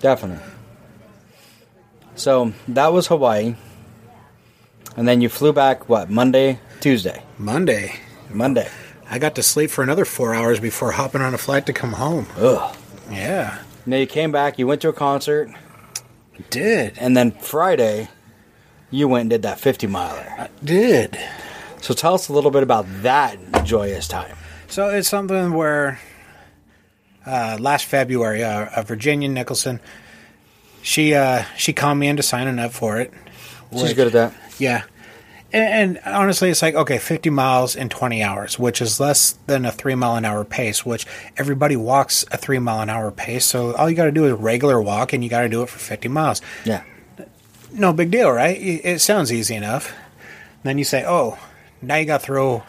definitely. 0.00 0.42
So 2.14 2.52
that 2.68 2.92
was 2.92 3.06
Hawaii, 3.06 3.54
and 4.96 5.08
then 5.08 5.20
you 5.20 5.28
flew 5.28 5.52
back. 5.52 5.88
What 5.88 6.10
Monday, 6.10 6.58
Tuesday, 6.80 7.22
Monday, 7.38 8.00
Monday. 8.30 8.68
I 9.08 9.18
got 9.18 9.34
to 9.36 9.42
sleep 9.42 9.70
for 9.70 9.82
another 9.82 10.04
four 10.04 10.34
hours 10.34 10.58
before 10.60 10.92
hopping 10.92 11.20
on 11.20 11.34
a 11.34 11.38
flight 11.38 11.66
to 11.66 11.72
come 11.72 11.92
home. 11.92 12.26
Ugh. 12.38 12.76
Yeah, 13.10 13.58
Now 13.84 13.96
you 13.98 14.06
came 14.06 14.32
back. 14.32 14.58
You 14.58 14.66
went 14.66 14.80
to 14.82 14.88
a 14.88 14.92
concert. 14.92 15.50
Did 16.50 16.98
And 16.98 17.16
then 17.16 17.30
Friday, 17.32 18.08
you 18.90 19.08
went 19.08 19.22
and 19.22 19.30
did 19.30 19.42
that 19.42 19.60
50 19.60 19.86
miler. 19.86 20.26
I 20.38 20.48
did. 20.64 21.18
So 21.80 21.94
tell 21.94 22.14
us 22.14 22.28
a 22.28 22.32
little 22.32 22.50
bit 22.50 22.62
about 22.62 22.86
that 23.02 23.36
joyous 23.64 24.06
time. 24.08 24.36
So 24.68 24.88
it's 24.88 25.08
something 25.08 25.52
where 25.52 25.98
uh, 27.26 27.58
last 27.60 27.86
February, 27.86 28.42
uh, 28.42 28.66
uh, 28.76 28.82
Virginia 28.82 29.28
Nicholson, 29.28 29.80
she 30.82 31.14
uh, 31.14 31.44
she 31.56 31.72
called 31.72 31.98
me 31.98 32.08
into 32.08 32.22
signing 32.22 32.58
up 32.58 32.72
for 32.72 33.00
it. 33.00 33.12
She's 33.72 33.82
Which- 33.82 33.96
good 33.96 34.06
at 34.08 34.12
that. 34.12 34.34
Yeah. 34.58 34.84
And, 35.52 35.96
and 35.96 36.14
honestly, 36.14 36.50
it's 36.50 36.62
like, 36.62 36.74
okay, 36.74 36.98
50 36.98 37.30
miles 37.30 37.76
in 37.76 37.88
20 37.88 38.22
hours, 38.22 38.58
which 38.58 38.80
is 38.80 38.98
less 38.98 39.32
than 39.46 39.64
a 39.64 39.72
three 39.72 39.94
mile 39.94 40.16
an 40.16 40.24
hour 40.24 40.44
pace, 40.44 40.84
which 40.86 41.06
everybody 41.36 41.76
walks 41.76 42.24
a 42.32 42.36
three 42.36 42.58
mile 42.58 42.80
an 42.80 42.88
hour 42.90 43.10
pace. 43.10 43.44
So 43.44 43.74
all 43.74 43.90
you 43.90 43.96
got 43.96 44.06
to 44.06 44.12
do 44.12 44.24
is 44.24 44.32
regular 44.32 44.80
walk 44.80 45.12
and 45.12 45.22
you 45.22 45.28
got 45.28 45.42
to 45.42 45.48
do 45.48 45.62
it 45.62 45.68
for 45.68 45.78
50 45.78 46.08
miles. 46.08 46.40
Yeah. 46.64 46.82
No 47.72 47.92
big 47.92 48.10
deal, 48.10 48.30
right? 48.30 48.56
It 48.60 49.00
sounds 49.00 49.32
easy 49.32 49.54
enough. 49.54 49.94
Then 50.62 50.78
you 50.78 50.84
say, 50.84 51.04
oh, 51.06 51.38
Now 51.80 51.96
you 51.96 52.06
got 52.06 52.20
to 52.20 52.26
throw 52.26 52.62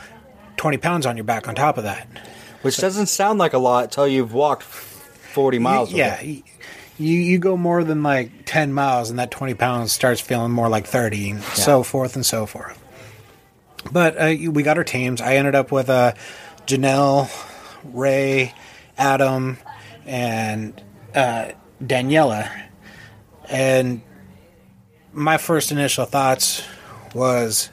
20 0.58 0.78
pounds 0.78 1.06
on 1.06 1.18
your 1.18 1.24
back 1.26 1.48
on 1.48 1.56
top 1.56 1.78
of 1.78 1.84
that. 1.84 2.08
Which 2.62 2.78
doesn't 2.78 3.08
sound 3.08 3.40
like 3.40 3.54
a 3.54 3.58
lot 3.58 3.86
until 3.86 4.08
you've 4.08 4.34
walked 4.34 4.64
40 4.64 5.60
miles. 5.60 5.92
yeah. 5.92 6.20
it. 6.22 6.44
You, 6.98 7.18
you 7.18 7.40
go 7.40 7.58
more 7.58 7.84
than 7.84 8.04
like 8.04 8.46
10 8.46 8.72
miles 8.74 9.10
and 9.10 9.20
that 9.20 9.32
20 9.32 9.56
pounds 9.56 9.92
starts 9.92 10.22
feeling 10.22 10.52
more 10.52 10.70
like 10.70 10.86
30 10.88 11.32
and 11.32 11.44
so 11.44 11.84
forth 11.84 12.16
and 12.16 12.26
so 12.26 12.46
forth. 12.46 12.80
But 13.92 14.18
uh, 14.18 14.52
we 14.52 14.64
got 14.64 14.78
our 14.78 14.84
teams. 14.84 15.20
I 15.20 15.36
ended 15.36 15.56
up 15.56 15.72
with 15.72 15.90
uh, 15.90 16.14
Janelle, 16.68 17.30
Ray, 17.84 18.54
Adam, 18.98 19.58
and 20.06 20.82
uh, 21.14 21.52
Daniela. 21.82 22.50
And 23.50 24.02
my 25.12 25.38
first 25.38 25.72
initial 25.72 26.06
thoughts 26.06 26.64
was 27.14 27.70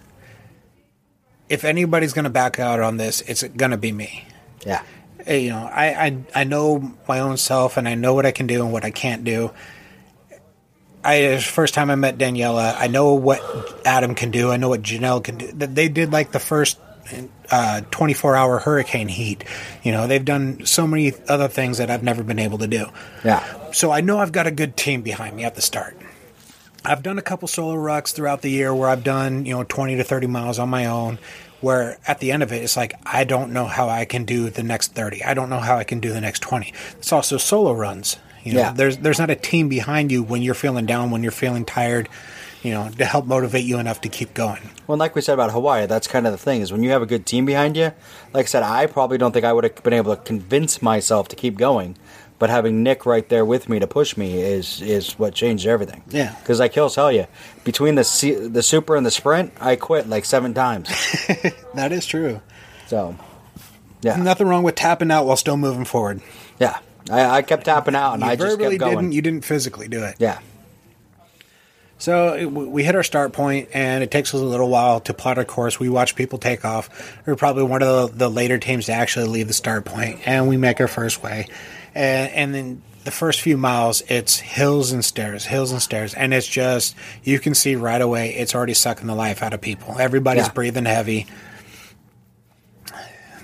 if 1.48 1.64
anybody's 1.64 2.12
going 2.12 2.24
to 2.24 2.30
back 2.30 2.58
out 2.58 2.80
on 2.80 2.96
this, 2.96 3.20
it's 3.22 3.42
going 3.42 3.70
to 3.72 3.76
be 3.76 3.92
me. 3.92 4.26
Yeah. 4.66 4.82
You 5.26 5.50
know, 5.50 5.68
I, 5.72 6.06
I 6.06 6.24
I 6.34 6.44
know 6.44 6.94
my 7.08 7.20
own 7.20 7.36
self 7.36 7.76
and 7.76 7.88
I 7.88 7.94
know 7.94 8.14
what 8.14 8.26
I 8.26 8.32
can 8.32 8.46
do 8.46 8.62
and 8.62 8.72
what 8.72 8.84
I 8.84 8.90
can't 8.90 9.24
do. 9.24 9.52
I 11.02 11.20
the 11.22 11.40
first 11.40 11.74
time 11.74 11.90
I 11.90 11.94
met 11.94 12.18
Daniela. 12.18 12.74
I 12.78 12.86
know 12.86 13.14
what 13.14 13.40
Adam 13.86 14.14
can 14.14 14.30
do. 14.30 14.50
I 14.50 14.56
know 14.56 14.68
what 14.68 14.82
Janelle 14.82 15.22
can 15.22 15.38
do. 15.38 15.52
They 15.52 15.88
did 15.88 16.12
like 16.12 16.32
the 16.32 16.40
first 16.40 16.78
uh, 17.50 17.80
24 17.90 18.36
hour 18.36 18.58
hurricane 18.58 19.08
heat. 19.08 19.44
You 19.82 19.92
know, 19.92 20.06
they've 20.06 20.24
done 20.24 20.64
so 20.66 20.86
many 20.86 21.12
other 21.28 21.48
things 21.48 21.78
that 21.78 21.90
I've 21.90 22.02
never 22.02 22.22
been 22.22 22.38
able 22.38 22.58
to 22.58 22.66
do. 22.66 22.86
Yeah. 23.24 23.72
So 23.72 23.90
I 23.90 24.00
know 24.00 24.18
I've 24.18 24.32
got 24.32 24.46
a 24.46 24.50
good 24.50 24.76
team 24.76 25.02
behind 25.02 25.36
me 25.36 25.44
at 25.44 25.54
the 25.54 25.62
start. 25.62 25.96
I've 26.84 27.02
done 27.02 27.18
a 27.18 27.22
couple 27.22 27.46
solo 27.46 27.74
rucks 27.74 28.12
throughout 28.12 28.42
the 28.42 28.50
year 28.50 28.74
where 28.74 28.88
I've 28.88 29.04
done, 29.04 29.44
you 29.44 29.54
know, 29.54 29.64
20 29.64 29.96
to 29.96 30.04
30 30.04 30.26
miles 30.28 30.58
on 30.58 30.70
my 30.70 30.86
own. 30.86 31.18
Where 31.60 31.98
at 32.06 32.20
the 32.20 32.32
end 32.32 32.42
of 32.42 32.52
it, 32.52 32.62
it's 32.62 32.76
like, 32.76 32.94
I 33.04 33.24
don't 33.24 33.52
know 33.52 33.66
how 33.66 33.88
I 33.88 34.04
can 34.06 34.24
do 34.24 34.48
the 34.48 34.62
next 34.62 34.94
30. 34.94 35.22
I 35.24 35.34
don't 35.34 35.50
know 35.50 35.58
how 35.60 35.76
I 35.76 35.84
can 35.84 36.00
do 36.00 36.12
the 36.12 36.20
next 36.20 36.40
20. 36.40 36.72
It's 36.98 37.12
also 37.12 37.36
solo 37.36 37.72
runs. 37.72 38.16
You 38.42 38.54
know, 38.54 38.60
Yeah. 38.60 38.72
there's 38.72 38.96
there's 38.98 39.18
not 39.18 39.28
a 39.28 39.34
team 39.36 39.68
behind 39.68 40.10
you 40.10 40.22
when 40.22 40.40
you're 40.40 40.54
feeling 40.54 40.86
down, 40.86 41.10
when 41.10 41.22
you're 41.22 41.30
feeling 41.32 41.66
tired, 41.66 42.08
you 42.62 42.72
know, 42.72 42.88
to 42.96 43.04
help 43.04 43.26
motivate 43.26 43.64
you 43.64 43.78
enough 43.78 44.00
to 44.00 44.08
keep 44.08 44.32
going. 44.32 44.70
Well, 44.86 44.96
like 44.96 45.14
we 45.14 45.20
said 45.20 45.34
about 45.34 45.52
Hawaii, 45.52 45.84
that's 45.86 46.06
kind 46.08 46.26
of 46.26 46.32
the 46.32 46.38
thing 46.38 46.62
is 46.62 46.72
when 46.72 46.82
you 46.82 46.90
have 46.90 47.02
a 47.02 47.06
good 47.06 47.26
team 47.26 47.44
behind 47.44 47.76
you. 47.76 47.92
Like 48.32 48.46
I 48.46 48.48
said, 48.48 48.62
I 48.62 48.86
probably 48.86 49.18
don't 49.18 49.32
think 49.32 49.44
I 49.44 49.52
would 49.52 49.64
have 49.64 49.82
been 49.82 49.92
able 49.92 50.16
to 50.16 50.22
convince 50.22 50.80
myself 50.80 51.28
to 51.28 51.36
keep 51.36 51.58
going, 51.58 51.96
but 52.40 52.50
having 52.50 52.82
Nick 52.82 53.06
right 53.06 53.28
there 53.28 53.44
with 53.44 53.68
me 53.68 53.78
to 53.78 53.86
push 53.86 54.16
me 54.16 54.40
is 54.42 54.82
is 54.82 55.16
what 55.18 55.34
changed 55.34 55.66
everything. 55.68 56.02
Yeah. 56.08 56.34
because 56.40 56.58
like 56.58 56.74
he'll 56.74 56.90
tell 56.90 57.12
you, 57.12 57.26
between 57.62 57.94
the 57.94 58.02
C- 58.02 58.34
the 58.34 58.62
super 58.64 58.96
and 58.96 59.06
the 59.06 59.10
sprint, 59.12 59.52
I 59.60 59.76
quit 59.76 60.08
like 60.08 60.24
seven 60.24 60.52
times. 60.54 60.88
That 61.74 61.92
is 61.92 62.04
true. 62.06 62.40
so, 62.88 63.14
yeah, 64.02 64.16
Nothing 64.16 64.48
wrong 64.48 64.64
with 64.64 64.74
tapping 64.74 65.10
out 65.12 65.24
while 65.26 65.36
still 65.36 65.56
moving 65.56 65.84
forward. 65.84 66.20
yeah, 66.58 66.78
I, 67.08 67.36
I 67.38 67.42
kept 67.42 67.64
tapping 67.66 67.94
out 67.94 68.14
and 68.14 68.22
You 68.24 68.30
I 68.30 68.34
just 68.36 68.58
kept 68.58 68.78
going. 68.78 68.96
Didn't, 68.96 69.12
you 69.12 69.22
didn't 69.22 69.44
physically 69.44 69.86
do 69.86 70.02
it. 70.02 70.16
yeah, 70.18 70.40
So 72.00 72.32
it, 72.34 72.46
we 72.46 72.82
hit 72.82 72.94
our 72.96 73.02
start 73.02 73.34
point, 73.34 73.68
and 73.74 74.02
it 74.02 74.10
takes 74.10 74.34
us 74.34 74.40
a 74.40 74.44
little 74.44 74.70
while 74.70 75.00
to 75.00 75.12
plot 75.12 75.36
our 75.36 75.44
course. 75.44 75.78
We 75.78 75.90
watch 75.90 76.16
people 76.16 76.38
take 76.38 76.64
off. 76.64 76.88
We're 77.26 77.36
probably 77.36 77.64
one 77.64 77.82
of 77.82 78.12
the, 78.12 78.16
the 78.16 78.30
later 78.30 78.58
teams 78.58 78.86
to 78.86 78.92
actually 78.92 79.26
leave 79.28 79.48
the 79.48 79.52
start 79.52 79.84
point, 79.84 80.26
and 80.26 80.48
we 80.48 80.56
make 80.56 80.80
our 80.80 80.88
first 80.88 81.22
way. 81.22 81.46
And, 81.94 82.32
and 82.32 82.54
then 82.54 82.82
the 83.04 83.10
first 83.10 83.42
few 83.42 83.58
miles, 83.58 84.02
it's 84.08 84.40
hills 84.40 84.92
and 84.92 85.04
stairs, 85.04 85.44
hills 85.44 85.72
and 85.72 85.82
stairs, 85.82 86.14
and 86.14 86.32
it's 86.32 86.46
just 86.46 86.96
you 87.22 87.38
can 87.38 87.54
see 87.54 87.76
right 87.76 88.00
away 88.00 88.30
it's 88.34 88.54
already 88.54 88.74
sucking 88.74 89.06
the 89.06 89.14
life 89.14 89.42
out 89.42 89.52
of 89.52 89.60
people. 89.60 89.98
Everybody's 89.98 90.46
Yeah. 90.46 90.52
breathing 90.52 90.86
heavy. 90.86 91.26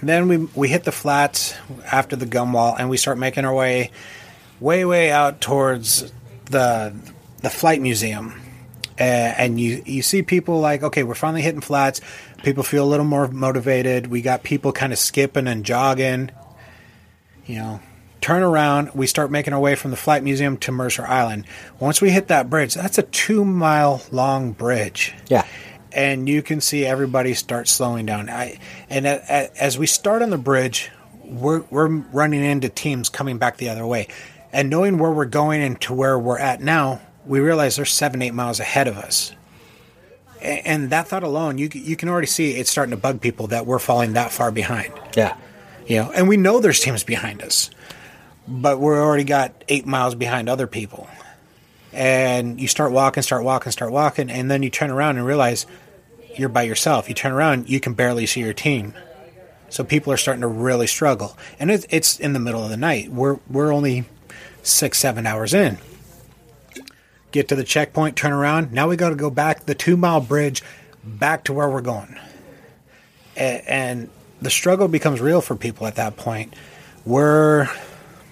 Then 0.03 0.29
we 0.29 0.37
we 0.55 0.69
hit 0.69 0.85
the 0.85 0.93
flats 0.93 1.55
after 1.93 2.17
the 2.17 2.27
gum 2.27 2.55
wall, 2.55 2.75
and 2.79 2.89
we 2.89 2.97
start 2.97 3.19
making 3.19 3.45
our 3.45 3.55
way 3.55 3.91
way 4.61 4.87
way 4.87 5.11
out 5.11 5.43
towards 5.43 6.11
the 6.47 6.95
the 7.43 7.51
flight 7.51 7.83
museum 7.83 8.35
Uh, 8.99 9.03
and 9.03 9.61
you 9.61 9.83
you 9.85 10.03
see 10.03 10.23
people 10.23 10.61
like 10.61 10.83
okay 10.83 11.03
we're 11.03 11.15
finally 11.15 11.43
hitting 11.43 11.61
flats. 11.61 12.01
People 12.43 12.63
feel 12.63 12.85
a 12.85 12.89
little 12.89 13.05
more 13.05 13.29
motivated. 13.29 14.07
We 14.07 14.23
got 14.23 14.43
people 14.43 14.73
kind 14.73 14.93
of 14.93 14.99
skipping 14.99 15.47
and 15.47 15.65
jogging. 15.65 16.31
You 17.47 17.57
know 17.57 17.81
turn 18.27 18.43
around. 18.43 18.91
We 18.93 19.07
start 19.07 19.31
making 19.31 19.53
our 19.53 19.61
way 19.61 19.77
from 19.77 19.93
the 19.93 19.97
flight 19.97 20.25
museum 20.25 20.57
to 20.59 20.73
mercer 20.73 21.07
island. 21.07 21.45
Once 21.79 22.01
we 22.01 22.11
hit 22.11 22.27
that 22.29 22.51
bridge 22.51 22.75
that's 22.75 22.99
a 22.99 23.03
two 23.03 23.45
mile 23.45 24.03
long 24.11 24.53
bridge. 24.53 25.15
Yeah, 25.29 25.47
and 25.93 26.29
you 26.29 26.43
can 26.43 26.61
see 26.61 26.85
everybody 26.85 27.35
start 27.35 27.69
slowing 27.69 28.07
down. 28.07 28.29
I 28.29 28.59
and 28.91 29.07
a, 29.07 29.23
a, 29.29 29.63
as 29.63 29.79
we 29.79 29.87
start 29.87 30.23
on 30.23 30.31
the 30.31 30.39
bridge, 30.39 30.91
we're 31.25 31.63
we're 31.71 31.89
running 31.89 32.45
into 32.45 32.69
teams 32.69 33.09
coming 33.09 33.39
back 33.39 33.59
the 33.59 33.69
other 33.69 33.87
way, 33.87 34.09
and 34.53 34.71
knowing 34.71 34.99
where 34.99 35.13
we're 35.13 35.25
going 35.25 35.63
and 35.63 35.81
to 35.83 35.95
where 35.95 36.19
we're 36.19 36.39
at 36.39 36.61
now, 36.61 37.01
we 37.27 37.41
realize 37.41 37.77
they're 37.77 37.85
seven 37.85 38.23
eight 38.23 38.35
miles 38.35 38.61
ahead 38.61 38.89
of 38.89 38.97
us. 38.97 39.33
And 40.41 40.91
that 40.91 41.09
thought 41.09 41.23
alone, 41.23 41.59
you 41.59 41.69
you 41.73 41.97
can 41.97 42.09
already 42.09 42.27
see 42.27 42.53
it's 42.53 42.71
starting 42.71 42.91
to 42.91 42.97
bug 42.97 43.21
people 43.21 43.49
that 43.49 43.67
we're 43.67 43.79
falling 43.79 44.13
that 44.13 44.31
far 44.31 44.51
behind. 44.53 44.93
yeah, 45.17 45.37
You 45.87 45.97
know, 46.03 46.11
and 46.13 46.29
we 46.29 46.37
know 46.37 46.61
there's 46.61 46.79
teams 46.81 47.03
behind 47.05 47.43
us, 47.43 47.71
but 48.47 48.79
we're 48.79 49.03
already 49.03 49.25
got 49.25 49.65
eight 49.69 49.87
miles 49.87 50.15
behind 50.15 50.49
other 50.49 50.67
people. 50.67 51.09
And 51.93 52.61
you 52.61 52.69
start 52.69 52.93
walking, 52.93 53.23
start 53.23 53.43
walking, 53.43 53.73
start 53.73 53.91
walking, 53.91 54.31
and 54.31 54.51
then 54.51 54.63
you 54.63 54.69
turn 54.69 54.91
around 54.91 55.17
and 55.17 55.27
realize 55.27 55.67
you're 56.37 56.51
by 56.51 56.63
yourself. 56.63 57.09
You 57.09 57.15
turn 57.15 57.33
around, 57.33 57.71
you 57.71 57.81
can 57.81 57.95
barely 57.95 58.27
see 58.27 58.41
your 58.41 58.53
team. 58.53 58.93
So 59.71 59.83
people 59.83 60.13
are 60.13 60.19
starting 60.19 60.43
to 60.43 60.47
really 60.47 60.87
struggle, 60.87 61.37
and 61.59 61.71
it's 61.71 61.87
it's 61.89 62.21
in 62.21 62.35
the 62.35 62.39
middle 62.39 62.63
of 62.63 62.71
the 62.71 62.77
night. 62.77 63.11
We're 63.11 63.39
we're 63.49 63.73
only 63.73 64.05
six 64.63 64.99
seven 64.99 65.27
hours 65.27 65.55
in. 65.55 65.79
Get 67.37 67.49
to 67.49 67.55
the 67.55 67.65
checkpoint, 67.65 68.17
turn 68.17 68.33
around. 68.33 68.73
Now 68.73 68.89
we 68.89 68.97
got 68.97 69.11
to 69.11 69.15
go 69.15 69.29
back 69.29 69.67
the 69.67 69.75
two 69.75 69.99
mile 69.99 70.23
bridge, 70.23 70.63
back 71.05 71.45
to 71.45 71.53
where 71.53 71.69
we're 71.69 71.83
going 71.83 72.17
a- 73.37 73.63
and 73.71 74.09
the 74.41 74.49
struggle 74.49 74.89
becomes 74.89 75.21
real 75.21 75.43
for 75.43 75.55
people 75.55 75.87
at 75.87 75.97
that 75.97 76.17
point. 76.17 76.55
We're 77.05 77.69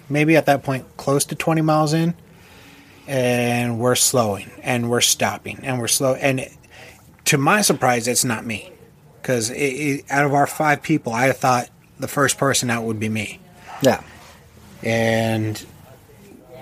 maybe 0.09 0.35
at 0.35 0.47
that 0.47 0.63
point 0.63 0.85
close 0.97 1.23
to 1.25 1.35
20 1.35 1.61
miles 1.61 1.93
in, 1.93 2.15
and 3.07 3.77
we're 3.77 3.93
slowing 3.93 4.49
and 4.63 4.89
we're 4.89 5.01
stopping 5.01 5.59
and 5.61 5.77
we're 5.79 5.87
slow. 5.87 6.15
And 6.15 6.39
it- 6.39 6.53
to 7.25 7.37
my 7.37 7.61
surprise, 7.61 8.07
it's 8.07 8.25
not 8.25 8.43
me 8.43 8.71
because 9.21 9.51
out 10.09 10.25
of 10.25 10.33
our 10.33 10.47
five 10.47 10.81
people, 10.81 11.13
I 11.13 11.31
thought 11.31 11.69
the 11.99 12.07
first 12.07 12.39
person 12.39 12.71
out 12.71 12.85
would 12.85 12.99
be 12.99 13.09
me. 13.09 13.39
yeah, 13.83 14.01
And 14.81 15.63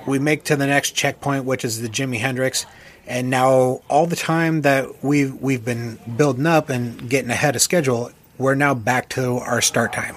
we 0.06 0.20
make 0.20 0.44
to 0.46 0.56
the 0.56 0.68
next 0.68 0.92
checkpoint, 0.92 1.46
which 1.46 1.66
is 1.66 1.82
the 1.82 1.90
Jimi 1.90 2.18
Hendrix. 2.18 2.66
And 3.06 3.30
now, 3.30 3.82
all 3.90 4.06
the 4.06 4.16
time 4.16 4.62
that 4.62 5.04
we've 5.04 5.36
we've 5.42 5.64
been 5.64 6.00
building 6.16 6.46
up 6.46 6.70
and 6.70 7.10
getting 7.10 7.30
ahead 7.30 7.56
of 7.56 7.62
schedule, 7.62 8.12
we're 8.38 8.56
now 8.56 8.74
back 8.74 9.10
to 9.10 9.38
our 9.38 9.62
start 9.62 9.94
time. 9.94 10.16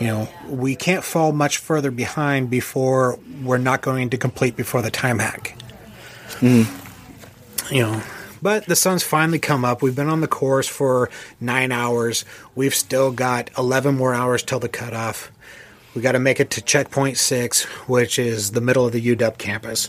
You 0.00 0.08
know, 0.08 0.28
we 0.48 0.76
can't 0.76 1.04
fall 1.04 1.32
much 1.32 1.58
further 1.58 1.90
behind 1.90 2.50
before 2.50 3.18
we're 3.42 3.58
not 3.58 3.80
going 3.80 4.10
to 4.10 4.18
complete 4.18 4.56
before 4.56 4.82
the 4.82 4.90
time 4.90 5.20
hack. 5.20 5.56
Mm-hmm. 6.40 7.74
You 7.74 7.82
know, 7.82 8.02
but 8.42 8.66
the 8.66 8.76
sun's 8.76 9.02
finally 9.02 9.38
come 9.38 9.64
up. 9.64 9.82
We've 9.82 9.96
been 9.96 10.08
on 10.08 10.20
the 10.20 10.28
course 10.28 10.68
for 10.68 11.10
nine 11.40 11.72
hours. 11.72 12.24
We've 12.54 12.74
still 12.74 13.10
got 13.10 13.50
11 13.56 13.96
more 13.96 14.14
hours 14.14 14.42
till 14.42 14.60
the 14.60 14.68
cutoff. 14.68 15.30
We 15.96 16.02
got 16.02 16.12
to 16.12 16.18
make 16.18 16.40
it 16.40 16.50
to 16.50 16.60
checkpoint 16.62 17.16
six, 17.16 17.64
which 17.88 18.18
is 18.18 18.50
the 18.52 18.60
middle 18.60 18.84
of 18.84 18.92
the 18.92 19.00
UW 19.16 19.38
campus. 19.38 19.88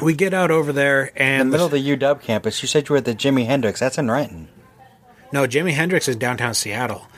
We 0.00 0.14
get 0.14 0.32
out 0.32 0.52
over 0.52 0.72
there, 0.72 1.06
in 1.06 1.12
and 1.16 1.48
the 1.48 1.52
middle 1.52 1.66
of 1.66 1.72
the 1.72 1.96
UW 1.96 2.22
campus. 2.22 2.62
You 2.62 2.68
said 2.68 2.88
you 2.88 2.92
were 2.92 2.98
at 2.98 3.04
the 3.04 3.14
Jimi 3.14 3.46
Hendrix. 3.46 3.80
That's 3.80 3.98
in 3.98 4.08
Renton. 4.10 4.46
no, 5.32 5.44
Jimi 5.46 5.72
Hendrix 5.72 6.06
is 6.06 6.14
downtown 6.14 6.54
Seattle. 6.54 7.08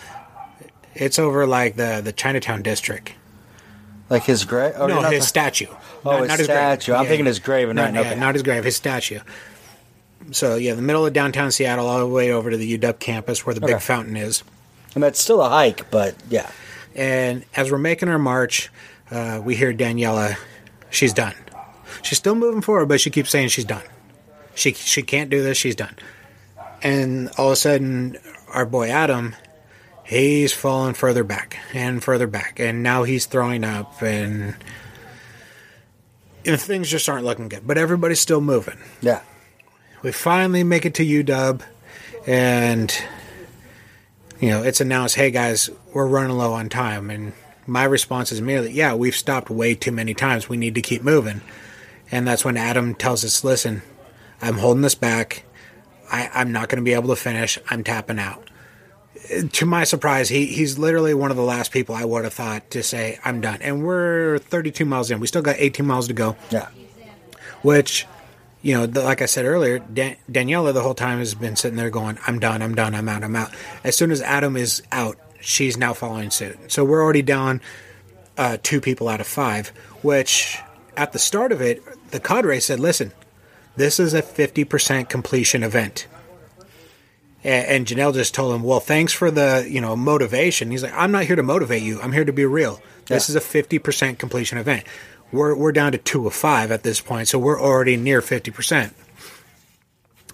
It's 0.94 1.18
over 1.18 1.46
like 1.46 1.76
the 1.76 2.00
the 2.02 2.12
Chinatown 2.12 2.62
district. 2.62 3.12
Like 4.09 4.24
his 4.24 4.46
grave? 4.46 4.72
Oh, 4.76 4.87
no, 4.87 5.02
not 5.02 5.12
his 5.12 5.28
statue. 5.28 5.66
Oh, 6.07 6.22
his 6.22 6.44
statue. 6.44 6.94
I'm 6.94 7.04
thinking 7.04 7.26
his 7.26 7.38
grave 7.40 7.68
in 7.68 7.76
no, 7.76 7.83
Renton. 7.83 8.02
yeah, 8.02 8.11
Okay. 8.12 8.20
not 8.20 8.35
his 8.35 8.42
grave, 8.42 8.64
his 8.64 8.76
statue. 8.76 9.20
So 10.31 10.57
yeah, 10.57 10.72
the 10.72 10.81
middle 10.81 11.04
of 11.04 11.12
downtown 11.12 11.52
Seattle, 11.52 11.87
all 11.87 11.98
the 11.98 12.07
way 12.07 12.33
over 12.33 12.50
to 12.50 12.57
the 12.57 12.78
UW 12.78 12.98
campus 12.98 13.44
where 13.44 13.54
the 13.54 13.61
big 13.61 13.81
fountain 13.81 14.16
is. 14.16 14.42
I 14.96 15.00
mean, 15.00 15.09
it's 15.09 15.20
still 15.20 15.42
a 15.42 15.50
hike, 15.50 15.90
but 15.90 16.14
yeah. 16.31 16.50
And 16.99 17.45
as 17.55 17.71
we're 17.71 17.79
making 17.79 18.09
our 18.09 18.19
march, 18.19 18.71
uh, 19.11 19.41
we 19.43 19.55
hear 19.55 19.73
Daniela. 19.73 20.37
She's 20.91 21.13
done. 21.13 21.35
She's 22.03 22.19
still 22.19 22.35
moving 22.35 22.61
forward, 22.61 22.87
but 22.87 23.01
she 23.01 23.09
keeps 23.09 23.31
saying 23.31 23.49
she's 23.49 23.65
done. 23.65 23.85
She 24.57 24.73
she 24.73 25.03
can't 25.03 25.31
do 25.31 25.41
this. 25.41 25.57
She's 25.57 25.77
done. 25.77 25.95
And 26.83 27.31
all 27.39 27.47
of 27.47 27.53
a 27.53 27.57
sudden, 27.57 28.19
our 28.49 28.67
boy 28.67 28.88
Adam, 28.88 29.37
he's 30.05 30.53
falling 30.53 30.94
further 30.94 31.23
back 31.23 31.59
and 31.73 32.03
further 32.03 32.27
back, 32.27 32.59
and 32.59 32.83
now 32.83 33.05
he's 33.05 33.27
throwing 33.27 33.63
up, 33.63 34.03
and, 34.03 34.57
and 36.44 36.61
things 36.61 36.90
just 36.90 37.09
aren't 37.09 37.25
looking 37.25 37.49
good. 37.49 37.65
But 37.67 37.79
everybody's 37.79 38.21
still 38.21 38.40
moving. 38.40 38.79
Yeah. 39.01 39.23
We 40.03 40.11
finally 40.13 40.65
make 40.65 40.85
it 40.85 40.94
to 40.94 41.05
UW, 41.05 41.63
and 42.27 42.92
you 44.41 44.49
know, 44.51 44.63
it's 44.63 44.81
announced, 44.81 45.17
hey 45.17 45.31
guys, 45.31 45.71
we're 45.93 46.07
running 46.07 46.37
low 46.37 46.53
on 46.53 46.69
time. 46.69 47.11
And 47.11 47.33
my 47.67 47.85
response 47.85 48.33
is 48.33 48.41
merely, 48.41 48.73
yeah, 48.73 48.95
we've 48.95 49.15
stopped 49.17 49.51
way 49.51 49.75
too 49.75 49.93
many 49.93 50.15
times. 50.15 50.49
We 50.49 50.57
need 50.57 50.75
to 50.77 50.83
keep 50.83 51.03
moving. 51.03 51.41
And 52.11 52.27
that's 52.27 52.45
when 52.45 52.57
Adam 52.57 52.95
tells 52.95 53.25
us, 53.25 53.45
listen, 53.45 53.83
I'm 54.41 54.59
holding 54.59 54.83
this 54.83 54.95
back. 54.95 55.45
I, 56.11 56.31
I'm 56.33 56.53
not 56.53 56.69
going 56.69 56.79
to 56.79 56.85
be 56.85 56.95
able 56.95 57.09
to 57.09 57.17
finish. 57.17 57.59
I'm 57.69 57.85
tapping 57.85 58.19
out. 58.19 58.49
To 59.53 59.67
my 59.67 59.85
surprise, 59.85 60.29
he, 60.31 60.47
he's 60.47 60.79
literally 60.79 61.13
one 61.13 61.31
of 61.31 61.37
the 61.37 61.43
last 61.43 61.71
people 61.73 61.95
I 61.95 62.05
would 62.05 62.25
have 62.25 62.33
thought 62.33 62.71
to 62.71 62.83
say, 62.83 63.19
I'm 63.25 63.41
done. 63.41 63.61
And 63.61 63.85
we're 63.85 64.39
32 64.39 64.85
miles 64.87 65.11
in. 65.11 65.21
We 65.21 65.27
still 65.27 65.43
got 65.43 65.57
18 65.59 65.85
miles 65.85 66.07
to 66.09 66.15
go, 66.15 66.37
Yeah. 66.51 66.69
which, 67.63 68.07
you 68.63 68.75
know, 68.75 68.87
the, 68.87 69.02
like 69.02 69.23
I 69.23 69.27
said 69.27 69.44
earlier, 69.44 69.79
Dan- 69.79 70.17
Daniela 70.31 70.73
the 70.75 70.83
whole 70.83 70.94
time 70.94 71.19
has 71.19 71.35
been 71.35 71.56
sitting 71.56 71.77
there 71.77 71.90
going, 71.90 72.19
I'm 72.27 72.38
done, 72.38 72.61
I'm 72.63 72.75
done, 72.75 72.94
I'm 72.94 73.09
out, 73.09 73.23
I'm 73.25 73.37
out. 73.37 73.52
As 73.85 73.96
soon 73.96 74.11
as 74.11 74.21
Adam 74.23 74.56
is 74.56 74.83
out, 74.92 75.17
she's 75.40 75.77
now 75.77 75.92
following 75.94 76.31
suit. 76.31 76.59
So 76.73 76.85
we're 76.85 77.02
already 77.02 77.23
down 77.23 77.61
uh, 78.37 78.59
two 78.63 78.81
people 78.81 79.09
out 79.09 79.21
of 79.21 79.27
five, 79.27 79.69
which 80.02 80.59
at 80.96 81.13
the 81.13 81.19
start 81.19 81.52
of 81.52 81.61
it, 81.61 81.83
the 82.11 82.19
cadre 82.21 82.59
said, 82.61 82.81
listen, 82.81 83.13
this 83.77 84.00
is 84.00 84.13
a 84.15 84.23
50% 84.23 85.09
completion 85.09 85.63
event. 85.63 86.09
And, 87.44 87.67
and 87.67 87.87
Janelle 87.87 88.13
just 88.15 88.35
told 88.35 88.54
him, 88.54 88.63
well, 88.65 88.81
thanks 88.81 89.13
for 89.13 89.31
the, 89.31 89.67
you 89.71 89.81
know, 89.81 89.94
motivation. 89.94 90.71
He's 90.73 90.83
like, 90.83 90.94
I'm 90.94 91.13
not 91.13 91.25
here 91.25 91.37
to 91.37 91.42
motivate 91.42 91.83
you. 91.83 92.00
I'm 92.00 92.13
here 92.13 92.25
to 92.25 92.33
be 92.33 92.44
real. 92.44 92.81
This 93.06 93.29
Yeah. 93.29 93.37
is 93.37 93.37
a 93.37 93.40
50% 93.63 94.19
completion 94.19 94.59
event. 94.59 94.85
We're, 95.31 95.54
we're 95.54 95.72
down 95.72 95.92
to 95.92 95.98
two 95.98 96.26
of 96.26 96.35
five 96.35 96.70
at 96.70 96.83
this 96.83 97.00
point, 97.00 97.29
so 97.29 97.38
we're 97.38 97.60
already 97.60 97.96
near 97.96 98.20
50%. 98.20 98.92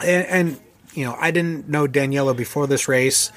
And, 0.00 0.26
and 0.26 0.60
you 0.94 1.04
know, 1.04 1.16
I 1.18 1.30
didn't 1.30 1.68
know 1.68 1.86
Daniela 1.86 2.36
before 2.36 2.66
this 2.66 2.88
race, 2.88 3.32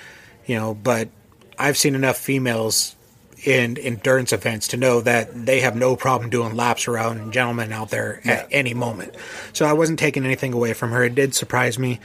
you 0.45 0.55
know, 0.55 0.73
but 0.73 1.09
I've 1.57 1.77
seen 1.77 1.95
enough 1.95 2.17
females 2.17 2.95
in 3.43 3.77
endurance 3.77 4.33
events 4.33 4.69
to 4.69 4.77
know 4.77 5.01
that 5.01 5.45
they 5.45 5.61
have 5.61 5.75
no 5.75 5.95
problem 5.95 6.29
doing 6.29 6.55
laps 6.55 6.87
around 6.87 7.31
gentlemen 7.31 7.71
out 7.71 7.89
there 7.89 8.21
at 8.25 8.47
any 8.51 8.73
moment. 8.73 9.15
So 9.53 9.65
I 9.65 9.73
wasn't 9.73 9.99
taking 9.99 10.25
anything 10.25 10.53
away 10.53 10.73
from 10.73 10.91
her. 10.91 11.03
It 11.03 11.15
did 11.15 11.35
surprise 11.35 11.77
me. 11.77 11.99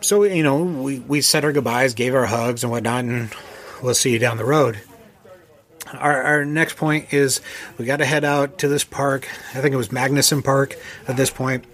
So, 0.00 0.24
you 0.24 0.42
know, 0.42 0.62
we, 0.62 1.00
we 1.00 1.20
said 1.20 1.44
our 1.44 1.52
goodbyes, 1.52 1.94
gave 1.94 2.14
our 2.14 2.26
hugs 2.26 2.62
and 2.62 2.70
whatnot, 2.70 3.04
and 3.04 3.32
we'll 3.82 3.94
see 3.94 4.12
you 4.12 4.18
down 4.18 4.36
the 4.36 4.44
road. 4.44 4.80
Our, 5.94 6.22
our 6.22 6.44
next 6.44 6.76
point 6.76 7.12
is 7.12 7.40
we 7.78 7.84
got 7.84 7.98
to 7.98 8.04
head 8.04 8.24
out 8.24 8.58
to 8.58 8.68
this 8.68 8.84
park. 8.84 9.28
I 9.54 9.60
think 9.60 9.72
it 9.72 9.76
was 9.78 9.88
Magnuson 9.88 10.44
Park 10.44 10.76
at 11.06 11.16
this 11.16 11.30
point. 11.30 11.64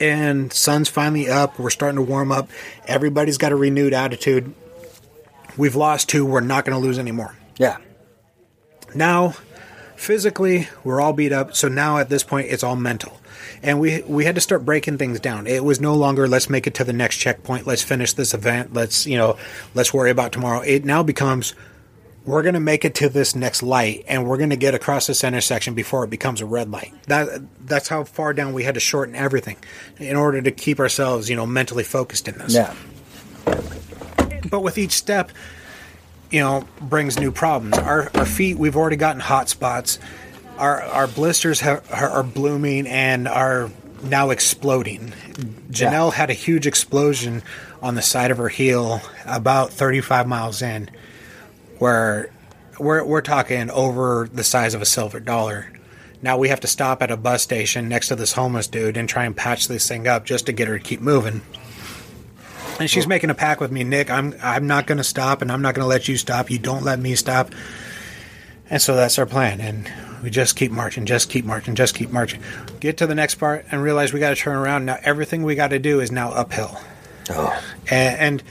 and 0.00 0.52
sun's 0.52 0.88
finally 0.88 1.28
up. 1.28 1.58
We're 1.58 1.70
starting 1.70 1.96
to 1.96 2.02
warm 2.02 2.32
up. 2.32 2.48
Everybody's 2.86 3.38
got 3.38 3.52
a 3.52 3.56
renewed 3.56 3.92
attitude. 3.92 4.52
We've 5.56 5.76
lost 5.76 6.08
two. 6.08 6.24
We're 6.26 6.40
not 6.40 6.64
going 6.64 6.74
to 6.76 6.84
lose 6.84 6.98
anymore. 6.98 7.36
Yeah. 7.58 7.76
Now, 8.94 9.34
physically, 9.94 10.68
we're 10.82 11.00
all 11.00 11.12
beat 11.12 11.32
up. 11.32 11.54
So 11.54 11.68
now 11.68 11.98
at 11.98 12.08
this 12.08 12.24
point, 12.24 12.48
it's 12.50 12.64
all 12.64 12.76
mental. 12.76 13.20
And 13.62 13.78
we 13.80 14.02
we 14.02 14.24
had 14.24 14.34
to 14.34 14.40
start 14.40 14.64
breaking 14.64 14.98
things 14.98 15.20
down. 15.20 15.46
It 15.46 15.64
was 15.64 15.80
no 15.80 15.94
longer 15.94 16.26
let's 16.28 16.50
make 16.50 16.66
it 16.66 16.74
to 16.74 16.84
the 16.84 16.92
next 16.92 17.16
checkpoint. 17.16 17.66
Let's 17.66 17.82
finish 17.82 18.12
this 18.12 18.34
event. 18.34 18.74
Let's 18.74 19.06
you 19.06 19.16
know 19.16 19.36
let's 19.74 19.94
worry 19.94 20.10
about 20.10 20.32
tomorrow. 20.32 20.60
It 20.60 20.84
now 20.84 21.02
becomes 21.02 21.54
we're 22.26 22.42
going 22.42 22.54
to 22.54 22.60
make 22.60 22.84
it 22.84 22.94
to 22.96 23.08
this 23.08 23.34
next 23.34 23.62
light 23.62 24.04
and 24.08 24.26
we're 24.26 24.38
going 24.38 24.50
to 24.50 24.56
get 24.56 24.74
across 24.74 25.06
this 25.06 25.22
intersection 25.24 25.74
before 25.74 26.04
it 26.04 26.10
becomes 26.10 26.40
a 26.40 26.46
red 26.46 26.70
light. 26.70 26.94
That 27.06 27.42
that's 27.66 27.88
how 27.88 28.04
far 28.04 28.32
down 28.32 28.54
we 28.54 28.64
had 28.64 28.74
to 28.74 28.80
shorten 28.80 29.14
everything 29.14 29.56
in 29.98 30.16
order 30.16 30.40
to 30.40 30.50
keep 30.50 30.80
ourselves, 30.80 31.28
you 31.28 31.36
know, 31.36 31.46
mentally 31.46 31.84
focused 31.84 32.28
in 32.28 32.38
this. 32.38 32.54
Yeah. 32.54 32.74
But 34.48 34.60
with 34.60 34.78
each 34.78 34.92
step, 34.92 35.32
you 36.30 36.40
know, 36.40 36.66
brings 36.80 37.18
new 37.18 37.30
problems. 37.30 37.76
Our 37.78 38.10
our 38.14 38.26
feet, 38.26 38.58
we've 38.58 38.76
already 38.76 38.96
gotten 38.96 39.20
hot 39.20 39.48
spots. 39.48 39.98
Our 40.56 40.82
our 40.82 41.06
blisters 41.06 41.60
have, 41.60 41.90
are, 41.92 42.08
are 42.08 42.22
blooming 42.22 42.86
and 42.86 43.28
are 43.28 43.70
now 44.02 44.30
exploding. 44.30 45.12
Janelle 45.70 46.12
had 46.12 46.30
a 46.30 46.34
huge 46.34 46.66
explosion 46.66 47.42
on 47.82 47.94
the 47.96 48.02
side 48.02 48.30
of 48.30 48.38
her 48.38 48.48
heel 48.48 49.00
about 49.26 49.70
35 49.70 50.26
miles 50.26 50.62
in 50.62 50.88
where 51.78 52.30
we're 52.78 53.04
we're 53.04 53.20
talking 53.20 53.70
over 53.70 54.28
the 54.32 54.44
size 54.44 54.74
of 54.74 54.82
a 54.82 54.86
silver 54.86 55.20
dollar. 55.20 55.72
Now 56.22 56.38
we 56.38 56.48
have 56.48 56.60
to 56.60 56.66
stop 56.66 57.02
at 57.02 57.10
a 57.10 57.16
bus 57.16 57.42
station 57.42 57.88
next 57.88 58.08
to 58.08 58.16
this 58.16 58.32
homeless 58.32 58.66
dude 58.66 58.96
and 58.96 59.08
try 59.08 59.24
and 59.24 59.36
patch 59.36 59.68
this 59.68 59.86
thing 59.86 60.08
up 60.08 60.24
just 60.24 60.46
to 60.46 60.52
get 60.52 60.68
her 60.68 60.78
to 60.78 60.84
keep 60.84 61.00
moving. 61.00 61.42
And 62.80 62.90
she's 62.90 63.06
making 63.06 63.30
a 63.30 63.34
pact 63.34 63.60
with 63.60 63.70
me, 63.70 63.84
Nick. 63.84 64.10
I'm 64.10 64.34
I'm 64.42 64.66
not 64.66 64.86
going 64.86 64.98
to 64.98 65.04
stop, 65.04 65.42
and 65.42 65.52
I'm 65.52 65.62
not 65.62 65.74
going 65.74 65.84
to 65.84 65.88
let 65.88 66.08
you 66.08 66.16
stop. 66.16 66.50
You 66.50 66.58
don't 66.58 66.82
let 66.82 66.98
me 66.98 67.14
stop. 67.14 67.52
And 68.70 68.80
so 68.80 68.96
that's 68.96 69.18
our 69.18 69.26
plan. 69.26 69.60
And 69.60 69.90
we 70.22 70.30
just 70.30 70.56
keep 70.56 70.72
marching, 70.72 71.04
just 71.04 71.30
keep 71.30 71.44
marching, 71.44 71.74
just 71.74 71.94
keep 71.94 72.10
marching. 72.10 72.42
Get 72.80 72.96
to 72.98 73.06
the 73.06 73.14
next 73.14 73.36
part 73.36 73.66
and 73.70 73.82
realize 73.82 74.12
we 74.12 74.20
got 74.20 74.30
to 74.30 74.36
turn 74.36 74.56
around. 74.56 74.86
Now 74.86 74.98
everything 75.02 75.42
we 75.42 75.54
got 75.54 75.68
to 75.68 75.78
do 75.78 76.00
is 76.00 76.10
now 76.10 76.32
uphill. 76.32 76.80
Oh. 77.30 77.62
And, 77.90 78.18
and 78.18 78.42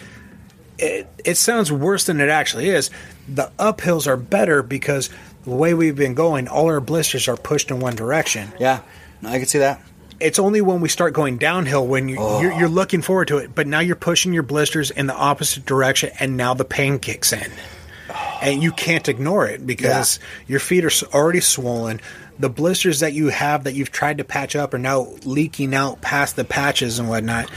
it, 0.84 1.08
it 1.24 1.36
sounds 1.36 1.72
worse 1.72 2.06
than 2.06 2.20
it 2.20 2.30
actually 2.30 2.70
is. 2.70 2.90
The 3.28 3.52
uphills 3.58 4.06
are 4.06 4.18
better 4.18 4.62
because 4.62 5.10
the 5.44 5.52
way 5.52 5.74
we've 5.74 5.96
been 5.96 6.14
going, 6.14 6.48
all 6.48 6.68
our 6.68 6.82
blisters 6.82 7.28
are 7.28 7.38
pushed 7.38 7.72
in 7.72 7.80
one 7.80 7.96
direction. 7.96 8.52
Yeah. 8.60 8.82
No, 9.22 9.30
I 9.30 9.40
can 9.40 9.48
see 9.48 9.60
that. 9.60 9.82
It's 10.20 10.40
only 10.40 10.62
when 10.62 10.82
we 10.82 10.90
start 10.90 11.14
going 11.14 11.38
downhill 11.38 11.88
when 11.88 12.08
you, 12.08 12.16
you're, 12.16 12.54
oh. 12.54 12.60
you're 12.60 12.70
looking 12.70 13.02
forward 13.02 13.30
to 13.30 13.38
it, 13.38 13.56
but 13.56 13.68
now 13.68 13.80
you're 13.80 13.96
pushing 13.96 14.34
your 14.34 14.44
blisters 14.44 14.92
in 14.92 15.08
the 15.08 15.16
opposite 15.16 15.66
direction, 15.66 16.12
and 16.20 16.38
now 16.38 16.54
the 16.54 16.66
pain 16.66 17.00
kicks 17.00 17.34
in, 17.34 17.52
and 18.42 18.62
you 18.62 18.72
can't 18.72 19.10
ignore 19.10 19.48
it 19.48 19.66
because 19.66 20.20
your 20.48 20.60
feet 20.60 20.86
are 20.86 20.92
already 21.14 21.42
swollen. 21.42 22.00
The 22.40 22.50
blisters 22.50 23.02
that 23.02 23.14
you 23.14 23.30
have 23.30 23.66
that 23.66 23.74
you've 23.74 23.92
tried 23.92 24.20
to 24.20 24.24
patch 24.24 24.56
up 24.56 24.74
are 24.74 24.80
now 24.80 25.08
leaking 25.26 25.76
out 25.76 26.02
past 26.02 26.36
the 26.36 26.46
patches 26.46 27.00
and 27.00 27.10
whatnot. 27.10 27.50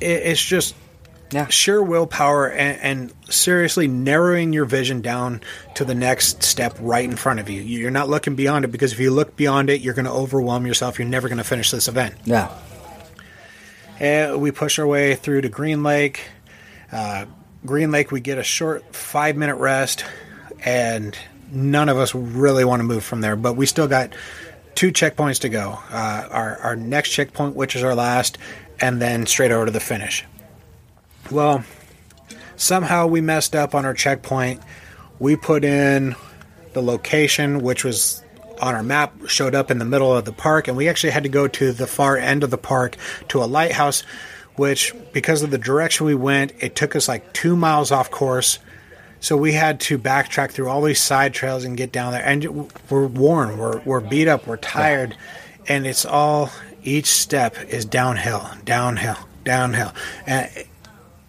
It, 0.00 0.22
it's 0.26 0.42
just 0.42 0.74
Yeah. 1.32 1.46
sheer 1.48 1.82
willpower 1.82 2.50
and, 2.50 2.80
and 2.80 3.32
seriously 3.32 3.86
narrowing 3.86 4.52
your 4.52 4.64
vision 4.64 5.00
down 5.00 5.42
to 5.76 5.84
the 5.84 5.94
next 5.94 6.42
step 6.42 6.76
right 6.80 7.04
in 7.04 7.16
front 7.16 7.40
of 7.40 7.48
you. 7.48 7.62
You're 7.62 7.90
not 7.90 8.08
looking 8.08 8.34
beyond 8.34 8.64
it 8.64 8.68
because 8.68 8.92
if 8.92 9.00
you 9.00 9.10
look 9.10 9.36
beyond 9.36 9.70
it, 9.70 9.80
you're 9.80 9.94
going 9.94 10.06
to 10.06 10.12
overwhelm 10.12 10.66
yourself. 10.66 10.98
You're 10.98 11.08
never 11.08 11.28
going 11.28 11.38
to 11.38 11.44
finish 11.44 11.70
this 11.70 11.88
event. 11.88 12.14
Yeah. 12.24 12.50
And 13.98 14.40
we 14.40 14.50
push 14.50 14.78
our 14.78 14.86
way 14.86 15.14
through 15.14 15.42
to 15.42 15.48
Green 15.48 15.82
Lake. 15.82 16.24
Uh, 16.90 17.26
Green 17.64 17.90
Lake, 17.90 18.10
we 18.10 18.20
get 18.20 18.38
a 18.38 18.42
short 18.42 18.96
five 18.96 19.36
minute 19.36 19.56
rest, 19.56 20.04
and 20.64 21.16
none 21.52 21.88
of 21.88 21.98
us 21.98 22.14
really 22.14 22.64
want 22.64 22.80
to 22.80 22.84
move 22.84 23.04
from 23.04 23.20
there. 23.20 23.36
But 23.36 23.54
we 23.54 23.66
still 23.66 23.86
got 23.86 24.14
two 24.74 24.90
checkpoints 24.90 25.40
to 25.40 25.50
go. 25.50 25.78
Uh, 25.90 26.28
our, 26.30 26.56
our 26.58 26.76
next 26.76 27.10
checkpoint, 27.10 27.54
which 27.54 27.76
is 27.76 27.82
our 27.84 27.94
last, 27.94 28.38
and 28.80 29.00
then 29.00 29.26
straight 29.26 29.50
over 29.52 29.66
to 29.66 29.70
the 29.70 29.80
finish. 29.80 30.24
Well, 31.30 31.64
somehow 32.56 33.06
we 33.06 33.20
messed 33.20 33.54
up 33.54 33.74
on 33.74 33.84
our 33.84 33.94
checkpoint. 33.94 34.62
We 35.18 35.36
put 35.36 35.64
in 35.64 36.16
the 36.72 36.82
location, 36.82 37.60
which 37.60 37.84
was 37.84 38.22
on 38.60 38.74
our 38.74 38.82
map, 38.82 39.14
showed 39.26 39.54
up 39.54 39.70
in 39.70 39.78
the 39.78 39.84
middle 39.84 40.14
of 40.14 40.24
the 40.24 40.32
park, 40.32 40.68
and 40.68 40.76
we 40.76 40.88
actually 40.88 41.10
had 41.10 41.22
to 41.22 41.28
go 41.28 41.48
to 41.48 41.72
the 41.72 41.86
far 41.86 42.16
end 42.16 42.44
of 42.44 42.50
the 42.50 42.58
park 42.58 42.96
to 43.28 43.42
a 43.42 43.46
lighthouse, 43.46 44.02
which, 44.56 44.94
because 45.12 45.42
of 45.42 45.50
the 45.50 45.58
direction 45.58 46.06
we 46.06 46.14
went, 46.14 46.52
it 46.58 46.76
took 46.76 46.94
us 46.94 47.08
like 47.08 47.32
two 47.32 47.56
miles 47.56 47.90
off 47.90 48.10
course. 48.10 48.58
So 49.20 49.36
we 49.36 49.52
had 49.52 49.80
to 49.80 49.98
backtrack 49.98 50.50
through 50.50 50.68
all 50.68 50.82
these 50.82 51.00
side 51.00 51.34
trails 51.34 51.64
and 51.64 51.76
get 51.76 51.92
down 51.92 52.12
there. 52.12 52.24
And 52.24 52.70
we're 52.90 53.06
worn, 53.06 53.58
we're, 53.58 53.80
we're 53.80 54.00
beat 54.00 54.28
up, 54.28 54.46
we're 54.46 54.56
tired, 54.56 55.16
and 55.68 55.86
it's 55.86 56.04
all, 56.04 56.50
each 56.82 57.06
step 57.06 57.56
is 57.68 57.84
downhill, 57.84 58.48
downhill, 58.64 59.18
downhill. 59.44 59.92
And 60.26 60.50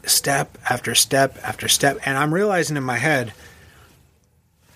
step 0.05 0.57
after 0.69 0.95
step 0.95 1.37
after 1.43 1.67
step. 1.67 1.99
And 2.05 2.17
I'm 2.17 2.33
realizing 2.33 2.77
in 2.77 2.83
my 2.83 2.97
head, 2.97 3.33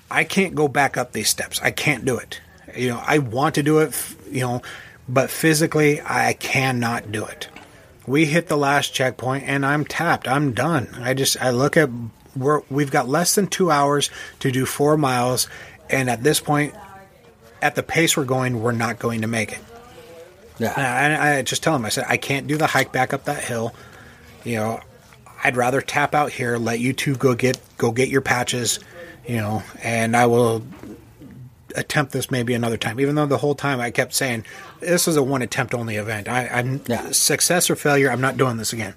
I 0.10 0.24
can't 0.24 0.56
go 0.56 0.68
back 0.68 0.98
up 0.98 1.12
these 1.12 1.30
steps. 1.30 1.60
I 1.62 1.72
can't 1.72 2.06
do 2.06 2.18
it. 2.18 2.40
You 2.76 2.90
know, 2.90 3.02
I 3.06 3.20
want 3.20 3.56
to 3.56 3.64
do 3.64 3.80
it, 3.80 4.16
you 4.30 4.42
know, 4.42 4.62
but 5.08 5.30
physically, 5.30 6.02
I 6.02 6.34
cannot 6.34 7.12
do 7.12 7.26
it. 7.26 7.48
We 8.08 8.26
hit 8.26 8.48
the 8.48 8.58
last 8.58 8.94
checkpoint 8.94 9.46
and 9.48 9.66
I'm 9.66 9.86
tapped. 9.86 10.28
I'm 10.28 10.54
done. 10.54 10.90
I 11.00 11.14
just, 11.14 11.42
I 11.42 11.52
look 11.52 11.78
at, 11.78 11.90
we're, 12.36 12.62
we've 12.70 12.92
got 12.92 13.08
less 13.08 13.36
than 13.36 13.48
two 13.48 13.72
hours 13.72 14.10
to 14.40 14.52
do 14.52 14.66
four 14.66 14.98
miles. 14.98 15.48
And 15.90 16.10
at 16.10 16.22
this 16.22 16.40
point, 16.40 16.76
at 17.62 17.76
the 17.76 17.84
pace 17.84 18.16
we're 18.16 18.26
going, 18.26 18.62
we're 18.62 18.74
not 18.74 19.00
going 19.00 19.22
to 19.22 19.28
make 19.28 19.54
it. 19.54 19.60
Yeah. 20.60 20.74
And 20.78 21.14
I, 21.14 21.38
I 21.38 21.42
just 21.42 21.64
tell 21.64 21.76
him, 21.76 21.86
I 21.86 21.90
said, 21.90 22.06
I 22.08 22.18
can't 22.18 22.48
do 22.48 22.58
the 22.58 22.68
hike 22.68 22.92
back 22.92 23.14
up 23.14 23.26
that 23.26 23.44
hill. 23.44 23.74
You 24.44 24.58
know, 24.58 24.80
I'd 25.46 25.56
rather 25.56 25.80
tap 25.80 26.16
out 26.16 26.32
here, 26.32 26.58
let 26.58 26.80
you 26.80 26.92
two 26.92 27.16
go 27.16 27.36
get 27.36 27.60
go 27.78 27.92
get 27.92 28.10
your 28.10 28.22
patches, 28.22 28.80
you 29.28 29.36
know, 29.38 29.62
and 29.84 30.18
I 30.18 30.26
will 30.26 30.66
attempt 31.76 32.14
this 32.14 32.32
maybe 32.32 32.56
another 32.56 32.78
time. 32.78 33.00
Even 33.00 33.14
though 33.14 33.28
the 33.28 33.38
whole 33.38 33.54
time 33.54 33.80
I 33.80 33.92
kept 33.92 34.16
saying 34.16 34.44
this 34.80 35.08
is 35.08 35.18
a 35.18 35.24
one 35.24 35.44
attempt 35.44 35.76
only 35.76 35.98
event. 35.98 36.28
I, 36.28 36.48
I'm 36.48 36.82
Yeah. 36.88 37.12
success 37.12 37.70
or 37.70 37.76
failure. 37.76 38.10
I'm 38.10 38.22
not 38.22 38.38
doing 38.38 38.58
this 38.58 38.74
again. 38.74 38.96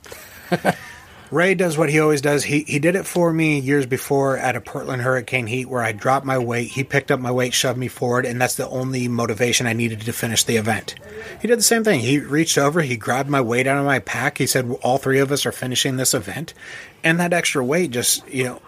Ray 1.30 1.54
does 1.54 1.76
what 1.76 1.90
he 1.90 2.00
always 2.00 2.22
does. 2.22 2.44
He 2.44 2.60
he 2.60 2.78
did 2.78 2.96
it 2.96 3.06
for 3.06 3.32
me 3.32 3.58
years 3.58 3.86
before 3.86 4.38
at 4.38 4.56
a 4.56 4.60
Portland 4.60 5.02
Hurricane 5.02 5.46
Heat 5.46 5.68
where 5.68 5.82
I 5.82 5.92
dropped 5.92 6.24
my 6.24 6.38
weight. 6.38 6.70
He 6.70 6.84
picked 6.84 7.10
up 7.10 7.20
my 7.20 7.30
weight, 7.30 7.52
shoved 7.52 7.78
me 7.78 7.88
forward, 7.88 8.24
and 8.24 8.40
that's 8.40 8.54
the 8.54 8.68
only 8.68 9.08
motivation 9.08 9.66
I 9.66 9.74
needed 9.74 10.00
to 10.00 10.12
finish 10.12 10.44
the 10.44 10.56
event. 10.56 10.94
He 11.40 11.48
did 11.48 11.58
the 11.58 11.62
same 11.62 11.84
thing. 11.84 12.00
He 12.00 12.18
reached 12.18 12.56
over, 12.56 12.80
he 12.80 12.96
grabbed 12.96 13.28
my 13.28 13.40
weight 13.40 13.66
out 13.66 13.78
of 13.78 13.84
my 13.84 13.98
pack. 13.98 14.38
He 14.38 14.46
said, 14.46 14.70
"All 14.82 14.98
three 14.98 15.18
of 15.18 15.30
us 15.30 15.44
are 15.44 15.52
finishing 15.52 15.96
this 15.96 16.14
event," 16.14 16.54
and 17.04 17.20
that 17.20 17.32
extra 17.32 17.64
weight 17.64 17.90
just 17.90 18.26
you 18.28 18.44
know. 18.44 18.62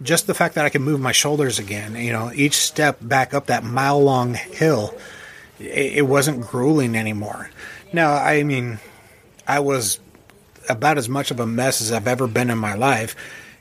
Just 0.00 0.28
the 0.28 0.34
fact 0.34 0.54
that 0.54 0.64
I 0.64 0.68
can 0.68 0.82
move 0.82 1.00
my 1.00 1.10
shoulders 1.10 1.58
again, 1.58 1.96
you 1.96 2.12
know, 2.12 2.30
each 2.32 2.54
step 2.54 2.98
back 3.02 3.34
up 3.34 3.46
that 3.46 3.64
mile 3.64 4.00
long 4.00 4.34
hill, 4.34 4.94
it, 5.58 5.94
it 5.96 6.06
wasn't 6.06 6.46
grueling 6.46 6.94
anymore. 6.94 7.50
Now, 7.92 8.12
I 8.12 8.44
mean, 8.44 8.78
I 9.48 9.58
was 9.58 9.98
about 10.68 10.98
as 10.98 11.08
much 11.08 11.30
of 11.30 11.40
a 11.40 11.46
mess 11.46 11.80
as 11.80 11.92
I've 11.92 12.08
ever 12.08 12.26
been 12.26 12.50
in 12.50 12.58
my 12.58 12.74
life. 12.74 13.16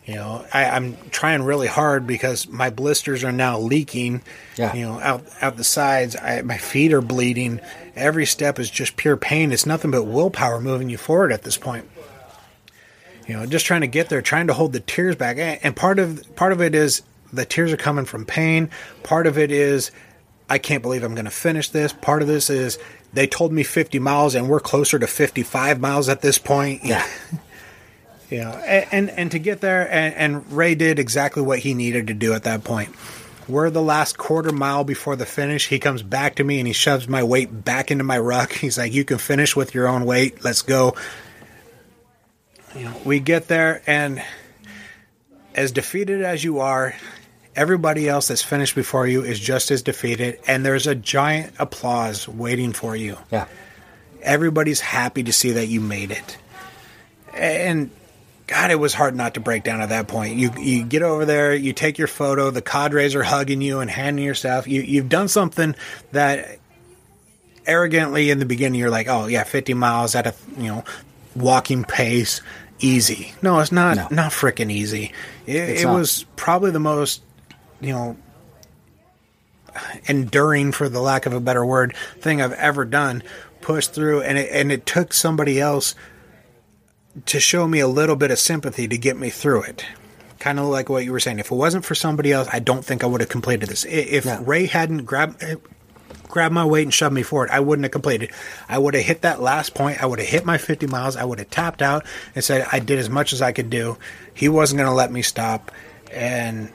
You 0.06 0.16
know, 0.16 0.46
I, 0.54 0.66
I'm 0.66 0.96
trying 1.12 1.44
really 1.44 1.68
hard 1.68 2.08
because 2.08 2.48
my 2.48 2.70
blisters 2.70 3.26
are 3.26 3.32
now 3.34 3.60
leaking. 3.60 4.22
Yeah. 4.56 4.74
You 4.74 4.86
know, 4.86 5.00
out 5.02 5.26
out 5.42 5.58
the 5.58 5.66
sides. 5.66 6.16
I, 6.16 6.42
my 6.44 6.58
feet 6.58 6.94
are 6.94 7.02
bleeding. 7.02 7.60
Every 7.94 8.26
step 8.26 8.58
is 8.58 8.72
just 8.72 8.96
pure 8.96 9.18
pain. 9.18 9.52
It's 9.52 9.66
nothing 9.66 9.92
but 9.92 10.04
willpower 10.04 10.62
moving 10.62 10.90
you 10.90 10.98
forward 10.98 11.34
at 11.34 11.44
this 11.44 11.58
point. 11.58 11.90
You 13.28 13.34
know, 13.34 13.46
just 13.46 13.66
trying 13.66 13.82
to 13.82 13.88
get 13.88 14.08
there, 14.08 14.22
trying 14.22 14.48
to 14.48 14.54
hold 14.54 14.72
the 14.72 14.80
tears 14.80 15.18
back. 15.18 15.38
And 15.38 15.60
and 15.62 15.76
part 15.76 16.00
of 16.00 16.24
part 16.38 16.54
of 16.54 16.62
it 16.62 16.74
is 16.74 17.02
the 17.34 17.44
tears 17.46 17.74
are 17.74 17.78
coming 17.78 18.06
from 18.06 18.24
pain. 18.24 18.70
Part 19.04 19.28
of 19.28 19.38
it 19.38 19.52
is 19.52 19.92
I 20.50 20.58
can't 20.58 20.82
believe 20.82 21.04
I'm 21.04 21.16
going 21.16 21.26
to 21.26 21.32
finish 21.32 21.70
this. 21.70 21.92
Part 21.92 22.22
of 22.22 22.30
this 22.30 22.50
is 22.50 22.80
they 23.18 23.26
told 23.26 23.52
me 23.52 23.64
50 23.64 23.98
miles 23.98 24.36
and 24.36 24.48
we're 24.48 24.60
closer 24.60 25.00
to 25.00 25.08
55 25.08 25.80
miles 25.80 26.08
at 26.08 26.22
this 26.22 26.38
point. 26.38 26.86
Yeah. 26.86 27.04
yeah. 28.30 28.52
and, 28.52 28.88
and, 28.92 29.10
and 29.10 29.32
to 29.32 29.40
get 29.40 29.60
there, 29.60 29.92
and, 29.92 30.14
and 30.14 30.52
Ray 30.52 30.76
did 30.76 31.00
exactly 31.00 31.42
what 31.42 31.58
he 31.58 31.74
needed 31.74 32.08
to 32.08 32.14
do 32.14 32.34
at 32.34 32.44
that 32.44 32.64
point. 32.64 32.94
We're 33.48 33.72
the 33.72 33.82
last 33.82 34.20
quarter 34.20 34.52
mile 34.52 34.84
before 34.84 35.16
the 35.16 35.26
finish. 35.26 35.68
He 35.68 35.80
comes 35.80 36.04
back 36.04 36.36
to 36.36 36.44
me 36.44 36.60
and 36.60 36.68
he 36.68 36.74
shoves 36.74 37.08
my 37.08 37.24
weight 37.24 37.66
back 37.66 37.90
into 37.90 38.04
my 38.04 38.20
ruck. 38.20 38.52
He's 38.54 38.78
like, 38.78 38.94
"You 38.94 39.04
can 39.04 39.18
finish 39.18 39.56
with 39.56 39.74
your 39.74 39.88
own 39.88 40.06
weight. 40.06 40.44
Let's 40.44 40.62
go." 40.62 40.96
You 42.76 42.84
know, 42.84 43.02
we 43.04 43.20
get 43.20 43.48
there, 43.48 43.82
and 43.88 44.22
as 45.56 45.72
defeated 45.72 46.22
as 46.22 46.44
you 46.44 46.60
are, 46.60 46.94
everybody 47.58 48.08
else 48.08 48.30
that's 48.30 48.42
finished 48.44 48.76
before 48.76 49.08
you 49.08 49.24
is 49.24 49.40
just 49.40 49.72
as 49.72 49.82
defeated, 49.82 50.40
and 50.48 50.66
there's 50.66 50.88
a 50.88 50.96
giant 50.96 51.54
applause 51.60 52.28
waiting 52.28 52.72
for 52.72 52.96
you. 52.96 53.18
Yeah. 53.32 53.48
Everybody's 54.22 54.80
happy 54.80 55.24
to 55.24 55.34
see 55.34 55.52
that 55.52 55.68
you 55.68 55.82
made 55.82 56.12
it. 56.12 56.38
And 57.34 57.92
God, 58.48 58.72
it 58.72 58.80
was 58.80 58.94
hard 58.94 59.16
not 59.16 59.34
to 59.34 59.40
break 59.40 59.64
down 59.64 59.82
at 59.82 59.90
that 59.90 60.08
point. 60.08 60.38
You 60.38 60.52
you 60.58 60.84
get 60.86 61.02
over 61.04 61.26
there, 61.26 61.54
you 61.54 61.74
take 61.74 61.98
your 61.98 62.08
photo, 62.08 62.50
the 62.50 62.62
cadres 62.62 63.16
are 63.16 63.24
hugging 63.24 63.62
you 63.62 63.80
and 63.80 63.90
handing 63.92 64.24
your 64.24 64.36
stuff. 64.36 64.68
You 64.68 64.82
you've 64.82 65.10
done 65.10 65.28
something 65.28 65.76
that 66.14 66.60
arrogantly 67.66 68.30
in 68.30 68.40
the 68.40 68.46
beginning 68.46 68.80
you're 68.80 68.90
like, 68.90 69.08
oh 69.08 69.28
yeah, 69.28 69.44
50 69.44 69.74
miles 69.74 70.16
at 70.16 70.28
a 70.28 70.34
you 70.58 70.68
know 70.68 70.84
walking 71.36 71.84
pace, 71.84 72.42
easy. 72.80 73.34
No, 73.42 73.60
it's 73.60 73.72
not 73.72 73.98
No. 73.98 74.08
not 74.12 74.32
freaking 74.32 74.72
easy. 74.72 75.12
It, 75.46 75.56
it 75.82 75.84
not. 75.84 75.96
was 75.96 76.26
probably 76.36 76.72
the 76.72 76.80
most 76.80 77.22
you 77.82 77.94
know 77.94 78.18
enduring 80.08 80.72
for 80.72 80.90
the 80.90 81.02
lack 81.02 81.26
of 81.26 81.34
a 81.34 81.40
better 81.40 81.66
word 81.66 81.96
thing 82.20 82.42
I've 82.42 82.54
ever 82.54 82.86
done 82.86 83.24
pushed 83.62 83.94
through 83.94 84.22
and 84.22 84.38
it, 84.38 84.50
and 84.52 84.72
it 84.72 84.86
took 84.86 85.14
somebody 85.14 85.60
else 85.60 85.96
to 87.26 87.40
show 87.40 87.68
me 87.68 87.80
a 87.80 87.88
little 87.88 88.16
bit 88.16 88.32
of 88.32 88.40
sympathy 88.40 88.88
to 88.88 88.98
get 88.98 89.18
me 89.18 89.30
through 89.30 89.64
it. 89.64 89.86
Kind 90.40 90.60
of 90.60 90.66
like 90.68 90.88
what 90.88 91.04
you 91.04 91.12
were 91.12 91.20
saying 91.20 91.40
if 91.40 91.52
it 91.52 91.56
wasn't 91.56 91.86
for 91.86 91.96
somebody 91.96 92.32
else 92.32 92.48
I 92.52 92.60
don't 92.60 92.86
think 92.86 93.04
I 93.04 93.08
would 93.08 93.22
have 93.22 93.30
completed 93.30 93.70
this. 93.70 93.86
If 93.86 94.26
No. 94.26 94.42
Ray 94.42 94.68
hadn't 94.68 95.06
grabbed 95.06 95.42
eh, 95.44 95.56
grabbed 96.28 96.54
my 96.54 96.66
weight 96.66 96.84
and 96.84 96.94
shoved 96.94 97.16
me 97.16 97.24
forward 97.24 97.50
I 97.52 97.60
wouldn't 97.60 97.86
have 97.86 97.92
completed. 97.92 98.32
I 98.70 98.78
would 98.78 98.94
have 98.94 99.04
hit 99.04 99.22
that 99.22 99.42
last 99.42 99.74
point 99.74 100.02
I 100.02 100.06
would 100.06 100.20
have 100.20 100.28
hit 100.28 100.46
my 100.46 100.58
50 100.58 100.88
miles 100.88 101.16
I 101.16 101.24
would 101.24 101.40
have 101.40 101.50
tapped 101.50 101.82
out 101.82 102.06
and 102.36 102.44
said 102.44 102.68
I 102.72 102.80
did 102.80 103.00
as 103.00 103.10
much 103.10 103.34
as 103.34 103.42
I 103.42 103.52
could 103.52 103.70
do. 103.70 103.98
He 104.34 104.48
wasn't 104.48 104.78
going 104.78 104.90
to 104.90 104.96
let 104.96 105.12
me 105.12 105.24
stop 105.24 105.72
and 106.12 106.72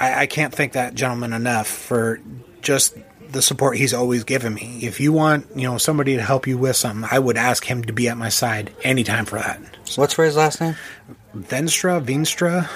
I, 0.00 0.22
I 0.22 0.26
can't 0.26 0.52
thank 0.54 0.72
that 0.72 0.94
gentleman 0.94 1.32
enough 1.32 1.66
for 1.68 2.20
just 2.62 2.96
the 3.30 3.42
support 3.42 3.76
he's 3.76 3.94
always 3.94 4.24
given 4.24 4.54
me. 4.54 4.80
If 4.82 4.98
you 4.98 5.12
want, 5.12 5.46
you 5.54 5.62
know, 5.68 5.78
somebody 5.78 6.16
to 6.16 6.22
help 6.22 6.46
you 6.48 6.58
with 6.58 6.74
something, 6.76 7.08
I 7.12 7.18
would 7.18 7.36
ask 7.36 7.64
him 7.64 7.84
to 7.84 7.92
be 7.92 8.08
at 8.08 8.16
my 8.16 8.28
side 8.28 8.72
anytime 8.82 9.24
for 9.24 9.38
that. 9.38 9.60
What's 9.96 10.14
for 10.14 10.24
his 10.24 10.36
last 10.36 10.60
name? 10.60 10.74
Venstra, 11.36 12.04
Veenstra. 12.04 12.68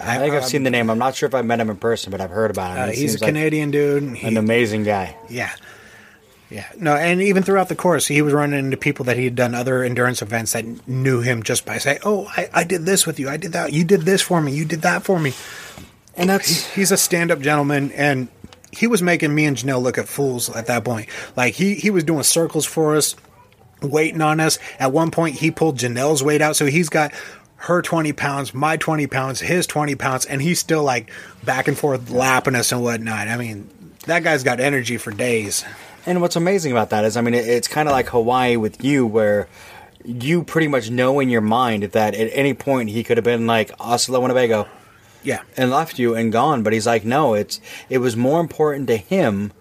I 0.00 0.18
think 0.18 0.34
I've 0.34 0.44
seen 0.44 0.62
the 0.62 0.70
name. 0.70 0.90
I'm 0.90 0.98
not 0.98 1.14
sure 1.16 1.26
if 1.28 1.34
I 1.34 1.42
met 1.42 1.60
him 1.60 1.70
in 1.70 1.76
person, 1.76 2.10
but 2.10 2.20
I've 2.20 2.30
heard 2.30 2.50
about 2.50 2.76
him. 2.76 2.82
Uh, 2.84 2.86
he's 2.88 2.98
a 2.98 3.08
seems 3.10 3.20
like 3.22 3.28
Canadian 3.28 3.70
dude. 3.70 4.16
He- 4.16 4.26
An 4.28 4.36
amazing 4.36 4.84
guy. 4.84 5.16
Yeah. 5.28 5.52
Yeah. 6.50 6.66
No, 6.78 6.94
and 6.96 7.20
even 7.20 7.42
throughout 7.42 7.68
the 7.68 7.76
course, 7.76 8.06
he 8.06 8.22
was 8.22 8.32
running 8.32 8.58
into 8.58 8.76
people 8.76 9.04
that 9.06 9.16
he 9.18 9.24
had 9.24 9.34
done 9.34 9.54
other 9.54 9.82
endurance 9.82 10.22
events 10.22 10.52
that 10.52 10.64
knew 10.88 11.20
him 11.20 11.42
just 11.42 11.66
by 11.66 11.78
saying, 11.78 11.98
Oh, 12.04 12.26
I, 12.36 12.48
I 12.54 12.64
did 12.64 12.86
this 12.86 13.06
with 13.06 13.20
you. 13.20 13.28
I 13.28 13.36
did 13.36 13.52
that. 13.52 13.72
You 13.72 13.84
did 13.84 14.02
this 14.02 14.22
for 14.22 14.40
me. 14.40 14.52
You 14.54 14.64
did 14.64 14.82
that 14.82 15.02
for 15.02 15.18
me. 15.20 15.34
And 16.18 16.28
that's 16.28 16.74
He's 16.74 16.92
a 16.92 16.96
stand 16.96 17.30
up 17.30 17.40
gentleman, 17.40 17.92
and 17.92 18.28
he 18.72 18.86
was 18.86 19.02
making 19.02 19.34
me 19.34 19.44
and 19.46 19.56
Janelle 19.56 19.82
look 19.82 19.98
at 19.98 20.08
fools 20.08 20.50
at 20.50 20.66
that 20.66 20.84
point. 20.84 21.08
Like, 21.36 21.54
he, 21.54 21.74
he 21.74 21.90
was 21.90 22.04
doing 22.04 22.22
circles 22.22 22.66
for 22.66 22.96
us, 22.96 23.16
waiting 23.80 24.20
on 24.20 24.40
us. 24.40 24.58
At 24.78 24.92
one 24.92 25.10
point, 25.10 25.36
he 25.36 25.50
pulled 25.50 25.78
Janelle's 25.78 26.22
weight 26.22 26.42
out, 26.42 26.56
so 26.56 26.66
he's 26.66 26.88
got 26.88 27.12
her 27.56 27.82
20 27.82 28.12
pounds, 28.12 28.54
my 28.54 28.76
20 28.76 29.06
pounds, 29.06 29.40
his 29.40 29.66
20 29.66 29.94
pounds, 29.96 30.24
and 30.26 30.40
he's 30.40 30.58
still 30.58 30.84
like 30.84 31.10
back 31.44 31.66
and 31.66 31.76
forth 31.76 32.10
lapping 32.10 32.54
us 32.54 32.70
and 32.72 32.82
whatnot. 32.82 33.28
I 33.28 33.36
mean, 33.36 33.68
that 34.06 34.22
guy's 34.22 34.44
got 34.44 34.60
energy 34.60 34.96
for 34.96 35.10
days. 35.10 35.64
And 36.06 36.20
what's 36.20 36.36
amazing 36.36 36.72
about 36.72 36.90
that 36.90 37.04
is, 37.04 37.16
I 37.16 37.20
mean, 37.20 37.34
it, 37.34 37.46
it's 37.46 37.68
kind 37.68 37.88
of 37.88 37.92
like 37.92 38.08
Hawaii 38.08 38.56
with 38.56 38.84
you, 38.84 39.06
where 39.06 39.48
you 40.04 40.44
pretty 40.44 40.68
much 40.68 40.90
know 40.90 41.20
in 41.20 41.28
your 41.28 41.40
mind 41.40 41.82
that 41.82 42.14
at 42.14 42.30
any 42.32 42.54
point 42.54 42.90
he 42.90 43.02
could 43.02 43.16
have 43.16 43.24
been 43.24 43.46
like 43.46 43.72
Oslo, 43.80 44.20
Winnebago, 44.20 44.68
Yeah. 45.28 45.42
and 45.58 45.70
left 45.70 45.98
you 45.98 46.14
and 46.14 46.32
gone. 46.32 46.62
But 46.62 46.72
he's 46.72 46.86
like, 46.86 47.04
no, 47.04 47.34
it's 47.34 47.60
it 47.90 47.98
was 47.98 48.16
more 48.16 48.40
important 48.40 48.86
to 48.88 48.96
him 48.96 49.52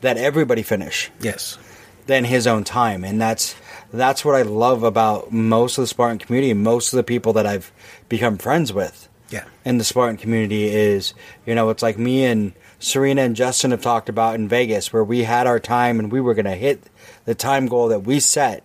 that 0.00 0.16
everybody 0.16 0.62
finish 0.62 1.10
Yes. 1.20 1.58
than 2.06 2.24
his 2.24 2.46
own 2.46 2.64
time, 2.64 3.04
and 3.04 3.20
that's 3.20 3.54
that's 3.92 4.24
what 4.24 4.34
I 4.34 4.42
love 4.42 4.82
about 4.82 5.30
most 5.30 5.76
of 5.78 5.82
the 5.82 5.86
Spartan 5.86 6.18
community 6.18 6.50
and 6.50 6.62
most 6.62 6.92
of 6.92 6.96
the 6.96 7.04
people 7.04 7.34
that 7.34 7.46
I've 7.46 7.70
become 8.08 8.38
friends 8.38 8.72
with. 8.72 9.08
Yeah. 9.30 9.44
in 9.64 9.78
the 9.78 9.84
Spartan 9.84 10.16
community 10.18 10.68
is, 10.68 11.12
you 11.46 11.54
know, 11.54 11.70
it's 11.70 11.82
like 11.82 11.98
me 11.98 12.24
and 12.24 12.52
Serena 12.78 13.22
and 13.22 13.34
Justin 13.34 13.70
have 13.72 13.82
talked 13.82 14.08
about 14.08 14.34
in 14.36 14.48
Vegas, 14.48 14.92
where 14.92 15.02
we 15.02 15.24
had 15.24 15.46
our 15.46 15.58
time 15.58 15.98
and 15.98 16.12
we 16.12 16.20
were 16.20 16.34
going 16.34 16.44
to 16.44 16.54
hit 16.54 16.84
the 17.24 17.34
time 17.34 17.66
goal 17.66 17.88
that 17.88 18.00
we 18.04 18.20
set. 18.20 18.64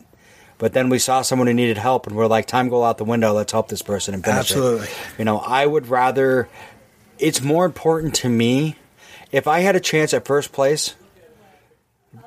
But 0.60 0.74
then 0.74 0.90
we 0.90 1.00
saw 1.00 1.22
someone 1.24 1.48
who 1.48 1.54
needed 1.54 1.78
help, 1.78 2.06
and 2.06 2.16
we're 2.16 2.28
like, 2.28 2.46
time 2.46 2.70
go 2.70 2.84
out 2.84 2.98
the 3.00 3.06
window. 3.06 3.34
Let's 3.34 3.52
help 3.52 3.70
this 3.70 3.82
person 3.82 4.14
and 4.14 4.24
finish 4.24 4.52
Absolutely. 4.52 4.88
it. 4.88 4.94
You 5.18 5.26
know, 5.26 5.40
I 5.40 5.66
would 5.66 5.88
rather. 5.88 6.48
It's 7.18 7.42
more 7.42 7.66
important 7.66 8.14
to 8.16 8.30
me 8.30 8.76
if 9.32 9.48
I 9.48 9.60
had 9.62 9.76
a 9.76 9.80
chance 9.80 10.14
at 10.14 10.26
first 10.26 10.52
place, 10.52 10.96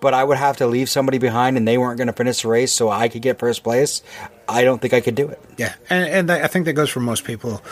but 0.01 0.14
I 0.14 0.22
would 0.24 0.37
have 0.39 0.57
to 0.59 0.66
leave 0.66 0.89
somebody 0.91 1.18
behind 1.18 1.57
and 1.57 1.66
they 1.66 1.78
weren't 1.78 1.97
going 1.99 2.07
to 2.09 2.12
finish 2.12 2.43
the 2.43 2.49
race 2.49 2.72
so 2.72 2.91
I 2.91 3.09
could 3.09 3.22
get 3.22 3.39
first 3.39 3.62
place. 3.62 4.03
I 4.49 4.64
don't 4.64 4.80
think 4.80 4.93
I 4.93 5.01
could 5.01 5.14
do 5.14 5.28
it. 5.28 5.41
Yeah, 5.57 5.74
and, 5.89 6.09
and 6.09 6.28
that, 6.28 6.45
I 6.45 6.47
think 6.47 6.64
that 6.66 6.72
goes 6.74 6.91
for 6.91 7.01
most 7.01 7.24
people. 7.24 7.62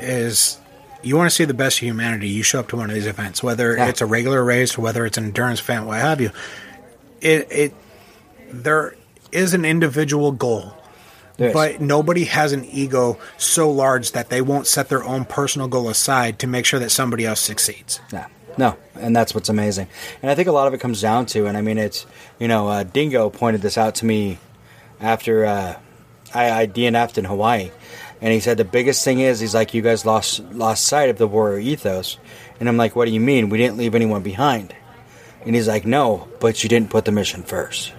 Is 0.00 0.58
you 1.02 1.16
want 1.16 1.28
to 1.30 1.34
see 1.34 1.44
the 1.44 1.54
best 1.54 1.78
of 1.78 1.82
humanity, 1.86 2.28
you 2.28 2.42
show 2.42 2.60
up 2.60 2.68
to 2.68 2.76
one 2.76 2.88
of 2.90 2.94
these 2.94 3.06
events, 3.06 3.42
whether 3.42 3.76
Yeah. 3.76 3.88
it's 3.88 4.00
a 4.00 4.06
regular 4.06 4.44
race 4.44 4.78
or 4.78 4.82
whether 4.82 5.04
it's 5.06 5.18
an 5.18 5.24
endurance 5.24 5.60
event, 5.60 5.86
what 5.86 5.98
have 6.00 6.20
you. 6.20 6.30
It 7.20 7.48
it 7.50 7.74
there 8.52 8.94
is 9.32 9.54
an 9.54 9.64
individual 9.64 10.32
goal, 10.32 10.74
is. 11.38 11.52
but 11.52 11.80
nobody 11.80 12.24
has 12.24 12.52
an 12.52 12.64
ego 12.64 13.18
so 13.36 13.70
large 13.70 14.12
that 14.12 14.28
they 14.28 14.40
won't 14.40 14.66
set 14.66 14.88
their 14.88 15.04
own 15.04 15.24
personal 15.24 15.68
goal 15.68 15.88
aside 15.88 16.38
to 16.40 16.46
make 16.46 16.64
sure 16.64 16.80
that 16.80 16.90
somebody 16.90 17.24
else 17.24 17.40
succeeds. 17.40 18.00
No, 18.12 18.24
no, 18.56 18.76
and 18.94 19.14
that's 19.14 19.34
what's 19.34 19.48
amazing. 19.48 19.88
And 20.22 20.30
I 20.30 20.34
think 20.34 20.48
a 20.48 20.52
lot 20.52 20.66
of 20.66 20.74
it 20.74 20.80
comes 20.80 21.00
down 21.00 21.26
to, 21.26 21.46
and 21.46 21.56
I 21.56 21.62
mean, 21.62 21.78
it's 21.78 22.06
you 22.38 22.48
know, 22.48 22.68
uh, 22.68 22.82
Dingo 22.82 23.30
pointed 23.30 23.62
this 23.62 23.78
out 23.78 23.96
to 23.96 24.06
me 24.06 24.38
after 25.00 25.44
uh, 25.44 25.78
I, 26.34 26.62
I 26.62 26.66
DNF'd 26.66 27.18
in 27.18 27.24
Hawaii, 27.24 27.70
and 28.20 28.32
he 28.32 28.40
said 28.40 28.56
the 28.56 28.64
biggest 28.64 29.04
thing 29.04 29.20
is 29.20 29.40
he's 29.40 29.54
like, 29.54 29.74
you 29.74 29.82
guys 29.82 30.04
lost 30.04 30.40
lost 30.52 30.84
sight 30.84 31.08
of 31.08 31.18
the 31.18 31.28
warrior 31.28 31.58
ethos, 31.58 32.18
and 32.60 32.68
I'm 32.68 32.76
like, 32.76 32.96
what 32.96 33.04
do 33.06 33.12
you 33.12 33.20
mean? 33.20 33.48
We 33.48 33.58
didn't 33.58 33.76
leave 33.76 33.94
anyone 33.94 34.22
behind, 34.22 34.74
and 35.44 35.54
he's 35.54 35.68
like, 35.68 35.86
no, 35.86 36.28
but 36.40 36.62
you 36.62 36.68
didn't 36.68 36.90
put 36.90 37.04
the 37.04 37.12
mission 37.12 37.42
first. 37.42 37.92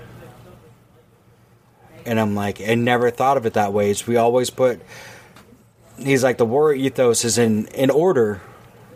And 2.06 2.20
I'm 2.20 2.36
like, 2.36 2.62
I 2.62 2.76
never 2.76 3.10
thought 3.12 3.38
of 3.38 3.46
it 3.46 3.54
that 3.54 3.74
way. 3.74 3.94
We 4.08 4.16
always 4.18 4.50
put. 4.50 4.82
He's 5.98 6.24
like 6.24 6.38
the 6.38 6.46
warrior 6.46 6.76
ethos 6.86 7.26
is 7.26 7.38
in 7.38 7.68
in 7.68 7.90
order 7.90 8.42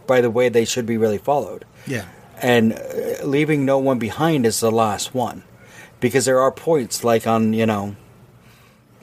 by 0.07 0.21
the 0.21 0.29
way 0.29 0.49
they 0.49 0.65
should 0.65 0.85
be 0.85 0.97
really 0.97 1.17
followed. 1.17 1.65
Yeah, 1.87 2.05
And 2.41 2.73
uh, 2.73 3.25
leaving 3.25 3.65
no 3.65 3.77
one 3.77 3.99
behind 3.99 4.45
is 4.45 4.59
the 4.61 4.71
last 4.71 5.13
one. 5.13 5.43
Because 5.99 6.25
there 6.25 6.39
are 6.39 6.51
points 6.51 7.03
like 7.03 7.25
on, 7.27 7.53
you 7.53 7.65
know, 7.65 7.95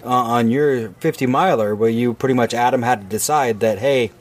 uh, 0.04 0.08
on 0.08 0.50
your 0.50 0.90
50 1.00 1.26
miler 1.26 1.74
where 1.74 1.90
you 1.90 2.14
pretty 2.14 2.34
much 2.34 2.54
Adam 2.54 2.82
had 2.82 3.02
to 3.02 3.06
decide 3.06 3.60
that 3.60 3.78
hey, 3.78 4.12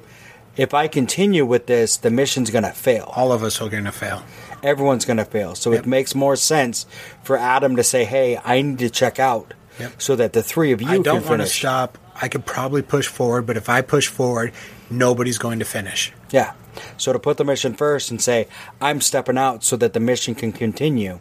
if 0.58 0.74
I 0.74 0.88
continue 0.90 1.46
with 1.46 1.68
this, 1.68 1.96
the 1.96 2.10
mission's 2.10 2.50
going 2.52 2.66
to 2.66 2.72
fail. 2.72 3.12
All 3.16 3.32
of 3.32 3.44
us 3.44 3.62
are 3.62 3.70
going 3.70 3.86
to 3.86 3.92
fail. 3.94 4.24
Everyone's 4.62 5.06
going 5.06 5.18
to 5.18 5.26
fail. 5.26 5.56
So 5.56 5.72
Yep. 5.72 5.80
it 5.84 5.88
makes 5.88 6.14
more 6.16 6.36
sense 6.36 6.86
for 7.24 7.38
Adam 7.38 7.78
to 7.78 7.84
say, 7.84 8.04
"Hey, 8.04 8.38
I 8.44 8.62
need 8.62 8.80
to 8.80 8.90
check 8.90 9.20
out." 9.20 9.54
Yep. 9.80 10.02
So 10.02 10.16
that 10.16 10.34
the 10.34 10.44
three 10.44 10.72
of 10.72 10.82
you 10.82 10.90
I 10.90 11.00
don't 11.00 11.26
want 11.26 11.42
to 11.42 11.48
stop. 11.48 11.98
I 12.22 12.28
could 12.28 12.46
probably 12.46 12.82
push 12.82 13.08
forward, 13.08 13.44
but 13.44 13.56
if 13.56 13.70
I 13.70 13.82
push 13.82 14.08
forward, 14.08 14.52
nobody's 14.90 15.38
going 15.38 15.60
to 15.60 15.66
finish. 15.66 16.12
Yeah. 16.32 16.54
So 16.98 17.14
to 17.14 17.20
put 17.20 17.38
the 17.38 17.46
mission 17.46 17.74
first 17.74 18.12
and 18.12 18.22
say, 18.22 18.48
I'm 18.82 19.02
stepping 19.02 19.38
out 19.38 19.64
so 19.64 19.78
that 19.78 19.94
the 19.94 20.00
mission 20.00 20.36
can 20.36 20.52
continue. 20.52 21.20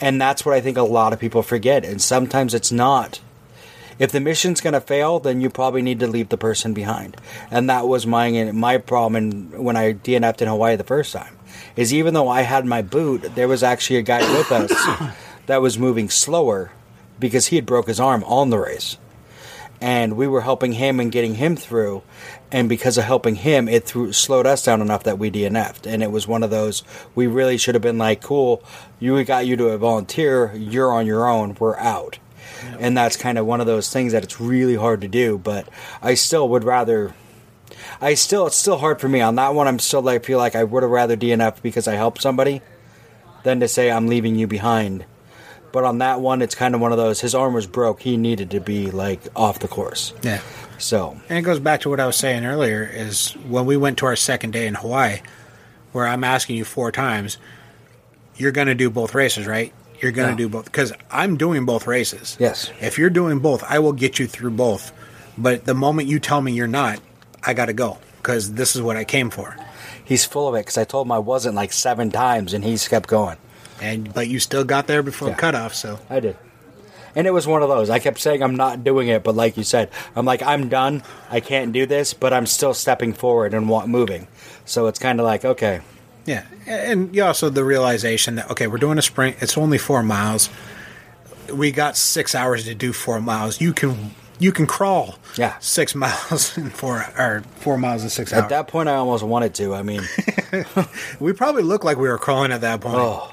And 0.00 0.20
that's 0.20 0.44
what 0.44 0.54
I 0.54 0.60
think 0.60 0.76
a 0.76 0.82
lot 0.82 1.12
of 1.12 1.20
people 1.20 1.42
forget. 1.42 1.84
And 1.84 2.00
sometimes 2.00 2.54
it's 2.54 2.72
not. 2.72 3.20
If 3.98 4.12
the 4.12 4.20
mission's 4.20 4.62
going 4.62 4.72
to 4.72 4.80
fail, 4.80 5.20
then 5.20 5.42
you 5.42 5.50
probably 5.50 5.82
need 5.82 6.00
to 6.00 6.06
leave 6.06 6.30
the 6.30 6.38
person 6.38 6.72
behind. 6.72 7.18
And 7.50 7.68
that 7.68 7.86
was 7.86 8.06
my 8.06 8.50
my 8.52 8.78
problem 8.78 9.16
in, 9.16 9.62
when 9.62 9.76
I 9.76 9.92
DNF'd 9.92 10.40
in 10.40 10.48
Hawaii 10.48 10.76
the 10.76 10.84
first 10.84 11.12
time. 11.12 11.36
Is 11.76 11.92
even 11.92 12.14
though 12.14 12.28
I 12.28 12.40
had 12.42 12.64
my 12.64 12.80
boot, 12.80 13.34
there 13.34 13.48
was 13.48 13.62
actually 13.62 13.96
a 13.96 14.02
guy 14.02 14.20
with 14.20 14.50
us 14.50 14.72
that 15.46 15.60
was 15.60 15.78
moving 15.78 16.08
slower 16.08 16.72
because 17.20 17.48
he 17.48 17.56
had 17.56 17.66
broke 17.66 17.86
his 17.86 18.00
arm 18.00 18.24
on 18.24 18.50
the 18.50 18.58
race 18.58 18.96
and 19.80 20.16
we 20.16 20.26
were 20.26 20.42
helping 20.42 20.72
him 20.72 21.00
and 21.00 21.10
getting 21.10 21.36
him 21.36 21.56
through. 21.56 22.02
And 22.52 22.68
because 22.68 22.98
of 22.98 23.04
helping 23.04 23.36
him, 23.36 23.68
it 23.68 23.84
threw, 23.84 24.12
slowed 24.12 24.46
us 24.46 24.64
down 24.64 24.82
enough 24.82 25.04
that 25.04 25.18
we 25.18 25.30
DNF'd. 25.30 25.86
And 25.86 26.02
it 26.02 26.10
was 26.10 26.28
one 26.28 26.42
of 26.42 26.50
those 26.50 26.82
we 27.14 27.26
really 27.26 27.56
should 27.56 27.74
have 27.74 27.82
been 27.82 27.98
like, 27.98 28.20
"Cool, 28.20 28.62
you 28.98 29.22
got 29.24 29.46
you 29.46 29.56
to 29.56 29.68
a 29.68 29.78
volunteer. 29.78 30.52
You're 30.54 30.92
on 30.92 31.06
your 31.06 31.28
own. 31.28 31.56
We're 31.58 31.78
out." 31.78 32.18
And 32.78 32.96
that's 32.96 33.16
kind 33.16 33.38
of 33.38 33.46
one 33.46 33.60
of 33.60 33.66
those 33.66 33.90
things 33.90 34.12
that 34.12 34.24
it's 34.24 34.40
really 34.40 34.74
hard 34.74 35.00
to 35.00 35.08
do. 35.08 35.38
But 35.38 35.68
I 36.02 36.14
still 36.14 36.48
would 36.48 36.64
rather. 36.64 37.14
I 38.00 38.14
still 38.14 38.46
it's 38.46 38.56
still 38.56 38.78
hard 38.78 39.00
for 39.00 39.08
me 39.08 39.20
on 39.20 39.36
that 39.36 39.54
one. 39.54 39.68
I'm 39.68 39.78
still 39.78 40.02
like 40.02 40.24
feel 40.24 40.38
like 40.38 40.56
I 40.56 40.64
would 40.64 40.82
have 40.82 40.92
rather 40.92 41.16
DNF 41.16 41.62
because 41.62 41.88
I 41.88 41.94
helped 41.94 42.20
somebody 42.20 42.60
than 43.44 43.60
to 43.60 43.68
say 43.68 43.90
I'm 43.90 44.08
leaving 44.08 44.34
you 44.34 44.46
behind. 44.46 45.04
But 45.72 45.84
on 45.84 45.98
that 45.98 46.20
one, 46.20 46.42
it's 46.42 46.54
kind 46.54 46.74
of 46.74 46.80
one 46.80 46.90
of 46.92 46.98
those. 46.98 47.20
His 47.20 47.34
arm 47.34 47.54
was 47.54 47.66
broke. 47.66 48.00
He 48.02 48.16
needed 48.16 48.50
to 48.52 48.60
be 48.60 48.90
like 48.90 49.20
off 49.36 49.60
the 49.60 49.68
course. 49.68 50.12
Yeah. 50.22 50.40
So 50.78 51.16
And 51.28 51.38
it 51.38 51.42
goes 51.42 51.60
back 51.60 51.80
to 51.82 51.90
what 51.90 52.00
I 52.00 52.06
was 52.06 52.16
saying 52.16 52.44
earlier 52.44 52.88
is 52.92 53.32
when 53.48 53.66
we 53.66 53.76
went 53.76 53.98
to 53.98 54.06
our 54.06 54.16
second 54.16 54.52
day 54.52 54.66
in 54.66 54.74
Hawaii, 54.74 55.20
where 55.92 56.06
I'm 56.06 56.24
asking 56.24 56.56
you 56.56 56.64
four 56.64 56.90
times, 56.90 57.38
you're 58.36 58.52
going 58.52 58.68
to 58.68 58.74
do 58.74 58.90
both 58.90 59.14
races, 59.14 59.46
right? 59.46 59.72
You're 60.00 60.12
going 60.12 60.30
to 60.30 60.36
do 60.42 60.48
both 60.48 60.64
because 60.64 60.92
I'm 61.10 61.36
doing 61.36 61.66
both 61.66 61.86
races. 61.86 62.36
Yes. 62.40 62.70
If 62.80 62.96
you're 62.96 63.10
doing 63.10 63.40
both, 63.40 63.62
I 63.68 63.80
will 63.80 63.92
get 63.92 64.18
you 64.18 64.26
through 64.26 64.52
both. 64.52 64.92
But 65.36 65.66
the 65.66 65.74
moment 65.74 66.08
you 66.08 66.18
tell 66.18 66.40
me 66.40 66.52
you're 66.52 66.66
not, 66.66 67.00
I 67.44 67.52
got 67.52 67.66
to 67.66 67.74
go 67.74 67.98
because 68.16 68.54
this 68.54 68.74
is 68.74 68.80
what 68.82 68.96
I 68.96 69.04
came 69.04 69.28
for. 69.30 69.56
he's 70.04 70.24
full 70.24 70.48
of 70.48 70.54
it 70.54 70.60
because 70.60 70.78
I 70.78 70.84
told 70.84 71.06
him 71.06 71.12
I 71.12 71.18
wasn't 71.18 71.54
like 71.54 71.72
seven 71.72 72.10
times, 72.10 72.54
and 72.54 72.64
he's 72.64 72.88
kept 72.88 73.08
going. 73.08 73.36
And 73.80 74.12
but 74.12 74.28
you 74.28 74.38
still 74.40 74.64
got 74.64 74.86
there 74.86 75.02
before 75.02 75.28
Yeah. 75.28 75.34
cutoff, 75.34 75.74
so 75.74 75.98
I 76.10 76.20
did. 76.20 76.36
And 77.16 77.26
it 77.26 77.32
was 77.32 77.46
one 77.46 77.62
of 77.62 77.68
those. 77.68 77.90
I 77.90 77.98
kept 77.98 78.20
saying 78.20 78.40
I'm 78.42 78.54
not 78.54 78.84
doing 78.84 79.08
it, 79.08 79.24
but 79.24 79.34
like 79.34 79.56
you 79.56 79.64
said, 79.64 79.90
I'm 80.14 80.24
like 80.24 80.42
I'm 80.42 80.68
done. 80.68 81.02
I 81.30 81.40
can't 81.40 81.72
do 81.72 81.84
this, 81.86 82.14
but 82.14 82.32
I'm 82.32 82.46
still 82.46 82.72
stepping 82.74 83.12
forward 83.14 83.52
and 83.54 83.68
wa- 83.68 83.86
moving. 83.86 84.28
So 84.64 84.86
it's 84.86 84.98
kind 84.98 85.18
of 85.18 85.24
like 85.26 85.44
okay, 85.44 85.80
Yeah, 86.26 86.44
and 86.66 87.14
you 87.14 87.24
also 87.24 87.48
the 87.50 87.64
realization 87.64 88.36
that 88.36 88.50
okay, 88.52 88.66
we're 88.68 88.78
doing 88.78 88.98
a 88.98 89.02
sprint. 89.02 89.36
It's 89.40 89.58
only 89.58 89.78
four 89.78 90.02
miles. 90.04 90.50
We 91.52 91.72
got 91.72 91.96
six 91.96 92.34
hours 92.36 92.64
to 92.66 92.74
do 92.76 92.92
four 92.92 93.20
miles. 93.20 93.60
You 93.60 93.72
can 93.72 94.14
you 94.38 94.52
can 94.52 94.66
crawl. 94.68 95.16
Yeah. 95.36 95.56
six 95.58 95.94
miles 96.04 96.56
in 96.56 96.70
four 96.70 97.04
or 97.18 97.42
four 97.56 97.76
miles 97.76 98.04
in 98.04 98.10
six 98.10 98.32
at 98.32 98.42
hours. 98.44 98.50
that 98.50 98.68
point 98.68 98.88
I 98.88 98.94
almost 98.94 99.24
wanted 99.24 99.54
to. 99.54 99.74
I 99.74 99.82
mean, 99.82 100.02
we 101.18 101.32
probably 101.32 101.62
looked 101.64 101.84
like 101.84 101.96
we 101.96 102.08
were 102.08 102.18
crawling 102.18 102.52
at 102.52 102.60
that 102.60 102.80
point. 102.80 102.94
oh, 102.96 103.32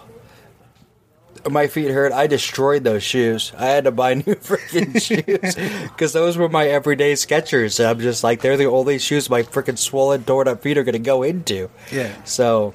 my 1.50 1.68
feet 1.68 1.90
hurt. 1.92 2.12
I 2.12 2.28
destroyed 2.28 2.84
those 2.84 3.04
shoes. 3.04 3.52
I 3.58 3.68
had 3.68 3.86
to 3.86 3.92
buy 3.92 4.14
new 4.26 4.36
freaking 4.36 5.02
shoes 5.02 5.56
because 5.90 6.14
those 6.14 6.38
were 6.38 6.50
my 6.50 6.68
everyday 6.68 7.14
Skechers. 7.14 7.84
I'm 7.84 8.00
just 8.00 8.24
like 8.24 8.42
they're 8.42 8.58
the 8.58 8.66
only 8.66 9.00
shoes 9.00 9.30
my 9.30 9.44
freaking 9.44 9.78
swollen, 9.78 10.24
torn 10.24 10.48
up 10.48 10.62
feet 10.62 10.78
are 10.78 10.84
going 10.84 10.94
to 10.94 11.00
go 11.00 11.24
into. 11.24 11.70
Yeah. 11.92 12.24
So, 12.24 12.74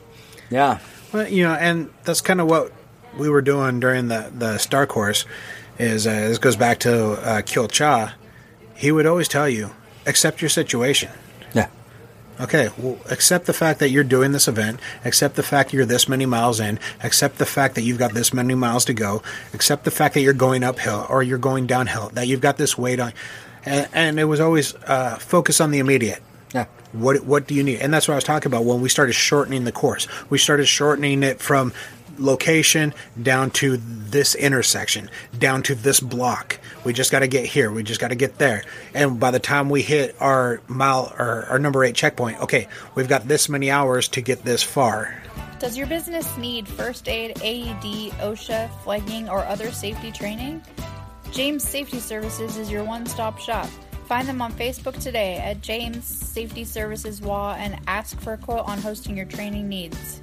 yeah. 0.51 0.79
Well, 1.13 1.29
you 1.29 1.45
know, 1.45 1.55
and 1.55 1.91
that's 2.05 2.21
kind 2.21 2.41
of 2.41 2.49
what 2.49 2.73
we 3.19 3.29
were 3.29 3.43
doing 3.43 3.81
during 3.81 4.09
the 4.09 4.33
the 4.35 4.59
star 4.59 4.87
course. 4.87 5.25
Is 5.79 6.07
uh, 6.07 6.13
this 6.13 6.39
goes 6.39 6.57
back 6.57 6.81
to 6.81 7.13
uh, 7.13 7.43
Kyo 7.43 7.67
Cha? 7.67 8.15
He 8.75 8.93
would 8.93 9.07
always 9.07 9.29
tell 9.29 9.49
you, 9.49 9.71
accept 10.07 10.43
your 10.43 10.49
situation. 10.49 11.11
Okay, 12.41 12.71
well, 12.79 12.99
accept 13.11 13.47
the 13.47 13.53
fact 13.53 13.79
that 13.81 13.91
you're 13.91 14.05
doing 14.05 14.33
this 14.33 14.49
event, 14.49 14.81
accept 15.05 15.37
the 15.37 15.43
fact 15.43 15.73
you're 15.73 15.85
this 15.85 16.09
many 16.09 16.27
miles 16.27 16.61
in, 16.61 16.79
accept 17.03 17.39
the 17.39 17.47
fact 17.47 17.75
that 17.75 17.83
you've 17.83 17.99
got 17.99 18.15
this 18.15 18.33
many 18.33 18.55
miles 18.55 18.85
to 18.87 18.95
go, 18.95 19.23
accept 19.53 19.85
the 19.85 19.91
fact 19.91 20.15
that 20.15 20.23
you're 20.23 20.33
going 20.33 20.65
uphill 20.65 21.07
or 21.09 21.23
you're 21.23 21.39
going 21.39 21.67
downhill, 21.67 22.09
that 22.11 22.27
you've 22.27 22.41
got 22.41 22.57
this 22.57 22.77
weight 22.77 23.01
on. 23.01 23.13
And, 23.65 23.89
and 23.93 24.21
it 24.21 24.25
was 24.25 24.41
always 24.41 24.75
uh, 24.87 25.17
focus 25.21 25.61
on 25.61 25.71
the 25.71 25.79
immediate. 25.79 26.23
Yeah. 26.55 26.67
What 26.93 27.25
what 27.25 27.47
do 27.47 27.55
you 27.55 27.63
need? 27.63 27.81
And 27.81 27.95
that's 27.95 28.09
what 28.09 28.15
I 28.15 28.17
was 28.17 28.25
talking 28.25 28.51
about 28.51 28.65
when 28.65 28.81
we 28.81 28.89
started 28.89 29.15
shortening 29.15 29.65
the 29.65 29.73
course. 29.73 30.07
We 30.29 30.39
started 30.39 30.67
shortening 30.67 31.23
it 31.23 31.41
from 31.41 31.73
location 32.23 32.95
down 33.21 33.51
to 33.51 33.77
this 33.77 34.35
intersection, 34.35 35.11
down 35.39 35.63
to 35.65 35.75
this 35.75 36.01
block. 36.01 36.59
We 36.85 36.93
just 36.93 37.11
got 37.11 37.21
to 37.21 37.29
get 37.29 37.47
here. 37.47 37.71
We 37.71 37.83
just 37.83 38.01
got 38.01 38.09
to 38.09 38.15
get 38.15 38.39
there. 38.39 38.65
And 38.95 39.21
by 39.21 39.31
the 39.31 39.41
time 39.41 39.69
we 39.69 39.83
hit 39.83 40.17
our 40.21 40.61
mile 40.69 41.13
or 41.19 41.47
our 41.47 41.59
number 41.59 41.85
eight 41.85 41.95
checkpoint, 41.95 42.41
okay, 42.41 42.69
we've 42.95 43.09
got 43.09 43.29
this 43.29 43.49
many 43.49 43.71
hours 43.71 44.09
to 44.09 44.21
get 44.21 44.45
this 44.45 44.63
far. 44.63 45.23
Does 45.59 45.77
your 45.77 45.87
business 45.87 46.37
need 46.37 46.67
first 46.67 47.09
aid, 47.09 47.41
AED, 47.41 48.13
OSHA, 48.21 48.69
flagging, 48.83 49.29
or 49.29 49.45
other 49.45 49.71
safety 49.71 50.11
training? 50.11 50.63
James 51.31 51.67
Safety 51.67 52.01
Services 52.01 52.57
is 52.57 52.71
your 52.71 52.85
one 52.85 53.07
stop 53.07 53.39
shop. 53.39 53.69
Find 54.07 54.29
them 54.29 54.43
on 54.43 54.53
Facebook 54.53 55.01
today 55.01 55.39
at 55.39 55.63
James 55.63 56.05
Safety 56.05 56.65
Services 56.65 57.23
WA 57.23 57.55
and 57.55 57.79
ask 57.87 58.21
for 58.21 58.35
a 58.35 58.39
quote 58.39 58.67
on 58.67 58.79
hosting 58.79 59.17
your 59.17 59.27
training 59.27 59.69
needs. 59.69 60.22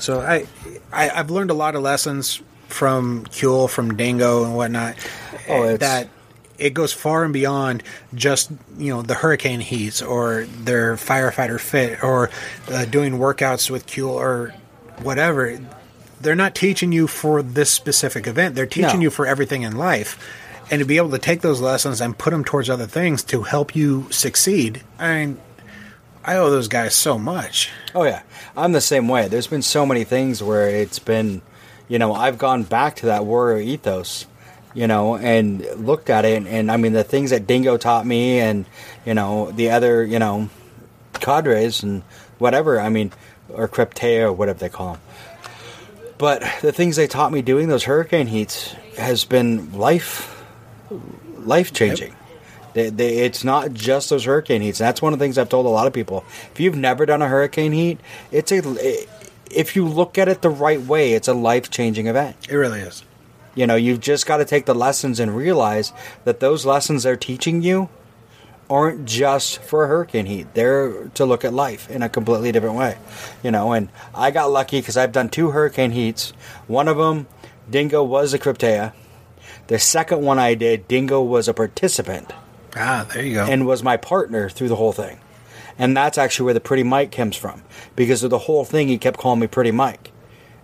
So 0.00 0.20
I, 0.20 0.46
I 0.92 1.10
I've 1.10 1.30
learned 1.30 1.50
a 1.50 1.54
lot 1.54 1.74
of 1.74 1.82
lessons 1.82 2.40
from 2.68 3.24
Kuel, 3.26 3.68
from 3.68 3.96
Dingo, 3.96 4.44
and 4.44 4.56
whatnot. 4.56 4.96
Oh, 5.48 5.64
it's- 5.64 5.78
that 5.80 6.08
it 6.58 6.74
goes 6.74 6.92
far 6.92 7.24
and 7.24 7.32
beyond 7.32 7.82
just 8.14 8.50
you 8.78 8.92
know 8.94 9.02
the 9.02 9.14
hurricane 9.14 9.60
heats 9.60 10.00
or 10.02 10.44
their 10.44 10.94
firefighter 10.96 11.58
fit 11.60 12.02
or 12.04 12.30
uh, 12.68 12.84
doing 12.84 13.14
workouts 13.14 13.70
with 13.70 13.86
Kuel 13.86 14.10
or 14.10 14.54
whatever. 15.02 15.58
They're 16.20 16.36
not 16.36 16.54
teaching 16.54 16.92
you 16.92 17.08
for 17.08 17.42
this 17.42 17.68
specific 17.70 18.28
event. 18.28 18.54
They're 18.54 18.66
teaching 18.66 19.00
No. 19.00 19.02
you 19.04 19.10
for 19.10 19.26
everything 19.26 19.62
in 19.62 19.76
life. 19.76 20.16
And 20.70 20.78
to 20.78 20.84
be 20.86 20.96
able 20.96 21.10
to 21.10 21.18
take 21.18 21.40
those 21.40 21.60
lessons 21.60 22.00
and 22.00 22.16
put 22.16 22.30
them 22.30 22.44
towards 22.44 22.70
other 22.70 22.86
things 22.86 23.24
to 23.24 23.42
help 23.42 23.74
you 23.74 24.06
succeed, 24.10 24.82
I 25.00 25.26
mean, 25.26 25.38
I 26.24 26.36
owe 26.36 26.50
those 26.50 26.68
guys 26.68 26.94
so 26.94 27.18
much. 27.18 27.70
Oh 27.94 28.04
yeah, 28.04 28.22
I'm 28.56 28.72
the 28.72 28.80
same 28.80 29.08
way. 29.08 29.28
There's 29.28 29.46
been 29.46 29.62
so 29.62 29.84
many 29.84 30.04
things 30.04 30.42
where 30.42 30.68
it's 30.68 30.98
been, 30.98 31.42
you 31.88 31.98
know, 31.98 32.14
I've 32.14 32.38
gone 32.38 32.62
back 32.62 32.96
to 32.96 33.06
that 33.06 33.24
warrior 33.24 33.60
ethos, 33.60 34.26
you 34.72 34.86
know, 34.86 35.16
and 35.16 35.60
looked 35.84 36.10
at 36.10 36.24
it, 36.24 36.36
and, 36.36 36.46
and 36.46 36.70
I 36.70 36.76
mean 36.76 36.92
the 36.92 37.04
things 37.04 37.30
that 37.30 37.46
Dingo 37.46 37.76
taught 37.76 38.06
me, 38.06 38.38
and 38.38 38.66
you 39.04 39.14
know 39.14 39.50
the 39.50 39.70
other, 39.70 40.04
you 40.04 40.18
know, 40.18 40.48
cadres 41.14 41.82
and 41.82 42.02
whatever. 42.38 42.80
I 42.80 42.88
mean, 42.88 43.12
or 43.48 43.68
Krypteia 43.68 44.22
or 44.22 44.32
whatever 44.32 44.58
they 44.58 44.68
call 44.68 44.92
them. 44.92 45.02
But 46.18 46.44
the 46.62 46.70
things 46.70 46.94
they 46.94 47.08
taught 47.08 47.32
me 47.32 47.42
doing 47.42 47.68
those 47.68 47.82
hurricane 47.82 48.28
heats 48.28 48.72
has 48.96 49.24
been 49.24 49.72
life, 49.72 50.44
life 51.38 51.72
changing. 51.72 52.14
They, 52.74 52.90
they, 52.90 53.18
it's 53.18 53.44
not 53.44 53.72
just 53.74 54.10
those 54.10 54.24
hurricane 54.24 54.62
heats. 54.62 54.78
That's 54.78 55.02
one 55.02 55.12
of 55.12 55.18
the 55.18 55.24
things 55.24 55.38
I've 55.38 55.48
told 55.48 55.66
a 55.66 55.70
lot 55.70 55.86
of 55.86 55.92
people. 55.92 56.24
If 56.52 56.60
you've 56.60 56.76
never 56.76 57.06
done 57.06 57.22
a 57.22 57.28
hurricane 57.28 57.72
heat, 57.72 58.00
it's 58.30 58.52
a. 58.52 59.06
If 59.50 59.76
you 59.76 59.86
look 59.86 60.16
at 60.16 60.28
it 60.28 60.40
the 60.40 60.48
right 60.48 60.80
way, 60.80 61.12
it's 61.12 61.28
a 61.28 61.34
life 61.34 61.70
changing 61.70 62.06
event. 62.06 62.36
It 62.48 62.54
really 62.54 62.80
is. 62.80 63.04
You 63.54 63.66
know, 63.66 63.74
you've 63.74 64.00
just 64.00 64.24
got 64.26 64.38
to 64.38 64.46
take 64.46 64.64
the 64.64 64.74
lessons 64.74 65.20
and 65.20 65.36
realize 65.36 65.92
that 66.24 66.40
those 66.40 66.64
lessons 66.64 67.02
they're 67.02 67.16
teaching 67.16 67.60
you 67.60 67.90
aren't 68.70 69.04
just 69.04 69.58
for 69.58 69.84
a 69.84 69.88
hurricane 69.88 70.24
heat. 70.24 70.54
They're 70.54 71.08
to 71.08 71.26
look 71.26 71.44
at 71.44 71.52
life 71.52 71.90
in 71.90 72.02
a 72.02 72.08
completely 72.08 72.50
different 72.52 72.76
way. 72.76 72.96
You 73.42 73.50
know, 73.50 73.72
and 73.72 73.90
I 74.14 74.30
got 74.30 74.50
lucky 74.50 74.80
because 74.80 74.96
I've 74.96 75.12
done 75.12 75.28
two 75.28 75.50
hurricane 75.50 75.90
heats. 75.90 76.32
One 76.66 76.88
of 76.88 76.96
them, 76.96 77.26
Dingo 77.68 78.02
was 78.02 78.32
a 78.32 78.38
Krypteia. 78.38 78.94
The 79.66 79.78
second 79.78 80.22
one 80.22 80.38
I 80.38 80.54
did, 80.54 80.88
Dingo 80.88 81.20
was 81.20 81.46
a 81.46 81.54
participant 81.54 82.32
Ah, 82.76 83.06
there 83.12 83.24
you 83.24 83.34
go. 83.34 83.44
and 83.46 83.66
was 83.66 83.82
my 83.82 83.96
partner 83.96 84.48
through 84.48 84.68
the 84.68 84.76
whole 84.76 84.92
thing. 84.92 85.18
And 85.78 85.96
that's 85.96 86.18
actually 86.18 86.44
where 86.46 86.54
the 86.54 86.60
Pretty 86.60 86.82
Mike 86.82 87.12
comes 87.12 87.36
from. 87.36 87.62
Because 87.96 88.22
of 88.22 88.30
the 88.30 88.38
whole 88.38 88.64
thing, 88.64 88.88
he 88.88 88.98
kept 88.98 89.18
calling 89.18 89.40
me 89.40 89.46
Pretty 89.46 89.70
Mike. 89.70 90.10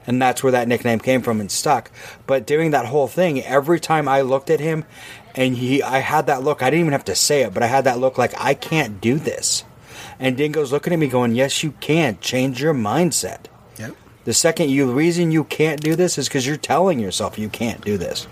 and 0.07 0.21
that's 0.23 0.43
where 0.43 0.53
that 0.53 0.69
nickname 0.69 0.99
came 1.01 1.21
from 1.23 1.41
and 1.41 1.51
stuck. 1.51 1.91
But 2.27 2.47
during 2.47 2.71
that 2.71 2.87
whole 2.87 3.09
thing, 3.09 3.43
every 3.43 3.79
time 3.81 4.09
I 4.09 4.23
looked 4.23 4.49
at 4.49 4.61
him, 4.61 4.85
and 5.35 5.57
he, 5.57 5.83
I 5.83 5.99
had 5.99 6.27
that 6.27 6.43
look. 6.43 6.63
I 6.63 6.71
didn't 6.71 6.81
even 6.81 6.93
have 6.93 7.05
to 7.07 7.15
say 7.15 7.43
it, 7.43 7.53
but 7.55 7.63
I 7.63 7.67
had 7.67 7.85
that 7.85 7.99
look 7.99 8.17
like 8.17 8.33
I 8.41 8.55
can't 8.55 9.01
do 9.01 9.19
this. 9.19 9.65
And 10.19 10.37
Dingo's 10.37 10.73
looking 10.73 10.93
at 10.93 10.99
me, 10.99 11.07
going, 11.09 11.35
"Yes, 11.35 11.63
you 11.63 11.73
can. 11.81 12.19
Change 12.21 12.61
your 12.63 12.75
mindset." 12.75 13.45
The 14.29 14.35
second 14.35 14.68
you 14.68 14.93
reason 14.93 15.33
you 15.33 15.45
can't 15.45 15.81
do 15.81 15.97
this 15.97 16.18
is 16.18 16.29
because 16.29 16.47
you're 16.47 16.59
telling 16.59 17.01
yourself 17.01 17.39
you 17.39 17.49
can't 17.49 17.83
do 17.83 17.97
this. 17.97 18.26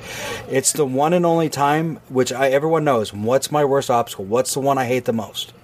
It's 0.47 0.74
the 0.74 0.84
one 0.84 1.14
and 1.14 1.24
only 1.24 1.49
time 1.49 2.01
which 2.11 2.34
I 2.34 2.51
everyone 2.51 2.84
knows. 2.84 3.14
What's 3.14 3.51
my 3.51 3.64
worst 3.64 3.90
obstacle? 3.90 4.26
What's 4.26 4.53
the 4.53 4.61
one 4.61 4.76
I 4.76 4.84
hate 4.84 5.07
the 5.07 5.14
most? 5.14 5.55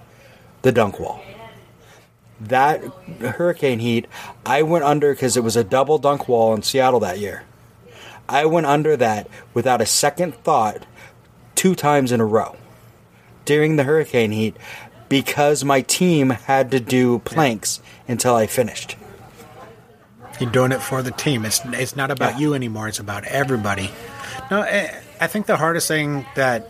The 0.63 0.71
dunk 0.71 0.99
wall. 0.99 1.21
That 2.41 2.83
hurricane 3.21 3.77
heat, 3.77 4.07
I 4.43 4.63
went 4.63 4.85
under 4.85 5.13
because 5.13 5.37
it 5.37 5.43
was 5.43 5.55
a 5.55 5.63
double 5.63 5.99
dunk 5.99 6.27
wall 6.27 6.55
in 6.55 6.63
Seattle 6.63 7.01
that 7.01 7.19
year. 7.19 7.43
I 8.27 8.47
went 8.47 8.65
under 8.65 8.97
that 8.97 9.29
without 9.53 9.81
a 9.81 9.85
second 9.85 10.33
thought 10.33 10.87
two 11.53 11.75
times 11.75 12.11
in 12.11 12.19
a 12.19 12.25
row 12.25 12.55
during 13.45 13.75
the 13.75 13.83
hurricane 13.83 14.31
heat 14.31 14.57
because 15.09 15.63
my 15.63 15.81
team 15.81 16.31
had 16.31 16.71
to 16.71 16.79
do 16.79 17.19
planks 17.19 17.83
until 18.07 18.35
I 18.35 18.47
finished. 18.47 18.95
You're 20.43 20.51
doing 20.51 20.73
it 20.73 20.81
for 20.81 21.01
the 21.01 21.11
team. 21.11 21.45
It's 21.45 21.61
it's 21.65 21.95
not 21.95 22.11
about 22.11 22.33
Yeah. 22.33 22.39
you 22.39 22.53
anymore. 22.53 22.89
It's 22.89 22.99
about 22.99 23.23
everybody. 23.23 23.89
No, 24.51 24.59
I, 24.61 24.93
I 25.21 25.27
think 25.27 25.45
the 25.45 25.55
hardest 25.55 25.87
thing 25.87 26.25
that 26.35 26.69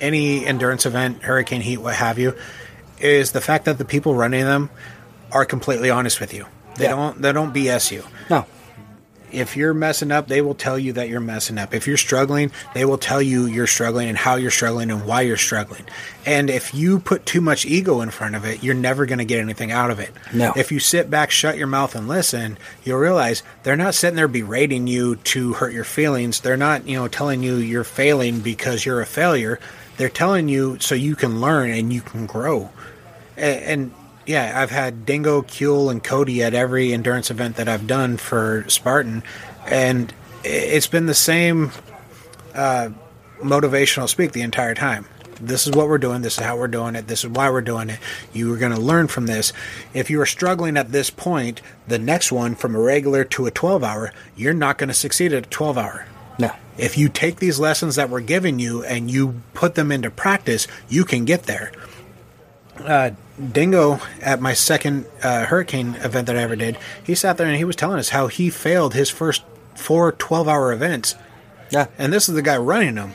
any 0.00 0.46
endurance 0.46 0.86
event, 0.86 1.22
hurricane 1.22 1.60
heat, 1.60 1.76
what 1.76 1.94
have 1.94 2.18
you, 2.18 2.34
is 2.98 3.32
the 3.32 3.40
fact 3.42 3.66
that 3.66 3.76
the 3.76 3.84
people 3.84 4.14
running 4.14 4.44
them 4.44 4.70
are 5.30 5.44
completely 5.44 5.90
honest 5.90 6.20
with 6.20 6.32
you. 6.32 6.46
They 6.76 6.84
Yeah. 6.84 6.92
don't 6.92 7.20
they 7.20 7.32
don't 7.32 7.52
BS 7.52 7.92
you. 7.92 8.02
No. 8.30 8.46
If 9.34 9.56
you're 9.56 9.74
messing 9.74 10.12
up, 10.12 10.28
they 10.28 10.40
will 10.40 10.54
tell 10.54 10.78
you 10.78 10.92
that 10.94 11.08
you're 11.08 11.20
messing 11.20 11.58
up. 11.58 11.74
If 11.74 11.86
you're 11.86 11.96
struggling, 11.96 12.50
they 12.74 12.84
will 12.84 12.98
tell 12.98 13.20
you 13.20 13.46
you're 13.46 13.66
struggling 13.66 14.08
and 14.08 14.16
how 14.16 14.36
you're 14.36 14.50
struggling 14.50 14.90
and 14.90 15.04
why 15.04 15.22
you're 15.22 15.36
struggling. 15.36 15.84
And 16.26 16.48
if 16.50 16.74
you 16.74 17.00
put 17.00 17.26
too 17.26 17.40
much 17.40 17.66
ego 17.66 18.00
in 18.00 18.10
front 18.10 18.34
of 18.34 18.44
it, 18.44 18.62
you're 18.62 18.74
never 18.74 19.06
going 19.06 19.18
to 19.18 19.24
get 19.24 19.40
anything 19.40 19.72
out 19.72 19.90
of 19.90 19.98
it. 19.98 20.10
No. 20.32 20.52
If 20.56 20.72
you 20.72 20.78
sit 20.78 21.10
back, 21.10 21.30
shut 21.30 21.58
your 21.58 21.66
mouth, 21.66 21.94
and 21.94 22.08
listen, 22.08 22.58
you'll 22.84 22.98
realize 22.98 23.42
they're 23.62 23.76
not 23.76 23.94
sitting 23.94 24.16
there 24.16 24.28
berating 24.28 24.86
you 24.86 25.16
to 25.16 25.54
hurt 25.54 25.72
your 25.72 25.84
feelings. 25.84 26.40
They're 26.40 26.56
not, 26.56 26.86
you 26.86 26.96
know, 26.96 27.08
telling 27.08 27.42
you 27.42 27.56
you're 27.56 27.84
failing 27.84 28.40
because 28.40 28.86
you're 28.86 29.00
a 29.00 29.06
failure. 29.06 29.60
They're 29.96 30.08
telling 30.08 30.48
you 30.48 30.78
so 30.80 30.94
you 30.94 31.16
can 31.16 31.40
learn 31.40 31.70
and 31.70 31.92
you 31.92 32.00
can 32.00 32.26
grow. 32.26 32.70
And, 33.36 33.64
and 33.64 33.94
yeah, 34.26 34.60
I've 34.60 34.70
had 34.70 35.06
Dingo, 35.06 35.42
Kuhl, 35.42 35.90
and 35.90 36.02
Cody 36.02 36.42
at 36.42 36.54
every 36.54 36.92
endurance 36.92 37.30
event 37.30 37.56
that 37.56 37.68
I've 37.68 37.86
done 37.86 38.16
for 38.16 38.64
Spartan, 38.68 39.22
and 39.66 40.12
it's 40.42 40.86
been 40.86 41.06
the 41.06 41.14
same 41.14 41.70
uh, 42.54 42.90
motivational 43.40 44.08
speak 44.08 44.32
the 44.32 44.42
entire 44.42 44.74
time. 44.74 45.06
This 45.40 45.66
is 45.66 45.72
what 45.74 45.88
we're 45.88 45.98
doing. 45.98 46.22
This 46.22 46.38
is 46.38 46.44
how 46.44 46.56
we're 46.56 46.68
doing 46.68 46.94
it. 46.94 47.08
This 47.08 47.24
is 47.24 47.30
why 47.30 47.50
we're 47.50 47.60
doing 47.60 47.90
it. 47.90 47.98
You 48.32 48.52
are 48.54 48.56
going 48.56 48.72
to 48.72 48.80
learn 48.80 49.08
from 49.08 49.26
this. 49.26 49.52
If 49.92 50.08
you 50.08 50.20
are 50.20 50.26
struggling 50.26 50.76
at 50.76 50.92
this 50.92 51.10
point, 51.10 51.60
the 51.88 51.98
next 51.98 52.30
one 52.30 52.54
from 52.54 52.74
a 52.74 52.80
regular 52.80 53.24
to 53.24 53.46
a 53.46 53.50
12 53.50 53.82
hour, 53.82 54.12
you're 54.36 54.54
not 54.54 54.78
going 54.78 54.88
to 54.88 54.94
succeed 54.94 55.32
at 55.32 55.46
a 55.46 55.50
12 55.50 55.76
hour. 55.76 56.06
No. 56.38 56.52
If 56.78 56.96
you 56.96 57.08
take 57.08 57.36
these 57.36 57.58
lessons 57.58 57.96
that 57.96 58.10
we're 58.10 58.20
giving 58.20 58.58
you 58.58 58.84
and 58.84 59.10
you 59.10 59.42
put 59.54 59.74
them 59.74 59.90
into 59.90 60.10
practice, 60.10 60.66
you 60.88 61.04
can 61.04 61.24
get 61.24 61.44
there. 61.44 61.72
Uh, 62.78 63.10
Dingo, 63.52 64.00
at 64.20 64.40
my 64.40 64.54
second 64.54 65.06
uh, 65.22 65.46
hurricane 65.46 65.96
event 65.96 66.26
that 66.28 66.36
I 66.36 66.42
ever 66.42 66.56
did, 66.56 66.78
he 67.02 67.14
sat 67.14 67.36
there 67.36 67.46
and 67.46 67.56
he 67.56 67.64
was 67.64 67.76
telling 67.76 67.98
us 67.98 68.10
how 68.10 68.28
he 68.28 68.48
failed 68.48 68.94
his 68.94 69.10
first 69.10 69.42
four 69.74 70.12
12 70.12 70.46
hour 70.48 70.72
events. 70.72 71.16
Yeah. 71.70 71.86
And 71.98 72.12
this 72.12 72.28
is 72.28 72.34
the 72.34 72.42
guy 72.42 72.56
running 72.56 72.94
them. 72.94 73.14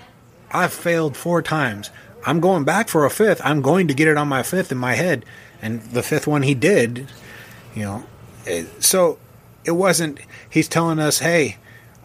I've 0.51 0.73
failed 0.73 1.15
four 1.15 1.41
times. 1.41 1.89
I'm 2.25 2.39
going 2.41 2.65
back 2.65 2.89
for 2.89 3.05
a 3.05 3.09
fifth. 3.09 3.41
I'm 3.45 3.61
going 3.61 3.87
to 3.87 3.93
get 3.93 4.07
it 4.07 4.17
on 4.17 4.27
my 4.27 4.43
fifth 4.43 4.71
in 4.71 4.77
my 4.77 4.95
head. 4.95 5.23
And 5.61 5.81
the 5.81 6.03
fifth 6.03 6.27
one 6.27 6.41
he 6.41 6.53
did, 6.53 7.07
you 7.75 7.83
know. 7.83 8.03
So 8.79 9.19
it 9.63 9.71
wasn't, 9.71 10.19
he's 10.49 10.67
telling 10.67 10.99
us, 10.99 11.19
hey, 11.19 11.57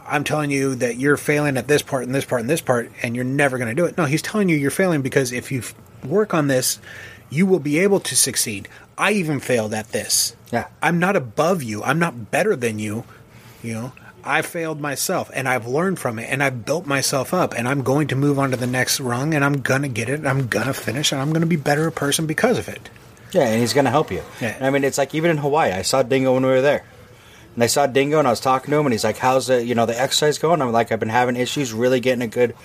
I'm 0.07 0.23
telling 0.23 0.51
you 0.51 0.75
that 0.77 0.99
you're 0.99 1.17
failing 1.17 1.57
at 1.57 1.67
this 1.67 1.83
part 1.83 2.05
and 2.05 2.15
this 2.15 2.25
part 2.25 2.43
and 2.43 2.51
this 2.51 2.61
part, 2.61 2.91
and 3.03 3.17
you're 3.17 3.25
never 3.25 3.59
going 3.59 3.75
to 3.75 3.75
do 3.75 3.87
it. 3.87 3.97
No, 3.97 4.05
he's 4.05 4.23
telling 4.23 4.49
you 4.49 4.57
you're 4.57 4.71
failing 4.71 5.03
because 5.03 5.33
if 5.33 5.51
you 5.51 5.63
work 6.05 6.35
on 6.35 6.47
this, 6.47 6.79
you 7.35 7.47
will 7.47 7.59
be 7.59 7.79
able 7.81 8.01
to 8.01 8.17
succeed. 8.17 8.69
I 8.97 9.13
even 9.13 9.41
failed 9.41 9.75
at 9.75 9.91
this. 9.91 10.37
Yeah. 10.53 10.69
I'm 10.81 10.99
not 10.99 11.17
above 11.17 11.63
you. 11.63 11.83
I'm 11.83 11.99
not 11.99 12.31
better 12.31 12.55
than 12.55 12.79
you. 12.79 13.05
You 13.63 13.75
know, 13.75 13.93
I 14.23 14.43
failed 14.43 14.81
myself 14.81 15.31
and 15.35 15.49
I've 15.49 15.67
learned 15.67 15.99
from 15.99 16.19
it 16.19 16.29
and 16.31 16.43
I've 16.43 16.65
built 16.65 16.87
myself 16.87 17.35
up 17.35 17.55
and 17.55 17.69
I'm 17.69 17.83
going 17.83 18.09
to 18.09 18.17
move 18.17 18.39
on 18.39 18.53
to 18.53 18.57
the 18.57 18.67
next 18.67 19.01
rung 19.01 19.35
and 19.35 19.45
I'm 19.45 19.63
going 19.63 19.83
to 19.83 19.89
get 19.89 20.09
it. 20.09 20.21
And 20.21 20.29
I'm 20.29 20.47
going 20.47 20.67
to 20.67 20.75
finish 20.75 21.13
and 21.13 21.21
I'm 21.21 21.31
going 21.31 21.41
to 21.41 21.47
be 21.47 21.57
better 21.57 21.87
a 21.87 21.93
person 21.93 22.27
because 22.27 22.59
of 22.59 22.69
it. 22.69 22.89
Yeah, 23.33 23.49
and 23.49 23.61
he's 23.61 23.73
going 23.73 23.87
to 23.87 23.91
help 23.91 24.13
you. 24.13 24.23
Yeah. 24.41 24.57
I 24.61 24.71
mean, 24.71 24.85
it's 24.85 24.99
like 24.99 25.15
even 25.15 25.33
in 25.33 25.39
Hawaii, 25.39 25.73
I 25.73 25.83
saw 25.83 26.03
Dingo 26.03 26.35
when 26.35 26.45
we 26.45 26.51
were 26.51 26.63
there. 26.63 26.85
And 27.55 27.63
I 27.63 27.67
saw 27.69 27.87
Dingo 27.87 28.19
and 28.19 28.27
I 28.29 28.31
was 28.31 28.41
talking 28.41 28.71
to 28.71 28.79
him 28.79 28.87
and 28.87 28.93
he's 28.93 29.05
like, 29.05 29.17
"How's 29.17 29.47
the, 29.47 29.65
you 29.65 29.77
know, 29.77 29.87
the 29.87 30.01
exercise 30.01 30.39
going?" 30.39 30.61
I'm 30.61 30.73
like, 30.73 30.91
"I've 30.91 30.99
been 30.99 31.09
having 31.09 31.37
issues 31.37 31.73
really 31.73 32.01
getting 32.01 32.23
a 32.23 32.27
good 32.27 32.57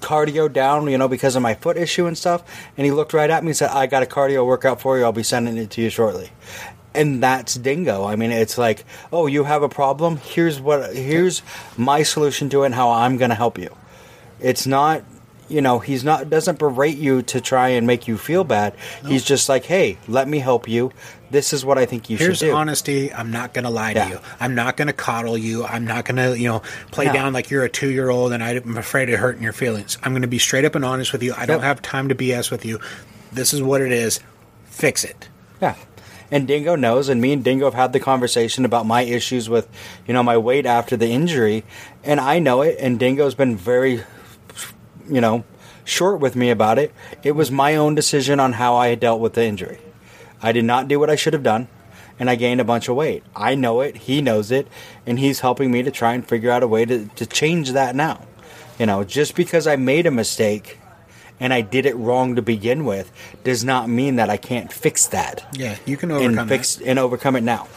cardio 0.00 0.52
down, 0.52 0.88
you 0.88 0.98
know, 0.98 1.08
because 1.08 1.36
of 1.36 1.42
my 1.42 1.54
foot 1.54 1.76
issue 1.76 2.06
and 2.06 2.16
stuff." 2.16 2.42
And 2.76 2.84
he 2.84 2.92
looked 2.92 3.12
right 3.12 3.30
at 3.30 3.42
me 3.42 3.50
and 3.50 3.56
said, 3.56 3.70
"I 3.70 3.86
got 3.86 4.02
a 4.02 4.06
cardio 4.06 4.46
workout 4.46 4.80
for 4.80 4.98
you. 4.98 5.04
I'll 5.04 5.12
be 5.12 5.22
sending 5.22 5.56
it 5.56 5.70
to 5.70 5.82
you 5.82 5.90
shortly." 5.90 6.30
And 6.94 7.22
that's 7.22 7.54
Dingo. 7.54 8.04
I 8.04 8.16
mean, 8.16 8.32
it's 8.32 8.58
like, 8.58 8.84
"Oh, 9.12 9.26
you 9.26 9.44
have 9.44 9.62
a 9.62 9.68
problem? 9.68 10.16
Here's 10.16 10.60
what 10.60 10.94
here's 10.94 11.42
my 11.76 12.02
solution 12.02 12.48
to 12.50 12.62
it 12.62 12.66
and 12.66 12.74
how 12.74 12.90
I'm 12.90 13.16
going 13.16 13.30
to 13.30 13.36
help 13.36 13.58
you." 13.58 13.74
It's 14.40 14.66
not 14.66 15.02
you 15.48 15.62
know 15.62 15.78
he's 15.78 16.04
not 16.04 16.28
doesn't 16.28 16.58
berate 16.58 16.98
you 16.98 17.22
to 17.22 17.40
try 17.40 17.68
and 17.68 17.86
make 17.86 18.06
you 18.06 18.18
feel 18.18 18.44
bad 18.44 18.74
he's 19.06 19.24
just 19.24 19.48
like 19.48 19.64
hey 19.64 19.98
let 20.06 20.28
me 20.28 20.38
help 20.38 20.68
you 20.68 20.92
this 21.30 21.52
is 21.52 21.64
what 21.64 21.76
i 21.78 21.84
think 21.86 22.08
you 22.10 22.16
Here's 22.16 22.38
should 22.38 22.46
do 22.46 22.46
Here's 22.46 22.56
honesty. 22.56 23.12
I'm 23.12 23.30
not 23.30 23.52
going 23.54 23.64
to 23.64 23.70
lie 23.70 23.92
Yeah. 23.92 24.04
to 24.04 24.10
you. 24.10 24.20
I'm 24.40 24.54
not 24.54 24.76
going 24.76 24.86
to 24.88 24.92
coddle 24.94 25.36
you. 25.36 25.64
I'm 25.64 25.84
not 25.86 26.04
going 26.04 26.16
to, 26.16 26.38
you 26.38 26.48
know, 26.48 26.62
play 26.90 27.06
No. 27.06 27.12
down 27.12 27.32
like 27.32 27.50
you're 27.50 27.64
a 27.64 27.68
two 27.68 27.90
year 27.90 28.08
old 28.08 28.32
and 28.32 28.42
I'm 28.42 28.76
afraid 28.76 29.10
of 29.10 29.18
hurting 29.20 29.42
your 29.42 29.52
feelings. 29.52 29.98
I'm 30.02 30.12
going 30.12 30.22
to 30.22 30.28
be 30.28 30.38
straight 30.38 30.64
up 30.64 30.74
and 30.74 30.84
honest 30.84 31.12
with 31.12 31.22
you. 31.22 31.34
I 31.36 31.44
don't 31.46 31.62
have 31.62 31.82
time 31.82 32.08
to 32.08 32.14
BS 32.14 32.50
with 32.50 32.64
you. 32.64 32.80
This 33.32 33.52
is 33.52 33.62
what 33.62 33.80
it 33.82 33.92
is. 33.92 34.20
Fix 34.66 35.04
it. 35.04 35.28
Yeah. 35.60 35.74
And 36.30 36.46
Dingo 36.46 36.76
knows, 36.76 37.08
and 37.08 37.20
me 37.22 37.32
and 37.32 37.42
Dingo 37.42 37.64
have 37.66 37.74
had 37.74 37.92
the 37.92 38.00
conversation 38.00 38.64
about 38.66 38.84
my 38.86 39.02
issues 39.02 39.48
with, 39.48 39.66
you 40.06 40.12
know, 40.14 40.22
my 40.22 40.36
weight 40.36 40.66
after 40.66 40.94
the 40.96 41.08
injury, 41.08 41.64
and 42.04 42.20
I 42.20 42.38
know 42.38 42.60
it, 42.62 42.76
and 42.78 42.98
Dingo's 42.98 43.34
been 43.34 43.56
very, 43.56 44.04
you 45.10 45.20
know, 45.22 45.44
short 45.84 46.20
with 46.20 46.36
me 46.36 46.50
about 46.50 46.78
it. 46.78 46.92
It 47.22 47.32
was 47.32 47.50
my 47.50 47.76
own 47.76 47.94
decision 47.94 48.40
on 48.40 48.52
how 48.54 48.76
I 48.76 48.94
dealt 48.94 49.20
with 49.20 49.32
the 49.34 49.44
injury. 49.44 49.78
I 50.42 50.52
did 50.52 50.64
not 50.64 50.88
do 50.88 50.98
what 50.98 51.10
I 51.10 51.16
should 51.16 51.32
have 51.32 51.42
done, 51.42 51.68
and 52.18 52.30
I 52.30 52.36
gained 52.36 52.60
a 52.60 52.64
bunch 52.64 52.88
of 52.88 52.96
weight. 52.96 53.22
I 53.34 53.54
know 53.54 53.80
it, 53.80 53.96
he 53.96 54.20
knows 54.20 54.50
it, 54.50 54.68
and 55.06 55.18
he's 55.18 55.40
helping 55.40 55.70
me 55.70 55.82
to 55.82 55.90
try 55.90 56.14
and 56.14 56.26
figure 56.26 56.50
out 56.50 56.62
a 56.62 56.68
way 56.68 56.84
to, 56.84 57.06
to 57.16 57.26
change 57.26 57.72
that 57.72 57.94
now. 57.96 58.22
You 58.78 58.86
know, 58.86 59.02
just 59.02 59.34
because 59.34 59.66
I 59.66 59.76
made 59.76 60.06
a 60.06 60.10
mistake 60.10 60.78
and 61.40 61.52
I 61.52 61.60
did 61.60 61.86
it 61.86 61.96
wrong 61.96 62.36
to 62.36 62.42
begin 62.42 62.84
with 62.84 63.10
does 63.44 63.64
not 63.64 63.88
mean 63.88 64.16
that 64.16 64.30
I 64.30 64.36
can't 64.36 64.72
fix 64.72 65.06
that 65.08 65.46
Yeah, 65.52 65.76
you 65.86 65.96
can 65.96 66.10
overcome 66.10 66.38
and 66.38 66.48
fix 66.48 66.80
and 66.80 66.98
overcome 66.98 67.36
it 67.36 67.42
now. 67.42 67.68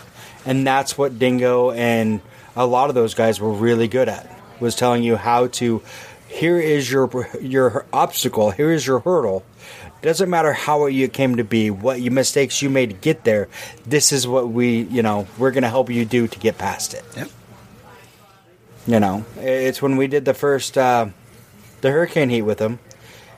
And 0.46 0.66
that's 0.66 0.98
what 0.98 1.20
Dingo 1.20 1.72
and 1.72 2.22
a 2.56 2.66
lot 2.66 2.90
of 2.90 2.96
those 2.96 3.14
guys 3.14 3.40
were 3.40 3.52
really 3.52 3.88
good 3.88 4.10
at 4.10 4.28
was 4.60 4.76
telling 4.76 5.04
you 5.04 5.16
how 5.16 5.48
to 5.48 5.82
here 6.28 6.60
is 6.60 6.90
your 6.90 7.10
your 7.42 7.86
obstacle, 7.92 8.52
here 8.52 8.72
is 8.72 8.86
your 8.86 9.00
hurdle. 9.00 9.44
Doesn't 10.02 10.30
matter 10.30 10.52
how 10.54 10.88
you 10.88 11.08
came 11.08 11.36
to 11.38 11.44
be, 11.44 11.70
what 11.70 12.02
you 12.02 12.10
mistakes 12.12 12.62
you 12.62 12.70
made 12.70 12.90
to 12.90 12.96
get 12.96 13.24
there. 13.24 13.48
This 13.86 14.12
is 14.12 14.28
what 14.28 14.50
we, 14.50 14.82
you 14.82 15.04
know, 15.04 15.28
we're 15.38 15.52
going 15.52 15.62
to 15.64 15.70
help 15.70 15.90
you 15.92 16.06
do 16.06 16.28
to 16.28 16.40
get 16.40 16.58
past 16.58 16.94
it. 16.96 17.04
Yep. 17.16 17.30
You 18.88 19.00
know, 19.00 19.26
it's 19.38 19.82
when 19.82 19.98
we 19.98 20.08
did 20.08 20.26
the 20.26 20.34
first 20.34 20.76
uh, 20.78 21.08
the 21.82 21.92
hurricane 21.92 22.30
heat 22.30 22.42
with 22.42 22.58
them. 22.58 22.80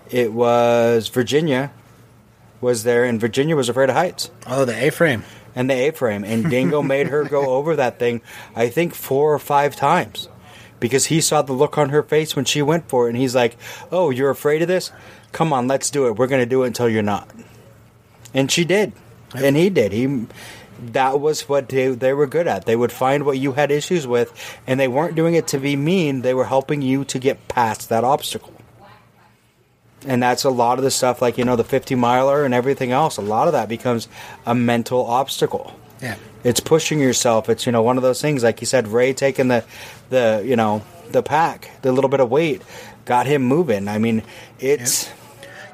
It 0.10 0.32
was 0.32 1.10
Virginia 1.10 1.72
was 2.62 2.84
there, 2.84 3.04
and 3.04 3.20
Virginia 3.20 3.56
was 3.56 3.68
afraid 3.68 3.90
of 3.90 3.96
heights 3.96 4.32
Oh, 4.48 4.64
the 4.64 4.74
A 4.88 4.90
frame. 4.90 5.24
and 5.56 5.70
the 5.70 5.74
A-frame, 5.74 6.24
and 6.24 6.50
Dingo 6.50 6.82
made 6.96 7.08
her 7.08 7.26
go 7.26 7.52
over 7.56 7.76
that 7.76 8.00
thing. 8.00 8.22
I 8.56 8.70
think 8.70 8.96
four 8.96 9.34
or 9.34 9.40
five 9.40 9.76
times 9.76 10.30
because 10.80 11.08
he 11.08 11.20
saw 11.20 11.42
the 11.42 11.54
look 11.54 11.78
on 11.78 11.90
her 11.90 12.04
face 12.04 12.36
when 12.38 12.46
she 12.46 12.62
went 12.62 12.88
for 12.88 13.06
it, 13.08 13.10
and 13.10 13.18
he's 13.18 13.36
like, 13.36 13.58
"Oh, 13.92 14.12
you're 14.12 14.30
afraid 14.30 14.62
of 14.62 14.70
this? 14.70 14.92
Come 15.34 15.52
on, 15.52 15.68
let's 15.68 15.90
do 15.90 16.08
it. 16.08 16.16
We're 16.16 16.28
going 16.28 16.42
to 16.42 16.50
do 16.50 16.64
it 16.64 16.68
until 16.68 16.88
you're 16.88 17.04
not." 17.04 17.30
And 18.34 18.50
she 18.50 18.64
did, 18.64 18.94
and 19.36 19.58
he 19.58 19.70
did. 19.70 19.92
He 19.92 20.28
that 20.92 21.20
was 21.20 21.48
what 21.48 21.70
they, 21.70 21.90
they 21.90 22.14
were 22.14 22.28
good 22.28 22.48
at. 22.48 22.66
They 22.66 22.76
would 22.76 22.92
find 22.92 23.26
what 23.26 23.38
you 23.38 23.54
had 23.54 23.72
issues 23.72 24.06
with, 24.06 24.34
and 24.68 24.80
they 24.80 24.88
weren't 24.88 25.16
doing 25.16 25.36
it 25.36 25.48
to 25.48 25.60
be 25.60 25.76
mean. 25.76 26.22
They 26.22 26.34
were 26.34 26.46
helping 26.46 26.82
you 26.82 27.06
to 27.06 27.20
get 27.20 27.48
past 27.48 27.90
that 27.90 28.04
obstacle. 28.04 28.54
And 30.06 30.22
that's 30.22 30.44
a 30.44 30.50
lot 30.50 30.80
of 30.80 30.84
the 30.84 30.92
stuff, 30.92 31.22
like 31.22 31.38
you 31.38 31.46
know, 31.46 31.56
the 31.56 31.64
50 31.64 31.96
miler 31.96 32.44
and 32.44 32.54
everything 32.54 32.92
else. 32.92 33.18
A 33.18 33.22
lot 33.22 33.48
of 33.48 33.54
that 33.54 33.70
becomes 33.70 34.10
a 34.46 34.54
mental 34.54 35.06
obstacle. 35.06 35.80
Yeah. 36.02 36.18
It's 36.44 36.60
pushing 36.60 37.00
yourself. 37.00 37.48
It's 37.48 37.66
you 37.66 37.72
know 37.72 37.82
one 37.82 37.96
of 37.96 38.04
those 38.04 38.22
things 38.22 38.44
like 38.44 38.60
you 38.60 38.68
said. 38.68 38.90
Ray 38.90 39.14
taking 39.14 39.48
the 39.48 39.64
the 40.10 40.44
you 40.46 40.58
know 40.58 40.84
the 41.12 41.24
pack, 41.24 41.72
the 41.84 41.94
little 41.94 42.10
bit 42.10 42.20
of 42.20 42.30
weight, 42.30 42.62
got 43.06 43.28
him 43.28 43.44
moving. 43.44 43.88
I 43.88 43.98
mean, 43.98 44.24
it's. 44.60 45.08
Yeah, 45.08 45.14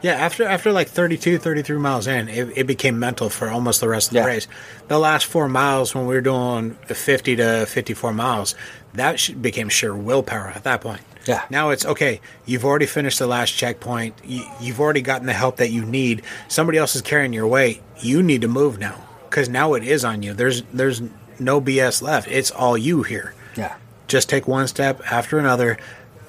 after 0.04 0.46
after 0.46 0.72
like 0.72 0.88
32, 0.88 1.38
33 1.38 1.78
miles 1.78 2.08
in, 2.08 2.30
it, 2.30 2.58
it 2.58 2.68
became 2.68 3.00
mental 3.00 3.30
for 3.30 3.50
almost 3.50 3.82
the 3.82 3.88
rest 3.90 4.10
of 4.10 4.14
the 4.14 4.20
Yeah. 4.20 4.26
race. 4.26 4.48
The 4.88 5.00
last 5.00 5.26
four 5.26 5.50
miles, 5.50 5.94
when 5.94 6.06
we 6.08 6.16
were 6.16 6.22
doing 6.22 6.76
50 6.86 7.36
to 7.38 7.66
54 7.66 8.14
miles, 8.14 8.56
that 8.94 9.30
became 9.42 9.70
sheer 9.70 9.94
willpower 9.96 10.54
at 10.56 10.64
that 10.64 10.82
point. 10.82 11.02
Yeah. 11.26 11.44
Now 11.50 11.70
it's 11.70 11.86
okay. 11.86 12.22
You've 12.46 12.66
already 12.66 12.86
finished 12.86 13.20
the 13.20 13.28
last 13.28 13.52
checkpoint. 13.52 14.16
You, 14.24 14.44
you've 14.62 14.80
already 14.80 15.02
gotten 15.02 15.28
the 15.28 15.34
help 15.34 15.58
that 15.58 15.70
you 15.70 15.84
need. 15.86 16.24
Somebody 16.48 16.78
else 16.78 16.96
is 16.96 17.02
carrying 17.02 17.34
your 17.34 17.46
weight. 17.48 17.82
You 18.00 18.24
need 18.24 18.42
to 18.42 18.48
move 18.48 18.80
now 18.80 18.96
because 19.30 19.50
now 19.50 19.74
it 19.74 19.84
is 19.84 20.04
on 20.06 20.24
you. 20.24 20.34
There's 20.34 20.64
there's 20.74 21.02
no 21.40 21.62
BS 21.62 22.02
left. 22.02 22.28
It's 22.30 22.52
all 22.52 22.78
you 22.78 23.04
here. 23.04 23.34
Yeah. 23.56 23.76
Just 24.08 24.28
take 24.30 24.48
one 24.48 24.68
step 24.68 25.02
after 25.12 25.38
another. 25.38 25.78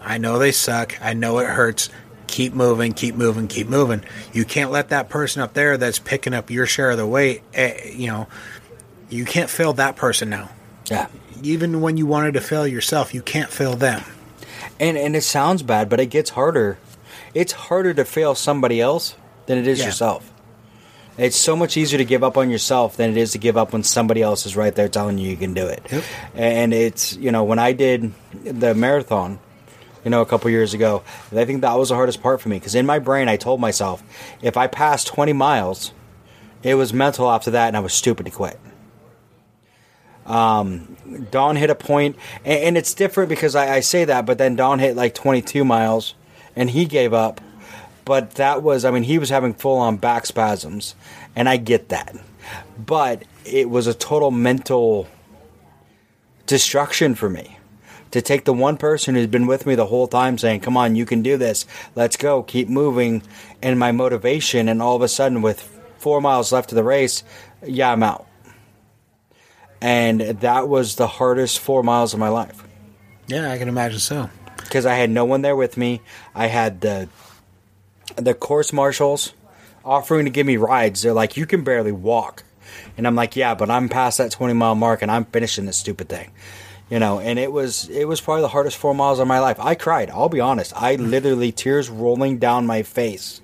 I 0.02 0.18
know 0.18 0.38
they 0.38 0.52
suck. 0.52 0.96
I 1.00 1.14
know 1.14 1.38
it 1.38 1.46
hurts. 1.46 1.88
Keep 2.31 2.55
moving, 2.55 2.93
keep 2.93 3.16
moving, 3.16 3.49
keep 3.49 3.66
moving. 3.68 4.05
You 4.33 4.45
can't 4.45 4.70
let 4.70 4.91
that 4.91 5.09
person 5.09 5.43
up 5.43 5.53
there 5.53 5.76
that's 5.76 5.99
picking 5.99 6.33
up 6.33 6.49
your 6.49 6.64
share 6.64 6.91
of 6.93 6.97
the 6.97 7.07
weight, 7.07 7.43
eh, 7.55 7.91
you 7.93 8.07
know, 8.07 8.28
you 9.09 9.24
can't 9.24 9.51
fail 9.51 9.72
that 9.74 9.97
person 9.97 10.31
now. 10.31 10.49
Yeah. 10.87 11.09
Even 11.43 11.81
when 11.81 11.97
you 11.97 12.07
wanted 12.07 12.35
to 12.35 12.41
fail 12.41 12.68
yourself, 12.68 13.12
you 13.14 13.20
can't 13.20 13.51
fail 13.51 13.74
them. 13.74 14.03
And 14.78 14.97
and 14.97 15.16
it 15.16 15.22
sounds 15.24 15.64
bad, 15.64 15.89
but 15.89 15.99
it 15.99 16.07
gets 16.07 16.31
harder. 16.31 16.78
It's 17.35 17.53
harder 17.53 17.93
to 17.95 18.05
fail 18.05 18.37
somebody 18.37 18.81
else 18.81 19.16
than 19.47 19.59
it 19.59 19.66
is 19.66 19.81
Yeah. 19.81 19.87
yourself. 19.87 20.31
It's 21.18 21.37
so 21.37 21.57
much 21.57 21.76
easier 21.76 21.99
to 21.99 22.05
give 22.05 22.22
up 22.22 22.37
on 22.39 22.49
yourself 22.49 22.97
than 22.97 23.11
it 23.11 23.16
is 23.16 23.33
to 23.33 23.39
give 23.39 23.57
up 23.57 23.72
when 23.72 23.83
somebody 23.83 24.22
else 24.22 24.47
is 24.47 24.57
right 24.57 24.74
there 24.74 24.89
telling 24.89 25.18
you 25.18 25.28
you 25.28 25.37
can 25.37 25.53
do 25.53 25.66
it. 25.66 25.85
Yep. 25.91 26.05
And 26.35 26.72
it's 26.72 27.16
you 27.16 27.33
know 27.33 27.43
when 27.43 27.59
I 27.59 27.72
did 27.72 28.12
the 28.45 28.72
marathon, 28.74 29.41
you 30.05 30.11
know 30.11 30.20
a 30.20 30.26
couple 30.26 30.51
years 30.51 30.74
ago, 30.74 31.03
I 31.32 31.44
think 31.44 31.61
that 31.62 31.74
was 31.78 31.90
the 31.90 31.94
hardest 31.94 32.22
part 32.22 32.40
for 32.40 32.48
me 32.48 32.59
because 32.59 32.74
in 32.74 32.86
my 32.86 32.98
brain 32.98 33.28
I 33.28 33.36
told 33.36 33.61
myself 33.61 34.03
if 34.42 34.57
I 34.57 34.66
passed 34.66 35.07
twenty 35.07 35.32
miles, 35.32 35.92
it 36.62 36.74
was 36.74 36.92
mental 36.92 37.30
after 37.30 37.51
that, 37.53 37.68
and 37.68 37.76
I 37.76 37.80
was 37.80 37.92
stupid 37.92 38.26
to 38.26 38.32
quit. 38.32 38.59
Um, 40.26 40.96
Don 41.30 41.57
hit 41.57 41.70
a 41.70 41.74
point, 41.74 42.16
and, 42.44 42.62
and 42.62 42.78
it's 42.78 42.94
different 42.94 43.28
because 43.28 43.55
I, 43.55 43.76
I 43.76 43.80
say 43.80 44.05
that, 44.05 44.26
but 44.26 44.38
then 44.38 44.55
Don 44.55 44.78
hit 44.78 44.94
like 44.94 45.14
22 45.14 45.64
miles, 45.64 46.14
and 46.55 46.70
he 46.70 46.84
gave 46.84 47.12
up. 47.12 47.40
But 48.05 48.32
that 48.32 48.62
was, 48.62 48.84
I 48.84 48.90
mean, 48.90 49.03
he 49.03 49.18
was 49.18 49.30
having 49.30 49.55
full 49.55 49.78
on 49.78 49.96
back 49.96 50.26
spasms, 50.26 50.94
and 51.34 51.48
I 51.48 51.57
get 51.57 51.88
that. 51.88 52.16
But 52.78 53.24
it 53.44 53.70
was 53.70 53.86
a 53.86 53.94
total 53.94 54.30
mental 54.30 55.09
destruction 56.46 57.14
for 57.14 57.30
me 57.30 57.57
to 58.11 58.20
take 58.22 58.44
the 58.44 58.52
one 58.52 58.76
person 58.76 59.14
who's 59.14 59.26
been 59.26 59.46
with 59.46 59.66
me 59.66 59.74
the 59.74 59.86
whole 59.86 60.08
time 60.08 60.36
saying, 60.38 60.61
Come 60.61 60.76
on, 60.76 60.96
you 60.96 61.06
can 61.06 61.22
do 61.22 61.36
this, 61.36 61.66
let's 61.94 62.16
go, 62.16 62.42
keep 62.42 62.68
moving, 62.68 63.22
and 63.62 63.78
my 63.78 63.92
motivation, 63.92 64.68
and 64.68 64.82
all 64.82 64.96
of 64.96 65.02
a 65.02 65.08
sudden, 65.08 65.42
with 65.42 65.61
four 65.98 66.20
miles 66.20 66.52
left 66.52 66.72
of 66.72 66.76
the 66.76 66.84
race, 66.84 67.22
yeah, 67.64 67.92
I'm 67.92 68.02
out 68.02 68.26
and 69.82 70.20
that 70.20 70.68
was 70.68 70.96
the 70.96 71.06
hardest 71.06 71.58
four 71.58 71.82
miles 71.82 72.12
of 72.12 72.20
my 72.20 72.28
life 72.28 72.62
Yeah, 73.28 73.50
I 73.50 73.58
can 73.58 73.68
imagine 73.68 73.98
so. 73.98 74.28
because 74.56 74.84
I 74.86 74.94
had 74.94 75.08
no 75.11 75.24
one 75.24 75.42
there 75.42 75.56
with 75.56 75.76
me. 75.76 76.00
I 76.34 76.46
had 76.48 76.80
the 76.80 77.08
the 78.16 78.34
course 78.34 78.72
marshals 78.72 79.32
offering 79.84 80.24
to 80.26 80.30
give 80.30 80.46
me 80.46 80.56
rides. 80.56 81.00
They're 81.02 81.12
like, 81.14 81.36
"You 81.36 81.46
can 81.46 81.62
barely 81.64 81.92
walk," 81.92 82.42
and 82.98 83.06
I'm 83.06 83.14
like, 83.14 83.36
"Yeah, 83.36 83.54
but 83.54 83.70
I'm 83.70 83.88
past 83.88 84.18
that 84.18 84.30
20 84.32 84.52
mile 84.52 84.74
mark 84.74 85.00
and 85.00 85.11
I'm 85.11 85.24
finishing 85.24 85.64
this 85.66 85.78
stupid 85.78 86.08
thing." 86.08 86.30
You 86.91 86.99
know, 86.99 87.20
and 87.20 87.38
it 87.38 87.53
was 87.53 87.88
it 87.88 88.05
was 88.07 88.20
probably 88.20 88.43
the 88.43 88.49
hardest 88.49 88.76
four 88.76 88.95
miles 88.95 89.20
of 89.20 89.28
my 89.28 89.38
life. 89.38 89.59
I 89.61 89.76
cried. 89.76 90.11
I'll 90.11 90.28
be 90.28 90.41
honest. 90.41 90.72
I 90.74 90.97
literally 90.97 91.53
tears 91.53 91.88
rolling 91.88 92.38
down 92.38 92.66
my 92.66 92.82
face 92.82 93.41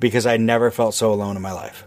because 0.00 0.24
I 0.26 0.38
never 0.38 0.70
felt 0.70 0.94
so 0.94 1.12
alone 1.12 1.36
in 1.36 1.42
my 1.42 1.52
life. 1.52 1.84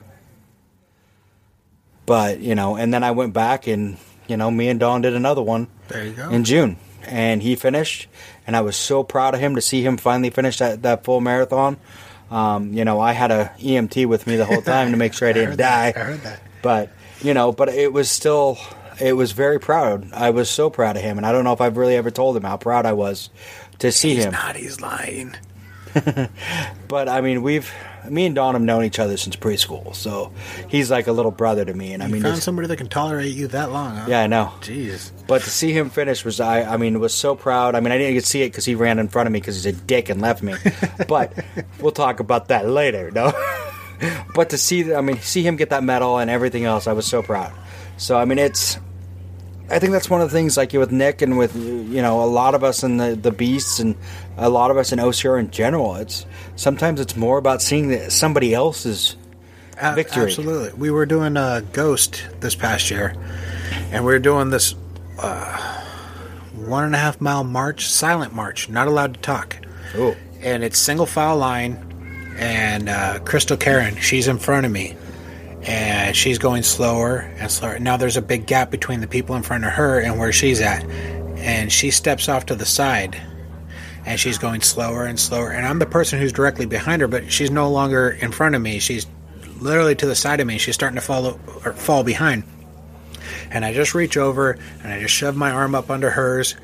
But 2.06 2.40
you 2.40 2.56
know, 2.56 2.76
and 2.76 2.94
then 2.94 3.04
I 3.04 3.12
went 3.12 3.34
back 3.34 3.68
and 3.68 3.98
you 4.28 4.38
know, 4.38 4.52
me 4.52 4.70
and 4.70 4.80
Don 4.80 5.02
did 5.02 5.16
another 5.16 5.42
one 5.42 5.68
There 5.88 6.06
you 6.06 6.12
go. 6.14 6.30
in 6.30 6.44
June, 6.44 6.78
and 7.04 7.42
he 7.42 7.56
finished, 7.56 8.08
and 8.46 8.56
I 8.56 8.62
was 8.62 8.76
so 8.76 9.04
proud 9.04 9.34
of 9.34 9.40
him 9.40 9.56
to 9.56 9.62
see 9.62 9.82
him 9.84 9.98
finally 9.98 10.30
finish 10.30 10.60
that, 10.60 10.84
that 10.84 11.04
full 11.04 11.20
marathon. 11.22 11.78
Um, 12.30 12.74
you 12.74 12.86
know, 12.86 13.00
I 13.00 13.14
had 13.14 13.32
a 13.32 13.52
EMT 13.58 14.06
with 14.06 14.28
me 14.28 14.36
the 14.36 14.46
whole 14.46 14.62
time 14.62 14.92
to 14.92 14.98
make 14.98 15.14
sure 15.16 15.28
I 15.28 15.34
didn't 15.34 15.50
heard 15.50 15.58
die. 15.58 15.92
that. 15.94 15.98
I 15.98 16.04
heard 16.06 16.22
that. 16.22 16.40
But 16.62 16.92
you 17.22 17.34
know, 17.34 17.52
but 17.52 17.70
it 17.70 17.92
was 17.92 18.10
still, 18.12 18.60
it 19.00 19.14
was 19.14 19.32
very 19.32 19.60
proud. 19.60 20.12
I 20.14 20.30
was 20.32 20.50
so 20.50 20.70
proud 20.70 20.96
of 20.98 21.02
him, 21.02 21.18
and 21.18 21.26
I 21.26 21.32
don't 21.32 21.44
know 21.44 21.54
if 21.54 21.62
I've 21.62 21.78
really 21.78 21.96
ever 21.96 22.12
told 22.12 22.36
him 22.38 22.44
how 22.44 22.58
proud 22.58 22.86
I 22.86 22.94
was 22.94 23.30
to 23.80 23.92
see 23.92 24.12
him. 24.12 24.16
He's 24.18 24.26
him. 24.26 24.32
not. 24.34 24.56
He's 24.56 24.82
lying. 24.82 25.36
But 26.88 27.08
I 27.10 27.22
mean, 27.22 27.42
we've 27.44 27.72
me 28.10 28.26
and 28.26 28.34
Don 28.36 28.56
have 28.56 28.62
known 28.64 28.84
each 28.84 28.98
other 29.00 29.16
since 29.18 29.36
preschool, 29.36 29.94
so 29.96 30.32
he's 30.68 30.90
like 30.90 31.08
a 31.08 31.12
little 31.12 31.32
brother 31.32 31.66
to 31.66 31.74
me. 31.74 31.94
And 31.94 32.02
I 32.02 32.08
You 32.08 32.14
mean, 32.14 32.24
found 32.24 32.42
somebody 32.42 32.68
that 32.68 32.78
can 32.78 32.90
tolerate 32.90 33.34
you 33.34 33.48
that 33.48 33.72
long, 33.72 33.96
huh? 33.96 34.06
yeah, 34.08 34.22
I 34.22 34.28
know. 34.28 34.52
Jeez. 34.62 35.12
But 35.28 35.42
to 35.44 35.50
see 35.50 35.72
him 35.72 35.90
finish 35.90 36.26
was, 36.26 36.40
I, 36.40 36.62
I 36.64 36.78
mean, 36.78 37.00
was 37.00 37.14
so 37.14 37.36
proud. 37.36 37.76
I 37.76 37.80
mean, 37.80 37.92
I 37.92 37.98
didn't 37.98 38.14
get 38.16 38.22
to 38.22 38.26
see 38.28 38.42
it 38.42 38.50
because 38.50 38.66
he 38.66 38.74
ran 38.76 38.98
in 38.98 39.08
front 39.08 39.28
of 39.28 39.34
me 39.34 39.40
because 39.40 39.56
he's 39.62 39.66
a 39.68 39.78
dick 39.78 40.10
and 40.10 40.20
left 40.22 40.42
me. 40.42 40.56
but 41.08 41.34
we'll 41.80 41.92
talk 41.92 42.20
about 42.20 42.48
that 42.48 42.68
later, 42.68 43.12
no? 43.12 43.32
but 44.34 44.50
to 44.52 44.58
see, 44.58 44.94
I 44.94 45.02
mean, 45.02 45.20
see 45.20 45.44
him 45.44 45.56
get 45.56 45.70
that 45.72 45.84
medal 45.84 46.18
and 46.18 46.30
everything 46.32 46.66
else, 46.66 46.88
I 46.88 46.94
was 46.94 47.06
so 47.06 47.22
proud. 47.22 47.54
So, 47.98 48.18
I 48.18 48.26
mean, 48.26 48.40
it's, 48.40 48.80
I 49.72 49.78
think 49.78 49.92
that's 49.92 50.10
one 50.10 50.22
of 50.22 50.30
the 50.30 50.36
things, 50.36 50.58
like 50.58 50.74
with 50.74 50.92
Nick 50.92 51.22
and 51.22 51.38
with, 51.38 51.56
you 51.56 52.02
know, 52.02 52.24
a 52.24 52.26
lot 52.26 52.56
of 52.56 52.64
us 52.64 52.84
in 52.84 52.98
the, 52.98 53.16
the 53.16 53.32
Beasts 53.32 53.80
and 53.80 53.96
a 54.38 54.50
lot 54.50 54.72
of 54.72 54.78
us 54.78 54.92
in 54.92 55.00
OCR 55.00 55.40
in 55.40 55.52
general. 55.52 55.96
It's 55.96 56.26
sometimes 56.56 57.00
it's 57.00 57.16
more 57.16 57.38
about 57.38 57.62
seeing 57.62 58.10
somebody 58.10 58.54
else's 58.54 59.16
A- 59.80 59.94
Victory. 59.94 60.24
Absolutely. 60.24 60.74
We 60.78 60.90
were 60.90 61.06
doing 61.06 61.38
a 61.38 61.64
Ghost 61.72 62.26
this 62.40 62.56
past 62.56 62.90
year, 62.90 63.16
and 63.92 64.04
we 64.04 64.12
were 64.12 64.20
doing 64.20 64.50
this 64.50 64.74
uh, 65.20 65.84
one 66.56 66.86
and 66.86 66.96
a 66.96 67.00
half 67.00 67.22
mile 67.22 67.44
march, 67.44 67.88
silent 67.88 68.34
march, 68.34 68.70
not 68.70 68.88
allowed 68.88 69.14
to 69.14 69.20
talk. 69.20 69.56
Oh. 69.96 70.16
And 70.42 70.64
it's 70.64 70.80
single 70.80 71.06
file 71.06 71.38
line, 71.38 72.36
and 72.40 72.90
uh, 72.90 73.20
Crystal 73.20 73.58
Karen, 73.58 73.98
she's 73.98 74.28
in 74.28 74.40
front 74.40 74.66
of 74.66 74.72
me, 74.72 74.96
and 75.64 76.16
she's 76.16 76.38
going 76.38 76.64
slower 76.64 77.32
and 77.38 77.52
slower. 77.52 77.80
Now 77.80 77.98
there's 77.98 78.18
a 78.18 78.22
big 78.22 78.46
gap 78.46 78.72
between 78.72 79.02
the 79.02 79.08
people 79.08 79.36
in 79.36 79.44
front 79.44 79.66
of 79.66 79.72
her 79.72 80.00
and 80.00 80.18
where 80.20 80.32
she's 80.32 80.62
at, 80.62 80.84
and 80.84 81.72
she 81.72 81.92
steps 81.92 82.30
off 82.30 82.46
to 82.48 82.56
the 82.56 82.66
side. 82.66 83.22
And 84.06 84.20
she's 84.20 84.38
going 84.38 84.62
slower 84.62 85.06
and 85.06 85.20
slower, 85.20 85.52
and 85.52 85.68
I'm 85.68 85.78
the 85.78 85.86
person 85.86 86.20
who's 86.20 86.32
directly 86.32 86.66
behind 86.66 87.02
her, 87.02 87.08
but 87.08 87.32
she's 87.32 87.52
no 87.52 87.70
longer 87.70 88.10
in 88.10 88.32
front 88.32 88.56
of 88.56 88.62
me. 88.62 88.80
She's 88.80 89.06
literally 89.60 89.96
to 89.96 90.06
the 90.06 90.16
side 90.16 90.40
of 90.40 90.48
me. 90.48 90.58
She's 90.58 90.76
starting 90.76 90.96
to 90.96 91.02
follow 91.02 91.40
or 91.66 91.74
fall 91.74 92.04
behind. 92.04 92.44
And 93.52 93.66
I 93.66 93.74
just 93.74 93.94
reach 93.94 94.18
over 94.18 94.58
and 94.84 94.94
I 94.94 95.00
just 95.02 95.14
shove 95.14 95.36
my 95.36 95.52
arm 95.52 95.76
up 95.76 95.90
under 95.90 96.10
hers 96.10 96.56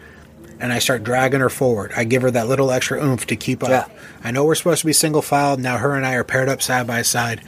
and 0.60 0.72
I 0.72 0.80
start 0.80 1.04
dragging 1.04 1.39
her 1.39 1.50
forward. 1.50 1.91
I 1.96 2.04
give 2.04 2.22
her 2.22 2.32
that 2.32 2.48
little 2.48 2.72
extra 2.72 3.04
oomph 3.04 3.28
to 3.28 3.36
keep 3.36 3.64
up. 3.64 3.70
Yeah. 3.70 3.88
I 4.24 4.32
know 4.32 4.46
we're 4.46 4.56
supposed 4.56 4.82
to 4.82 4.86
be 4.86 4.93
single 4.93 5.22
filed. 5.22 5.60
Now 5.60 5.78
her 5.78 5.93
and 5.93 6.06
I 6.06 6.14
are 6.14 6.24
paired 6.24 6.50
up 6.50 6.62
side 6.62 6.88
by 6.88 7.02
side. 7.02 7.41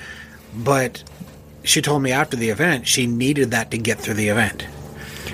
But 0.55 1.03
she 1.67 1.81
told 1.81 2.01
me 2.01 2.11
after 2.11 2.35
the 2.37 2.49
event 2.49 2.87
she 2.87 3.05
needed 3.07 3.51
that 3.51 3.71
to 3.71 3.77
get 3.77 3.99
through 3.99 4.15
the 4.15 4.29
event. 4.29 4.65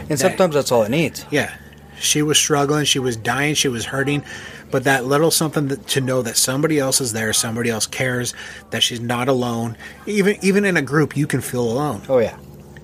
And 0.09 0.19
sometimes 0.19 0.55
that's 0.55 0.71
all 0.71 0.84
it 0.84 0.89
needs. 0.89 1.25
Yeah. 1.31 1.53
She 1.99 2.21
was 2.21 2.38
struggling, 2.38 2.86
she 2.86 2.99
was 2.99 3.15
dying, 3.15 3.55
she 3.55 3.69
was 3.69 3.86
hurting, 3.86 4.23
but 4.71 4.84
that 4.84 5.05
little 5.05 5.31
something 5.31 5.67
that, 5.69 5.88
to 5.89 6.01
know 6.01 6.21
that 6.23 6.36
somebody 6.36 6.79
else 6.79 6.99
is 6.99 7.13
there, 7.13 7.31
somebody 7.31 7.69
else 7.69 7.88
cares, 7.88 8.34
that 8.71 8.84
she's 8.84 8.99
not 8.99 9.29
alone. 9.29 9.77
Even 10.05 10.38
even 10.41 10.65
in 10.65 10.75
a 10.75 10.81
group 10.81 11.15
you 11.15 11.27
can 11.27 11.39
feel 11.41 11.61
alone. 11.63 12.01
Oh, 12.09 12.17
yeah. 12.19 12.38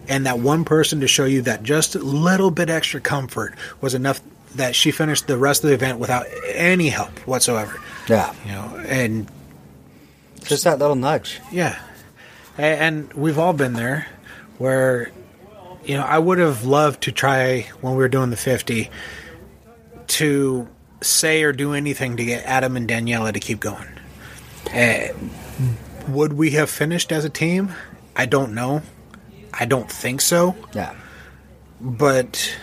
And 0.08 0.26
that 0.26 0.40
one 0.40 0.64
person 0.64 1.02
to 1.02 1.08
show 1.08 1.26
you 1.26 1.42
that 1.44 1.64
just 1.64 1.96
a 1.96 2.00
little 2.00 2.50
bit 2.52 2.70
extra 2.70 3.02
comfort 3.02 3.56
was 3.82 3.94
enough 3.94 4.22
that 4.56 4.74
she 4.76 4.90
finished 4.92 5.28
the 5.28 5.38
rest 5.38 5.64
of 5.64 5.70
the 5.70 5.76
event 5.76 6.00
without 6.00 6.26
any 6.54 6.90
help 6.90 7.12
whatsoever. 7.28 7.80
Yeah. 8.08 8.34
You 8.46 8.52
know, 8.54 8.84
and 8.88 9.30
Just 10.44 10.64
that 10.64 10.80
little 10.80 10.96
nudge. 10.96 11.40
yeah. 11.52 11.78
And 12.60 13.14
we've 13.14 13.40
all 13.40 13.54
been 13.54 13.72
there 13.72 14.06
where, 14.58 15.12
you 15.86 15.96
know, 15.96 16.04
I 16.04 16.20
would 16.20 16.40
have 16.40 16.66
loved 16.66 17.04
to 17.04 17.12
try 17.14 17.62
when 17.80 17.94
we 17.94 18.00
were 18.00 18.10
doing 18.10 18.32
the 18.32 18.36
50 18.36 18.90
to 20.08 20.68
say 21.00 21.44
or 21.44 21.54
do 21.54 21.72
anything 21.74 22.18
to 22.18 22.26
get 22.26 22.44
Adam 22.46 22.76
and 22.76 22.90
Daniela 22.90 23.32
to 23.32 23.40
keep 23.40 23.62
going. 23.62 23.88
Uh, 24.74 25.08
would 26.10 26.34
we 26.34 26.52
have 26.52 26.70
finished 26.70 27.14
as 27.14 27.24
a 27.24 27.30
team? 27.30 27.74
I 28.14 28.26
don't 28.26 28.54
know. 28.54 28.82
I 29.54 29.64
don't 29.64 29.90
think 29.90 30.20
so. 30.20 30.54
Yeah. 30.74 30.94
But 31.80 32.54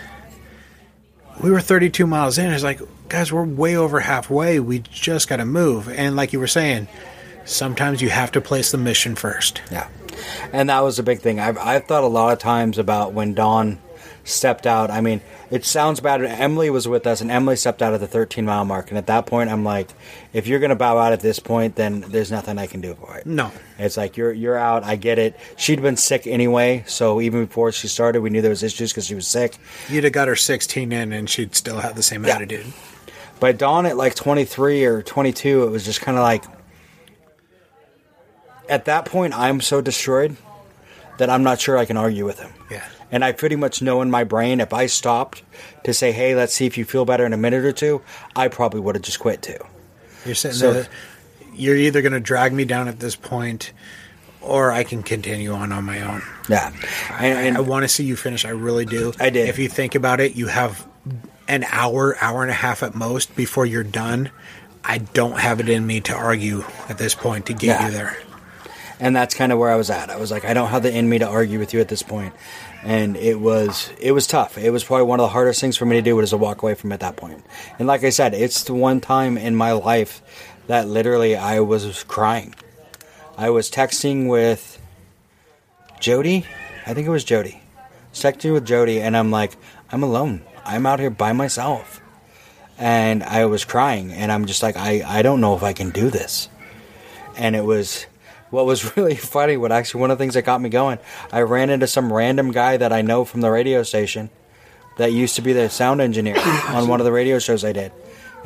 we 1.41 1.49
were 1.49 1.59
32 1.59 2.05
miles 2.05 2.37
in. 2.37 2.51
It's 2.51 2.63
like, 2.63 2.81
guys, 3.09 3.33
we're 3.33 3.45
way 3.45 3.75
over 3.75 3.99
halfway. 3.99 4.59
We 4.59 4.77
just 4.77 5.27
got 5.27 5.37
to 5.37 5.45
move. 5.45 5.89
And 5.89 6.15
like 6.15 6.33
you 6.33 6.39
were 6.39 6.45
saying, 6.45 6.87
sometimes 7.47 8.01
you 8.01 8.09
have 8.09 8.31
to 8.33 8.41
place 8.41 8.71
the 8.71 8.77
mission 8.77 9.15
first. 9.15 9.61
Yeah. 9.71 9.87
And 10.53 10.69
that 10.69 10.81
was 10.81 10.99
a 10.99 11.03
big 11.03 11.19
thing. 11.19 11.39
I've, 11.39 11.57
I've 11.57 11.85
thought 11.85 12.03
a 12.03 12.07
lot 12.07 12.33
of 12.33 12.39
times 12.39 12.77
about 12.77 13.13
when 13.13 13.33
Don 13.33 13.79
stepped 14.23 14.67
out. 14.67 14.91
I 14.91 14.99
mean, 14.99 15.21
it 15.49 15.63
sounds 15.63 16.01
bad. 16.01 16.21
Emily 16.21 16.69
was 16.69 16.85
with 16.87 17.07
us, 17.07 17.21
and 17.21 17.31
Emily 17.31 17.55
stepped 17.55 17.81
out 17.81 17.93
at 17.93 17.99
the 18.01 18.07
13 18.07 18.43
mile 18.43 18.65
mark. 18.65 18.89
And 18.89 18.97
at 18.97 19.07
that 19.07 19.25
point, 19.25 19.49
I'm 19.49 19.63
like, 19.63 19.89
if 20.33 20.47
you're 20.47 20.59
going 20.59 20.71
to 20.71 20.75
bow 20.75 20.97
out 20.97 21.13
at 21.13 21.21
this 21.21 21.39
point, 21.39 21.75
then 21.75 22.01
there's 22.01 22.29
nothing 22.31 22.57
I 22.57 22.67
can 22.67 22.81
do 22.81 22.93
for 22.95 23.17
it. 23.17 23.25
No. 23.25 23.51
It's 23.79 23.95
like 23.95 24.17
you're 24.17 24.33
you're 24.33 24.57
out. 24.57 24.83
I 24.83 24.97
get 24.97 25.17
it. 25.17 25.39
She'd 25.55 25.81
been 25.81 25.95
sick 25.97 26.27
anyway, 26.27 26.83
so 26.87 27.21
even 27.21 27.45
before 27.45 27.71
she 27.71 27.87
started, 27.87 28.21
we 28.21 28.29
knew 28.29 28.41
there 28.41 28.49
was 28.49 28.63
issues 28.63 28.91
because 28.91 29.05
she 29.05 29.15
was 29.15 29.27
sick. 29.27 29.57
You'd 29.87 30.03
have 30.03 30.13
got 30.13 30.27
her 30.27 30.35
16 30.35 30.91
in, 30.91 31.13
and 31.13 31.29
she'd 31.29 31.55
still 31.55 31.77
have 31.79 31.95
the 31.95 32.03
same 32.03 32.25
Yeah. 32.25 32.35
attitude. 32.35 32.65
But 33.39 33.57
Don 33.59 33.85
at 33.85 33.95
like 33.95 34.15
23 34.15 34.83
or 34.83 35.03
22, 35.03 35.63
it 35.63 35.69
was 35.69 35.85
just 35.85 36.01
kind 36.01 36.17
of 36.17 36.23
like. 36.23 36.43
At 38.69 38.85
that 38.85 39.05
point, 39.05 39.33
I'm 39.37 39.61
so 39.61 39.81
destroyed 39.81 40.35
that 41.17 41.29
I'm 41.29 41.43
not 41.43 41.59
sure 41.59 41.77
I 41.77 41.85
can 41.85 41.97
argue 41.97 42.25
with 42.25 42.39
him. 42.39 42.51
Yeah. 42.69 42.85
And 43.11 43.23
I 43.23 43.31
pretty 43.31 43.55
much 43.55 43.81
know 43.81 44.01
in 44.01 44.11
my 44.11 44.23
brain 44.25 44.59
if 44.59 44.73
I 44.73 44.87
stopped 44.87 45.41
to 45.85 45.93
say, 45.93 46.11
hey, 46.11 46.35
let's 46.35 46.53
see 46.53 46.65
if 46.65 46.77
you 46.77 46.83
feel 46.85 47.05
better 47.05 47.25
in 47.25 47.31
a 47.33 47.37
minute 47.37 47.63
or 47.63 47.71
two, 47.71 48.01
I 48.35 48.49
probably 48.49 48.81
would 48.81 48.95
have 48.95 49.01
just 49.03 49.19
quit 49.19 49.41
too. 49.41 49.57
You're 50.25 50.35
sitting 50.35 50.57
So- 50.57 50.73
there. 50.73 50.87
You're 51.55 51.75
either 51.77 52.03
going 52.03 52.13
to 52.13 52.19
drag 52.19 52.53
me 52.53 52.65
down 52.65 52.87
at 52.87 52.99
this 52.99 53.15
point, 53.15 53.71
or 54.41 54.71
I 54.71 54.83
can 54.83 55.01
continue 55.01 55.53
on 55.53 55.71
on 55.71 55.85
my 55.85 56.01
own. 56.01 56.21
Yeah. 56.47 56.71
And, 57.13 57.47
and 57.47 57.57
I 57.57 57.61
want 57.61 57.81
to 57.83 57.87
see 57.87 58.03
you 58.03 58.15
finish. 58.15 58.45
I 58.45 58.49
really 58.49 58.85
do. 58.85 59.11
I 59.19 59.31
did. 59.31 59.49
If 59.49 59.57
you 59.57 59.67
think 59.67 59.95
about 59.95 60.19
it, 60.19 60.35
you 60.35 60.45
have 60.45 60.85
an 61.47 61.63
hour, 61.71 62.15
hour 62.21 62.43
and 62.43 62.51
a 62.51 62.53
half 62.53 62.83
at 62.83 62.93
most 62.93 63.35
before 63.35 63.65
you're 63.65 63.83
done. 63.83 64.29
I 64.83 64.99
don't 64.99 65.39
have 65.39 65.59
it 65.59 65.67
in 65.67 65.87
me 65.87 65.99
to 66.01 66.13
argue 66.13 66.63
at 66.89 66.99
this 66.99 67.15
point 67.15 67.47
to 67.47 67.53
get 67.53 67.63
Yeah. 67.81 67.85
you 67.87 67.91
there. 67.91 68.17
And 68.99 69.15
that's 69.15 69.35
kind 69.35 69.51
of 69.51 69.59
where 69.59 69.69
I 69.69 69.75
was 69.75 69.89
at. 69.89 70.09
I 70.09 70.17
was 70.17 70.31
like, 70.31 70.45
I 70.45 70.53
don't 70.53 70.69
have 70.69 70.83
the 70.83 70.95
in 70.95 71.07
me 71.09 71.19
to 71.19 71.27
argue 71.27 71.59
with 71.59 71.73
you 71.73 71.79
at 71.79 71.87
this 71.87 72.01
point, 72.01 72.33
and 72.83 73.15
it 73.17 73.39
was 73.39 73.91
it 73.99 74.11
was 74.11 74.27
tough. 74.27 74.57
It 74.57 74.71
was 74.71 74.83
probably 74.83 75.05
one 75.05 75.19
of 75.19 75.25
the 75.25 75.33
hardest 75.33 75.61
things 75.61 75.77
for 75.77 75.85
me 75.85 75.97
to 75.97 76.01
do 76.01 76.15
was 76.15 76.31
to 76.31 76.37
walk 76.37 76.61
away 76.61 76.75
from 76.75 76.91
at 76.91 77.01
that 77.01 77.15
point. 77.15 77.43
And 77.79 77.87
like 77.87 78.03
I 78.03 78.09
said, 78.09 78.33
it's 78.33 78.63
the 78.63 78.73
one 78.73 79.01
time 79.01 79.37
in 79.37 79.55
my 79.55 79.71
life 79.71 80.21
that 80.67 80.87
literally 80.87 81.35
I 81.35 81.59
was 81.59 82.03
crying. 82.03 82.55
I 83.37 83.49
was 83.51 83.69
texting 83.69 84.27
with 84.27 84.81
Jody. 85.99 86.45
I 86.85 86.93
think 86.93 87.07
it 87.07 87.11
was 87.11 87.23
Jody. 87.23 87.61
Was 88.11 88.21
texting 88.21 88.53
with 88.53 88.65
Jody, 88.65 89.01
and 89.01 89.15
I'm 89.15 89.31
like, 89.31 89.55
I'm 89.91 90.03
alone. 90.03 90.41
I'm 90.65 90.85
out 90.85 90.99
here 90.99 91.09
by 91.09 91.33
myself, 91.33 92.01
and 92.77 93.23
I 93.23 93.45
was 93.45 93.63
crying, 93.63 94.11
and 94.11 94.31
I'm 94.31 94.45
just 94.45 94.63
like, 94.63 94.75
I 94.75 95.03
I 95.05 95.21
don't 95.21 95.39
know 95.39 95.55
if 95.55 95.63
I 95.63 95.73
can 95.73 95.91
do 95.91 96.09
this 96.09 96.49
and 97.37 97.55
it 97.55 97.63
was 97.63 98.05
what 98.49 98.65
was 98.65 98.95
really 98.97 99.15
funny 99.15 99.57
what 99.57 99.71
actually 99.71 100.01
one 100.01 100.11
of 100.11 100.17
the 100.17 100.21
things 100.21 100.33
that 100.35 100.43
got 100.43 100.61
me 100.61 100.69
going 100.69 100.97
i 101.31 101.41
ran 101.41 101.69
into 101.69 101.87
some 101.87 102.11
random 102.11 102.51
guy 102.51 102.77
that 102.77 102.91
i 102.93 103.01
know 103.01 103.25
from 103.25 103.41
the 103.41 103.51
radio 103.51 103.83
station 103.83 104.29
that 104.97 105.11
used 105.11 105.35
to 105.35 105.41
be 105.41 105.53
the 105.53 105.69
sound 105.69 106.01
engineer 106.01 106.37
on 106.69 106.87
one 106.87 106.99
of 106.99 107.05
the 107.05 107.11
radio 107.11 107.39
shows 107.39 107.63
i 107.63 107.71
did. 107.71 107.91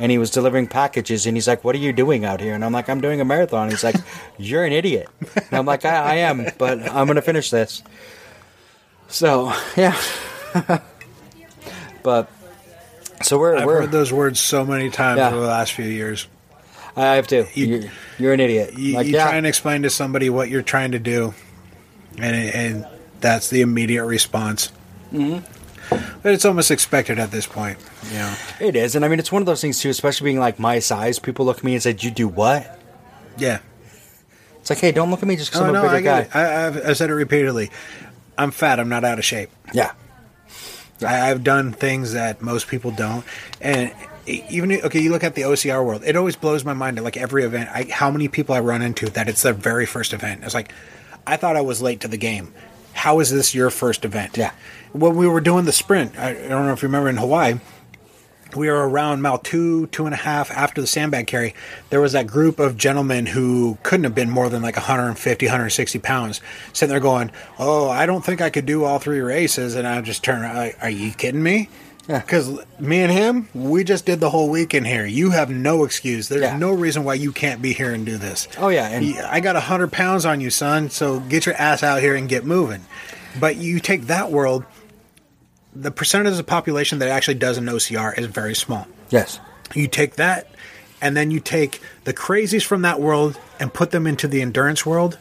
And 0.00 0.10
he 0.10 0.18
was 0.18 0.30
delivering 0.30 0.66
packages 0.66 1.26
and 1.26 1.36
he's 1.36 1.46
like 1.46 1.62
what 1.64 1.74
are 1.76 1.78
you 1.78 1.92
doing 1.92 2.24
out 2.24 2.40
here? 2.40 2.54
And 2.54 2.64
i'm 2.64 2.72
like 2.72 2.88
i'm 2.88 3.00
doing 3.00 3.20
a 3.20 3.24
marathon. 3.24 3.70
He's 3.70 3.84
like 3.84 3.94
you're 4.38 4.64
an 4.64 4.72
idiot. 4.72 5.08
And 5.36 5.52
i'm 5.52 5.66
like 5.66 5.84
i, 5.84 5.94
I 5.94 6.14
am 6.16 6.46
but 6.58 6.80
i'm 6.90 7.06
gonna 7.06 7.22
finish 7.22 7.50
this. 7.50 7.82
So 9.08 9.52
yeah. 9.76 9.96
But 12.02 12.28
so 13.22 13.38
we're 13.38 13.56
I've 13.56 13.66
we're 13.66 13.82
heard 13.82 13.92
those 13.92 14.12
words 14.12 14.40
so 14.40 14.64
many 14.64 14.90
times 14.90 15.18
Yeah. 15.18 15.28
over 15.28 15.40
the 15.40 15.46
last 15.46 15.72
few 15.72 15.84
years. 15.84 16.26
I 16.96 17.14
have 17.14 17.26
to 17.28 17.46
You- 17.54 17.66
you, 17.66 17.90
you're 18.18 18.32
an 18.32 18.40
idiot 18.40 18.78
You, 18.78 18.94
like 18.96 19.06
you 19.06 19.14
yeah 19.14 19.24
try 19.28 19.36
and 19.36 19.46
explain 19.46 19.82
to 19.82 19.90
somebody 19.90 20.28
what 20.30 20.48
you're 20.50 20.62
trying 20.62 20.92
to 20.92 20.98
do, 20.98 21.34
and 22.18 22.34
and 22.36 22.86
that's 23.20 23.48
the 23.50 23.60
immediate 23.62 24.04
response. 24.04 24.70
Mm-hmm. 25.12 25.46
But 26.22 26.32
it's 26.32 26.44
almost 26.44 26.70
expected 26.70 27.18
at 27.18 27.30
this 27.30 27.46
point. 27.46 27.78
You 28.10 28.18
know. 28.18 28.34
It 28.60 28.76
is, 28.76 28.94
and 28.96 29.04
I 29.04 29.08
mean, 29.08 29.18
it's 29.18 29.30
one 29.30 29.42
of 29.42 29.46
those 29.46 29.60
things 29.60 29.80
too. 29.80 29.90
Especially 29.90 30.24
being 30.24 30.38
like 30.40 30.58
my 30.58 30.78
size, 30.78 31.18
people 31.18 31.44
look 31.44 31.58
at 31.58 31.64
me 31.64 31.74
and 31.74 31.82
say, 31.82 31.94
"You 31.98 32.10
do 32.10 32.28
what?" 32.28 32.78
Yeah. 33.38 33.60
It's 34.60 34.70
like, 34.70 34.78
hey, 34.78 34.92
don't 34.92 35.10
look 35.10 35.20
at 35.22 35.28
me 35.28 35.36
just 35.36 35.50
because 35.50 35.62
Oh 35.62 35.64
I'm 35.66 35.70
a 35.70 35.72
no, 35.74 35.82
bigger 35.82 36.10
I 36.10 36.22
guy. 36.24 36.28
I, 36.32 36.66
I've, 36.66 36.86
I've 36.90 36.96
said 36.96 37.10
it 37.10 37.14
repeatedly. 37.14 37.70
I'm 38.38 38.50
fat. 38.52 38.78
I'm 38.80 38.88
not 38.88 39.04
out 39.04 39.18
of 39.18 39.24
shape. 39.24 39.50
Yeah, 39.74 39.92
I, 41.04 41.30
I've 41.30 41.42
done 41.44 41.72
things 41.72 42.12
that 42.12 42.40
most 42.42 42.68
people 42.68 42.90
don't, 42.92 43.24
and 43.60 43.92
even 44.26 44.72
okay, 44.72 45.00
you 45.00 45.10
look 45.10 45.24
at 45.24 45.34
the 45.34 45.42
OCR 45.42 45.84
world. 45.84 46.02
It 46.04 46.16
always 46.16 46.36
blows 46.36 46.64
my 46.64 46.74
mind. 46.74 46.98
At 46.98 47.04
like 47.04 47.16
every 47.16 47.44
event, 47.44 47.70
I, 47.70 47.84
how 47.90 48.10
many 48.10 48.28
people 48.28 48.54
I 48.54 48.60
run 48.60 48.82
into 48.82 49.06
that 49.10 49.28
it's 49.28 49.42
their 49.42 49.52
very 49.52 49.86
first 49.86 50.12
event. 50.12 50.44
It's 50.44 50.54
like, 50.54 50.72
I 51.26 51.36
thought 51.36 51.56
I 51.56 51.60
was 51.60 51.82
late 51.82 52.00
to 52.00 52.08
the 52.08 52.16
game. 52.16 52.52
How 52.94 53.20
is 53.20 53.30
this 53.30 53.54
your 53.54 53.70
first 53.70 54.04
event? 54.04 54.36
Yeah. 54.36 54.52
When 54.92 55.16
we 55.16 55.26
were 55.26 55.40
doing 55.40 55.64
the 55.64 55.72
sprint, 55.72 56.18
I, 56.18 56.30
I 56.30 56.48
don't 56.48 56.66
know 56.66 56.72
if 56.72 56.82
you 56.82 56.88
remember 56.88 57.08
in 57.08 57.16
Hawaii. 57.16 57.58
We 58.54 58.68
were 58.68 58.86
around 58.86 59.22
mile 59.22 59.38
two, 59.38 59.86
two 59.86 60.04
and 60.04 60.12
a 60.12 60.18
half 60.18 60.50
after 60.50 60.82
the 60.82 60.86
sandbag 60.86 61.26
carry. 61.26 61.54
There 61.88 62.02
was 62.02 62.12
that 62.12 62.26
group 62.26 62.58
of 62.58 62.76
gentlemen 62.76 63.24
who 63.24 63.78
couldn't 63.82 64.04
have 64.04 64.14
been 64.14 64.28
more 64.28 64.50
than 64.50 64.60
like 64.60 64.76
150, 64.76 65.46
160 65.46 65.98
pounds, 66.00 66.42
sitting 66.74 66.90
there 66.90 67.00
going, 67.00 67.30
"Oh, 67.58 67.88
I 67.88 68.04
don't 68.04 68.22
think 68.22 68.42
I 68.42 68.50
could 68.50 68.66
do 68.66 68.84
all 68.84 68.98
three 68.98 69.20
races." 69.20 69.74
And 69.74 69.88
I 69.88 69.98
just 70.02 70.22
turn, 70.22 70.42
around, 70.42 70.74
"Are 70.82 70.90
you 70.90 71.12
kidding 71.12 71.42
me?" 71.42 71.70
Yeah. 72.08 72.18
Because 72.18 72.50
me 72.80 73.00
and 73.02 73.12
him, 73.12 73.48
we 73.54 73.84
just 73.84 74.04
did 74.06 74.18
the 74.20 74.28
whole 74.30 74.50
weekend 74.50 74.86
here. 74.86 75.06
You 75.06 75.30
have 75.30 75.50
no 75.50 75.84
excuse. 75.84 76.28
There's 76.28 76.42
Yeah. 76.42 76.56
no 76.56 76.72
reason 76.72 77.04
why 77.04 77.14
you 77.14 77.30
can't 77.32 77.62
be 77.62 77.72
here 77.72 77.92
and 77.92 78.04
do 78.04 78.18
this. 78.18 78.48
Oh, 78.58 78.68
yeah, 78.68 78.88
and- 78.88 79.16
I 79.20 79.38
got 79.40 79.54
a 79.56 79.60
hundred 79.60 79.92
pounds 79.92 80.26
on 80.26 80.40
you, 80.40 80.50
son. 80.50 80.90
So 80.90 81.20
get 81.20 81.46
your 81.46 81.54
ass 81.54 81.82
out 81.82 82.00
here 82.00 82.16
and 82.16 82.28
get 82.28 82.44
moving. 82.44 82.84
But 83.38 83.56
you 83.56 83.78
take 83.80 84.08
that 84.08 84.32
world, 84.32 84.64
the 85.74 85.90
percentage 85.90 86.32
of 86.32 86.36
the 86.36 86.44
population 86.44 86.98
that 86.98 87.08
actually 87.08 87.34
does 87.34 87.56
an 87.56 87.66
OCR 87.68 88.12
is 88.18 88.26
very 88.26 88.54
small. 88.54 88.86
yes, 89.10 89.38
You 89.74 89.86
take 89.86 90.16
that, 90.16 90.48
and 91.00 91.16
then 91.16 91.30
you 91.30 91.38
take 91.40 91.80
the 92.04 92.12
crazies 92.12 92.64
from 92.64 92.82
that 92.82 93.00
world 93.00 93.38
and 93.60 93.72
put 93.72 93.90
them 93.90 94.06
into 94.06 94.26
the 94.28 94.42
endurance 94.42 94.84
world, 94.84 95.18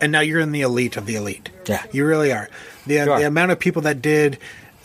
and 0.00 0.10
now 0.10 0.20
you're 0.20 0.40
in 0.40 0.50
the 0.52 0.62
elite 0.62 0.96
of 0.96 1.06
the 1.06 1.14
elite. 1.14 1.50
Yeah. 1.66 1.82
you 1.92 2.04
really 2.04 2.32
are. 2.32 2.48
The, 2.86 2.94
You 2.94 3.12
are. 3.12 3.18
the 3.20 3.26
amount 3.26 3.52
of 3.52 3.60
people 3.60 3.82
that 3.82 4.02
did 4.02 4.38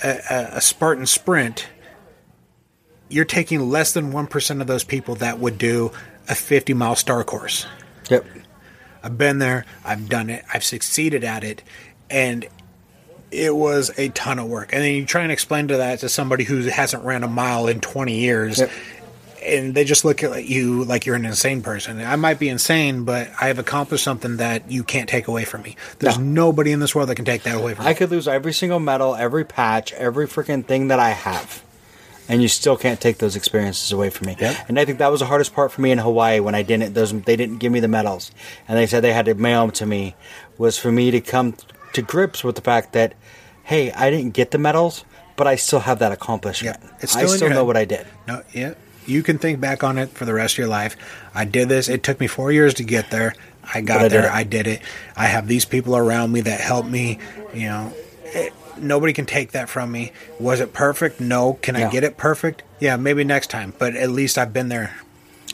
a, 0.04 0.50
a, 0.54 0.62
Spartan 0.62 1.06
sprint, 1.06 1.68
you're 3.10 3.26
taking 3.26 3.70
less 3.70 3.94
than 3.94 4.12
one 4.12 4.28
percent 4.28 4.62
of 4.62 4.68
those 4.68 4.84
people 4.84 5.16
that 5.16 5.40
would 5.40 5.58
do 5.58 5.92
a 6.30 6.36
50 6.36 6.74
mile 6.74 6.96
star 6.96 7.24
course. 7.24 7.66
yep, 8.10 8.26
I've 9.04 9.18
been 9.18 9.40
there, 9.40 9.66
I've 9.86 10.10
done 10.10 10.30
it, 10.30 10.44
I've 10.54 10.64
succeeded 10.64 11.24
at 11.24 11.44
it, 11.44 11.64
and 12.10 12.46
it 13.32 13.56
was 13.56 13.92
a 13.98 14.10
ton 14.10 14.40
of 14.40 14.48
work. 14.48 14.74
And 14.74 14.82
then 14.82 14.94
you 14.94 15.06
try 15.06 15.24
and 15.24 15.32
explain 15.32 15.68
to 15.70 15.78
that 15.78 16.00
to 16.00 16.10
somebody 16.10 16.44
who 16.44 16.62
hasn't 16.64 17.04
ran 17.04 17.24
a 17.24 17.28
mile 17.28 17.68
in 17.68 17.80
20 17.82 18.18
years, 18.20 18.60
Yep. 18.60 18.72
And 19.48 19.74
they 19.74 19.84
just 19.84 20.04
look 20.06 20.24
at 20.24 20.46
you 20.46 20.84
like 20.84 21.06
you're 21.06 21.16
an 21.16 21.26
insane 21.26 21.62
person. 21.62 22.00
I 22.02 22.16
might 22.16 22.40
be 22.40 22.50
insane, 22.50 23.04
but 23.04 23.30
I 23.40 23.48
have 23.48 23.60
accomplished 23.60 24.04
something 24.04 24.38
that 24.38 24.70
you 24.70 24.84
can't 24.84 25.08
take 25.10 25.28
away 25.28 25.46
from 25.46 25.62
me. 25.64 25.76
There's 26.00 26.18
No. 26.18 26.48
nobody 26.48 26.72
in 26.72 26.80
this 26.80 26.94
world 26.94 27.10
that 27.10 27.16
can 27.16 27.26
take 27.26 27.44
that 27.44 27.56
away 27.56 27.74
from 27.74 27.84
I 27.86 27.90
me. 27.90 27.92
I 27.92 27.94
could 27.96 28.12
lose 28.12 28.28
every 28.28 28.54
single 28.54 28.80
medal, 28.80 29.16
every 29.16 29.46
patch, 29.46 29.94
every 29.94 30.28
freaking 30.28 30.66
thing 30.66 30.90
that 30.90 31.00
I 31.00 31.12
have, 31.12 31.62
and 32.30 32.42
you 32.42 32.48
still 32.48 32.76
can't 32.78 33.00
take 33.00 33.18
those 33.20 33.36
experiences 33.36 33.92
away 33.92 34.10
from 34.10 34.28
me. 34.28 34.36
Yep. 34.40 34.56
And 34.68 34.80
I 34.80 34.86
think 34.86 34.98
that 35.00 35.12
was 35.12 35.22
the 35.22 35.26
hardest 35.28 35.54
part 35.54 35.72
for 35.72 35.82
me 35.82 35.92
in 35.92 35.98
Hawaii 35.98 36.40
when 36.40 36.56
I 36.56 36.62
didn't. 36.64 36.94
Those 36.94 37.14
they 37.22 37.36
didn't 37.36 37.58
give 37.58 37.72
me 37.72 37.80
the 37.80 37.88
medals, 37.88 38.32
and 38.68 38.78
they 38.78 38.86
said 38.88 39.02
they 39.04 39.14
had 39.14 39.26
to 39.26 39.34
mail 39.36 39.62
them 39.62 39.72
to 39.72 39.86
me. 39.86 40.16
Was 40.58 40.78
for 40.78 40.92
me 40.92 41.12
to 41.12 41.22
come 41.22 41.56
to 41.94 42.02
grips 42.02 42.44
with 42.44 42.56
the 42.56 42.62
fact 42.62 42.94
that, 42.94 43.14
hey, 43.64 43.92
I 43.92 44.10
didn't 44.10 44.32
get 44.34 44.52
the 44.52 44.58
medals, 44.58 45.06
but 45.36 45.48
I 45.48 45.56
still 45.56 45.80
have 45.82 46.00
that 46.00 46.12
accomplishment. 46.12 46.78
Yeah, 46.82 46.90
it's 47.00 47.16
I 47.16 47.26
still 47.28 47.50
know 47.50 47.64
what 47.64 47.78
I 47.78 47.86
did. 47.86 48.06
No, 48.28 48.42
yeah. 48.54 48.74
You 49.08 49.24
can 49.24 49.38
think 49.40 49.60
back 49.60 49.84
on 49.84 49.98
it 49.98 50.10
for 50.10 50.26
the 50.26 50.34
rest 50.34 50.56
of 50.56 50.58
your 50.60 50.68
life. 50.68 50.98
I 51.34 51.46
did 51.46 51.70
this. 51.70 51.88
It 51.88 52.04
took 52.04 52.20
me 52.20 52.28
four 52.28 52.52
years 52.52 52.76
to 52.76 52.84
get 52.84 53.10
there. 53.10 53.34
I 53.64 53.82
got 53.82 54.02
I 54.02 54.08
there. 54.10 54.26
it. 54.26 54.32
I 54.32 54.44
did 54.44 54.68
it. 54.68 54.82
I 55.16 55.26
have 55.26 55.48
these 55.48 55.66
people 55.66 55.96
around 55.96 56.32
me 56.32 56.42
that 56.42 56.60
help 56.60 56.86
me. 56.86 57.20
You 57.54 57.68
know, 57.68 57.94
it, 58.26 58.54
nobody 58.78 59.14
can 59.14 59.26
take 59.26 59.52
that 59.52 59.70
from 59.70 59.92
me. 59.92 60.12
Was 60.40 60.60
it 60.60 60.74
perfect? 60.74 61.20
No. 61.20 61.54
Can 61.54 61.76
I 61.76 61.90
get 61.90 62.04
it 62.04 62.18
perfect? 62.18 62.64
Yeah, 62.80 62.98
maybe 62.98 63.24
next 63.24 63.50
time. 63.50 63.74
But 63.78 63.96
at 63.96 64.10
least 64.10 64.38
I've 64.38 64.54
been 64.54 64.70
there. 64.70 64.96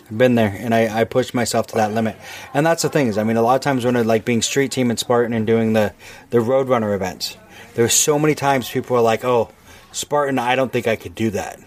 I've 0.05 0.17
been 0.17 0.35
there 0.35 0.55
and 0.59 0.73
I, 0.75 1.01
I 1.01 1.03
pushed 1.05 1.33
myself 1.33 1.67
to 1.67 1.75
that 1.75 1.93
limit. 1.93 2.17
And 2.53 2.65
that's 2.65 2.81
the 2.81 2.89
thing 2.89 3.07
is, 3.07 3.17
I 3.17 3.23
mean, 3.23 3.37
a 3.37 3.41
lot 3.41 3.55
of 3.55 3.61
times 3.61 3.85
when 3.85 3.95
I 3.95 4.01
like 4.01 4.25
being 4.25 4.41
street 4.41 4.71
team 4.71 4.91
in 4.91 4.97
Spartan 4.97 5.33
and 5.33 5.47
doing 5.47 5.73
the, 5.73 5.93
the 6.29 6.39
Roadrunner 6.39 6.93
events, 6.93 7.37
there 7.75 7.85
were 7.85 7.89
so 7.89 8.19
many 8.19 8.35
times 8.35 8.69
people 8.69 8.95
were 8.95 9.01
like, 9.01 9.23
oh, 9.23 9.49
Spartan, 9.91 10.39
I 10.39 10.55
don't 10.55 10.71
think 10.71 10.87
I 10.87 10.95
could 10.95 11.15
do 11.15 11.29
that. 11.31 11.59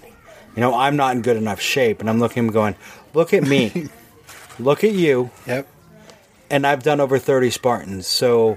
You 0.57 0.63
know, 0.63 0.75
I'm 0.75 0.97
not 0.97 1.15
in 1.15 1.23
good 1.23 1.37
enough 1.37 1.61
shape. 1.61 2.01
And 2.01 2.09
I'm 2.09 2.19
looking 2.19 2.43
at 2.45 2.47
him 2.49 2.53
going, 2.53 2.75
look 3.15 3.33
at 3.35 3.43
me. 3.43 3.89
look 4.59 4.83
at 4.85 4.93
you. 4.93 5.31
Yep. 5.47 5.69
And 6.51 6.67
I've 6.67 6.83
done 6.83 7.01
over 7.01 7.19
30 7.19 7.51
Spartans. 7.51 8.07
So 8.07 8.57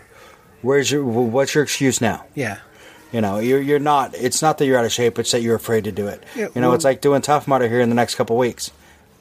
where's 0.62 0.89
your, 0.91 1.04
what's 1.04 1.54
your 1.54 1.64
excuse 1.64 2.00
now? 2.02 2.26
Yeah. 2.36 2.60
You 3.12 3.22
know, 3.22 3.39
you're 3.39 3.60
you're 3.60 3.80
not. 3.80 4.14
It's 4.16 4.41
not 4.43 4.60
that 4.60 4.66
you're 4.68 4.78
out 4.78 4.86
of 4.86 4.91
shape. 4.91 5.18
It's 5.18 5.32
that 5.32 5.41
you're 5.41 5.56
afraid 5.56 5.86
to 5.86 5.91
do 5.91 6.08
it. 6.08 6.24
Yeah, 6.36 6.50
you 6.54 6.62
know, 6.62 6.68
well- 6.68 6.76
it's 6.76 6.86
like 6.86 7.02
doing 7.02 7.22
Tough 7.24 7.47
Mudder 7.47 7.68
here 7.68 7.82
in 7.82 7.89
the 7.89 7.95
next 7.95 8.14
couple 8.16 8.38
weeks. 8.38 8.70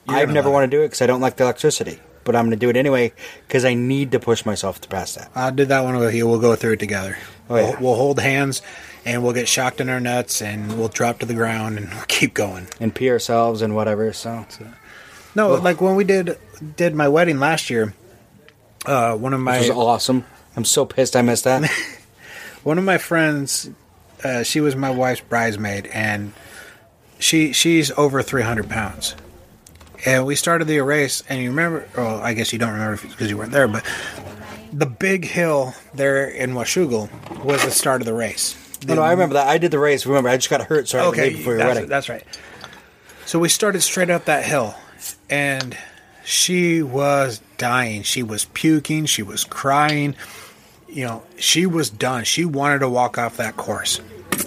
I've 0.06 0.30
never 0.30 0.50
want 0.50 0.70
to 0.70 0.76
do 0.76 0.82
it 0.82 0.88
because 0.88 1.00
I 1.02 1.06
don't 1.06 1.20
like 1.22 1.36
the 1.36 1.44
electricity. 1.44 1.98
but 2.24 2.36
I'm 2.36 2.44
going 2.44 2.50
to 2.50 2.56
do 2.58 2.68
it 2.68 2.76
anyway 2.76 3.12
because 3.46 3.64
I 3.64 3.72
need 3.72 4.12
to 4.12 4.20
push 4.20 4.44
myself 4.44 4.78
to 4.82 4.88
pass 4.88 5.14
that. 5.14 5.30
I'll 5.34 5.52
do 5.52 5.64
that 5.64 5.80
one 5.84 5.96
with 5.98 6.14
you. 6.14 6.28
We'll 6.28 6.38
go 6.38 6.54
through 6.54 6.72
it 6.72 6.80
together. 6.80 7.16
Oh, 7.48 7.56
yeah. 7.56 7.70
we'll, 7.70 7.80
we'll 7.80 7.94
hold 7.94 8.20
hands 8.20 8.60
and 9.08 9.22
we'll 9.22 9.32
get 9.32 9.48
shocked 9.48 9.80
in 9.80 9.88
our 9.88 10.00
nuts 10.00 10.42
and 10.42 10.78
we'll 10.78 10.88
drop 10.88 11.20
to 11.20 11.26
the 11.26 11.32
ground 11.32 11.78
and 11.78 11.88
we'll 11.88 12.04
keep 12.08 12.34
going. 12.34 12.68
And 12.78 12.94
pee 12.94 13.10
ourselves 13.10 13.62
and 13.62 13.74
whatever. 13.74 14.12
So, 14.12 14.44
No, 15.34 15.54
like 15.54 15.80
when 15.80 15.96
we 15.96 16.04
did 16.04 16.38
did 16.76 16.94
my 16.94 17.08
wedding 17.08 17.38
last 17.38 17.70
year, 17.70 17.94
uh, 18.84 19.16
one 19.16 19.32
of 19.32 19.40
my 19.40 19.60
which 19.60 19.70
was 19.70 19.78
awesome. 19.78 20.26
I'm 20.56 20.66
so 20.66 20.84
pissed 20.84 21.16
I 21.16 21.22
missed 21.22 21.44
that. 21.44 21.70
one 22.64 22.76
of 22.76 22.84
my 22.84 22.98
friends, 22.98 23.70
uh, 24.22 24.42
she 24.42 24.60
was 24.60 24.76
my 24.76 24.90
wife's 24.90 25.22
bridesmaid, 25.22 25.86
and 25.86 26.34
she 27.18 27.52
she's 27.54 27.90
over 27.92 28.22
three 28.22 28.42
hundred 28.42 28.68
pounds. 28.68 29.16
And 30.04 30.26
we 30.26 30.36
started 30.36 30.68
the 30.68 30.78
race, 30.80 31.22
and 31.30 31.42
you 31.42 31.48
remember? 31.48 31.88
Well, 31.96 32.20
I 32.20 32.34
guess 32.34 32.52
you 32.52 32.58
don't 32.58 32.72
remember 32.72 33.00
because 33.08 33.30
you 33.30 33.38
weren't 33.38 33.52
there, 33.52 33.68
but 33.68 33.84
the 34.70 34.86
big 34.86 35.24
hill 35.24 35.74
there 35.94 36.28
in 36.28 36.52
Washougal 36.52 37.08
was 37.42 37.64
the 37.64 37.70
start 37.70 38.02
of 38.02 38.06
the 38.06 38.14
race. 38.14 38.67
No, 38.86 38.94
no, 38.94 39.02
I 39.02 39.10
remember 39.12 39.34
that. 39.34 39.46
I 39.48 39.58
did 39.58 39.70
the 39.70 39.78
race. 39.78 40.06
Remember, 40.06 40.28
I 40.28 40.36
just 40.36 40.50
got 40.50 40.62
hurt. 40.62 40.88
Sorry, 40.88 41.04
Okay, 41.06 41.26
okay, 41.28 41.36
before 41.36 41.52
your 41.54 41.58
that's, 41.58 41.74
wedding. 41.74 41.88
that's 41.88 42.08
right. 42.08 42.24
So 43.26 43.38
we 43.38 43.48
started 43.48 43.80
straight 43.82 44.10
up 44.10 44.24
that 44.26 44.44
hill, 44.44 44.74
and 45.28 45.76
she 46.24 46.82
was 46.82 47.40
dying. 47.58 48.02
She 48.02 48.22
was 48.22 48.44
puking. 48.46 49.06
She 49.06 49.22
was 49.22 49.44
crying. 49.44 50.14
You 50.88 51.04
know, 51.04 51.22
she 51.38 51.66
was 51.66 51.90
done. 51.90 52.24
She 52.24 52.44
wanted 52.44 52.78
to 52.80 52.88
walk 52.88 53.18
off 53.18 53.36
that 53.36 53.56
course. 53.56 54.00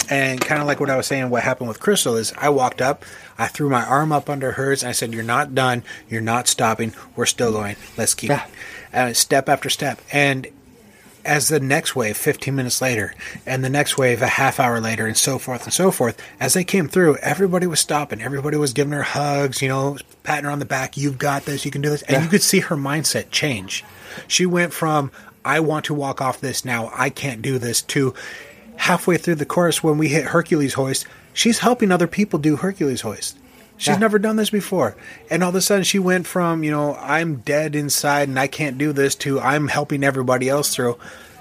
And 0.10 0.42
kind 0.42 0.60
of 0.62 0.68
like 0.68 0.80
what 0.80 0.90
I 0.90 0.98
was 0.98 1.06
saying, 1.08 1.30
what 1.30 1.44
happened 1.44 1.68
with 1.70 1.80
Crystal 1.80 2.16
is 2.18 2.34
I 2.38 2.50
walked 2.50 2.82
up, 2.82 3.06
I 3.38 3.48
threw 3.48 3.70
my 3.70 3.86
arm 3.86 4.12
up 4.12 4.30
under 4.30 4.54
hers, 4.54 4.84
and 4.84 4.90
I 4.90 4.94
said, 4.94 5.14
You're 5.14 5.24
not 5.24 5.54
done. 5.56 5.84
You're 6.10 6.22
not 6.22 6.48
stopping. 6.48 6.94
We're 7.16 7.26
still 7.28 7.52
going. 7.52 7.76
Let's 7.98 8.14
keep 8.14 8.30
Yeah. 8.30 8.46
uh, 8.94 9.14
step 9.14 9.48
after 9.50 9.70
step. 9.70 10.02
And 10.12 10.48
as 11.26 11.48
the 11.48 11.60
next 11.60 11.96
wave 11.96 12.18
15 12.18 12.56
minutes 12.56 12.82
later 12.82 13.14
and 13.46 13.64
the 13.64 13.70
next 13.70 13.98
wave 13.98 14.22
a 14.22 14.28
half 14.28 14.60
hour 14.60 14.80
later 14.82 15.06
and 15.08 15.18
so 15.18 15.38
forth 15.38 15.64
and 15.64 15.74
so 15.74 15.92
forth. 15.92 16.18
As 16.40 16.54
they 16.54 16.64
came 16.64 16.88
through 16.88 17.18
everybody 17.18 17.68
was 17.68 17.80
stopping. 17.80 18.22
Everybody 18.22 18.58
was 18.58 18.74
giving 18.74 18.94
her 18.94 19.04
hugs 19.04 19.62
you 19.62 19.68
know 19.70 19.98
patting 20.24 20.46
her 20.46 20.52
on 20.52 20.60
the 20.60 20.66
back. 20.66 20.98
You've 20.98 21.18
got 21.18 21.46
this. 21.46 21.66
You 21.66 21.72
can 21.72 21.82
do 21.82 21.90
this. 21.90 22.02
And 22.04 22.18
Yeah. 22.18 22.24
you 22.24 22.30
could 22.30 22.42
see 22.44 22.60
her 22.60 22.76
mindset 22.76 23.30
change. 23.32 23.84
She 24.28 24.46
went 24.46 24.74
from 24.74 25.12
i 25.44 25.60
want 25.60 25.86
to 25.86 25.94
walk 25.94 26.22
off 26.22 26.40
this 26.42 26.64
now. 26.66 26.92
I 26.96 27.10
can't 27.10 27.42
do 27.42 27.58
this 27.58 27.82
to 27.84 28.14
halfway 28.76 29.18
through 29.18 29.36
the 29.36 29.46
course 29.46 29.84
when 29.84 29.98
we 29.98 30.08
hit 30.08 30.26
hercules 30.26 30.74
hoist 30.74 31.06
she's 31.34 31.60
helping 31.60 31.92
other 31.92 32.08
people 32.08 32.40
do 32.40 32.56
hercules 32.56 33.02
hoist 33.02 33.38
She's 33.82 33.96
Yeah. 33.96 33.98
never 33.98 34.20
done 34.20 34.36
this 34.36 34.52
before. 34.52 34.96
And 35.32 35.44
all 35.44 35.50
of 35.50 35.56
a 35.56 35.62
sudden 35.62 35.84
she 35.84 35.98
went 35.98 36.28
from, 36.28 36.64
you 36.64 36.70
know, 36.70 36.96
I'm 36.98 37.38
dead 37.38 37.76
inside 37.76 38.28
and 38.30 38.40
I 38.40 38.46
can't 38.46 38.78
do 38.78 38.94
this 38.94 39.16
to 39.16 39.40
I'm 39.40 39.70
helping 39.70 40.04
everybody 40.04 40.48
else 40.50 40.76
through, 40.76 41.00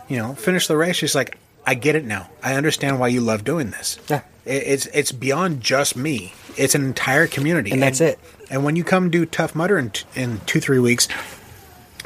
you 0.09 0.17
know, 0.17 0.33
finish 0.37 0.67
the 0.67 0.75
race. 0.79 0.97
She's 0.97 1.15
like, 1.15 1.37
I 1.67 1.75
get 1.75 1.97
it 1.97 2.07
now. 2.07 2.31
I 2.43 2.55
understand 2.55 2.99
why 2.99 3.09
you 3.09 3.21
love 3.21 3.45
doing 3.45 3.73
this. 3.73 3.99
Yeah. 4.09 4.23
It's 4.47 4.87
it's 4.87 5.13
beyond 5.13 5.61
just 5.61 5.97
me. 5.97 6.33
It's 6.57 6.75
an 6.75 6.83
entire 6.83 7.27
community. 7.27 7.73
And 7.73 7.83
that's 7.83 8.01
it. 8.01 8.19
And 8.49 8.65
when 8.65 8.75
you 8.75 8.85
come 8.85 9.11
do 9.11 9.27
Tough 9.27 9.55
Mudder 9.55 9.79
in, 9.79 9.91
t- 9.91 10.05
in 10.17 10.41
two, 10.47 10.61
three 10.61 10.79
weeks, 10.79 11.09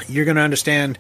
you're 0.09 0.25
going 0.25 0.37
to 0.37 0.43
understand 0.43 0.99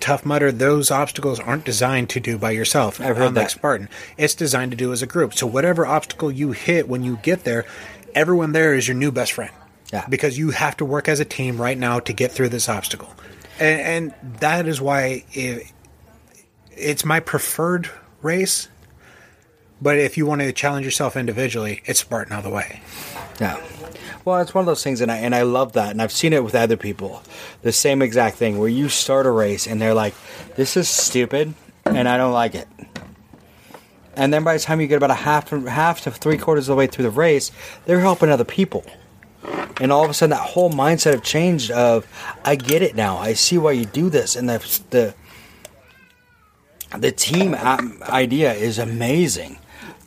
Tough 0.00 0.24
Mudder, 0.24 0.50
those 0.50 0.90
obstacles 0.90 1.38
aren't 1.38 1.66
designed 1.66 2.08
to 2.10 2.20
do 2.20 2.38
by 2.38 2.52
yourself. 2.52 2.98
I've 2.98 3.18
heard 3.18 3.28
unlike 3.28 3.34
that. 3.34 3.50
Spartan. 3.50 3.90
It's 4.16 4.34
designed 4.34 4.70
to 4.70 4.76
do 4.76 4.90
as 4.90 5.02
a 5.02 5.06
group. 5.06 5.34
So 5.34 5.46
whatever 5.46 5.84
obstacle 5.86 6.32
you 6.32 6.52
hit 6.52 6.88
when 6.88 7.02
you 7.04 7.18
get 7.22 7.44
there, 7.44 7.66
everyone 8.14 8.52
there 8.52 8.74
is 8.74 8.86
your 8.86 8.96
new 8.96 9.12
best 9.12 9.32
friend. 9.32 9.52
Yeah. 9.92 10.06
Because 10.08 10.38
you 10.38 10.50
have 10.50 10.76
to 10.78 10.84
work 10.84 11.08
as 11.08 11.20
a 11.20 11.24
team 11.24 11.60
right 11.60 11.76
now 11.76 12.00
to 12.00 12.12
get 12.12 12.32
through 12.32 12.50
this 12.50 12.68
obstacle. 12.68 13.12
And, 13.58 14.14
and 14.14 14.38
that 14.40 14.68
is 14.68 14.80
why 14.80 15.24
it, 15.32 15.70
it's 16.70 17.04
my 17.04 17.20
preferred 17.20 17.90
race. 18.22 18.68
But 19.82 19.98
if 19.98 20.16
you 20.16 20.26
want 20.26 20.42
to 20.42 20.52
challenge 20.52 20.84
yourself 20.84 21.16
individually, 21.16 21.82
it's 21.86 22.00
Spartan 22.00 22.34
all 22.34 22.42
the 22.42 22.50
way. 22.50 22.82
Yeah. 23.40 23.60
Well, 24.24 24.40
it's 24.40 24.54
one 24.54 24.62
of 24.62 24.66
those 24.66 24.84
things, 24.84 25.00
and 25.00 25.10
I 25.10 25.16
and 25.16 25.34
I 25.34 25.42
love 25.42 25.72
that, 25.72 25.90
and 25.90 26.02
I've 26.02 26.12
seen 26.12 26.34
it 26.34 26.44
with 26.44 26.54
other 26.54 26.76
people. 26.76 27.22
The 27.62 27.72
same 27.72 28.02
exact 28.02 28.36
thing 28.36 28.58
where 28.58 28.68
you 28.68 28.90
start 28.90 29.24
a 29.24 29.30
race 29.30 29.66
and 29.66 29.80
they're 29.80 29.94
like, 29.94 30.14
"This 30.56 30.76
is 30.76 30.90
stupid," 30.90 31.54
and 31.86 32.06
I 32.06 32.18
don't 32.18 32.32
like 32.32 32.54
it. 32.54 32.68
And 34.14 34.32
then 34.32 34.44
by 34.44 34.54
the 34.54 34.60
time 34.60 34.80
you 34.80 34.86
get 34.86 34.96
about 34.96 35.10
a 35.10 35.14
half 35.14 35.50
half 35.50 36.00
to 36.02 36.10
three 36.10 36.36
quarters 36.36 36.68
of 36.68 36.74
the 36.74 36.78
way 36.78 36.86
through 36.86 37.04
the 37.04 37.10
race, 37.10 37.50
they're 37.86 38.00
helping 38.00 38.30
other 38.30 38.44
people. 38.44 38.84
And 39.80 39.90
all 39.90 40.04
of 40.04 40.10
a 40.10 40.14
sudden, 40.14 40.30
that 40.30 40.50
whole 40.50 40.70
mindset 40.70 41.12
have 41.12 41.22
changed. 41.22 41.70
Of 41.70 42.06
I 42.44 42.56
get 42.56 42.82
it 42.82 42.94
now. 42.94 43.16
I 43.16 43.32
see 43.32 43.56
why 43.56 43.72
you 43.72 43.86
do 43.86 44.10
this, 44.10 44.36
and 44.36 44.48
the 44.48 44.58
the 44.90 45.14
the 46.98 47.12
team 47.12 47.54
idea 47.54 48.52
is 48.52 48.78
amazing, 48.78 49.58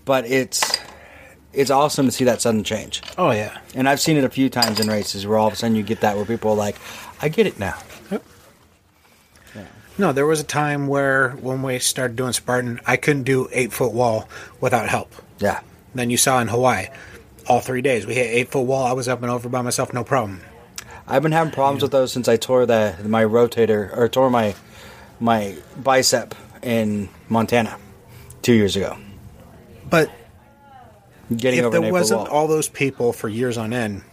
but 0.06 0.26
it's 0.26 0.80
it's 1.54 1.70
awesome 1.70 2.08
to 2.08 2.12
see 2.12 2.26
that 2.26 2.42
sudden 2.42 2.64
change. 2.64 3.02
Oh, 3.18 3.32
yeah. 3.32 3.58
And 3.76 3.88
I've 3.88 4.02
seen 4.02 4.18
it 4.18 4.24
a 4.24 4.30
few 4.30 4.50
times 4.50 4.80
in 4.80 4.88
races 4.88 5.26
where 5.26 5.38
all 5.38 5.48
of 5.48 5.54
a 5.54 5.56
sudden 5.56 5.76
you 5.76 5.84
get 5.84 6.02
that 6.02 6.16
where 6.16 6.26
people 6.26 6.52
are 6.52 6.58
like, 6.58 6.76
I 7.22 7.30
get 7.30 7.46
it 7.46 7.60
now. 7.60 7.78
No, 9.98 10.12
there 10.12 10.26
was 10.26 10.40
a 10.40 10.44
time 10.46 10.88
where 10.88 11.32
when 11.32 11.62
we 11.62 11.78
started 11.80 12.16
doing 12.18 12.34
Spartan, 12.34 12.80
I 12.86 12.98
couldn't 12.98 13.24
do 13.24 13.48
eight 13.52 13.72
foot 13.72 13.94
wall 13.94 14.28
without 14.60 14.90
help. 14.90 15.14
Yeah. 15.40 15.62
Then 15.94 16.10
you 16.10 16.18
saw 16.18 16.40
in 16.40 16.48
Hawaii, 16.48 16.88
all 17.48 17.60
three 17.60 17.82
days 17.82 18.08
we 18.08 18.16
hit 18.16 18.28
eight 18.34 18.50
foot 18.52 18.62
wall. 18.64 18.86
I 18.86 18.94
was 18.94 19.08
up 19.08 19.22
and 19.22 19.30
over 19.32 19.50
by 19.50 19.62
myself, 19.62 19.94
no 19.94 20.04
problem. 20.04 20.42
I've 21.08 21.22
been 21.22 21.32
having 21.34 21.54
problems 21.54 21.84
with 21.84 21.92
those 21.92 22.12
since 22.12 22.28
I 22.28 22.38
tore 22.38 22.66
the 22.66 22.96
my 23.06 23.24
rotator 23.24 23.96
or 23.96 24.08
tore 24.10 24.30
my 24.30 24.56
my 25.20 25.56
bicep 25.82 26.34
in 26.64 27.10
Montana 27.30 27.78
two 28.42 28.54
years 28.54 28.76
ago. 28.76 28.98
But 29.90 30.10
Getting 31.36 31.60
if 31.60 31.66
over 31.66 31.80
there 31.80 31.92
wasn't 31.92 32.22
wall. 32.22 32.30
all 32.30 32.48
those 32.48 32.68
people 32.70 33.14
for 33.14 33.30
years 33.30 33.58
on 33.58 33.74
end 33.74 34.04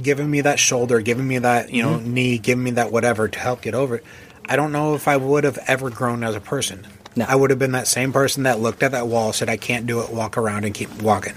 giving 0.00 0.30
me 0.30 0.40
that 0.42 0.58
shoulder, 0.58 1.00
giving 1.00 1.26
me 1.26 1.38
that 1.38 1.72
you 1.72 1.82
know 1.82 1.94
Mm-hmm. 1.96 2.14
knee, 2.14 2.38
giving 2.38 2.64
me 2.64 2.70
that 2.72 2.92
whatever 2.92 3.28
to 3.28 3.38
help 3.38 3.62
get 3.62 3.74
over 3.74 3.96
it, 3.96 4.04
I 4.48 4.56
don't 4.56 4.72
know 4.72 4.94
if 4.94 5.06
I 5.08 5.16
would 5.16 5.44
have 5.44 5.58
ever 5.66 5.90
grown 5.90 6.24
as 6.24 6.34
a 6.34 6.40
person. 6.40 6.86
No. 7.16 7.24
I 7.28 7.34
would 7.34 7.50
have 7.50 7.58
been 7.58 7.72
that 7.72 7.88
same 7.88 8.12
person 8.12 8.44
that 8.44 8.60
looked 8.60 8.82
at 8.82 8.92
that 8.92 9.06
wall, 9.08 9.32
said, 9.32 9.48
"I 9.48 9.56
can't 9.56 9.86
do 9.86 10.00
it," 10.00 10.10
walk 10.10 10.36
around 10.38 10.64
and 10.64 10.74
keep 10.74 11.02
walking. 11.02 11.34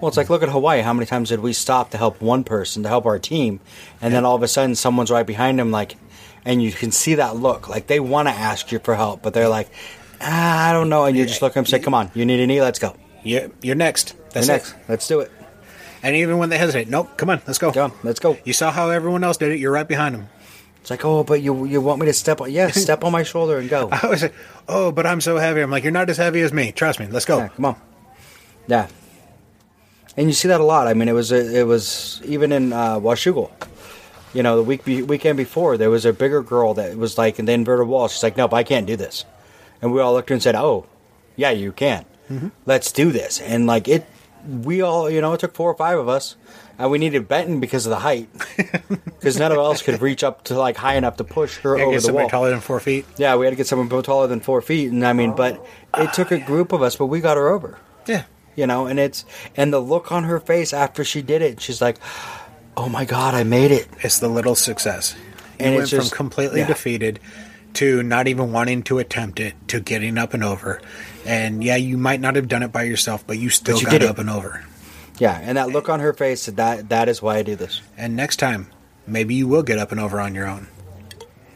Well, 0.00 0.08
it's 0.08 0.16
like 0.16 0.28
look 0.28 0.42
at 0.42 0.48
Hawaii. 0.50 0.82
How 0.82 0.92
many 0.92 1.06
times 1.06 1.30
did 1.30 1.40
we 1.40 1.52
stop 1.52 1.90
to 1.90 1.98
help 1.98 2.20
one 2.20 2.44
person 2.44 2.82
to 2.82 2.88
help 2.88 3.06
our 3.06 3.18
team, 3.18 3.60
and 4.02 4.12
then 4.12 4.24
all 4.24 4.34
of 4.36 4.42
a 4.42 4.48
sudden 4.48 4.74
someone's 4.74 5.10
right 5.10 5.26
behind 5.26 5.58
them, 5.58 5.70
like, 5.70 5.96
and 6.44 6.62
you 6.62 6.72
can 6.72 6.92
see 6.92 7.14
that 7.14 7.36
look, 7.36 7.68
like 7.68 7.86
they 7.86 8.00
want 8.00 8.28
to 8.28 8.34
ask 8.34 8.70
you 8.72 8.78
for 8.78 8.94
help, 8.94 9.22
but 9.22 9.32
they're 9.32 9.48
like, 9.48 9.70
ah, 10.20 10.68
I 10.68 10.72
don't 10.72 10.90
know, 10.90 11.04
and 11.06 11.16
you 11.16 11.24
just 11.24 11.40
look 11.40 11.52
at 11.52 11.54
them 11.54 11.62
and 11.62 11.68
say, 11.68 11.78
"Come 11.78 11.94
on, 11.94 12.10
you 12.14 12.26
need 12.26 12.40
a 12.40 12.46
knee, 12.46 12.60
let's 12.60 12.78
go." 12.78 12.94
Yeah, 13.22 13.46
you're 13.62 13.76
next. 13.76 14.14
That's 14.32 14.48
You're 14.48 14.56
it. 14.58 14.74
let's 14.88 15.08
do 15.08 15.20
it. 15.20 15.32
And 16.02 16.14
even 16.16 16.36
when 16.36 16.50
they 16.50 16.58
hesitate, 16.58 16.88
nope, 16.88 17.16
come 17.16 17.30
on, 17.30 17.40
let's 17.46 17.58
go. 17.58 17.70
Go, 17.70 17.90
let's 18.02 18.20
go. 18.20 18.36
You 18.44 18.52
saw 18.52 18.70
how 18.70 18.90
everyone 18.90 19.24
else 19.24 19.38
did 19.38 19.52
it. 19.52 19.58
You're 19.58 19.72
right 19.72 19.88
behind 19.88 20.14
them. 20.14 20.28
It's 20.84 20.90
like, 20.90 21.02
oh, 21.06 21.24
but 21.24 21.40
you 21.40 21.64
you 21.64 21.80
want 21.80 21.98
me 21.98 22.04
to 22.08 22.12
step 22.12 22.42
on? 22.42 22.52
Yeah, 22.52 22.68
step 22.68 23.04
on 23.04 23.10
my 23.10 23.22
shoulder 23.22 23.56
and 23.56 23.70
go. 23.70 23.88
I 23.92 24.00
always 24.02 24.20
say, 24.20 24.32
"Oh, 24.68 24.92
but 24.92 25.06
I'm 25.06 25.22
so 25.22 25.38
heavy." 25.38 25.62
I'm 25.62 25.70
like, 25.70 25.82
"You're 25.82 25.92
not 25.92 26.10
as 26.10 26.18
heavy 26.18 26.42
as 26.42 26.52
me. 26.52 26.72
Trust 26.72 27.00
me. 27.00 27.06
Let's 27.06 27.24
go." 27.24 27.38
Yeah, 27.38 27.48
come 27.48 27.64
on. 27.64 27.76
Yeah. 28.66 28.88
And 30.14 30.26
you 30.26 30.34
see 30.34 30.48
that 30.48 30.60
a 30.60 30.64
lot. 30.64 30.86
I 30.86 30.92
mean, 30.92 31.08
it 31.08 31.12
was 31.12 31.32
it 31.32 31.66
was 31.66 32.20
even 32.26 32.52
in 32.52 32.74
uh, 32.74 33.00
Washougal. 33.00 33.50
You 34.34 34.42
know, 34.42 34.56
the 34.56 34.62
week 34.62 34.84
be, 34.84 35.00
weekend 35.00 35.38
before, 35.38 35.78
there 35.78 35.88
was 35.88 36.04
a 36.04 36.12
bigger 36.12 36.42
girl 36.42 36.74
that 36.74 36.98
was 36.98 37.16
like 37.16 37.38
in 37.38 37.46
the 37.46 37.52
inverted 37.52 37.88
wall. 37.88 38.08
She's 38.08 38.22
like, 38.22 38.36
"Nope, 38.36 38.52
I 38.52 38.62
can't 38.62 38.84
do 38.84 38.94
this." 38.94 39.24
And 39.80 39.90
we 39.90 40.02
all 40.02 40.12
looked 40.12 40.26
at 40.26 40.32
her 40.32 40.34
and 40.34 40.42
said, 40.42 40.54
"Oh, 40.54 40.84
yeah, 41.34 41.48
you 41.48 41.72
can. 41.72 42.04
Let's 42.66 42.92
do 42.92 43.10
this." 43.10 43.40
And 43.40 43.66
like 43.66 43.88
it, 43.88 44.04
we 44.46 44.82
all, 44.82 45.08
you 45.08 45.22
know, 45.22 45.32
it 45.32 45.40
took 45.40 45.54
four 45.54 45.70
or 45.70 45.76
five 45.76 45.98
of 45.98 46.10
us, 46.10 46.36
and 46.78 46.90
we 46.90 46.98
needed 46.98 47.28
Benton 47.28 47.60
because 47.60 47.86
of 47.86 47.90
the 47.90 47.98
height, 47.98 48.28
because 48.58 49.38
none 49.38 49.52
of 49.52 49.58
us 49.58 49.82
could 49.82 50.00
reach 50.02 50.24
up 50.24 50.44
to 50.44 50.54
like 50.58 50.76
high 50.76 50.94
enough 50.96 51.16
to 51.18 51.24
push 51.24 51.56
her 51.58 51.78
over 51.78 51.94
the 51.94 52.00
somebody 52.00 52.24
wall. 52.24 52.30
taller 52.30 52.50
than 52.50 52.60
four 52.60 52.80
feet. 52.80 53.06
Yeah, 53.16 53.36
we 53.36 53.46
had 53.46 53.50
to 53.52 53.56
get 53.56 53.66
someone 53.66 53.88
taller 54.02 54.26
than 54.26 54.40
four 54.40 54.60
feet, 54.62 54.90
and 54.90 55.04
I 55.06 55.12
mean, 55.12 55.34
but 55.34 55.64
it 55.96 56.12
took 56.12 56.30
a 56.30 56.38
group 56.38 56.72
of 56.72 56.82
us, 56.82 56.96
but 56.96 57.06
we 57.06 57.20
got 57.20 57.36
her 57.36 57.48
over. 57.48 57.78
Yeah. 58.06 58.24
You 58.56 58.66
know, 58.66 58.86
and 58.86 58.98
it's 59.00 59.24
and 59.56 59.72
the 59.72 59.80
look 59.80 60.12
on 60.12 60.24
her 60.24 60.38
face 60.40 60.72
after 60.72 61.02
she 61.04 61.22
did 61.22 61.42
it, 61.42 61.60
she's 61.60 61.80
like, 61.82 61.98
"Oh 62.76 62.88
my 62.88 63.04
god, 63.04 63.34
I 63.34 63.42
made 63.42 63.70
it!" 63.72 63.88
It's 64.00 64.20
the 64.20 64.28
little 64.28 64.54
success. 64.54 65.14
You 65.58 65.66
And 65.66 65.74
went 65.74 65.82
it's 65.82 65.90
just- 65.90 66.10
from 66.10 66.16
completely 66.16 66.60
yeah. 66.60 66.66
defeated 66.68 67.18
to 67.74 68.04
not 68.04 68.28
even 68.28 68.52
wanting 68.52 68.84
to 68.84 68.98
attempt 69.00 69.40
it 69.40 69.54
to 69.66 69.80
getting 69.80 70.16
up 70.18 70.32
and 70.34 70.44
over. 70.44 70.80
And 71.26 71.64
yeah, 71.64 71.74
you 71.74 71.96
might 71.98 72.20
not 72.20 72.36
have 72.36 72.46
done 72.46 72.62
it 72.62 72.70
by 72.70 72.84
yourself, 72.84 73.26
but 73.26 73.36
you 73.38 73.50
still 73.50 73.74
But 73.82 73.92
you 73.92 73.98
got 73.98 74.08
up 74.08 74.18
and 74.18 74.30
over. 74.30 74.64
Yeah, 75.18 75.38
and 75.40 75.56
that 75.56 75.68
look 75.68 75.88
on 75.88 76.00
her 76.00 76.12
face 76.12 76.46
that 76.46 76.88
that 76.88 77.08
is 77.08 77.22
why 77.22 77.36
I 77.36 77.42
do 77.42 77.56
this. 77.56 77.80
And 77.96 78.16
next 78.16 78.36
time, 78.36 78.70
maybe 79.06 79.34
you 79.34 79.46
will 79.46 79.62
get 79.62 79.78
up 79.78 79.92
and 79.92 80.00
over 80.00 80.20
on 80.20 80.34
your 80.34 80.46
own. 80.46 80.68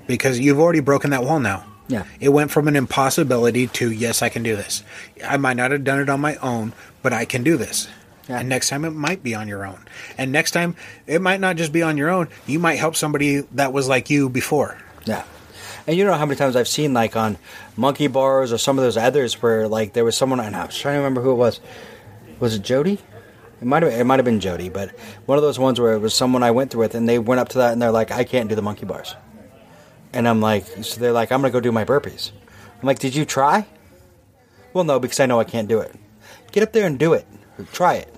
Because 0.07 0.39
you've 0.39 0.61
already 0.61 0.81
broken 0.81 1.11
that 1.11 1.25
wall 1.25 1.41
now. 1.41 1.65
Yeah. 1.89 2.05
It 2.21 2.29
went 2.29 2.51
from 2.51 2.69
an 2.69 2.77
impossibility 2.77 3.67
to 3.67 3.91
yes, 3.91 4.23
I 4.23 4.29
can 4.29 4.43
do 4.43 4.55
this. 4.57 4.83
I 5.25 5.39
might 5.39 5.57
not 5.57 5.71
have 5.71 5.85
done 5.85 6.01
it 6.01 6.09
on 6.09 6.21
my 6.21 6.37
own, 6.37 6.73
but 7.03 7.13
I 7.13 7.25
can 7.25 7.43
do 7.43 7.57
this. 7.57 7.89
Yeah. 8.29 8.41
And 8.41 8.49
next 8.49 8.69
time 8.69 8.85
it 8.85 8.91
might 8.91 9.23
be 9.23 9.35
on 9.35 9.49
your 9.49 9.67
own. 9.67 9.85
And 10.19 10.31
next 10.31 10.51
time 10.51 10.77
it 11.07 11.23
might 11.23 11.41
not 11.41 11.57
just 11.57 11.73
be 11.73 11.83
on 11.83 11.97
your 11.97 12.11
own. 12.11 12.29
You 12.47 12.59
might 12.59 12.77
help 12.77 12.95
somebody 12.95 13.41
that 13.53 13.73
was 13.73 13.89
like 13.89 14.11
you 14.11 14.29
before. 14.29 14.77
Yeah. 15.07 15.25
And 15.87 15.97
you 15.97 16.05
know 16.05 16.13
how 16.13 16.27
many 16.27 16.37
times 16.37 16.55
I've 16.55 16.69
seen 16.69 16.93
like 16.93 17.17
on 17.17 17.39
monkey 17.75 18.09
bars 18.09 18.53
or 18.53 18.59
some 18.59 18.79
of 18.79 18.85
those 18.85 18.99
others 18.99 19.41
where 19.41 19.67
like 19.67 19.95
there 19.95 20.05
was 20.05 20.17
someone 20.17 20.41
and 20.41 20.55
I 20.55 20.67
was 20.67 20.79
trying 20.79 20.95
to 20.95 20.99
remember 20.99 21.23
who 21.23 21.31
it 21.31 21.37
was. 21.37 21.61
Was 22.39 22.55
it 22.55 22.63
Jody? 22.63 22.99
It 23.61 23.67
might 23.67 23.83
have 23.83 23.93
it 23.93 24.05
might 24.05 24.19
have 24.19 24.25
been 24.25 24.41
Jody, 24.41 24.69
but 24.69 24.91
one 25.27 25.37
of 25.39 25.43
those 25.43 25.59
ones 25.59 25.81
where 25.81 25.93
it 25.95 25.99
was 25.99 26.15
someone 26.15 26.43
I 26.43 26.51
went 26.53 26.71
through 26.71 26.81
with 26.83 26.95
and 26.95 27.09
they 27.09 27.19
went 27.19 27.41
up 27.41 27.49
to 27.51 27.59
that 27.59 27.73
and 27.73 27.83
they're 27.83 27.91
like, 27.91 28.11
I 28.13 28.25
can't 28.25 28.49
do 28.49 28.55
the 28.55 28.63
monkey 28.63 28.87
bars. 28.87 29.15
And 30.13 30.29
I'm 30.29 30.41
like 30.41 30.67
so 30.85 31.01
they're 31.01 31.13
like, 31.13 31.33
I'm 31.33 31.41
gonna 31.41 31.51
go 31.53 31.61
do 31.61 31.73
my 31.73 31.85
burpees. 31.85 32.31
I'm 32.81 32.87
like, 32.87 32.99
Did 33.01 33.15
you 33.17 33.25
try? 33.25 33.67
Well 34.73 34.85
no, 34.85 35.01
because 35.01 35.19
I 35.21 35.27
know 35.27 35.41
I 35.41 35.45
can't 35.45 35.69
do 35.69 35.81
it. 35.81 35.95
Get 36.53 36.63
up 36.63 36.73
there 36.73 36.87
and 36.87 36.99
do 36.99 37.13
it. 37.15 37.27
Try 37.73 37.95
it. 37.95 38.15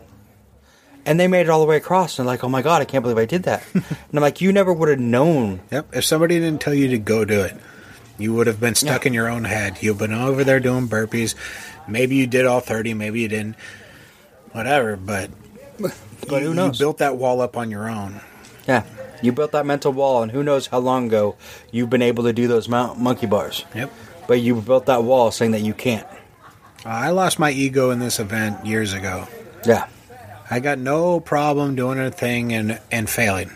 And 1.07 1.19
they 1.19 1.27
made 1.29 1.41
it 1.43 1.49
all 1.49 1.61
the 1.61 1.67
way 1.67 1.77
across 1.79 2.19
and 2.19 2.27
like, 2.27 2.45
Oh 2.45 2.49
my 2.49 2.61
god, 2.62 2.83
I 2.83 2.85
can't 2.85 3.03
believe 3.03 3.17
I 3.19 3.25
did 3.25 3.45
that. 3.45 3.65
and 3.75 3.85
I'm 4.12 4.21
like, 4.21 4.41
You 4.43 4.53
never 4.53 4.73
would 4.73 4.89
have 4.91 5.01
known 5.01 5.61
Yep. 5.73 5.97
If 5.97 6.05
somebody 6.05 6.39
didn't 6.39 6.61
tell 6.61 6.75
you 6.75 6.89
to 6.89 6.99
go 6.99 7.25
do 7.25 7.41
it, 7.41 7.57
you 8.19 8.35
would 8.35 8.47
have 8.47 8.61
been 8.61 8.75
stuck 8.75 9.05
Yeah. 9.05 9.09
in 9.09 9.15
your 9.15 9.29
own 9.29 9.45
head. 9.45 9.79
You've 9.83 9.97
been 9.99 10.12
over 10.12 10.45
there 10.45 10.61
doing 10.61 10.87
burpees. 10.89 11.35
Maybe 11.89 12.17
you 12.17 12.27
did 12.27 12.45
all 12.45 12.61
30, 12.61 12.93
maybe 12.93 13.21
you 13.23 13.29
didn't. 13.29 13.57
Whatever, 14.52 14.97
but, 14.97 15.31
But 16.28 16.43
you, 16.43 16.48
who 16.48 16.55
knows? 16.55 16.78
you 16.78 16.85
built 16.85 16.98
that 16.98 17.16
wall 17.16 17.40
up 17.40 17.56
on 17.56 17.70
your 17.70 17.89
own. 17.89 18.20
Yeah, 18.66 18.85
you 19.22 19.32
built 19.32 19.52
that 19.52 19.64
mental 19.66 19.93
wall, 19.93 20.22
and 20.22 20.31
who 20.32 20.43
knows 20.43 20.66
how 20.66 20.78
long 20.78 21.06
ago 21.06 21.36
you've 21.70 21.90
been 21.90 22.02
able 22.02 22.24
to 22.24 22.32
do 22.32 22.48
those 22.48 22.68
mount- 22.68 22.98
monkey 22.98 23.27
bars. 23.27 23.64
Yep. 23.74 23.93
But 24.27 24.40
you 24.40 24.55
built 24.60 24.86
that 24.86 25.02
wall 25.05 25.31
saying 25.31 25.52
that 25.52 25.62
you 25.62 25.74
can't. 25.74 26.06
Uh, 26.85 26.89
I 26.89 27.10
lost 27.10 27.39
my 27.39 27.51
ego 27.51 27.90
in 27.90 27.98
this 27.98 28.18
event 28.20 28.64
years 28.66 28.93
ago. 28.93 29.27
Yeah, 29.64 29.86
I 30.51 30.60
got 30.60 30.78
no 30.78 31.20
problem 31.20 31.74
doing 31.77 31.98
a 31.98 32.10
thing 32.10 32.52
and, 32.52 32.81
and 32.90 33.09
failing. 33.09 33.51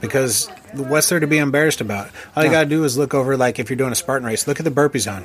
Because 0.00 0.48
what's 0.74 1.08
there 1.08 1.18
to 1.20 1.26
be 1.26 1.38
embarrassed 1.38 1.80
about? 1.80 2.10
All 2.36 2.44
you 2.44 2.50
Yeah. 2.50 2.58
got 2.58 2.64
to 2.64 2.70
do 2.70 2.84
is 2.84 2.96
look 2.96 3.14
over, 3.14 3.36
like 3.36 3.58
if 3.58 3.68
you're 3.68 3.76
doing 3.76 3.92
a 3.92 3.96
Spartan 3.96 4.26
race, 4.26 4.46
look 4.46 4.60
at 4.60 4.64
the 4.64 4.70
burpees 4.70 5.10
on. 5.12 5.24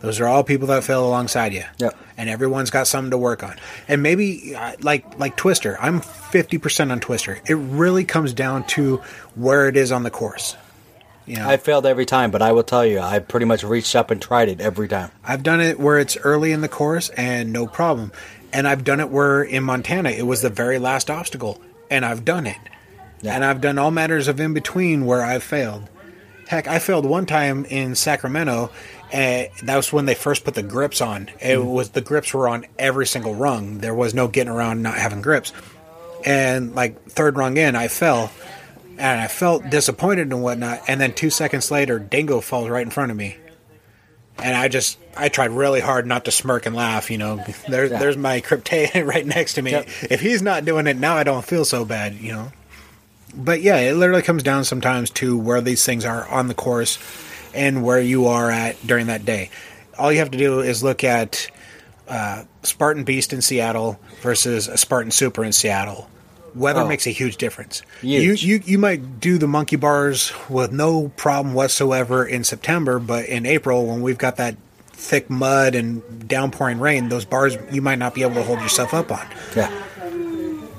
Those 0.00 0.20
are 0.20 0.26
all 0.26 0.44
people 0.44 0.68
that 0.68 0.84
fail 0.84 1.06
alongside 1.06 1.52
you. 1.52 1.64
Yep. 1.78 1.96
And 2.16 2.28
everyone's 2.28 2.70
got 2.70 2.86
something 2.86 3.10
to 3.10 3.18
work 3.18 3.42
on. 3.42 3.56
And 3.88 4.02
maybe, 4.02 4.54
uh, 4.54 4.72
like 4.80 5.18
like 5.18 5.36
Twister, 5.36 5.76
I'm 5.80 6.00
50% 6.00 6.92
on 6.92 7.00
Twister. 7.00 7.40
It 7.46 7.54
really 7.54 8.04
comes 8.04 8.32
down 8.32 8.66
to 8.68 8.98
where 9.34 9.68
it 9.68 9.76
is 9.76 9.92
on 9.92 10.02
the 10.02 10.10
course. 10.10 10.56
You 11.26 11.36
know, 11.36 11.48
I 11.48 11.56
failed 11.56 11.86
every 11.86 12.04
time, 12.04 12.30
but 12.30 12.42
I 12.42 12.52
will 12.52 12.62
tell 12.62 12.84
you, 12.84 13.00
I 13.00 13.18
pretty 13.18 13.46
much 13.46 13.64
reached 13.64 13.96
up 13.96 14.10
and 14.10 14.20
tried 14.20 14.48
it 14.50 14.60
every 14.60 14.88
time. 14.88 15.10
I've 15.24 15.42
done 15.42 15.60
it 15.60 15.80
where 15.80 15.98
it's 15.98 16.18
early 16.18 16.52
in 16.52 16.60
the 16.60 16.68
course 16.68 17.08
and 17.10 17.52
no 17.52 17.66
problem. 17.66 18.12
And 18.52 18.68
I've 18.68 18.84
done 18.84 19.00
it 19.00 19.08
where 19.08 19.42
in 19.42 19.64
Montana 19.64 20.10
it 20.10 20.26
was 20.26 20.42
the 20.42 20.50
very 20.50 20.78
last 20.78 21.10
obstacle 21.10 21.60
and 21.90 22.04
I've 22.04 22.24
done 22.24 22.46
it. 22.46 22.58
Yeah. 23.22 23.34
And 23.34 23.44
I've 23.44 23.62
done 23.62 23.78
all 23.78 23.90
matters 23.90 24.28
of 24.28 24.38
in 24.38 24.52
between 24.52 25.06
where 25.06 25.22
I've 25.22 25.42
failed. 25.42 25.88
Heck, 26.46 26.68
I 26.68 26.78
failed 26.78 27.06
one 27.06 27.24
time 27.24 27.64
in 27.64 27.94
Sacramento. 27.94 28.70
And 29.14 29.48
that 29.62 29.76
was 29.76 29.92
when 29.92 30.06
they 30.06 30.14
first 30.16 30.42
put 30.44 30.54
the 30.54 30.62
grips 30.64 31.00
on. 31.00 31.30
It 31.40 31.56
Mm. 31.56 31.66
was 31.66 31.90
the 31.90 32.00
grips 32.00 32.34
were 32.34 32.48
on 32.48 32.66
every 32.78 33.06
single 33.06 33.34
rung. 33.34 33.78
There 33.78 33.94
was 33.94 34.12
no 34.12 34.26
getting 34.26 34.52
around 34.52 34.82
not 34.82 34.94
having 34.98 35.22
grips. 35.22 35.52
And 36.24 36.74
like 36.74 37.08
third 37.10 37.36
rung 37.36 37.56
in, 37.56 37.76
I 37.76 37.86
fell, 37.88 38.32
and 38.98 39.20
I 39.20 39.28
felt 39.28 39.70
disappointed 39.70 40.32
and 40.32 40.42
whatnot. 40.42 40.82
And 40.88 41.00
then 41.00 41.12
two 41.12 41.30
seconds 41.30 41.70
later, 41.70 41.98
Dingo 42.00 42.40
falls 42.40 42.68
right 42.68 42.82
in 42.84 42.90
front 42.90 43.12
of 43.12 43.16
me 43.16 43.36
and 44.38 44.56
I 44.56 44.66
just 44.66 44.98
I 45.16 45.28
tried 45.28 45.52
really 45.52 45.78
hard 45.80 46.08
not 46.08 46.24
to 46.24 46.32
smirk 46.32 46.66
and 46.66 46.74
laugh. 46.74 47.08
You 47.08 47.18
know, 47.18 47.44
there's 47.68 47.92
Yeah. 47.92 47.98
there's 48.00 48.16
my 48.16 48.40
Krypteia 48.40 49.06
right 49.06 49.24
next 49.24 49.54
to 49.54 49.62
me. 49.62 49.70
Yep. 49.70 49.88
If 50.10 50.20
he's 50.20 50.42
not 50.42 50.64
doing 50.64 50.88
it 50.88 50.96
now, 50.96 51.14
I 51.16 51.22
don't 51.22 51.44
feel 51.44 51.64
so 51.64 51.84
bad. 51.84 52.14
You 52.14 52.32
know, 52.32 52.52
but 53.32 53.62
yeah, 53.62 53.76
it 53.76 53.94
literally 53.94 54.22
comes 54.22 54.42
down 54.42 54.64
sometimes 54.64 55.10
to 55.10 55.38
where 55.38 55.60
these 55.60 55.84
things 55.84 56.04
are 56.04 56.26
on 56.28 56.48
the 56.48 56.54
course 56.54 56.98
and 57.54 57.82
where 57.84 58.00
you 58.00 58.26
are 58.26 58.50
at 58.50 58.84
during 58.86 59.06
that 59.06 59.24
day. 59.24 59.50
All 59.98 60.12
you 60.12 60.18
have 60.18 60.30
to 60.32 60.38
do 60.38 60.60
is 60.60 60.82
look 60.82 61.04
at 61.04 61.48
uh, 62.08 62.44
Spartan 62.62 63.04
Beast 63.04 63.32
in 63.32 63.40
Seattle 63.42 63.98
versus 64.22 64.68
a 64.68 64.76
Spartan 64.76 65.10
Super 65.10 65.44
in 65.44 65.52
Seattle. 65.52 66.10
Weather 66.54 66.82
Oh. 66.82 66.86
makes 66.88 67.06
a 67.06 67.10
huge 67.10 67.36
difference. 67.36 67.82
Huge. 68.00 68.44
You, 68.44 68.56
you 68.56 68.62
you 68.64 68.78
might 68.78 69.18
do 69.20 69.38
the 69.38 69.48
monkey 69.48 69.76
bars 69.76 70.32
with 70.48 70.70
no 70.72 71.08
problem 71.16 71.52
whatsoever 71.54 72.24
in 72.24 72.44
September, 72.44 72.98
but 73.00 73.24
in 73.26 73.44
April 73.46 73.86
when 73.86 74.02
we've 74.02 74.18
got 74.18 74.36
that 74.36 74.56
thick 74.92 75.28
mud 75.28 75.74
and 75.74 76.28
downpouring 76.28 76.78
rain, 76.78 77.08
those 77.08 77.24
bars 77.24 77.56
you 77.72 77.82
might 77.82 77.98
not 77.98 78.14
be 78.14 78.22
able 78.22 78.34
to 78.34 78.42
hold 78.44 78.60
yourself 78.60 78.94
up 78.94 79.10
on. 79.10 79.26
Yeah, 79.56 79.70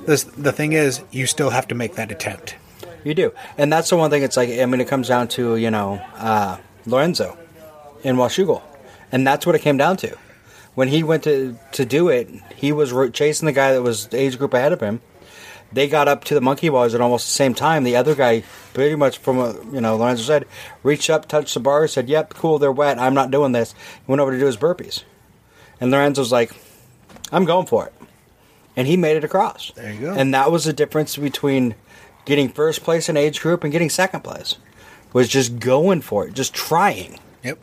This, 0.06 0.24
the 0.24 0.52
thing 0.54 0.72
is, 0.74 1.02
you 1.12 1.26
still 1.28 1.50
have 1.50 1.68
to 1.70 1.76
make 1.76 1.96
that 1.96 2.10
attempt. 2.12 2.56
You 3.06 3.14
do, 3.14 3.32
and 3.58 3.72
that's 3.72 3.90
the 3.90 3.96
one 3.96 4.10
thing. 4.10 4.24
It's 4.24 4.36
like 4.36 4.50
I 4.50 4.66
mean, 4.66 4.82
it 4.82 4.88
comes 4.88 5.08
down 5.08 5.28
to 5.30 5.56
you 5.56 5.72
know 5.72 6.02
uh, 6.16 6.58
Lorenzo 6.86 7.38
in 8.04 8.18
Washougal, 8.18 8.62
and 9.12 9.26
that's 9.26 9.46
what 9.46 9.56
it 9.56 9.62
came 9.62 9.78
down 9.78 9.98
to. 9.98 10.18
When 10.74 10.90
he 10.90 11.04
went 11.04 11.24
to 11.24 11.58
to 11.74 11.86
do 11.86 12.10
it, 12.10 12.30
he 12.56 12.72
was 12.72 12.94
chasing 13.14 13.46
the 13.46 13.54
guy 13.54 13.74
that 13.74 13.82
was 13.82 14.08
the 14.08 14.18
age 14.18 14.38
group 14.38 14.54
ahead 14.54 14.74
of 14.74 14.82
him. 14.82 15.02
They 15.72 15.88
got 15.88 16.08
up 16.08 16.24
to 16.26 16.34
the 16.34 16.42
monkey 16.42 16.70
bars 16.70 16.96
at 16.96 17.02
almost 17.02 17.28
the 17.28 17.34
same 17.34 17.54
time. 17.54 17.84
The 17.84 17.96
other 17.96 18.16
guy, 18.16 18.44
pretty 18.74 18.96
much 18.96 19.18
from 19.18 19.38
what 19.38 19.66
you 19.74 19.82
know, 19.82 19.98
Lorenzo 19.98 20.24
said, 20.24 20.46
reached 20.84 21.10
up, 21.10 21.28
touched 21.28 21.54
the 21.54 21.60
bars, 21.60 21.94
said, 21.94 22.10
"Yep, 22.10 22.34
cool, 22.34 22.60
they're 22.60 22.72
wet. 22.72 23.00
I'm 23.00 23.14
not 23.14 23.32
doing 23.32 23.52
this." 23.52 23.74
He 23.74 24.04
went 24.12 24.22
over 24.22 24.32
to 24.32 24.40
do 24.40 24.46
his 24.46 24.58
burpees, 24.58 25.04
and 25.80 25.92
Lorenzo's 25.92 26.32
like, 26.32 26.52
"I'm 27.32 27.46
going 27.46 27.66
for 27.68 27.86
it," 27.86 27.94
and 28.76 28.88
he 28.88 28.98
made 28.98 29.18
it 29.18 29.24
across. 29.24 29.72
There 29.76 29.94
you 29.94 30.02
go. 30.02 30.14
And 30.14 30.34
that 30.34 30.52
was 30.52 30.66
the 30.66 30.74
difference 30.74 31.18
between 31.18 31.76
getting 32.26 32.50
first 32.50 32.84
place 32.84 33.08
in 33.10 33.18
age 33.18 33.42
group 33.42 33.64
and 33.64 33.72
getting 33.72 33.90
second 33.90 34.22
place. 34.22 34.58
Was 35.14 35.30
just 35.30 35.60
going 35.60 36.02
for 36.02 36.28
it, 36.28 36.34
just 36.34 36.54
trying. 36.54 37.20
Yep. 37.44 37.58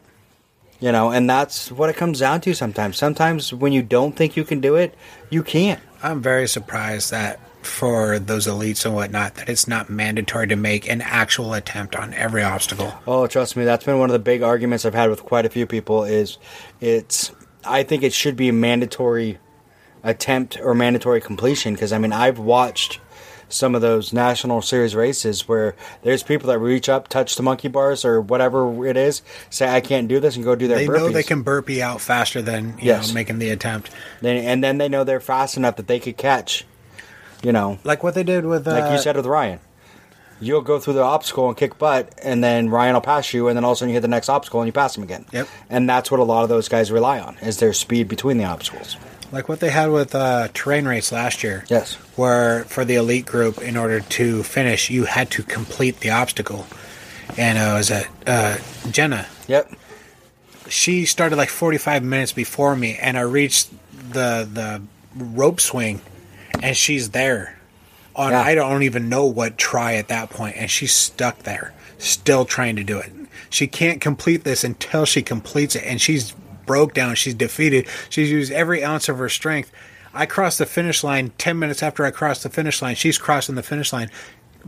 You 0.80 0.90
know, 0.90 1.10
and 1.10 1.28
that's 1.28 1.70
what 1.70 1.90
it 1.90 1.96
comes 1.96 2.20
down 2.20 2.40
to 2.42 2.54
sometimes. 2.54 2.96
Sometimes 2.96 3.52
when 3.52 3.72
you 3.72 3.82
don't 3.82 4.16
think 4.16 4.36
you 4.36 4.44
can 4.44 4.60
do 4.60 4.76
it, 4.76 4.94
you 5.28 5.42
can't. 5.42 5.80
I'm 6.02 6.22
very 6.22 6.48
surprised 6.48 7.10
that 7.10 7.38
for 7.64 8.18
those 8.18 8.46
elites 8.46 8.84
and 8.84 8.94
whatnot, 8.94 9.36
that 9.36 9.48
it's 9.48 9.68
not 9.68 9.88
mandatory 9.88 10.48
to 10.48 10.56
make 10.56 10.88
an 10.88 11.00
actual 11.00 11.54
attempt 11.54 11.94
on 11.94 12.12
every 12.14 12.42
obstacle. 12.42 12.92
Oh, 13.06 13.26
trust 13.26 13.56
me, 13.56 13.64
that's 13.64 13.84
been 13.84 13.98
one 13.98 14.10
of 14.10 14.14
the 14.14 14.18
big 14.18 14.42
arguments 14.42 14.84
I've 14.84 14.94
had 14.94 15.10
with 15.10 15.22
quite 15.22 15.46
a 15.46 15.50
few 15.50 15.66
people. 15.66 16.04
Is 16.04 16.38
it's 16.80 17.32
I 17.64 17.82
think 17.82 18.02
it 18.02 18.12
should 18.12 18.36
be 18.36 18.48
a 18.48 18.52
mandatory 18.52 19.38
attempt 20.02 20.58
or 20.60 20.74
mandatory 20.74 21.20
completion 21.20 21.74
because 21.74 21.92
I 21.92 21.98
mean 21.98 22.12
I've 22.12 22.38
watched 22.38 23.00
some 23.52 23.74
of 23.74 23.80
those 23.82 24.12
national 24.12 24.62
series 24.62 24.94
races 24.94 25.46
where 25.46 25.74
there's 26.02 26.22
people 26.22 26.48
that 26.48 26.58
reach 26.58 26.88
up, 26.88 27.08
touch 27.08 27.36
the 27.36 27.42
monkey 27.42 27.68
bars 27.68 28.04
or 28.04 28.20
whatever 28.20 28.86
it 28.86 28.96
is, 28.96 29.22
say 29.50 29.68
I 29.68 29.80
can't 29.80 30.08
do 30.08 30.20
this 30.20 30.36
and 30.36 30.44
go 30.44 30.54
do 30.54 30.66
their 30.68 30.78
They 30.78 30.86
burpees. 30.86 30.96
know 30.96 31.08
they 31.10 31.22
can 31.22 31.42
burpee 31.42 31.82
out 31.82 32.00
faster 32.00 32.40
than 32.42 32.70
you 32.78 32.86
Yes. 32.86 33.08
know, 33.08 33.14
making 33.14 33.38
the 33.38 33.50
attempt. 33.50 33.90
Then, 34.20 34.38
and 34.38 34.64
then 34.64 34.78
they 34.78 34.88
know 34.88 35.04
they're 35.04 35.20
fast 35.20 35.56
enough 35.56 35.76
that 35.76 35.86
they 35.86 36.00
could 36.00 36.16
catch. 36.16 36.64
You 37.42 37.50
know, 37.52 37.78
Like 37.84 38.02
what 38.02 38.14
they 38.14 38.22
did 38.22 38.44
with 38.46 38.66
uh, 38.68 38.70
like 38.72 38.92
you 38.92 38.98
said 38.98 39.16
with 39.16 39.26
Ryan. 39.26 39.58
You'll 40.40 40.60
go 40.62 40.80
through 40.80 40.94
the 40.94 41.02
obstacle 41.02 41.46
and 41.48 41.56
kick 41.56 41.78
butt, 41.78 42.12
and 42.22 42.42
then 42.42 42.68
Ryan 42.68 42.94
will 42.94 43.00
pass 43.00 43.32
you, 43.32 43.46
and 43.48 43.56
then 43.56 43.64
all 43.64 43.72
of 43.72 43.76
a 43.76 43.78
sudden 43.78 43.90
you 43.90 43.94
hit 43.94 44.00
the 44.00 44.08
next 44.08 44.28
obstacle 44.28 44.60
and 44.60 44.66
you 44.66 44.72
pass 44.72 44.96
him 44.96 45.04
again. 45.04 45.24
Yep. 45.32 45.46
And 45.70 45.88
that's 45.88 46.10
what 46.10 46.18
a 46.18 46.24
lot 46.24 46.42
of 46.42 46.48
those 46.48 46.68
guys 46.68 46.90
rely 46.90 47.20
on 47.20 47.36
is 47.42 47.58
their 47.58 47.72
speed 47.72 48.08
between 48.08 48.38
the 48.38 48.44
obstacles. 48.44 48.96
Like 49.32 49.48
what 49.48 49.60
they 49.60 49.70
had 49.70 49.90
with 49.90 50.14
uh, 50.14 50.48
terrain 50.54 50.86
race 50.86 51.10
last 51.10 51.42
year. 51.42 51.64
Yes. 51.68 51.94
where 52.16 52.64
for 52.64 52.84
the 52.84 52.94
elite 52.96 53.26
group, 53.26 53.60
in 53.60 53.76
order 53.76 54.00
to 54.00 54.42
finish, 54.42 54.90
you 54.90 55.04
had 55.04 55.30
to 55.32 55.42
complete 55.42 56.00
the 56.00 56.10
obstacle. 56.10 56.66
And 57.38 57.58
uh, 57.58 57.62
it 57.62 57.74
was 57.74 57.90
a 57.90 58.04
uh, 58.26 58.58
Jenna. 58.90 59.26
Yep. 59.48 59.72
She 60.68 61.06
started 61.06 61.36
like 61.36 61.48
45 61.48 62.04
minutes 62.04 62.32
before 62.32 62.76
me, 62.76 62.96
and 62.96 63.18
I 63.18 63.22
reached 63.22 63.70
the 64.12 64.48
the 64.50 64.82
rope 65.16 65.60
swing, 65.60 66.00
and 66.62 66.76
she's 66.76 67.10
there. 67.10 67.58
On 68.14 68.30
Yeah. 68.30 68.42
I 68.42 68.54
don't 68.54 68.82
even 68.82 69.08
know 69.08 69.24
what 69.24 69.56
try 69.56 69.94
at 69.94 70.08
that 70.08 70.28
point, 70.28 70.56
and 70.58 70.70
she's 70.70 70.92
stuck 70.92 71.44
there, 71.44 71.72
still 71.96 72.44
trying 72.44 72.76
to 72.76 72.84
do 72.84 72.98
it. 72.98 73.10
She 73.48 73.66
can't 73.66 74.02
complete 74.02 74.44
this 74.44 74.64
until 74.64 75.06
she 75.06 75.22
completes 75.22 75.74
it, 75.74 75.84
and 75.86 75.98
she's 76.00 76.34
broke 76.66 76.94
down. 76.94 77.14
She's 77.14 77.34
defeated. 77.34 77.86
She's 78.08 78.30
used 78.30 78.52
every 78.52 78.82
ounce 78.84 79.08
of 79.08 79.18
her 79.18 79.28
strength. 79.28 79.70
I 80.14 80.26
crossed 80.26 80.58
the 80.58 80.66
finish 80.66 81.02
line 81.02 81.32
10 81.38 81.58
minutes 81.58 81.82
after 81.82 82.04
I 82.04 82.10
crossed 82.10 82.42
the 82.42 82.50
finish 82.50 82.82
line. 82.82 82.94
She's 82.96 83.18
crossing 83.18 83.54
the 83.54 83.62
finish 83.62 83.92
line. 83.92 84.10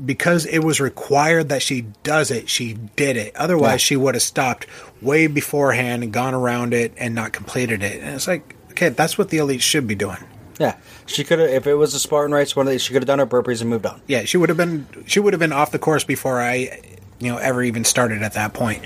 Because 0.05 0.45
it 0.47 0.59
was 0.61 0.81
required 0.81 1.51
that 1.51 1.63
she 1.63 1.83
does 2.03 2.31
it, 2.33 2.49
she 2.49 2.73
did 2.97 3.17
it. 3.17 3.37
Otherwise, 3.37 3.73
Yeah. 3.75 3.77
she 3.87 3.97
would 3.97 4.15
have 4.17 4.23
stopped 4.23 4.67
way 5.01 5.27
beforehand 5.29 6.03
and 6.03 6.13
gone 6.13 6.35
around 6.35 6.75
it 6.75 6.93
and 6.97 7.15
not 7.15 7.33
completed 7.33 7.83
it. 7.83 8.01
And 8.03 8.15
it's 8.17 8.27
like, 8.27 8.57
okay, 8.73 8.89
that's 8.89 9.17
what 9.17 9.29
the 9.29 9.39
elite 9.39 9.63
should 9.63 9.87
be 9.87 9.95
doing. 9.95 10.19
Yeah. 10.59 10.75
She 11.07 11.23
could 11.23 11.39
have, 11.39 11.49
if 11.51 11.67
it 11.69 11.75
was 11.75 11.95
a 11.95 12.01
Spartan 12.01 12.35
race, 12.35 12.57
one 12.57 12.67
of 12.67 12.73
these, 12.73 12.83
she 12.83 12.93
could 12.93 13.03
have 13.03 13.07
done 13.07 13.21
her 13.21 13.27
burpees 13.27 13.61
and 13.61 13.71
moved 13.71 13.87
on. 13.87 14.01
Yeah, 14.09 14.25
she 14.25 14.37
would 14.37 14.49
have 14.49 14.59
been 14.59 14.87
she 15.07 15.21
would 15.21 15.33
have 15.33 15.41
been 15.41 15.53
off 15.53 15.71
the 15.71 15.79
course 15.79 16.03
before 16.05 16.41
I, 16.41 16.81
you 17.21 17.31
know, 17.31 17.37
ever 17.39 17.63
even 17.63 17.85
started 17.85 18.23
at 18.23 18.33
that 18.33 18.53
point. 18.53 18.83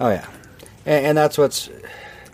Oh, 0.00 0.08
yeah. 0.10 0.26
And, 0.88 1.06
and 1.06 1.18
that's 1.18 1.36
what's, 1.38 1.68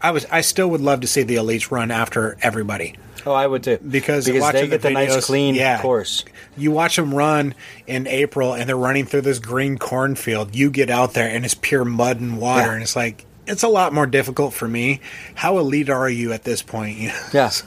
I 0.01 0.10
was 0.12 0.24
I 0.31 0.40
still 0.43 0.68
would 0.70 0.81
love 0.81 1.01
to 1.01 1.06
see 1.06 1.22
the 1.22 1.36
elites 1.36 1.70
run 1.70 1.90
after 1.90 2.36
everybody. 2.40 2.97
Oh, 3.26 3.32
I 3.32 3.47
would 3.47 3.62
too. 3.62 3.78
Because 3.78 4.26
because 4.26 4.40
watching 4.43 4.60
they 4.62 4.68
get 4.68 4.82
the 4.82 4.89
the, 4.89 4.94
nice 4.94 5.16
videos- 5.16 5.24
clean 5.26 5.55
yeah. 5.55 5.81
course. 5.81 6.24
You 6.56 6.70
watch 6.70 6.97
them 6.97 7.12
run 7.14 7.55
in 7.86 8.06
April, 8.06 8.52
and 8.55 8.68
they're 8.68 8.76
running 8.76 9.06
through 9.06 9.22
this 9.22 9.39
green 9.39 9.76
cornfield. 9.78 10.55
You 10.55 10.70
get 10.70 10.89
out 10.90 11.14
there, 11.14 11.28
and 11.28 11.44
it's 11.44 11.55
pure 11.55 11.85
mud 11.85 12.20
and 12.20 12.39
water, 12.39 12.66
Yeah. 12.66 12.72
and 12.74 12.82
it's 12.82 12.94
like 12.94 13.24
it's 13.47 13.62
a 13.62 13.68
lot 13.68 13.93
more 13.94 14.06
difficult 14.06 14.52
for 14.55 14.68
me. 14.68 15.01
How 15.35 15.59
elite 15.59 15.89
are 15.90 16.09
you 16.09 16.32
at 16.32 16.44
this 16.44 16.62
point? 16.62 16.98
Yes. 17.32 17.62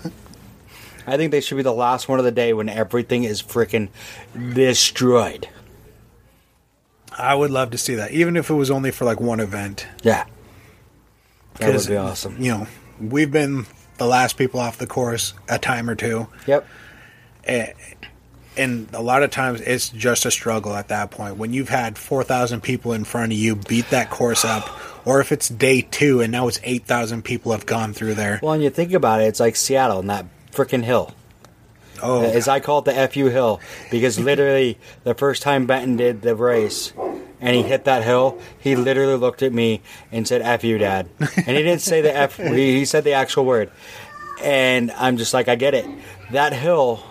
I 1.09 1.15
think 1.17 1.31
they 1.31 1.39
should 1.41 1.55
be 1.55 1.63
the 1.63 1.73
last 1.73 2.07
one 2.09 2.19
of 2.19 2.25
the 2.25 2.31
day 2.31 2.51
when 2.53 2.67
everything 2.69 3.23
is 3.23 3.41
freaking 3.41 3.87
destroyed. 4.53 5.47
I 7.17 7.33
would 7.33 7.49
love 7.49 7.71
to 7.71 7.77
see 7.77 7.95
that, 7.95 8.11
even 8.11 8.35
if 8.35 8.49
it 8.49 8.53
was 8.53 8.69
only 8.69 8.91
for 8.91 9.05
like 9.05 9.19
one 9.19 9.39
event. 9.39 9.87
Yeah. 10.03 10.25
That 11.59 11.73
would 11.73 11.87
be 11.87 11.95
awesome. 11.97 12.41
You 12.41 12.51
know, 12.51 12.67
we've 12.99 13.31
been 13.31 13.65
the 13.97 14.05
last 14.07 14.37
people 14.37 14.59
off 14.59 14.77
the 14.77 14.87
course 14.87 15.33
a 15.49 15.57
time 15.59 15.89
or 15.89 15.95
two, 15.95 16.27
Yep. 16.45 16.65
and 17.45 18.87
a 18.93 19.01
lot 19.01 19.23
of 19.23 19.29
times 19.31 19.61
it's 19.61 19.89
just 19.89 20.25
a 20.25 20.31
struggle 20.31 20.73
at 20.75 20.87
that 20.87 21.11
point. 21.11 21.37
When 21.37 21.53
you've 21.53 21.69
had 21.69 21.97
four 21.97 22.23
thousand 22.23 22.61
people 22.61 22.93
in 22.93 23.03
front 23.03 23.31
of 23.31 23.37
you 23.37 23.55
beat 23.55 23.89
that 23.91 24.09
course 24.09 24.43
up, 24.45 24.69
or 25.05 25.19
if 25.21 25.31
it's 25.31 25.47
day 25.49 25.81
two 25.81 26.21
and 26.21 26.31
now 26.31 26.47
it's 26.47 26.59
eight 26.63 26.85
thousand 26.85 27.23
people 27.23 27.51
have 27.51 27.65
gone 27.65 27.93
through 27.93 28.15
there. 28.15 28.39
Well, 28.41 28.53
and 28.53 28.63
you 28.63 28.69
think 28.69 28.93
about 28.93 29.21
it, 29.21 29.25
it's 29.25 29.39
like 29.39 29.55
Seattle 29.55 29.99
and 29.99 30.09
that 30.09 30.25
freaking 30.51 30.83
hill. 30.83 31.13
Oh, 32.01 32.21
As 32.23 32.47
I 32.47 32.59
call 32.59 32.79
it 32.79 32.85
the 32.85 33.07
FU 33.07 33.25
hill, 33.29 33.59
because 33.89 34.19
literally 34.19 34.77
the 35.03 35.15
first 35.15 35.41
time 35.41 35.65
Benton 35.65 35.95
did 35.97 36.21
the 36.21 36.35
race 36.35 36.93
and 37.41 37.55
he 37.55 37.61
hit 37.63 37.85
that 37.85 38.03
hill, 38.03 38.39
he 38.59 38.75
literally 38.75 39.15
looked 39.17 39.43
at 39.43 39.53
me 39.53 39.81
and 40.11 40.27
said, 40.27 40.41
F 40.41 40.63
you, 40.63 40.77
Dad. 40.77 41.07
And 41.19 41.29
he 41.47 41.63
didn't 41.63 41.81
say 41.81 42.01
the 42.01 42.15
F, 42.15 42.37
he 42.37 42.77
he 42.79 42.85
said 42.85 43.03
the 43.03 43.13
actual 43.13 43.45
word. 43.45 43.71
And 44.41 44.91
I'm 44.91 45.17
just 45.17 45.33
like, 45.33 45.47
I 45.47 45.55
get 45.55 45.73
it. 45.73 45.85
That 46.31 46.53
hill 46.53 47.03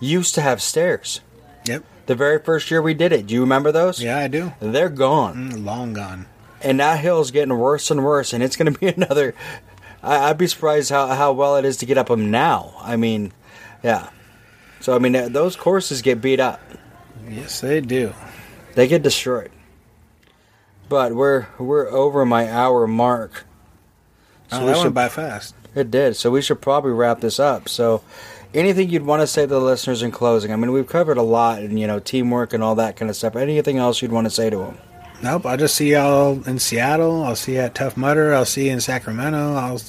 used 0.00 0.34
to 0.36 0.40
have 0.40 0.60
stairs. 0.62 1.20
yep, 1.66 1.84
The 2.06 2.14
very 2.14 2.38
first 2.40 2.70
year 2.70 2.80
we 2.82 2.94
did 2.94 3.12
it. 3.12 3.26
Do 3.26 3.34
you 3.34 3.40
remember 3.42 3.70
those? 3.72 4.02
yeah, 4.02 4.18
I 4.18 4.28
do. 4.28 4.52
They're 4.60 4.88
gone. 4.88 5.50
Mm, 5.52 5.64
Long 5.64 5.92
gone. 5.92 6.26
and 6.62 6.80
that 6.80 7.00
hill's 7.00 7.30
getting 7.30 7.56
worse 7.56 7.90
and 7.90 8.04
worse, 8.04 8.32
and 8.32 8.42
it's 8.42 8.56
going 8.56 8.72
to 8.72 8.78
be 8.78 8.88
another. 8.96 9.34
I, 10.02 10.30
I'd 10.30 10.38
be 10.38 10.46
surprised 10.46 10.90
how, 10.90 11.06
how 11.08 11.32
well 11.32 11.56
it 11.56 11.64
is 11.64 11.76
to 11.78 11.86
get 11.86 11.98
up 11.98 12.08
them 12.08 12.30
now. 12.30 12.72
I 12.80 12.96
mean, 12.96 13.32
yeah. 13.84 14.10
So 14.80 14.94
I 14.94 14.98
mean, 14.98 15.12
those 15.32 15.56
courses 15.56 16.00
get 16.02 16.20
beat 16.22 16.40
up; 16.40 16.60
Yes, 17.28 17.60
they 17.60 17.80
do. 17.82 18.14
They 18.74 18.86
get 18.88 19.02
destroyed. 19.02 19.50
But 20.88 21.14
we're 21.14 21.46
we're 21.58 21.88
over 21.88 22.24
my 22.26 22.50
hour 22.50 22.86
mark. 22.86 23.44
Oh, 24.52 24.60
we 24.60 24.66
that 24.66 24.76
should- 24.76 24.82
went 24.84 24.94
by 24.94 25.08
fast. 25.08 25.54
It 25.74 25.90
did. 25.92 26.16
So 26.16 26.32
we 26.32 26.42
should 26.42 26.60
probably 26.60 26.90
wrap 26.90 27.20
this 27.20 27.38
up. 27.38 27.68
So, 27.68 28.02
anything 28.52 28.90
you'd 28.90 29.06
want 29.06 29.20
to 29.22 29.26
say 29.28 29.42
to 29.42 29.46
the 29.46 29.60
listeners 29.60 30.02
in 30.02 30.10
closing? 30.10 30.52
I 30.52 30.56
mean, 30.56 30.72
we've 30.72 30.88
covered 30.88 31.16
a 31.16 31.22
lot, 31.22 31.60
and 31.62 31.78
you 31.78 31.86
know, 31.86 32.00
teamwork 32.00 32.52
and 32.52 32.60
all 32.60 32.74
that 32.74 32.96
kind 32.96 33.08
of 33.08 33.14
stuff. 33.14 33.36
Anything 33.36 33.78
else 33.78 34.02
you'd 34.02 34.10
want 34.10 34.26
to 34.26 34.30
say 34.30 34.50
to 34.50 34.56
them? 34.56 34.78
Nope, 35.22 35.46
I'll 35.46 35.56
just 35.56 35.76
see 35.76 35.92
y'all 35.92 36.42
in 36.48 36.58
Seattle. 36.58 37.22
I'll 37.22 37.36
see 37.36 37.52
you 37.54 37.60
at 37.60 37.76
Tough 37.76 37.96
Mudder. 37.96 38.34
I'll 38.34 38.44
see 38.44 38.66
you 38.66 38.72
in 38.72 38.80
Sacramento. 38.80 39.54
I'll 39.54 39.80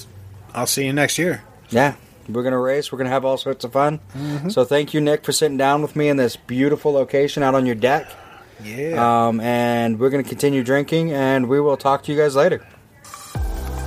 I'll 0.53 0.67
see 0.67 0.85
you 0.85 0.93
next 0.93 1.17
year. 1.17 1.41
Yeah, 1.71 1.95
we're 2.29 2.43
gonna 2.43 2.59
race. 2.59 2.91
We're 2.91 2.99
gonna 2.99 3.09
have 3.09 3.25
all 3.25 3.37
sorts 3.39 3.65
of 3.65 3.73
fun. 3.73 4.01
Mm-hmm. 4.15 4.49
So 4.49 4.63
thank 4.65 4.93
you, 4.93 5.01
Nick, 5.01 5.23
for 5.25 5.31
sitting 5.31 5.57
down 5.57 5.81
with 5.81 5.95
me 5.95 6.09
in 6.09 6.17
this 6.17 6.35
beautiful 6.35 6.91
location 6.91 7.41
out 7.41 7.55
on 7.55 7.65
your 7.65 7.73
deck. 7.75 8.07
Yeah. 8.63 9.27
Um, 9.27 9.39
and 9.39 9.99
we're 9.99 10.09
gonna 10.09 10.23
continue 10.23 10.63
drinking, 10.63 11.11
and 11.11 11.47
we 11.47 11.59
will 11.59 11.77
talk 11.77 12.03
to 12.03 12.11
you 12.11 12.17
guys 12.17 12.35
later. 12.35 12.65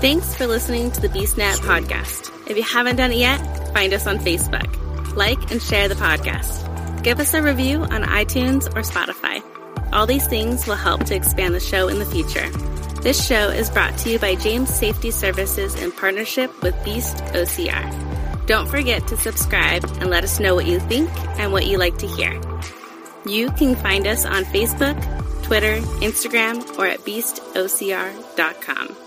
Thanks 0.00 0.34
for 0.34 0.46
listening 0.46 0.90
to 0.92 1.00
the 1.00 1.08
BeastNet 1.08 1.56
podcast. 1.56 2.30
If 2.48 2.56
you 2.56 2.62
haven't 2.62 2.96
done 2.96 3.12
it 3.12 3.18
yet, 3.18 3.38
find 3.72 3.92
us 3.94 4.06
on 4.06 4.18
Facebook. 4.18 5.16
Like 5.16 5.50
and 5.50 5.62
share 5.62 5.88
the 5.88 5.94
podcast. 5.94 7.02
Give 7.02 7.20
us 7.20 7.32
a 7.34 7.42
review 7.42 7.82
on 7.82 8.02
iTunes 8.02 8.66
or 8.68 8.82
Spotify. 8.82 9.42
All 9.92 10.06
these 10.06 10.26
things 10.26 10.66
will 10.66 10.74
help 10.74 11.04
to 11.04 11.14
expand 11.14 11.54
the 11.54 11.60
show 11.60 11.88
in 11.88 11.98
the 11.98 12.06
future. 12.06 12.50
This 13.00 13.24
show 13.24 13.48
is 13.48 13.70
brought 13.70 13.96
to 13.98 14.10
you 14.10 14.18
by 14.18 14.34
James 14.34 14.68
Safety 14.68 15.10
Services 15.10 15.74
in 15.74 15.92
partnership 15.92 16.50
with 16.62 16.74
Beast 16.84 17.16
OCR. 17.32 18.46
Don't 18.46 18.66
forget 18.68 19.06
to 19.08 19.16
subscribe 19.16 19.84
and 20.00 20.10
let 20.10 20.24
us 20.24 20.40
know 20.40 20.54
what 20.54 20.66
you 20.66 20.80
think 20.80 21.10
and 21.38 21.52
what 21.52 21.66
you 21.66 21.78
like 21.78 21.98
to 21.98 22.06
hear. 22.06 22.40
You 23.26 23.50
can 23.52 23.76
find 23.76 24.06
us 24.06 24.24
on 24.24 24.44
Facebook, 24.44 24.96
Twitter, 25.42 25.76
Instagram, 26.00 26.78
or 26.78 26.86
at 26.86 27.00
beastocr.com. 27.00 29.03